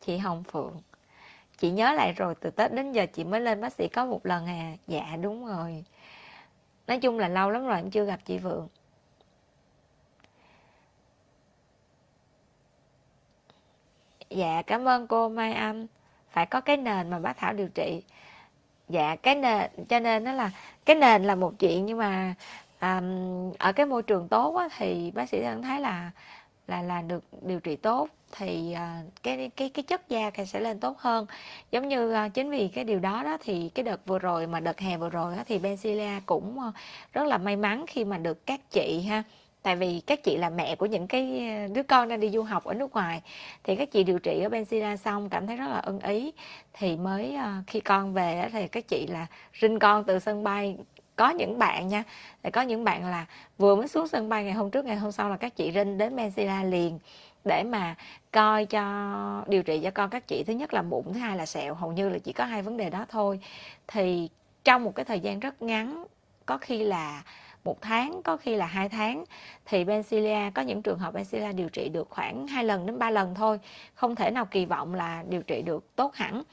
Chị 0.06 0.18
Hồng 0.18 0.44
Phượng, 0.44 0.82
chị 1.58 1.72
nhớ 1.72 1.94
lại 1.94 2.14
rồi, 2.14 2.36
từ 2.36 2.50
Tết 2.50 2.74
đến 2.74 2.92
giờ 2.92 3.06
chị 3.14 3.24
mới 3.24 3.42
lên 3.42 3.62
bác 3.62 3.74
sĩ 3.74 3.88
có 3.88 4.06
một 4.06 4.26
lần 4.26 4.46
à. 4.46 4.74
Dạ 4.88 5.18
đúng 5.22 5.46
rồi. 5.46 5.84
Nói 6.88 7.00
chung 7.00 7.20
là 7.20 7.28
lâu 7.28 7.50
lắm 7.52 7.66
rồi, 7.66 7.76
em 7.76 7.90
chưa 7.92 8.06
gặp 8.06 8.20
chị 8.26 8.38
Phượng. 8.38 8.68
Dạ 14.30 14.62
cảm 14.68 14.88
ơn 14.88 15.08
cô 15.08 15.30
Mai 15.30 15.54
Anh. 15.54 15.88
Phải 16.30 16.46
có 16.46 16.62
cái 16.62 16.78
nền 16.78 17.10
mà 17.10 17.20
bác 17.20 17.38
Thảo 17.38 17.54
điều 17.54 17.68
trị. 17.68 18.04
Dạ 18.90 19.16
cái 19.16 19.36
nền 19.36 19.72
cho 19.90 20.00
nên 20.00 20.24
nó 20.24 20.32
là 20.32 20.52
cái 20.86 20.96
nền 20.96 21.24
là 21.24 21.36
một 21.36 21.54
chuyện 21.60 21.86
nhưng 21.86 21.98
mà 21.98 22.36
um, 22.82 23.52
ở 23.60 23.72
cái 23.74 23.86
môi 23.86 24.04
trường 24.04 24.28
tốt 24.28 24.56
á, 24.56 24.70
thì 24.78 25.12
bác 25.12 25.30
sĩ 25.30 25.42
thân 25.42 25.64
thấy 25.64 25.80
là 25.80 26.12
là 26.68 26.82
là 26.82 27.02
được 27.02 27.24
điều 27.42 27.60
trị 27.60 27.76
tốt 27.76 28.08
thì 28.32 28.76
uh, 28.76 29.14
cái 29.24 29.52
cái 29.56 29.70
cái 29.70 29.84
chất 29.84 30.10
da 30.10 30.32
sẽ 30.48 30.60
lên 30.60 30.80
tốt 30.80 31.00
hơn. 31.00 31.26
Giống 31.72 31.88
như 31.88 32.26
uh, 32.26 32.34
chính 32.34 32.50
vì 32.50 32.68
cái 32.68 32.84
điều 32.84 33.00
đó 33.00 33.24
đó 33.24 33.38
thì 33.42 33.70
cái 33.70 33.84
đợt 33.84 34.06
vừa 34.06 34.20
rồi 34.20 34.48
mà 34.48 34.60
đợt 34.60 34.80
hè 34.80 34.98
vừa 34.98 35.10
rồi 35.10 35.36
đó, 35.36 35.44
thì 35.48 35.60
benzilla 35.60 36.22
cũng 36.26 36.58
uh, 36.68 36.74
rất 37.14 37.28
là 37.28 37.38
may 37.38 37.56
mắn 37.56 37.86
khi 37.88 38.06
mà 38.06 38.18
được 38.18 38.46
các 38.46 38.60
chị 38.72 39.02
ha 39.02 39.24
tại 39.64 39.76
vì 39.76 40.02
các 40.08 40.24
chị 40.24 40.38
là 40.38 40.50
mẹ 40.50 40.76
của 40.76 40.86
những 40.86 41.08
cái 41.08 41.50
ờ, 41.50 41.68
đứa 41.74 41.84
con 41.84 42.08
đang 42.08 42.20
đi 42.20 42.30
du 42.30 42.42
học 42.42 42.64
ở 42.64 42.74
nước 42.74 42.94
ngoài. 42.94 43.22
Thì 43.64 43.76
các 43.76 43.92
chị 43.92 44.04
điều 44.04 44.20
trị 44.20 44.42
ở 44.44 44.50
Bencilia 44.50 44.98
xong 44.98 45.30
cảm 45.30 45.48
thấy 45.48 45.58
rất 45.58 45.68
là 45.68 45.80
ưng 45.80 46.00
ý. 46.00 46.32
Thì 46.74 46.98
mới 46.98 47.36
ờ, 47.36 47.52
khi 47.68 47.80
con 47.80 48.14
về 48.14 48.50
thì 48.52 48.68
các 48.68 48.88
chị 48.88 49.08
là 49.08 49.28
rinh 49.62 49.80
con 49.80 50.04
từ 50.04 50.20
sân 50.20 50.44
bay. 50.44 50.78
Có 51.16 51.30
những 51.30 51.60
bạn 51.60 51.88
nha 51.88 52.04
có 52.54 52.62
những 52.62 52.84
bạn 52.84 53.06
là 53.06 53.26
vừa 53.58 53.76
mới 53.76 53.88
xuống 53.88 54.08
sân 54.08 54.30
bay 54.30 54.44
ngày 54.44 54.54
hôm 54.54 54.72
trước, 54.72 54.86
ngày 54.86 54.96
hôm 54.96 55.12
sau 55.12 55.30
là 55.30 55.38
các 55.38 55.56
chị 55.56 55.72
rinh 55.72 55.98
đến 55.98 56.16
Bencilia 56.16 56.64
liền 56.64 57.00
để 57.46 57.64
mà 57.64 57.96
coi 58.32 58.66
cho, 58.66 59.44
điều 59.48 59.64
trị 59.64 59.80
cho 59.84 59.92
con 59.92 60.10
các 60.10 60.28
chị. 60.28 60.44
Thứ 60.44 60.54
nhất 60.54 60.74
là 60.74 60.82
bụng, 60.82 61.14
thứ 61.14 61.20
hai 61.20 61.38
là 61.38 61.46
sẹo. 61.46 61.74
Hầu 61.74 61.92
như 61.92 62.10
là 62.10 62.18
chỉ 62.20 62.34
có 62.34 62.46
hai 62.46 62.62
vấn 62.62 62.78
đề 62.78 62.90
đó 62.90 63.06
thôi. 63.10 63.40
Thì 63.88 64.30
trong 64.64 64.84
một 64.84 64.96
cái 64.96 65.06
thời 65.06 65.20
gian 65.20 65.40
rất 65.40 65.62
ngắn, 65.62 66.04
có 66.46 66.58
khi 66.58 66.84
là 66.84 67.24
một 67.64 67.82
tháng 67.82 68.22
có 68.24 68.38
khi 68.38 68.56
là 68.56 68.66
hai 68.66 68.90
tháng. 68.90 69.24
Thì 69.66 69.84
Bencilia 69.84 70.52
có 70.54 70.62
những 70.62 70.82
trường 70.82 71.00
hợp 71.00 71.14
Bencilia 71.14 71.54
điều 71.54 71.70
trị 71.70 71.90
được 71.90 72.10
khoảng 72.10 72.48
hai 72.48 72.64
lần 72.64 72.86
đến 72.86 73.00
ba 73.00 73.10
lần 73.10 73.36
thôi. 73.36 73.60
Không 73.94 74.16
thể 74.16 74.32
nào 74.32 74.46
kỳ 74.46 74.66
vọng 74.66 74.94
là 74.94 75.24
điều 75.30 75.42
trị 75.42 75.62
được 75.62 75.96
tốt 75.96 76.16
hẳn. 76.16 76.44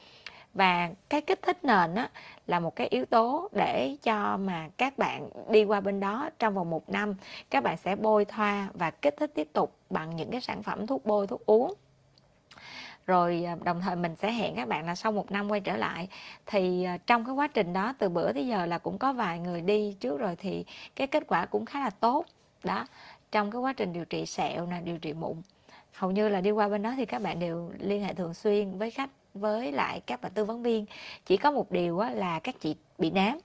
Và 0.53 0.89
cái 1.09 1.21
kích 1.21 1.41
thích 1.41 1.63
nền 1.63 1.95
á, 1.95 2.09
là 2.47 2.59
một 2.59 2.75
cái 2.75 2.87
yếu 2.87 3.05
tố 3.05 3.49
để 3.51 3.95
cho 4.03 4.37
mà 4.37 4.69
các 4.77 4.97
bạn 4.97 5.29
đi 5.49 5.63
qua 5.63 5.81
bên 5.81 5.99
đó 5.99 6.29
trong 6.39 6.53
vòng 6.53 6.69
một 6.69 6.89
năm 6.89 7.15
các 7.49 7.63
bạn 7.63 7.77
sẽ 7.77 7.95
bôi 7.95 8.25
thoa 8.25 8.69
và 8.73 8.91
kích 8.91 9.15
thích 9.17 9.31
tiếp 9.35 9.49
tục 9.53 9.75
bằng 9.89 10.15
những 10.15 10.31
cái 10.31 10.41
sản 10.41 10.63
phẩm 10.63 10.87
thuốc 10.87 11.05
bôi 11.05 11.27
thuốc 11.27 11.45
uống 11.45 11.73
rồi 13.07 13.43
à, 13.43 13.55
đồng 13.63 13.81
thời 13.81 13.95
mình 13.95 14.15
sẽ 14.15 14.31
hẹn 14.31 14.55
các 14.55 14.67
bạn 14.67 14.85
là 14.85 14.95
sau 14.95 15.11
một 15.11 15.31
năm 15.31 15.51
quay 15.51 15.61
trở 15.61 15.77
lại. 15.77 16.07
Thì 16.45 16.83
à, 16.83 16.97
trong 17.07 17.25
cái 17.25 17.33
quá 17.33 17.47
trình 17.47 17.73
đó, 17.73 17.93
từ 17.99 18.09
bữa 18.09 18.33
tới 18.33 18.47
giờ 18.47 18.65
là 18.65 18.77
cũng 18.77 18.97
có 18.97 19.13
vài 19.13 19.39
người 19.39 19.61
đi 19.61 19.95
trước 19.99 20.19
rồi 20.19 20.35
thì 20.35 20.65
cái 20.95 21.07
kết 21.07 21.23
quả 21.27 21.45
cũng 21.45 21.65
khá 21.65 21.79
là 21.79 21.89
tốt. 21.89 22.25
Đó, 22.63 22.87
trong 23.31 23.51
cái 23.51 23.61
quá 23.61 23.73
trình 23.73 23.93
điều 23.93 24.05
trị 24.05 24.25
sẹo 24.25 24.65
là 24.65 24.79
điều 24.79 24.97
trị 24.97 25.13
mụn. 25.13 25.41
Hầu 25.93 26.11
như 26.11 26.29
là 26.29 26.41
đi 26.41 26.51
qua 26.51 26.69
bên 26.69 26.81
đó 26.81 26.93
thì 26.97 27.05
các 27.05 27.21
bạn 27.21 27.39
đều 27.39 27.71
liên 27.79 28.03
hệ 28.03 28.13
thường 28.13 28.33
xuyên 28.33 28.77
với 28.77 28.91
khách, 28.91 29.09
với 29.33 29.71
lại 29.71 30.01
các 30.07 30.21
bạn 30.21 30.31
tư 30.35 30.45
vấn 30.45 30.63
viên. 30.63 30.85
Chỉ 31.25 31.37
có 31.37 31.51
một 31.51 31.71
điều 31.71 31.99
là 31.99 32.39
các 32.39 32.55
chị 32.59 32.75
bị 32.97 33.09
nám 33.11 33.39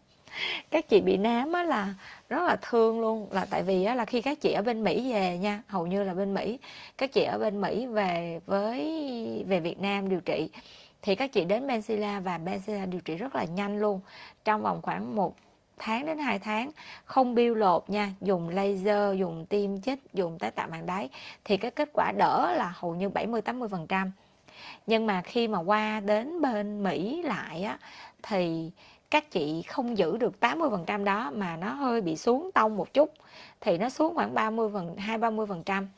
các 0.71 0.89
chị 0.89 1.01
bị 1.01 1.17
nám 1.17 1.53
á 1.53 1.63
là 1.63 1.95
rất 2.29 2.43
là 2.43 2.57
thương 2.63 3.01
luôn. 3.01 3.29
Là 3.31 3.47
tại 3.51 3.63
vì 3.63 3.85
á 3.85 3.95
là 3.95 4.05
khi 4.05 4.23
các 4.23 4.41
chị 4.41 4.53
ở 4.53 4.63
bên 4.63 4.85
Mỹ 4.85 5.13
về 5.13 5.39
nha, 5.39 5.63
hầu 5.67 5.87
như 5.87 6.03
là 6.03 6.15
bên 6.15 6.35
Mỹ, 6.35 6.59
các 6.99 7.13
chị 7.13 7.25
ở 7.25 7.39
bên 7.39 7.61
Mỹ 7.61 7.87
về 7.87 8.41
với, 8.47 9.45
về 9.49 9.61
Việt 9.61 9.81
Nam 9.81 10.09
điều 10.09 10.21
trị, 10.21 10.49
thì 11.03 11.15
các 11.15 11.33
chị 11.33 11.45
đến 11.45 11.67
Benzilla 11.67 12.21
và 12.21 12.39
Benzilla 12.39 12.91
điều 12.91 13.01
trị 13.01 13.17
rất 13.17 13.35
là 13.35 13.45
nhanh 13.45 13.79
luôn. 13.79 14.01
Trong 14.45 14.63
vòng 14.63 14.83
khoảng 14.83 15.17
một 15.17 15.37
tháng 15.79 16.07
đến 16.07 16.19
2 16.19 16.39
tháng, 16.39 16.71
không 17.05 17.35
biêu 17.35 17.55
lột 17.55 17.91
nha, 17.91 18.13
dùng 18.21 18.49
laser, 18.49 19.19
dùng 19.19 19.47
tiêm 19.47 19.81
chích, 19.81 19.99
dùng 20.13 20.39
tái 20.39 20.51
tạo 20.51 20.69
màng 20.71 20.87
đáy, 20.87 21.09
thì 21.45 21.57
cái 21.57 21.71
kết 21.71 21.89
quả 21.93 22.13
đỡ 22.13 22.55
là 22.57 22.73
hầu 22.77 22.95
như 22.95 23.09
70 23.09 23.43
80 23.43 23.69
phần 23.69 23.87
trăm. 23.87 24.13
Nhưng 24.87 25.07
mà 25.07 25.23
khi 25.23 25.49
mà 25.49 25.59
qua 25.59 26.01
đến 26.01 26.41
bên 26.41 26.83
Mỹ 26.83 27.23
lại 27.23 27.63
á, 27.63 27.79
thì 28.23 28.71
các 29.13 29.31
chị 29.31 29.63
không 29.63 29.99
giữ 29.99 30.17
được 30.17 30.35
80% 30.41 31.05
đó 31.05 31.31
mà 31.35 31.57
nó 31.57 31.73
hơi 31.73 32.01
bị 32.01 32.17
xuống 32.17 32.51
tông 32.55 32.77
một 32.77 32.95
chút 32.95 33.13
thì 33.61 33.79
nó 33.79 33.89
xuống 33.89 34.15
khoảng 34.15 34.35
30 34.35 34.71
phần 34.73 34.97
2 34.97 35.19
30 35.19 35.47
phần 35.47 35.63
trăm. 35.63 35.89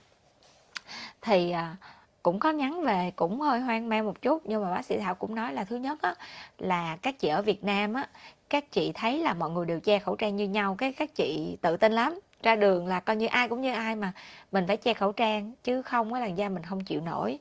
Thì 1.23 1.51
à, 1.51 1.77
cũng 2.23 2.39
có 2.39 2.51
nhắn 2.51 2.83
về 2.83 3.13
cũng 3.17 3.41
hơi 3.41 3.61
hoang 3.61 3.89
mang 3.89 4.07
một 4.07 4.23
chút 4.23 4.43
nhưng 4.45 4.63
mà 4.63 4.71
bác 4.71 4.85
sĩ 4.85 4.99
Thảo 4.99 5.15
cũng 5.15 5.35
nói 5.35 5.53
là 5.53 5.65
thứ 5.65 5.77
nhất 5.77 6.03
á, 6.03 6.15
là 6.59 6.97
các 7.03 7.19
chị 7.19 7.29
ở 7.29 7.43
Việt 7.43 7.65
Nam 7.65 7.95
á 7.95 8.09
các 8.51 8.73
chị 8.73 8.93
thấy 8.95 9.19
là 9.19 9.35
mọi 9.35 9.51
người 9.51 9.67
đều 9.67 9.81
che 9.81 9.99
khẩu 9.99 10.17
trang 10.17 10.37
như 10.37 10.49
nhau 10.49 10.75
cái 10.79 10.93
các 10.93 11.15
chị 11.15 11.57
tự 11.61 11.77
tin 11.77 11.93
lắm. 11.93 12.21
Ra 12.43 12.57
đường 12.57 12.87
là 12.87 13.01
coi 13.01 13.17
như 13.17 13.27
ai 13.27 13.49
cũng 13.49 13.61
như 13.61 13.73
ai 13.73 13.97
mà 13.97 14.13
mình 14.53 14.65
phải 14.67 14.77
che 14.77 14.95
khẩu 14.95 15.13
trang 15.13 15.53
chứ 15.65 15.83
không 15.83 16.13
cái 16.13 16.23
làn 16.23 16.39
da 16.39 16.49
mình 16.49 16.63
không 16.63 16.85
chịu 16.85 17.01
nổi 17.01 17.39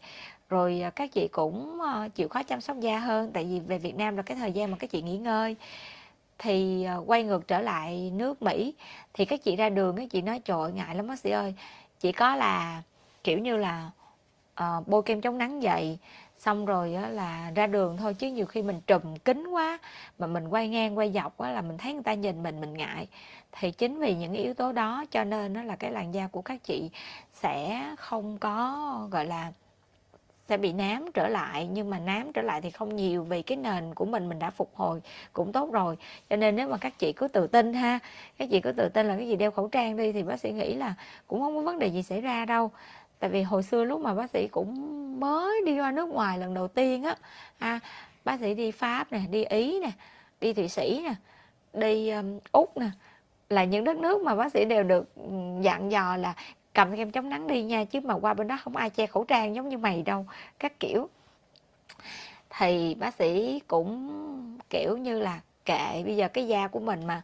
rồi 0.49 0.81
à, 0.81 0.89
các 0.89 1.11
chị 1.11 1.27
cũng 1.27 1.81
ờ, 1.81 2.09
chịu 2.15 2.27
khó 2.27 2.43
chăm 2.43 2.61
sóc 2.61 2.79
da 2.79 2.99
hơn 2.99 3.31
tại 3.33 3.45
vì 3.45 3.59
về 3.59 3.77
Việt 3.77 3.95
Nam 3.95 4.17
là 4.17 4.23
cái 4.23 4.37
thời 4.37 4.51
gian 4.51 4.71
mà 4.71 4.77
các 4.77 4.89
chị 4.89 5.01
nghỉ 5.01 5.17
ngơi. 5.17 5.55
Thì 6.37 6.83
à, 6.83 6.95
quay 6.95 7.23
ngược 7.23 7.47
trở 7.47 7.61
lại 7.61 8.11
nước 8.15 8.41
Mỹ 8.41 8.73
thì 9.13 9.25
các 9.25 9.43
chị 9.43 9.55
ra 9.55 9.69
đường 9.69 9.95
các 9.95 10.09
chị 10.09 10.21
nói 10.21 10.39
trời 10.39 10.71
ngại 10.71 10.95
lắm 10.95 11.07
bác 11.07 11.19
sĩ 11.19 11.31
ơi. 11.31 11.55
Chỉ 11.99 12.11
có 12.11 12.35
là 12.35 12.81
kiểu 13.23 13.39
như 13.39 13.57
là 13.57 13.91
uh, 14.61 14.87
bôi 14.87 15.03
kem 15.03 15.21
chống 15.21 15.37
nắng 15.37 15.63
dậy 15.63 15.97
xong 16.37 16.65
rồi 16.65 16.93
á, 16.93 17.09
là 17.09 17.51
ra 17.55 17.67
đường 17.67 17.97
thôi 17.97 18.13
chứ 18.13 18.27
nhiều 18.27 18.45
khi 18.45 18.61
mình 18.61 18.81
trùm 18.87 19.17
kính 19.25 19.47
quá 19.47 19.77
mà 20.19 20.27
mình 20.27 20.47
quay 20.47 20.67
ngang 20.69 20.97
quay 20.97 21.11
dọc 21.11 21.37
á, 21.37 21.51
là 21.51 21.61
mình 21.61 21.77
thấy 21.77 21.93
người 21.93 22.03
ta 22.03 22.13
nhìn 22.13 22.43
mình 22.43 22.61
mình 22.61 22.73
ngại. 22.73 23.07
Thì 23.51 23.71
chính 23.71 23.99
vì 23.99 24.15
những 24.15 24.33
yếu 24.33 24.53
tố 24.53 24.71
đó 24.71 25.05
cho 25.11 25.23
nên 25.23 25.53
nó 25.53 25.63
là 25.63 25.75
cái 25.75 25.91
làn 25.91 26.13
da 26.13 26.27
của 26.27 26.41
các 26.41 26.63
chị 26.63 26.89
sẽ 27.33 27.85
không 27.97 28.37
có 28.37 29.07
gọi 29.11 29.25
là 29.25 29.51
sẽ 30.49 30.57
bị 30.57 30.73
nám 30.73 31.05
trở 31.13 31.27
lại 31.27 31.67
nhưng 31.71 31.89
mà 31.89 31.99
nám 31.99 32.33
trở 32.33 32.41
lại 32.41 32.61
thì 32.61 32.69
không 32.69 32.95
nhiều 32.95 33.23
vì 33.23 33.41
cái 33.41 33.57
nền 33.57 33.93
của 33.93 34.05
mình 34.05 34.29
mình 34.29 34.39
đã 34.39 34.49
phục 34.49 34.71
hồi 34.75 35.01
cũng 35.33 35.51
tốt 35.51 35.71
rồi. 35.71 35.97
Cho 36.29 36.35
nên 36.35 36.55
nếu 36.55 36.67
mà 36.67 36.77
các 36.77 36.99
chị 36.99 37.13
cứ 37.13 37.27
tự 37.27 37.47
tin 37.47 37.73
ha 37.73 37.99
các 38.37 38.49
chị 38.51 38.61
cứ 38.61 38.71
tự 38.71 38.89
tin 38.89 39.07
là 39.07 39.15
cái 39.15 39.27
gì 39.27 39.35
đeo 39.35 39.51
khẩu 39.51 39.67
trang 39.67 39.97
đi 39.97 40.11
thì 40.11 40.23
bác 40.23 40.39
sĩ 40.39 40.51
nghĩ 40.51 40.73
là 40.73 40.93
cũng 41.27 41.41
không 41.41 41.55
có 41.55 41.61
vấn 41.61 41.79
đề 41.79 41.87
gì 41.87 42.03
xảy 42.03 42.21
ra 42.21 42.45
đâu. 42.45 42.71
Tại 43.19 43.29
vì 43.29 43.41
hồi 43.41 43.63
xưa 43.63 43.83
lúc 43.83 44.01
mà 44.01 44.13
bác 44.13 44.29
sĩ 44.29 44.47
cũng 44.47 44.73
mới 45.19 45.61
đi 45.65 45.79
qua 45.79 45.91
nước 45.91 46.09
ngoài 46.09 46.37
lần 46.39 46.53
đầu 46.53 46.67
tiên 46.67 47.03
á 47.03 47.15
à, 47.59 47.79
bác 48.25 48.39
sĩ 48.39 48.53
đi 48.53 48.71
pháp 48.71 49.11
nè 49.11 49.21
đi 49.31 49.43
ý 49.43 49.79
nè 49.79 49.91
đi 50.41 50.53
thụy 50.53 50.67
sĩ 50.67 51.03
nè 51.03 51.15
đi 51.73 52.09
um, 52.09 52.39
úc 52.51 52.77
nè 52.77 52.89
là 53.49 53.63
những 53.63 53.83
đất 53.83 53.97
nước 53.97 54.21
mà 54.21 54.35
bác 54.35 54.51
sĩ 54.51 54.65
đều 54.65 54.83
được 54.83 55.09
dặn 55.61 55.91
dò 55.91 56.17
là 56.17 56.33
cầm 56.73 56.95
kem 56.95 57.11
chống 57.11 57.29
nắng 57.29 57.47
đi 57.47 57.63
nha, 57.63 57.83
chứ 57.83 57.99
mà 58.03 58.13
qua 58.13 58.33
bên 58.33 58.47
đó 58.47 58.57
không 58.63 58.75
ai 58.75 58.89
che 58.89 59.07
khẩu 59.07 59.23
trang 59.23 59.55
giống 59.55 59.69
như 59.69 59.77
mày 59.77 60.01
đâu, 60.01 60.25
các 60.59 60.79
kiểu. 60.79 61.09
Thì 62.57 62.95
bác 62.95 63.13
sĩ 63.13 63.59
cũng, 63.67 64.09
kiểu 64.69 64.97
như 64.97 65.19
là 65.19 65.41
kệ 65.65 66.03
bây 66.05 66.15
giờ 66.15 66.27
cái 66.27 66.47
da 66.47 66.67
của 66.67 66.79
mình 66.79 67.07
mà, 67.07 67.21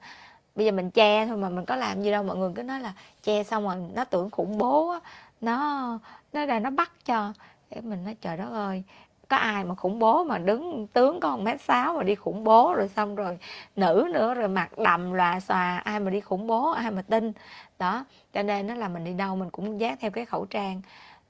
bây 0.55 0.65
giờ 0.65 0.71
mình 0.71 0.91
che 0.91 1.25
thôi 1.25 1.37
mà 1.37 1.49
mình 1.49 1.65
có 1.65 1.75
làm 1.75 2.01
gì 2.01 2.11
đâu. 2.11 2.23
Mọi 2.23 2.37
người 2.37 2.51
cứ 2.55 2.63
nói 2.63 2.79
là 2.79 2.93
che 3.23 3.43
xong 3.43 3.63
rồi 3.63 3.75
nó 3.93 4.03
tưởng 4.03 4.29
khủng 4.29 4.57
bố 4.57 4.89
á, 4.89 4.99
nó 5.41 5.99
nó 6.33 6.45
là 6.45 6.59
nó 6.59 6.69
bắt 6.69 6.91
cho. 7.05 7.33
Để 7.69 7.81
mình 7.81 8.05
nói, 8.05 8.15
trời 8.21 8.37
đất 8.37 8.49
ơi 8.51 8.83
có 9.30 9.38
ai 9.38 9.63
mà 9.63 9.75
khủng 9.75 9.99
bố 9.99 10.23
mà 10.23 10.38
đứng 10.38 10.88
tướng 10.88 11.19
con 11.19 11.43
mét 11.43 11.61
sáu 11.61 11.93
mà 11.93 12.03
đi 12.03 12.15
khủng 12.15 12.43
bố 12.43 12.73
rồi 12.73 12.88
xong 12.88 13.15
rồi 13.15 13.38
nữ 13.75 14.07
nữa 14.13 14.34
rồi 14.34 14.47
mặt 14.47 14.77
đầm 14.77 15.13
lòa 15.13 15.39
xòa, 15.39 15.77
ai 15.77 15.99
mà 15.99 16.11
đi 16.11 16.19
khủng 16.19 16.47
bố, 16.47 16.71
ai 16.71 16.91
mà 16.91 17.01
tin. 17.01 17.32
Đó, 17.80 18.05
cho 18.34 18.43
nên 18.43 18.67
nó 18.67 18.75
là 18.75 18.88
mình 18.88 19.03
đi 19.03 19.13
đâu 19.13 19.36
mình 19.36 19.49
cũng 19.49 19.80
dán 19.80 19.95
theo 19.99 20.11
cái 20.11 20.25
khẩu 20.25 20.45
trang 20.45 20.82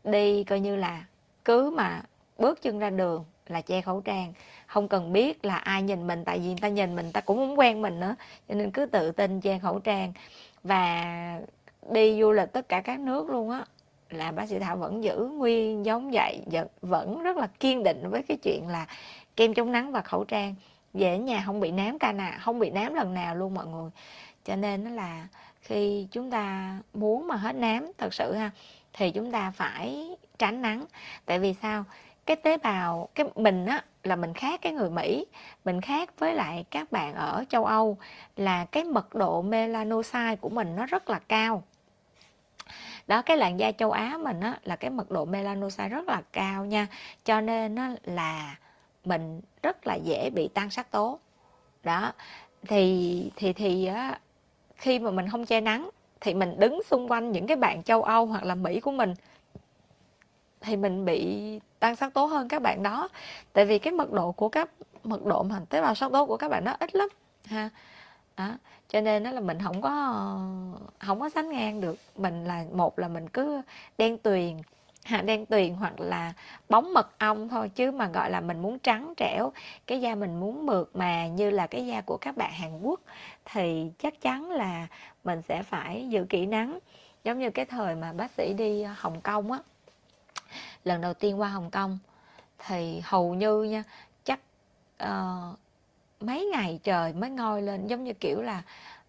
đi, 0.04 0.44
coi 0.44 0.60
như 0.60 0.76
là 0.76 1.04
cứ 1.46 1.70
mà 1.70 2.02
bước 2.38 2.62
chân 2.62 2.80
ra 2.80 2.90
đường 2.90 3.26
là 3.48 3.62
che 3.62 3.82
khẩu 3.82 4.02
trang. 4.02 4.34
Không 4.68 4.88
cần 4.88 5.14
biết 5.14 5.46
là 5.46 5.56
ai 5.56 5.84
nhìn 5.84 6.08
mình, 6.08 6.26
tại 6.26 6.40
vì 6.40 6.46
người 6.46 6.58
ta 6.62 6.68
nhìn 6.68 6.96
mình 6.96 7.12
ta 7.12 7.22
cũng 7.22 7.38
không 7.38 7.60
quen 7.60 7.82
mình 7.82 8.00
nữa, 8.00 8.16
cho 8.50 8.56
nên 8.56 8.72
cứ 8.72 8.86
tự 8.86 9.12
tin 9.12 9.42
che 9.42 9.60
khẩu 9.60 9.80
trang 9.80 10.14
và 10.64 11.06
đi 11.92 12.22
du 12.22 12.32
lịch 12.32 12.54
tất 12.54 12.70
cả 12.70 12.82
các 12.82 13.00
nước 13.00 13.30
luôn 13.30 13.50
á 13.50 13.66
là 14.10 14.32
bác 14.32 14.50
sĩ 14.50 14.60
Thảo 14.60 14.78
vẫn 14.78 15.04
giữ 15.04 15.18
nguyên 15.18 15.86
giống 15.86 16.12
vậy 16.12 16.42
vẫn 16.82 17.24
rất 17.24 17.38
là 17.38 17.48
kiên 17.48 17.84
định 17.84 18.10
với 18.10 18.24
cái 18.24 18.38
chuyện 18.38 18.68
là 18.68 18.86
kem 19.36 19.54
chống 19.54 19.72
nắng 19.72 19.92
và 19.92 20.02
khẩu 20.02 20.24
trang. 20.24 20.56
Về 20.94 21.18
nhà 21.18 21.44
không 21.46 21.60
bị 21.60 21.72
nám 21.72 22.00
ca 22.00 22.12
nào 22.12 22.40
không 22.42 22.60
bị 22.60 22.70
nám 22.70 22.94
lần 22.94 23.14
nào 23.14 23.36
luôn 23.36 23.54
mọi 23.54 23.66
người. 23.66 23.90
Cho 24.46 24.56
nên 24.56 24.84
nó 24.84 24.90
là 24.90 25.28
khi 25.62 26.08
chúng 26.12 26.32
ta 26.32 26.78
muốn 26.94 27.28
mà 27.28 27.36
hết 27.36 27.56
nám 27.56 27.92
thật 27.98 28.14
sự 28.14 28.34
ha, 28.34 28.52
thì 28.94 29.12
chúng 29.12 29.32
ta 29.32 29.52
phải 29.52 30.16
tránh 30.38 30.62
nắng. 30.62 30.86
Tại 31.26 31.40
vì 31.40 31.54
sao? 31.54 31.84
Cái 32.26 32.36
tế 32.36 32.58
bào, 32.58 33.10
cái 33.16 33.26
mình 33.36 33.66
á 33.66 33.84
là 34.04 34.16
mình 34.16 34.34
khác 34.34 34.62
cái 34.62 34.74
người 34.74 34.90
Mỹ, 34.90 35.26
mình 35.66 35.82
khác 35.82 36.20
với 36.20 36.34
lại 36.34 36.66
các 36.72 36.92
bạn 36.92 37.14
ở 37.14 37.46
châu 37.50 37.66
Âu, 37.66 37.98
là 38.36 38.66
cái 38.66 38.84
mật 38.84 39.16
độ 39.16 39.42
melanocyte 39.42 40.36
của 40.36 40.50
mình 40.50 40.76
nó 40.76 40.86
rất 40.86 41.10
là 41.10 41.20
cao 41.28 41.64
đó 43.10 43.22
cái 43.22 43.38
làn 43.38 43.60
da 43.60 43.72
châu 43.72 43.92
Á 43.92 44.18
mình 44.24 44.40
á 44.40 44.60
là 44.64 44.76
cái 44.76 44.92
mật 44.92 45.12
độ 45.12 45.26
melanocyte 45.26 45.90
rất 45.90 46.08
là 46.08 46.22
cao 46.34 46.66
nha. 46.66 46.88
Cho 47.26 47.42
nên 47.42 47.76
nó 47.76 47.88
là 48.04 48.58
mình 49.06 49.42
rất 49.64 49.88
là 49.88 49.96
dễ 49.96 50.30
bị 50.30 50.48
tăng 50.48 50.70
sắc 50.70 50.92
tố. 50.92 51.20
Đó 51.84 52.14
thì 52.68 53.32
thì 53.36 53.54
thì 53.54 53.86
á, 53.86 54.20
khi 54.76 55.00
mà 55.00 55.12
mình 55.12 55.30
không 55.30 55.46
che 55.46 55.62
nắng 55.62 55.90
thì 56.22 56.34
mình 56.34 56.60
đứng 56.60 56.82
xung 56.84 57.12
quanh 57.12 57.32
những 57.32 57.48
cái 57.48 57.58
bạn 57.58 57.84
châu 57.84 58.04
Âu 58.04 58.26
hoặc 58.26 58.44
là 58.44 58.56
Mỹ 58.56 58.80
của 58.80 58.92
mình 58.92 59.14
thì 60.62 60.76
mình 60.76 61.06
bị 61.06 61.38
tăng 61.80 61.96
sắc 61.96 62.14
tố 62.14 62.26
hơn 62.26 62.48
các 62.48 62.62
bạn 62.62 62.84
đó. 62.84 63.10
Tại 63.54 63.66
vì 63.66 63.80
cái 63.80 63.94
mật 63.94 64.12
độ 64.12 64.32
của 64.32 64.50
các 64.50 64.70
mật 65.04 65.26
độ 65.26 65.44
mà 65.44 65.62
tế 65.70 65.82
bào 65.82 65.96
sắc 65.96 66.12
tố 66.12 66.26
của 66.26 66.38
các 66.38 66.48
bạn 66.48 66.64
nó 66.64 66.76
ít 66.80 66.96
lắm 66.96 67.10
ha 67.46 67.70
đó 68.40 68.58
cho 68.88 69.02
nên 69.02 69.24
đó 69.24 69.32
là 69.32 69.42
mình 69.42 69.58
không 69.64 69.82
có 69.82 69.92
không 71.00 71.20
có 71.20 71.30
sánh 71.30 71.50
ngang 71.50 71.82
được. 71.82 71.98
Mình 72.16 72.46
là 72.46 72.66
một 72.74 73.00
là 73.00 73.08
mình 73.08 73.30
cứ 73.30 73.62
đen 73.98 74.18
tuyền 74.18 74.58
ha, 75.04 75.22
đen 75.22 75.46
tuyền 75.46 75.74
hoặc 75.74 76.00
là 76.00 76.34
bóng 76.70 76.94
mật 76.94 77.20
ong 77.20 77.50
thôi 77.50 77.70
chứ 77.76 77.92
mà 77.92 78.08
gọi 78.08 78.32
là 78.32 78.42
mình 78.42 78.62
muốn 78.62 78.80
trắng 78.80 79.14
trẻo 79.18 79.52
cái 79.88 80.02
da 80.02 80.16
mình 80.16 80.40
muốn 80.40 80.66
mượt 80.66 80.90
mà 80.94 81.28
như 81.28 81.50
là 81.50 81.68
cái 81.68 81.88
da 81.88 82.02
của 82.02 82.18
các 82.18 82.38
bạn 82.38 82.52
Hàn 82.52 82.80
Quốc 82.82 83.00
thì 83.46 83.92
chắc 84.00 84.22
chắn 84.22 84.52
là 84.52 84.88
mình 85.24 85.42
sẽ 85.42 85.64
phải 85.64 86.08
giữ 86.10 86.26
kỹ 86.30 86.46
nắng 86.46 86.80
giống 87.24 87.40
như 87.40 87.50
cái 87.50 87.66
thời 87.66 87.96
mà 87.96 88.14
bác 88.14 88.32
sĩ 88.32 88.54
đi 88.54 88.84
Hồng 88.84 89.22
Kông 89.22 89.52
á 89.52 89.60
lần 90.84 91.02
đầu 91.02 91.14
tiên 91.14 91.40
qua 91.40 91.50
Hồng 91.50 91.72
Kông 91.72 92.00
thì 92.68 93.02
hầu 93.04 93.34
như 93.34 93.64
nha 93.64 93.84
chắc 94.24 94.40
uh, 95.04 95.60
mấy 96.20 96.46
ngày 96.46 96.80
trời 96.84 97.14
mới 97.14 97.30
ngôi 97.30 97.62
lên 97.62 97.88
giống 97.88 98.04
như 98.04 98.14
kiểu 98.14 98.42
là 98.42 98.62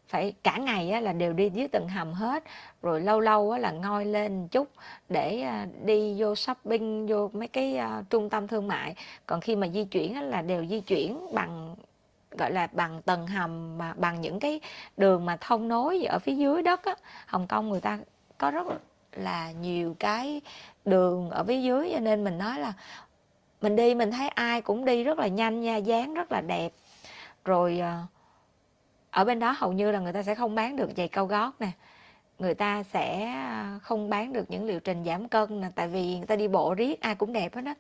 phải 0.09 0.35
cả 0.43 0.57
ngày 0.57 0.91
á, 0.91 1.01
là 1.01 1.13
đều 1.13 1.33
đi 1.33 1.51
dưới 1.51 1.69
tầng 1.69 1.89
hầm 1.89 2.13
hết 2.13 2.45
rồi 2.83 3.01
lâu 3.01 3.21
lâu 3.21 3.51
á, 3.51 3.59
là 3.59 3.71
ngoi 3.71 4.05
lên 4.05 4.49
chút 4.49 4.69
để 5.09 5.41
à, 5.41 5.67
đi 5.85 6.15
vô 6.19 6.35
shopping 6.35 7.07
vô 7.07 7.31
mấy 7.33 7.49
cái 7.49 7.77
à, 7.77 8.03
trung 8.11 8.31
tâm 8.31 8.49
thương 8.49 8.69
mại. 8.69 8.95
Còn 9.27 9.41
khi 9.41 9.57
mà 9.57 9.69
di 9.69 9.85
chuyển 9.85 10.15
á, 10.15 10.23
là 10.23 10.43
đều 10.43 10.67
di 10.67 10.81
chuyển 10.81 11.35
bằng 11.35 11.77
gọi 12.39 12.53
là 12.53 12.69
bằng 12.73 13.03
tầng 13.03 13.27
hầm 13.27 13.79
mà 13.79 13.95
bằng 13.97 14.21
những 14.21 14.41
cái 14.41 14.61
đường 14.97 15.27
mà 15.27 15.37
thông 15.41 15.69
nối 15.69 16.05
ở 16.05 16.19
phía 16.19 16.35
dưới 16.35 16.63
đất 16.63 16.85
á. 16.85 16.95
Hồng 17.27 17.47
Kông 17.47 17.69
người 17.69 17.81
ta 17.81 17.99
có 18.39 18.51
rất 18.51 18.67
là 19.13 19.53
nhiều 19.53 19.97
cái 19.99 20.41
đường 20.85 21.31
ở 21.31 21.45
phía 21.45 21.63
dưới 21.63 21.91
cho 21.93 22.01
nên 22.01 22.25
mình 22.25 22.39
nói 22.39 22.59
là 22.59 22.73
mình 23.63 23.77
đi 23.77 23.95
mình 23.95 24.11
thấy 24.11 24.29
ai 24.29 24.63
cũng 24.63 24.85
đi 24.85 25.05
rất 25.05 25.19
là 25.19 25.27
nhanh 25.27 25.61
nha 25.61 25.77
dáng 25.77 26.15
rất 26.15 26.33
là 26.33 26.41
đẹp 26.41 26.73
rồi 27.45 27.79
ờ, 27.79 28.03
ở 29.11 29.25
bên 29.25 29.39
đó 29.39 29.55
hầu 29.59 29.73
như 29.73 29.91
là 29.91 29.99
người 29.99 30.13
ta 30.13 30.23
sẽ 30.23 30.35
không 30.35 30.55
bán 30.55 30.77
được 30.77 30.91
giày 30.97 31.09
cao 31.09 31.27
gót 31.27 31.61
nè. 31.61 31.71
Người 32.39 32.55
ta 32.55 32.83
sẽ 32.83 33.35
ờ, 33.35 33.79
không 33.83 34.11
bán 34.11 34.33
được 34.33 34.51
những 34.51 34.65
liệu 34.65 34.81
trình 34.81 35.05
giảm 35.05 35.29
cân 35.29 35.61
nè, 35.61 35.69
tại 35.75 35.89
vì 35.89 36.17
người 36.17 36.27
ta 36.27 36.37
đi 36.37 36.49
bộ 36.49 36.75
riết 36.75 37.01
ai 37.01 37.15
cũng 37.15 37.33
đẹp 37.33 37.55
hết 37.55 37.63
đó 37.63 37.75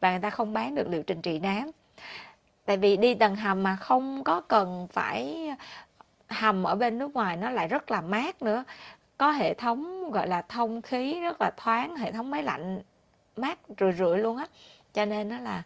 và 0.00 0.10
người 0.10 0.20
ta 0.20 0.30
không 0.30 0.52
bán 0.52 0.74
được 0.74 0.88
liệu 0.88 1.02
trình 1.02 1.22
trị 1.22 1.38
nám. 1.38 1.70
Tại 2.64 2.76
vì 2.76 2.96
đi 2.96 3.14
tầng 3.14 3.36
hầm 3.36 3.62
mà 3.62 3.76
không 3.76 4.24
có 4.24 4.40
cần 4.40 4.86
phải 4.92 5.48
hầm 6.28 6.64
ở 6.64 6.74
bên 6.74 6.98
nước 6.98 7.14
ngoài, 7.14 7.36
nó 7.36 7.50
lại 7.50 7.68
rất 7.68 7.90
là 7.90 8.00
mát 8.00 8.42
nữa. 8.42 8.64
Có 9.18 9.30
hệ 9.30 9.54
thống, 9.54 10.10
gọi 10.10 10.28
là, 10.28 10.42
thông 10.42 10.82
khí 10.82 11.20
rất 11.20 11.40
là 11.40 11.50
thoáng, 11.56 11.96
hệ 11.96 12.12
thống 12.12 12.30
máy 12.30 12.42
lạnh 12.42 12.82
mát 13.36 13.58
rượi 13.80 13.92
rượi 13.92 14.18
luôn 14.18 14.36
á. 14.36 14.46
Cho 14.92 15.04
nên 15.04 15.28
nó 15.28 15.38
là 15.38 15.62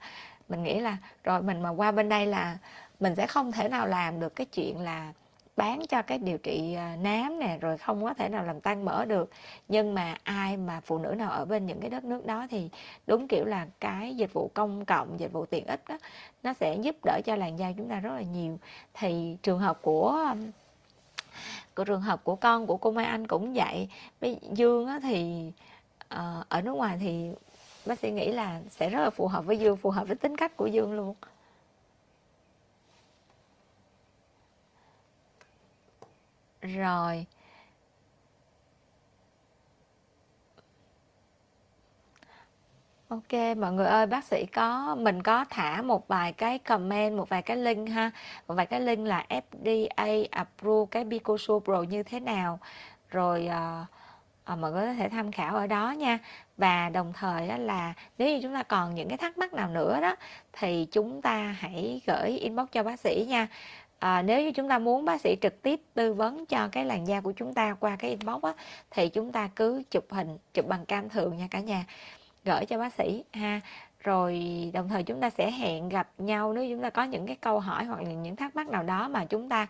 mình 0.48 0.62
nghĩ 0.62 0.80
là, 0.80 0.96
rồi 1.24 1.42
mình 1.42 1.62
mà 1.62 1.70
qua 1.70 1.92
bên 1.92 2.08
đây 2.08 2.26
là 2.26 2.58
mình 3.02 3.14
sẽ 3.16 3.26
không 3.26 3.52
thể 3.52 3.68
nào 3.68 3.86
làm 3.86 4.20
được 4.20 4.36
cái 4.36 4.46
chuyện 4.46 4.80
là 4.80 5.12
bán 5.56 5.86
cho 5.88 6.02
cái 6.02 6.18
điều 6.18 6.38
trị 6.38 6.74
à, 6.74 6.96
nám 7.02 7.38
nè 7.38 7.58
rồi 7.60 7.78
không 7.78 8.04
có 8.04 8.14
thể 8.14 8.28
nào 8.28 8.44
làm 8.44 8.60
tăng 8.60 8.84
mỡ 8.84 9.04
được. 9.04 9.30
Nhưng 9.68 9.94
mà 9.94 10.16
ai 10.22 10.56
mà 10.56 10.80
phụ 10.80 10.98
nữ 10.98 11.14
nào 11.14 11.30
ở 11.30 11.44
bên 11.44 11.66
những 11.66 11.80
cái 11.80 11.90
đất 11.90 12.04
nước 12.04 12.26
đó 12.26 12.46
thì 12.50 12.68
đúng 13.06 13.28
kiểu 13.28 13.44
là 13.44 13.66
cái 13.80 14.14
dịch 14.14 14.32
vụ 14.32 14.50
công 14.54 14.84
cộng 14.84 15.20
dịch 15.20 15.32
vụ 15.32 15.46
tiện 15.46 15.66
ích 15.66 15.80
đó, 15.88 15.98
nó 16.42 16.52
sẽ 16.52 16.76
giúp 16.76 16.96
đỡ 17.04 17.20
cho 17.24 17.36
làn 17.36 17.58
da 17.58 17.72
chúng 17.76 17.88
ta 17.88 18.00
rất 18.00 18.12
là 18.12 18.22
nhiều. 18.22 18.58
Thì 18.94 19.36
trường 19.42 19.58
hợp 19.58 19.78
của 19.82 20.34
của 21.74 21.84
trường 21.84 22.00
hợp 22.00 22.24
của 22.24 22.36
con 22.36 22.66
của 22.66 22.76
cô 22.76 22.90
Mai 22.90 23.04
Anh 23.04 23.26
cũng 23.26 23.54
vậy. 23.54 23.88
Với 24.20 24.38
Dương 24.52 24.86
á, 24.86 25.00
thì 25.02 25.50
ờ, 26.08 26.44
ở 26.48 26.60
nước 26.60 26.72
ngoài 26.72 26.98
thì 27.00 27.30
bác 27.86 27.98
sĩ 27.98 28.10
nghĩ 28.10 28.32
là 28.32 28.60
sẽ 28.70 28.90
rất 28.90 29.00
là 29.02 29.10
phù 29.10 29.26
hợp 29.26 29.44
với 29.44 29.58
Dương 29.58 29.76
phù 29.76 29.90
hợp 29.90 30.06
với 30.06 30.16
tính 30.16 30.36
cách 30.36 30.56
của 30.56 30.66
Dương 30.66 30.92
luôn. 30.92 31.14
Rồi. 36.62 37.26
Ok 43.08 43.32
mọi 43.56 43.72
người 43.72 43.86
ơi 43.86 44.06
bác 44.06 44.24
sĩ 44.24 44.46
có 44.46 44.96
mình 44.98 45.22
có 45.22 45.44
thả 45.50 45.82
một 45.82 46.08
vài 46.08 46.32
cái 46.32 46.58
comment 46.58 47.16
một 47.16 47.28
vài 47.28 47.42
cái 47.42 47.56
link 47.56 47.88
ha. 47.88 48.10
Một 48.48 48.54
vài 48.54 48.66
cái 48.66 48.80
link 48.80 49.06
là 49.06 49.26
FDA 49.28 50.26
approve 50.30 50.88
cái 50.90 51.04
Bicosu 51.04 51.60
Pro 51.60 51.82
như 51.82 52.02
thế 52.02 52.20
nào. 52.20 52.58
Rồi 53.10 53.46
à, 53.46 53.86
à, 54.44 54.56
mọi 54.56 54.72
người 54.72 54.86
có 54.86 54.94
thể 54.94 55.08
tham 55.08 55.32
khảo 55.32 55.56
ở 55.56 55.66
đó 55.66 55.90
nha. 55.90 56.18
Và 56.56 56.88
đồng 56.88 57.12
thời 57.12 57.58
là 57.58 57.94
nếu 58.18 58.28
như 58.28 58.40
chúng 58.42 58.54
ta 58.54 58.62
còn 58.62 58.94
những 58.94 59.08
cái 59.08 59.18
thắc 59.18 59.38
mắc 59.38 59.52
nào 59.54 59.68
nữa 59.68 60.00
đó 60.00 60.16
thì 60.52 60.88
chúng 60.92 61.22
ta 61.22 61.56
hãy 61.58 62.00
gửi 62.06 62.30
inbox 62.30 62.66
cho 62.72 62.82
bác 62.82 63.00
sĩ 63.00 63.26
nha 63.28 63.48
à, 64.02 64.22
nếu 64.22 64.42
như 64.42 64.52
chúng 64.52 64.68
ta 64.68 64.78
muốn 64.78 65.04
bác 65.04 65.20
sĩ 65.20 65.36
trực 65.40 65.62
tiếp 65.62 65.80
tư 65.94 66.14
vấn 66.14 66.46
cho 66.46 66.68
cái 66.72 66.84
làn 66.84 67.06
da 67.06 67.20
của 67.20 67.32
chúng 67.32 67.54
ta 67.54 67.76
qua 67.80 67.96
cái 67.96 68.10
inbox 68.10 68.42
á, 68.42 68.52
thì 68.90 69.08
chúng 69.08 69.32
ta 69.32 69.48
cứ 69.56 69.82
chụp 69.90 70.04
hình 70.10 70.38
chụp 70.54 70.68
bằng 70.68 70.86
cam 70.86 71.08
thường 71.08 71.36
nha 71.36 71.48
cả 71.50 71.60
nhà. 71.60 71.84
Gửi 72.44 72.66
cho 72.66 72.78
bác 72.78 72.92
sĩ 72.92 73.24
ha. 73.32 73.60
Rồi 74.00 74.44
đồng 74.72 74.88
thời 74.88 75.02
chúng 75.02 75.20
ta 75.20 75.30
sẽ 75.30 75.50
hẹn 75.50 75.88
gặp 75.88 76.08
nhau 76.18 76.52
nếu 76.52 76.66
chúng 76.70 76.82
ta 76.82 76.90
có 76.90 77.04
những 77.04 77.26
cái 77.26 77.36
câu 77.36 77.60
hỏi 77.60 77.84
hoặc 77.84 78.02
là 78.02 78.10
những 78.10 78.36
thắc 78.36 78.56
mắc 78.56 78.68
nào 78.68 78.82
đó 78.82 79.08
mà 79.08 79.24
chúng 79.24 79.48
ta 79.48 79.66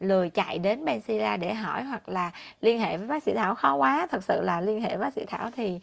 lười 0.00 0.30
chạy 0.30 0.58
đến 0.58 0.84
Benzilla 0.84 1.38
để 1.38 1.54
hỏi 1.54 1.82
hoặc 1.82 2.08
là 2.08 2.30
liên 2.60 2.80
hệ 2.80 2.96
với 2.96 3.06
bác 3.06 3.22
sĩ 3.22 3.34
Thảo. 3.34 3.54
Khó 3.54 3.74
quá 3.74 4.06
thật 4.10 4.24
sự 4.24 4.40
là 4.42 4.60
liên 4.60 4.80
hệ 4.80 4.88
với 4.88 4.98
bác 4.98 5.12
sĩ 5.12 5.24
Thảo 5.28 5.50
thì 5.56 5.80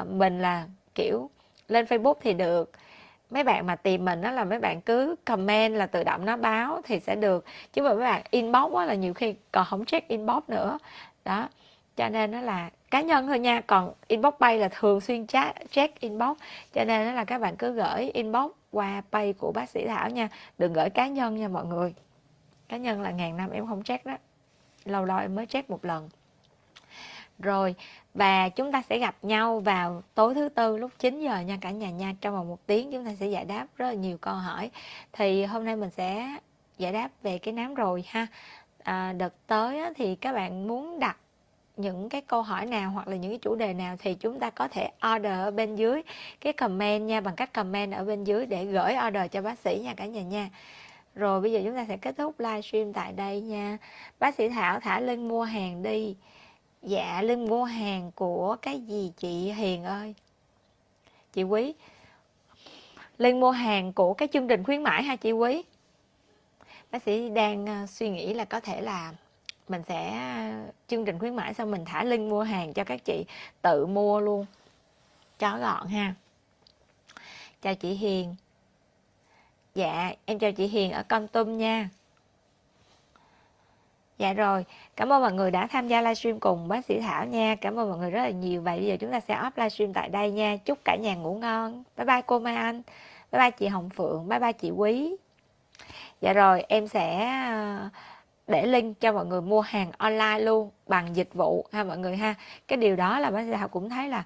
uh, 0.00 0.06
mình 0.06 0.42
là 0.42 0.66
kiểu 0.94 1.30
lên 1.68 1.84
Facebook 1.84 2.14
thì 2.20 2.32
được 2.32 2.70
mấy 3.30 3.44
bạn 3.44 3.66
mà 3.66 3.76
tìm 3.76 4.04
mình 4.04 4.20
đó 4.20 4.30
là 4.30 4.44
mấy 4.44 4.58
bạn 4.58 4.80
cứ 4.80 5.16
comment 5.24 5.74
là 5.74 5.86
tự 5.86 6.04
động 6.04 6.24
nó 6.24 6.36
báo 6.36 6.80
thì 6.84 7.00
sẽ 7.00 7.16
được. 7.16 7.44
Chứ 7.72 7.82
mà 7.82 7.94
mấy 7.94 8.04
bạn 8.04 8.22
inbox 8.30 8.72
là 8.86 8.94
nhiều 8.94 9.14
khi 9.14 9.34
còn 9.52 9.66
không 9.70 9.84
check 9.84 10.08
inbox 10.08 10.42
nữa. 10.48 10.78
Đó, 11.24 11.48
cho 11.96 12.08
nên 12.08 12.30
nó 12.30 12.40
là 12.40 12.70
cá 12.90 13.00
nhân 13.00 13.26
thôi 13.26 13.38
nha, 13.38 13.60
còn 13.60 13.92
inbox 14.08 14.34
pay 14.40 14.58
là 14.58 14.68
thường 14.68 15.00
xuyên 15.00 15.26
chat 15.26 15.56
check 15.70 16.00
inbox. 16.00 16.36
Cho 16.72 16.84
nên 16.84 17.06
nó 17.06 17.12
là 17.12 17.24
các 17.24 17.40
bạn 17.40 17.56
cứ 17.56 17.72
gửi 17.72 18.10
inbox 18.10 18.50
qua 18.70 19.02
pay 19.12 19.32
của 19.32 19.52
bác 19.52 19.68
sĩ 19.68 19.86
thảo 19.86 20.10
nha. 20.10 20.28
Đừng 20.58 20.72
gửi 20.72 20.90
cá 20.90 21.06
nhân 21.06 21.36
nha 21.36 21.48
mọi 21.48 21.66
người. 21.66 21.94
Cá 22.68 22.76
nhân 22.76 23.02
là 23.02 23.10
ngàn 23.10 23.36
năm 23.36 23.50
em 23.50 23.66
không 23.66 23.82
check 23.82 24.06
đó. 24.06 24.16
Lâu 24.84 25.04
lâu 25.04 25.18
em 25.18 25.34
mới 25.34 25.46
check 25.46 25.70
một 25.70 25.84
lần 25.84 26.08
rồi 27.38 27.74
và 28.14 28.48
chúng 28.48 28.72
ta 28.72 28.82
sẽ 28.82 28.98
gặp 28.98 29.16
nhau 29.22 29.60
vào 29.60 30.02
tối 30.14 30.34
thứ 30.34 30.48
tư 30.48 30.76
lúc 30.76 30.90
9 30.98 31.20
giờ 31.20 31.40
nha 31.40 31.58
cả 31.60 31.70
nhà 31.70 31.90
nha 31.90 32.14
trong 32.20 32.34
vòng 32.34 32.48
một 32.48 32.66
tiếng 32.66 32.92
chúng 32.92 33.04
ta 33.04 33.14
sẽ 33.20 33.26
giải 33.26 33.44
đáp 33.44 33.66
rất 33.76 33.86
là 33.86 33.94
nhiều 33.94 34.18
câu 34.18 34.34
hỏi. 34.34 34.70
Thì 35.12 35.44
hôm 35.44 35.64
nay 35.64 35.76
mình 35.76 35.90
sẽ 35.90 36.36
giải 36.78 36.92
đáp 36.92 37.08
về 37.22 37.38
cái 37.38 37.54
nám 37.54 37.74
rồi 37.74 38.04
ha. 38.08 38.26
À, 38.82 39.12
đợt 39.12 39.34
tới 39.46 39.78
á, 39.80 39.90
thì 39.96 40.14
các 40.14 40.32
bạn 40.32 40.68
muốn 40.68 40.98
đặt 40.98 41.16
những 41.76 42.08
cái 42.08 42.20
câu 42.20 42.42
hỏi 42.42 42.66
nào 42.66 42.90
hoặc 42.90 43.08
là 43.08 43.16
những 43.16 43.30
cái 43.30 43.38
chủ 43.38 43.54
đề 43.54 43.74
nào 43.74 43.96
thì 43.98 44.14
chúng 44.14 44.40
ta 44.40 44.50
có 44.50 44.68
thể 44.68 44.90
order 45.14 45.32
ở 45.32 45.50
bên 45.50 45.76
dưới 45.76 46.02
cái 46.40 46.52
comment 46.52 47.06
nha 47.06 47.20
bằng 47.20 47.36
cách 47.36 47.52
comment 47.52 47.92
ở 47.92 48.04
bên 48.04 48.24
dưới 48.24 48.46
để 48.46 48.64
gửi 48.64 48.94
order 49.08 49.30
cho 49.30 49.42
bác 49.42 49.58
sĩ 49.58 49.80
nha 49.84 49.94
cả 49.94 50.06
nhà 50.06 50.22
nha. 50.22 50.50
Rồi 51.14 51.40
bây 51.40 51.52
giờ 51.52 51.60
chúng 51.64 51.74
ta 51.74 51.84
sẽ 51.88 51.96
kết 51.96 52.14
thúc 52.18 52.40
livestream 52.40 52.92
tại 52.92 53.12
đây 53.12 53.40
nha. 53.40 53.78
Bác 54.18 54.34
sĩ 54.34 54.48
thảo 54.48 54.80
thả 54.80 55.00
link 55.00 55.30
mua 55.30 55.42
hàng 55.42 55.82
đi 55.82 56.16
dạ 56.82 57.22
linh 57.22 57.46
mua 57.46 57.64
hàng 57.64 58.10
của 58.14 58.56
cái 58.62 58.80
gì 58.80 59.12
chị 59.16 59.52
hiền 59.52 59.84
ơi? 59.84 60.14
Chị 61.32 61.42
quý. 61.42 61.74
Linh 63.18 63.40
mua 63.40 63.50
hàng 63.50 63.92
của 63.92 64.14
cái 64.14 64.28
chương 64.32 64.48
trình 64.48 64.64
khuyến 64.64 64.82
mãi 64.82 65.02
ha 65.02 65.16
chị 65.16 65.32
quý? 65.32 65.62
Bác 66.90 67.02
sĩ 67.02 67.28
đang 67.28 67.66
ờ, 67.66 67.86
suy 67.86 68.10
nghĩ 68.10 68.34
là 68.34 68.44
có 68.44 68.60
thể 68.60 68.80
là 68.80 69.12
mình 69.68 69.82
sẽ 69.88 70.10
ờ, 70.10 70.72
chương 70.88 71.04
trình 71.04 71.18
khuyến 71.18 71.36
mãi 71.36 71.54
xong 71.54 71.70
mình 71.70 71.84
thả 71.84 72.04
link 72.04 72.30
mua 72.30 72.42
hàng 72.42 72.72
cho 72.72 72.84
các 72.84 73.04
chị 73.04 73.24
tự 73.62 73.86
mua 73.86 74.20
luôn. 74.20 74.46
Cho 75.38 75.58
gọn 75.58 75.88
ha. 75.88 76.14
Chào 77.62 77.74
chị 77.74 77.90
Hiền. 77.90 78.34
Dạ 79.74 80.12
em 80.24 80.38
chào 80.38 80.52
chị 80.52 80.66
Hiền 80.66 80.92
ở 80.92 81.02
Con 81.02 81.28
Tum 81.28 81.58
nha. 81.58 81.88
Dạ 84.18 84.32
rồi, 84.32 84.64
cảm 84.96 85.12
ơn 85.12 85.22
mọi 85.22 85.32
người 85.32 85.50
đã 85.50 85.66
tham 85.66 85.88
gia 85.88 86.00
livestream 86.00 86.40
cùng 86.40 86.68
bác 86.68 86.84
sĩ 86.84 87.00
Thảo 87.00 87.26
nha. 87.26 87.54
Cảm 87.60 87.78
ơn 87.78 87.88
mọi 87.88 87.98
người 87.98 88.10
rất 88.10 88.22
là 88.22 88.30
nhiều. 88.30 88.62
Vậy 88.62 88.78
bây 88.78 88.86
giờ 88.86 88.96
chúng 89.00 89.12
ta 89.12 89.20
sẽ 89.20 89.34
off 89.34 89.50
livestream 89.56 89.92
tại 89.92 90.08
đây 90.08 90.30
nha. 90.30 90.56
Chúc 90.56 90.78
cả 90.84 90.96
nhà 90.96 91.14
ngủ 91.14 91.34
ngon. 91.34 91.82
Bye 91.96 92.04
bye 92.04 92.22
cô 92.26 92.38
Mai 92.38 92.54
Anh. 92.54 92.82
Bye 93.32 93.40
bye 93.40 93.50
chị 93.50 93.66
Hồng 93.66 93.90
Phượng. 93.90 94.28
Bye 94.28 94.38
bye 94.38 94.52
chị 94.52 94.70
Quý. 94.70 95.16
Dạ 96.20 96.32
rồi, 96.32 96.64
em 96.68 96.88
sẽ 96.88 97.28
ờ, 97.46 97.88
để 98.46 98.66
link 98.66 99.00
cho 99.00 99.12
mọi 99.12 99.26
người 99.26 99.40
mua 99.40 99.60
hàng 99.60 99.90
online 99.98 100.38
luôn 100.40 100.70
bằng 100.86 101.16
dịch 101.16 101.34
vụ 101.34 101.66
ha 101.72 101.84
mọi 101.84 101.98
người 101.98 102.16
ha 102.16 102.34
cái 102.68 102.76
điều 102.76 102.96
đó 102.96 103.18
là 103.18 103.30
bác 103.30 103.44
sĩ 103.44 103.52
Thảo 103.52 103.68
cũng 103.68 103.88
thấy 103.90 104.08
là 104.08 104.24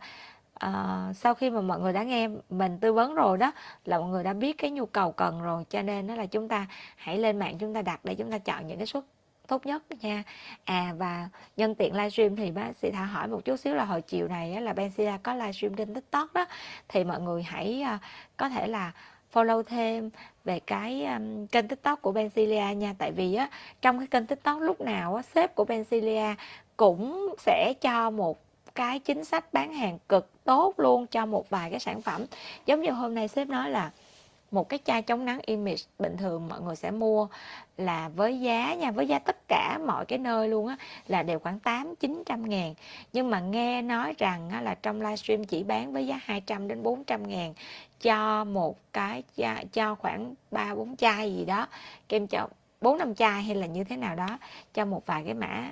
uh, 0.67 1.17
sau 1.17 1.35
khi 1.35 1.51
mà 1.51 1.61
mọi 1.61 1.81
người 1.81 1.93
đã 1.93 2.03
nghe 2.03 2.29
mình 2.51 2.79
tư 2.81 2.93
vấn 2.93 3.15
rồi 3.15 3.39
đó 3.39 3.53
là 3.85 3.99
mọi 3.99 4.09
người 4.09 4.25
đã 4.25 4.33
biết 4.33 4.59
cái 4.59 4.71
nhu 4.71 4.87
cầu 4.87 5.13
cần 5.13 5.43
rồi 5.43 5.65
cho 5.71 5.83
nên 5.83 6.07
đó 6.07 6.15
là 6.15 6.27
chúng 6.27 6.49
ta 6.49 6.67
hãy 6.97 7.19
lên 7.19 7.39
mạng 7.39 7.59
chúng 7.59 7.75
ta 7.75 7.83
đặt 7.83 8.01
để 8.05 8.15
chúng 8.15 8.31
ta 8.31 8.39
chọn 8.39 8.67
những 8.67 8.79
cái 8.79 8.87
suất 8.87 9.05
tốt 9.47 9.67
nhất 9.67 9.83
nha. 10.01 10.23
À 10.65 10.95
và 10.99 11.29
nhân 11.57 11.75
tiện 11.75 11.95
livestream 11.95 12.37
thì 12.37 12.51
bác 12.51 12.77
sĩ 12.77 12.91
thả 12.91 13.05
hỏi 13.05 13.29
một 13.29 13.45
chút 13.45 13.57
xíu 13.57 13.75
là 13.75 13.85
hồi 13.85 14.03
chiều 14.03 14.29
này 14.29 14.55
á, 14.55 14.61
là 14.61 14.73
Benzia 14.73 15.19
có 15.23 15.35
livestream 15.35 15.75
trên 15.75 15.95
tiktok 15.95 16.33
đó. 16.33 16.47
Thì 16.89 17.05
mọi 17.05 17.21
người 17.21 17.43
hãy 17.43 17.85
uh, 17.95 18.01
có 18.37 18.49
thể 18.49 18.67
là 18.67 18.93
follow 19.33 19.63
thêm 19.63 20.11
về 20.45 20.61
cái 20.61 21.05
um, 21.05 21.47
kênh 21.47 21.69
tiktok 21.69 22.03
của 22.03 22.13
Bencilia 22.13 22.75
nha. 22.75 22.95
Tại 22.99 23.13
vì 23.13 23.35
á 23.35 23.49
trong 23.83 23.99
cái 23.99 24.07
kênh 24.07 24.27
tiktok 24.27 24.61
lúc 24.61 24.81
nào 24.81 25.15
á 25.15 25.23
sếp 25.23 25.55
của 25.55 25.65
Bencilia 25.65 26.35
cũng 26.77 27.35
sẽ 27.39 27.75
cho 27.81 28.11
một 28.11 28.39
cái 28.75 28.99
chính 28.99 29.25
sách 29.25 29.53
bán 29.53 29.73
hàng 29.73 29.99
cực 30.09 30.45
tốt 30.45 30.75
luôn 30.77 31.07
cho 31.07 31.27
một 31.27 31.51
vài 31.51 31.71
cái 31.71 31.81
sản 31.81 32.03
phẩm. 32.03 32.25
Giống 32.67 32.81
như 32.81 32.91
hôm 32.91 33.15
nay 33.15 33.29
sếp 33.29 33.49
nói 33.49 33.71
là 33.71 33.91
một 34.53 34.69
cái 34.69 34.79
chai 34.85 35.03
chống 35.03 35.25
nắng 35.25 35.41
image 35.47 35.83
bình 35.99 36.17
thường 36.17 36.49
mọi 36.49 36.61
người 36.61 36.77
sẽ 36.77 36.91
mua 36.91 37.29
là 37.77 38.09
với 38.09 38.41
giá 38.41 38.75
nha 38.75 38.91
với 38.91 39.07
giá 39.07 39.19
tất 39.19 39.37
cả 39.49 39.79
mọi 39.87 40.05
cái 40.07 40.19
nơi 40.19 40.49
luôn 40.49 40.67
á 40.67 40.77
là 41.07 41.23
đều 41.23 41.39
khoảng 41.39 41.59
8 41.59 41.95
900 41.97 42.49
ngàn. 42.49 42.75
Nhưng 43.13 43.31
mà 43.31 43.41
nghe 43.41 43.83
nói 43.83 44.15
rằng 44.19 44.51
á, 44.51 44.61
là 44.61 44.75
trong 44.75 45.01
livestream 45.01 45.45
chỉ 45.45 45.63
bán 45.63 45.93
với 45.93 46.07
giá 46.07 46.21
200 46.25 46.69
đến 46.69 46.83
400 46.83 47.29
ngàn 47.29 47.55
cho 48.01 48.45
một 48.45 48.77
cái 48.93 49.23
cho 49.73 49.95
khoảng 49.95 50.35
3 50.51 50.75
4 50.75 50.97
chai 50.97 51.35
gì 51.35 51.45
đó 51.45 51.67
kem 52.09 52.27
cho 52.27 52.49
4 52.81 52.99
5 52.99 53.15
chai 53.15 53.43
hay 53.43 53.55
là 53.55 53.67
như 53.67 53.85
thế 53.85 53.97
nào 53.97 54.17
đó 54.17 54.39
cho 54.75 54.85
một 54.85 55.07
vài 55.07 55.23
cái 55.25 55.35
mã 55.35 55.71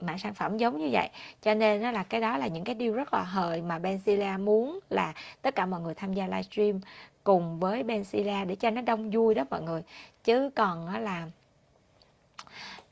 mã 0.00 0.18
sản 0.18 0.34
phẩm 0.34 0.58
giống 0.58 0.78
như 0.78 0.88
vậy. 0.92 1.08
Cho 1.42 1.54
nên 1.54 1.82
nó 1.82 1.90
là 1.90 2.02
cái 2.02 2.20
đó 2.20 2.38
là 2.38 2.46
những 2.46 2.64
cái 2.64 2.74
điều 2.74 2.94
rất 2.94 3.14
là 3.14 3.22
hời 3.22 3.62
mà 3.62 3.78
Benzilla 3.78 4.44
muốn 4.44 4.78
là 4.90 5.12
tất 5.42 5.54
cả 5.54 5.66
mọi 5.66 5.80
người 5.80 5.94
tham 5.94 6.14
gia 6.14 6.26
livestream 6.26 6.80
cùng 7.24 7.60
với 7.60 7.82
Benzilla 7.82 8.46
để 8.46 8.54
cho 8.54 8.70
nó 8.70 8.80
đông 8.80 9.10
vui 9.10 9.34
đó 9.34 9.44
mọi 9.50 9.62
người. 9.62 9.82
Chứ 10.24 10.50
còn 10.54 11.02
là, 11.02 11.26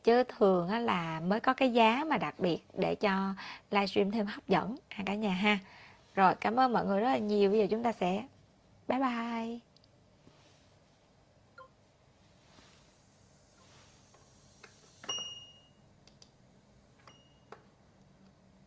chứ 0.05 0.23
thường 0.23 0.70
là 0.70 1.20
mới 1.20 1.40
có 1.40 1.55
cái 1.55 1.73
giá 1.73 2.05
mà 2.07 2.16
đặc 2.16 2.35
biệt 2.39 2.59
để 2.74 2.94
cho 2.94 3.35
livestream 3.70 4.11
thêm 4.11 4.27
hấp 4.27 4.48
dẫn. 4.48 4.77
À, 4.89 5.03
cả 5.07 5.15
nhà 5.15 5.32
ha. 5.32 5.59
Rồi, 6.15 6.35
cảm 6.40 6.61
ơn 6.61 6.73
mọi 6.73 6.86
người 6.86 7.01
rất 7.01 7.09
là 7.09 7.19
nhiều. 7.19 7.51
Bây 7.51 7.59
giờ 7.59 7.66
chúng 7.70 7.82
ta 7.82 7.93
sẽ, 7.93 8.24
bye 8.89 8.98
bye. 8.98 9.66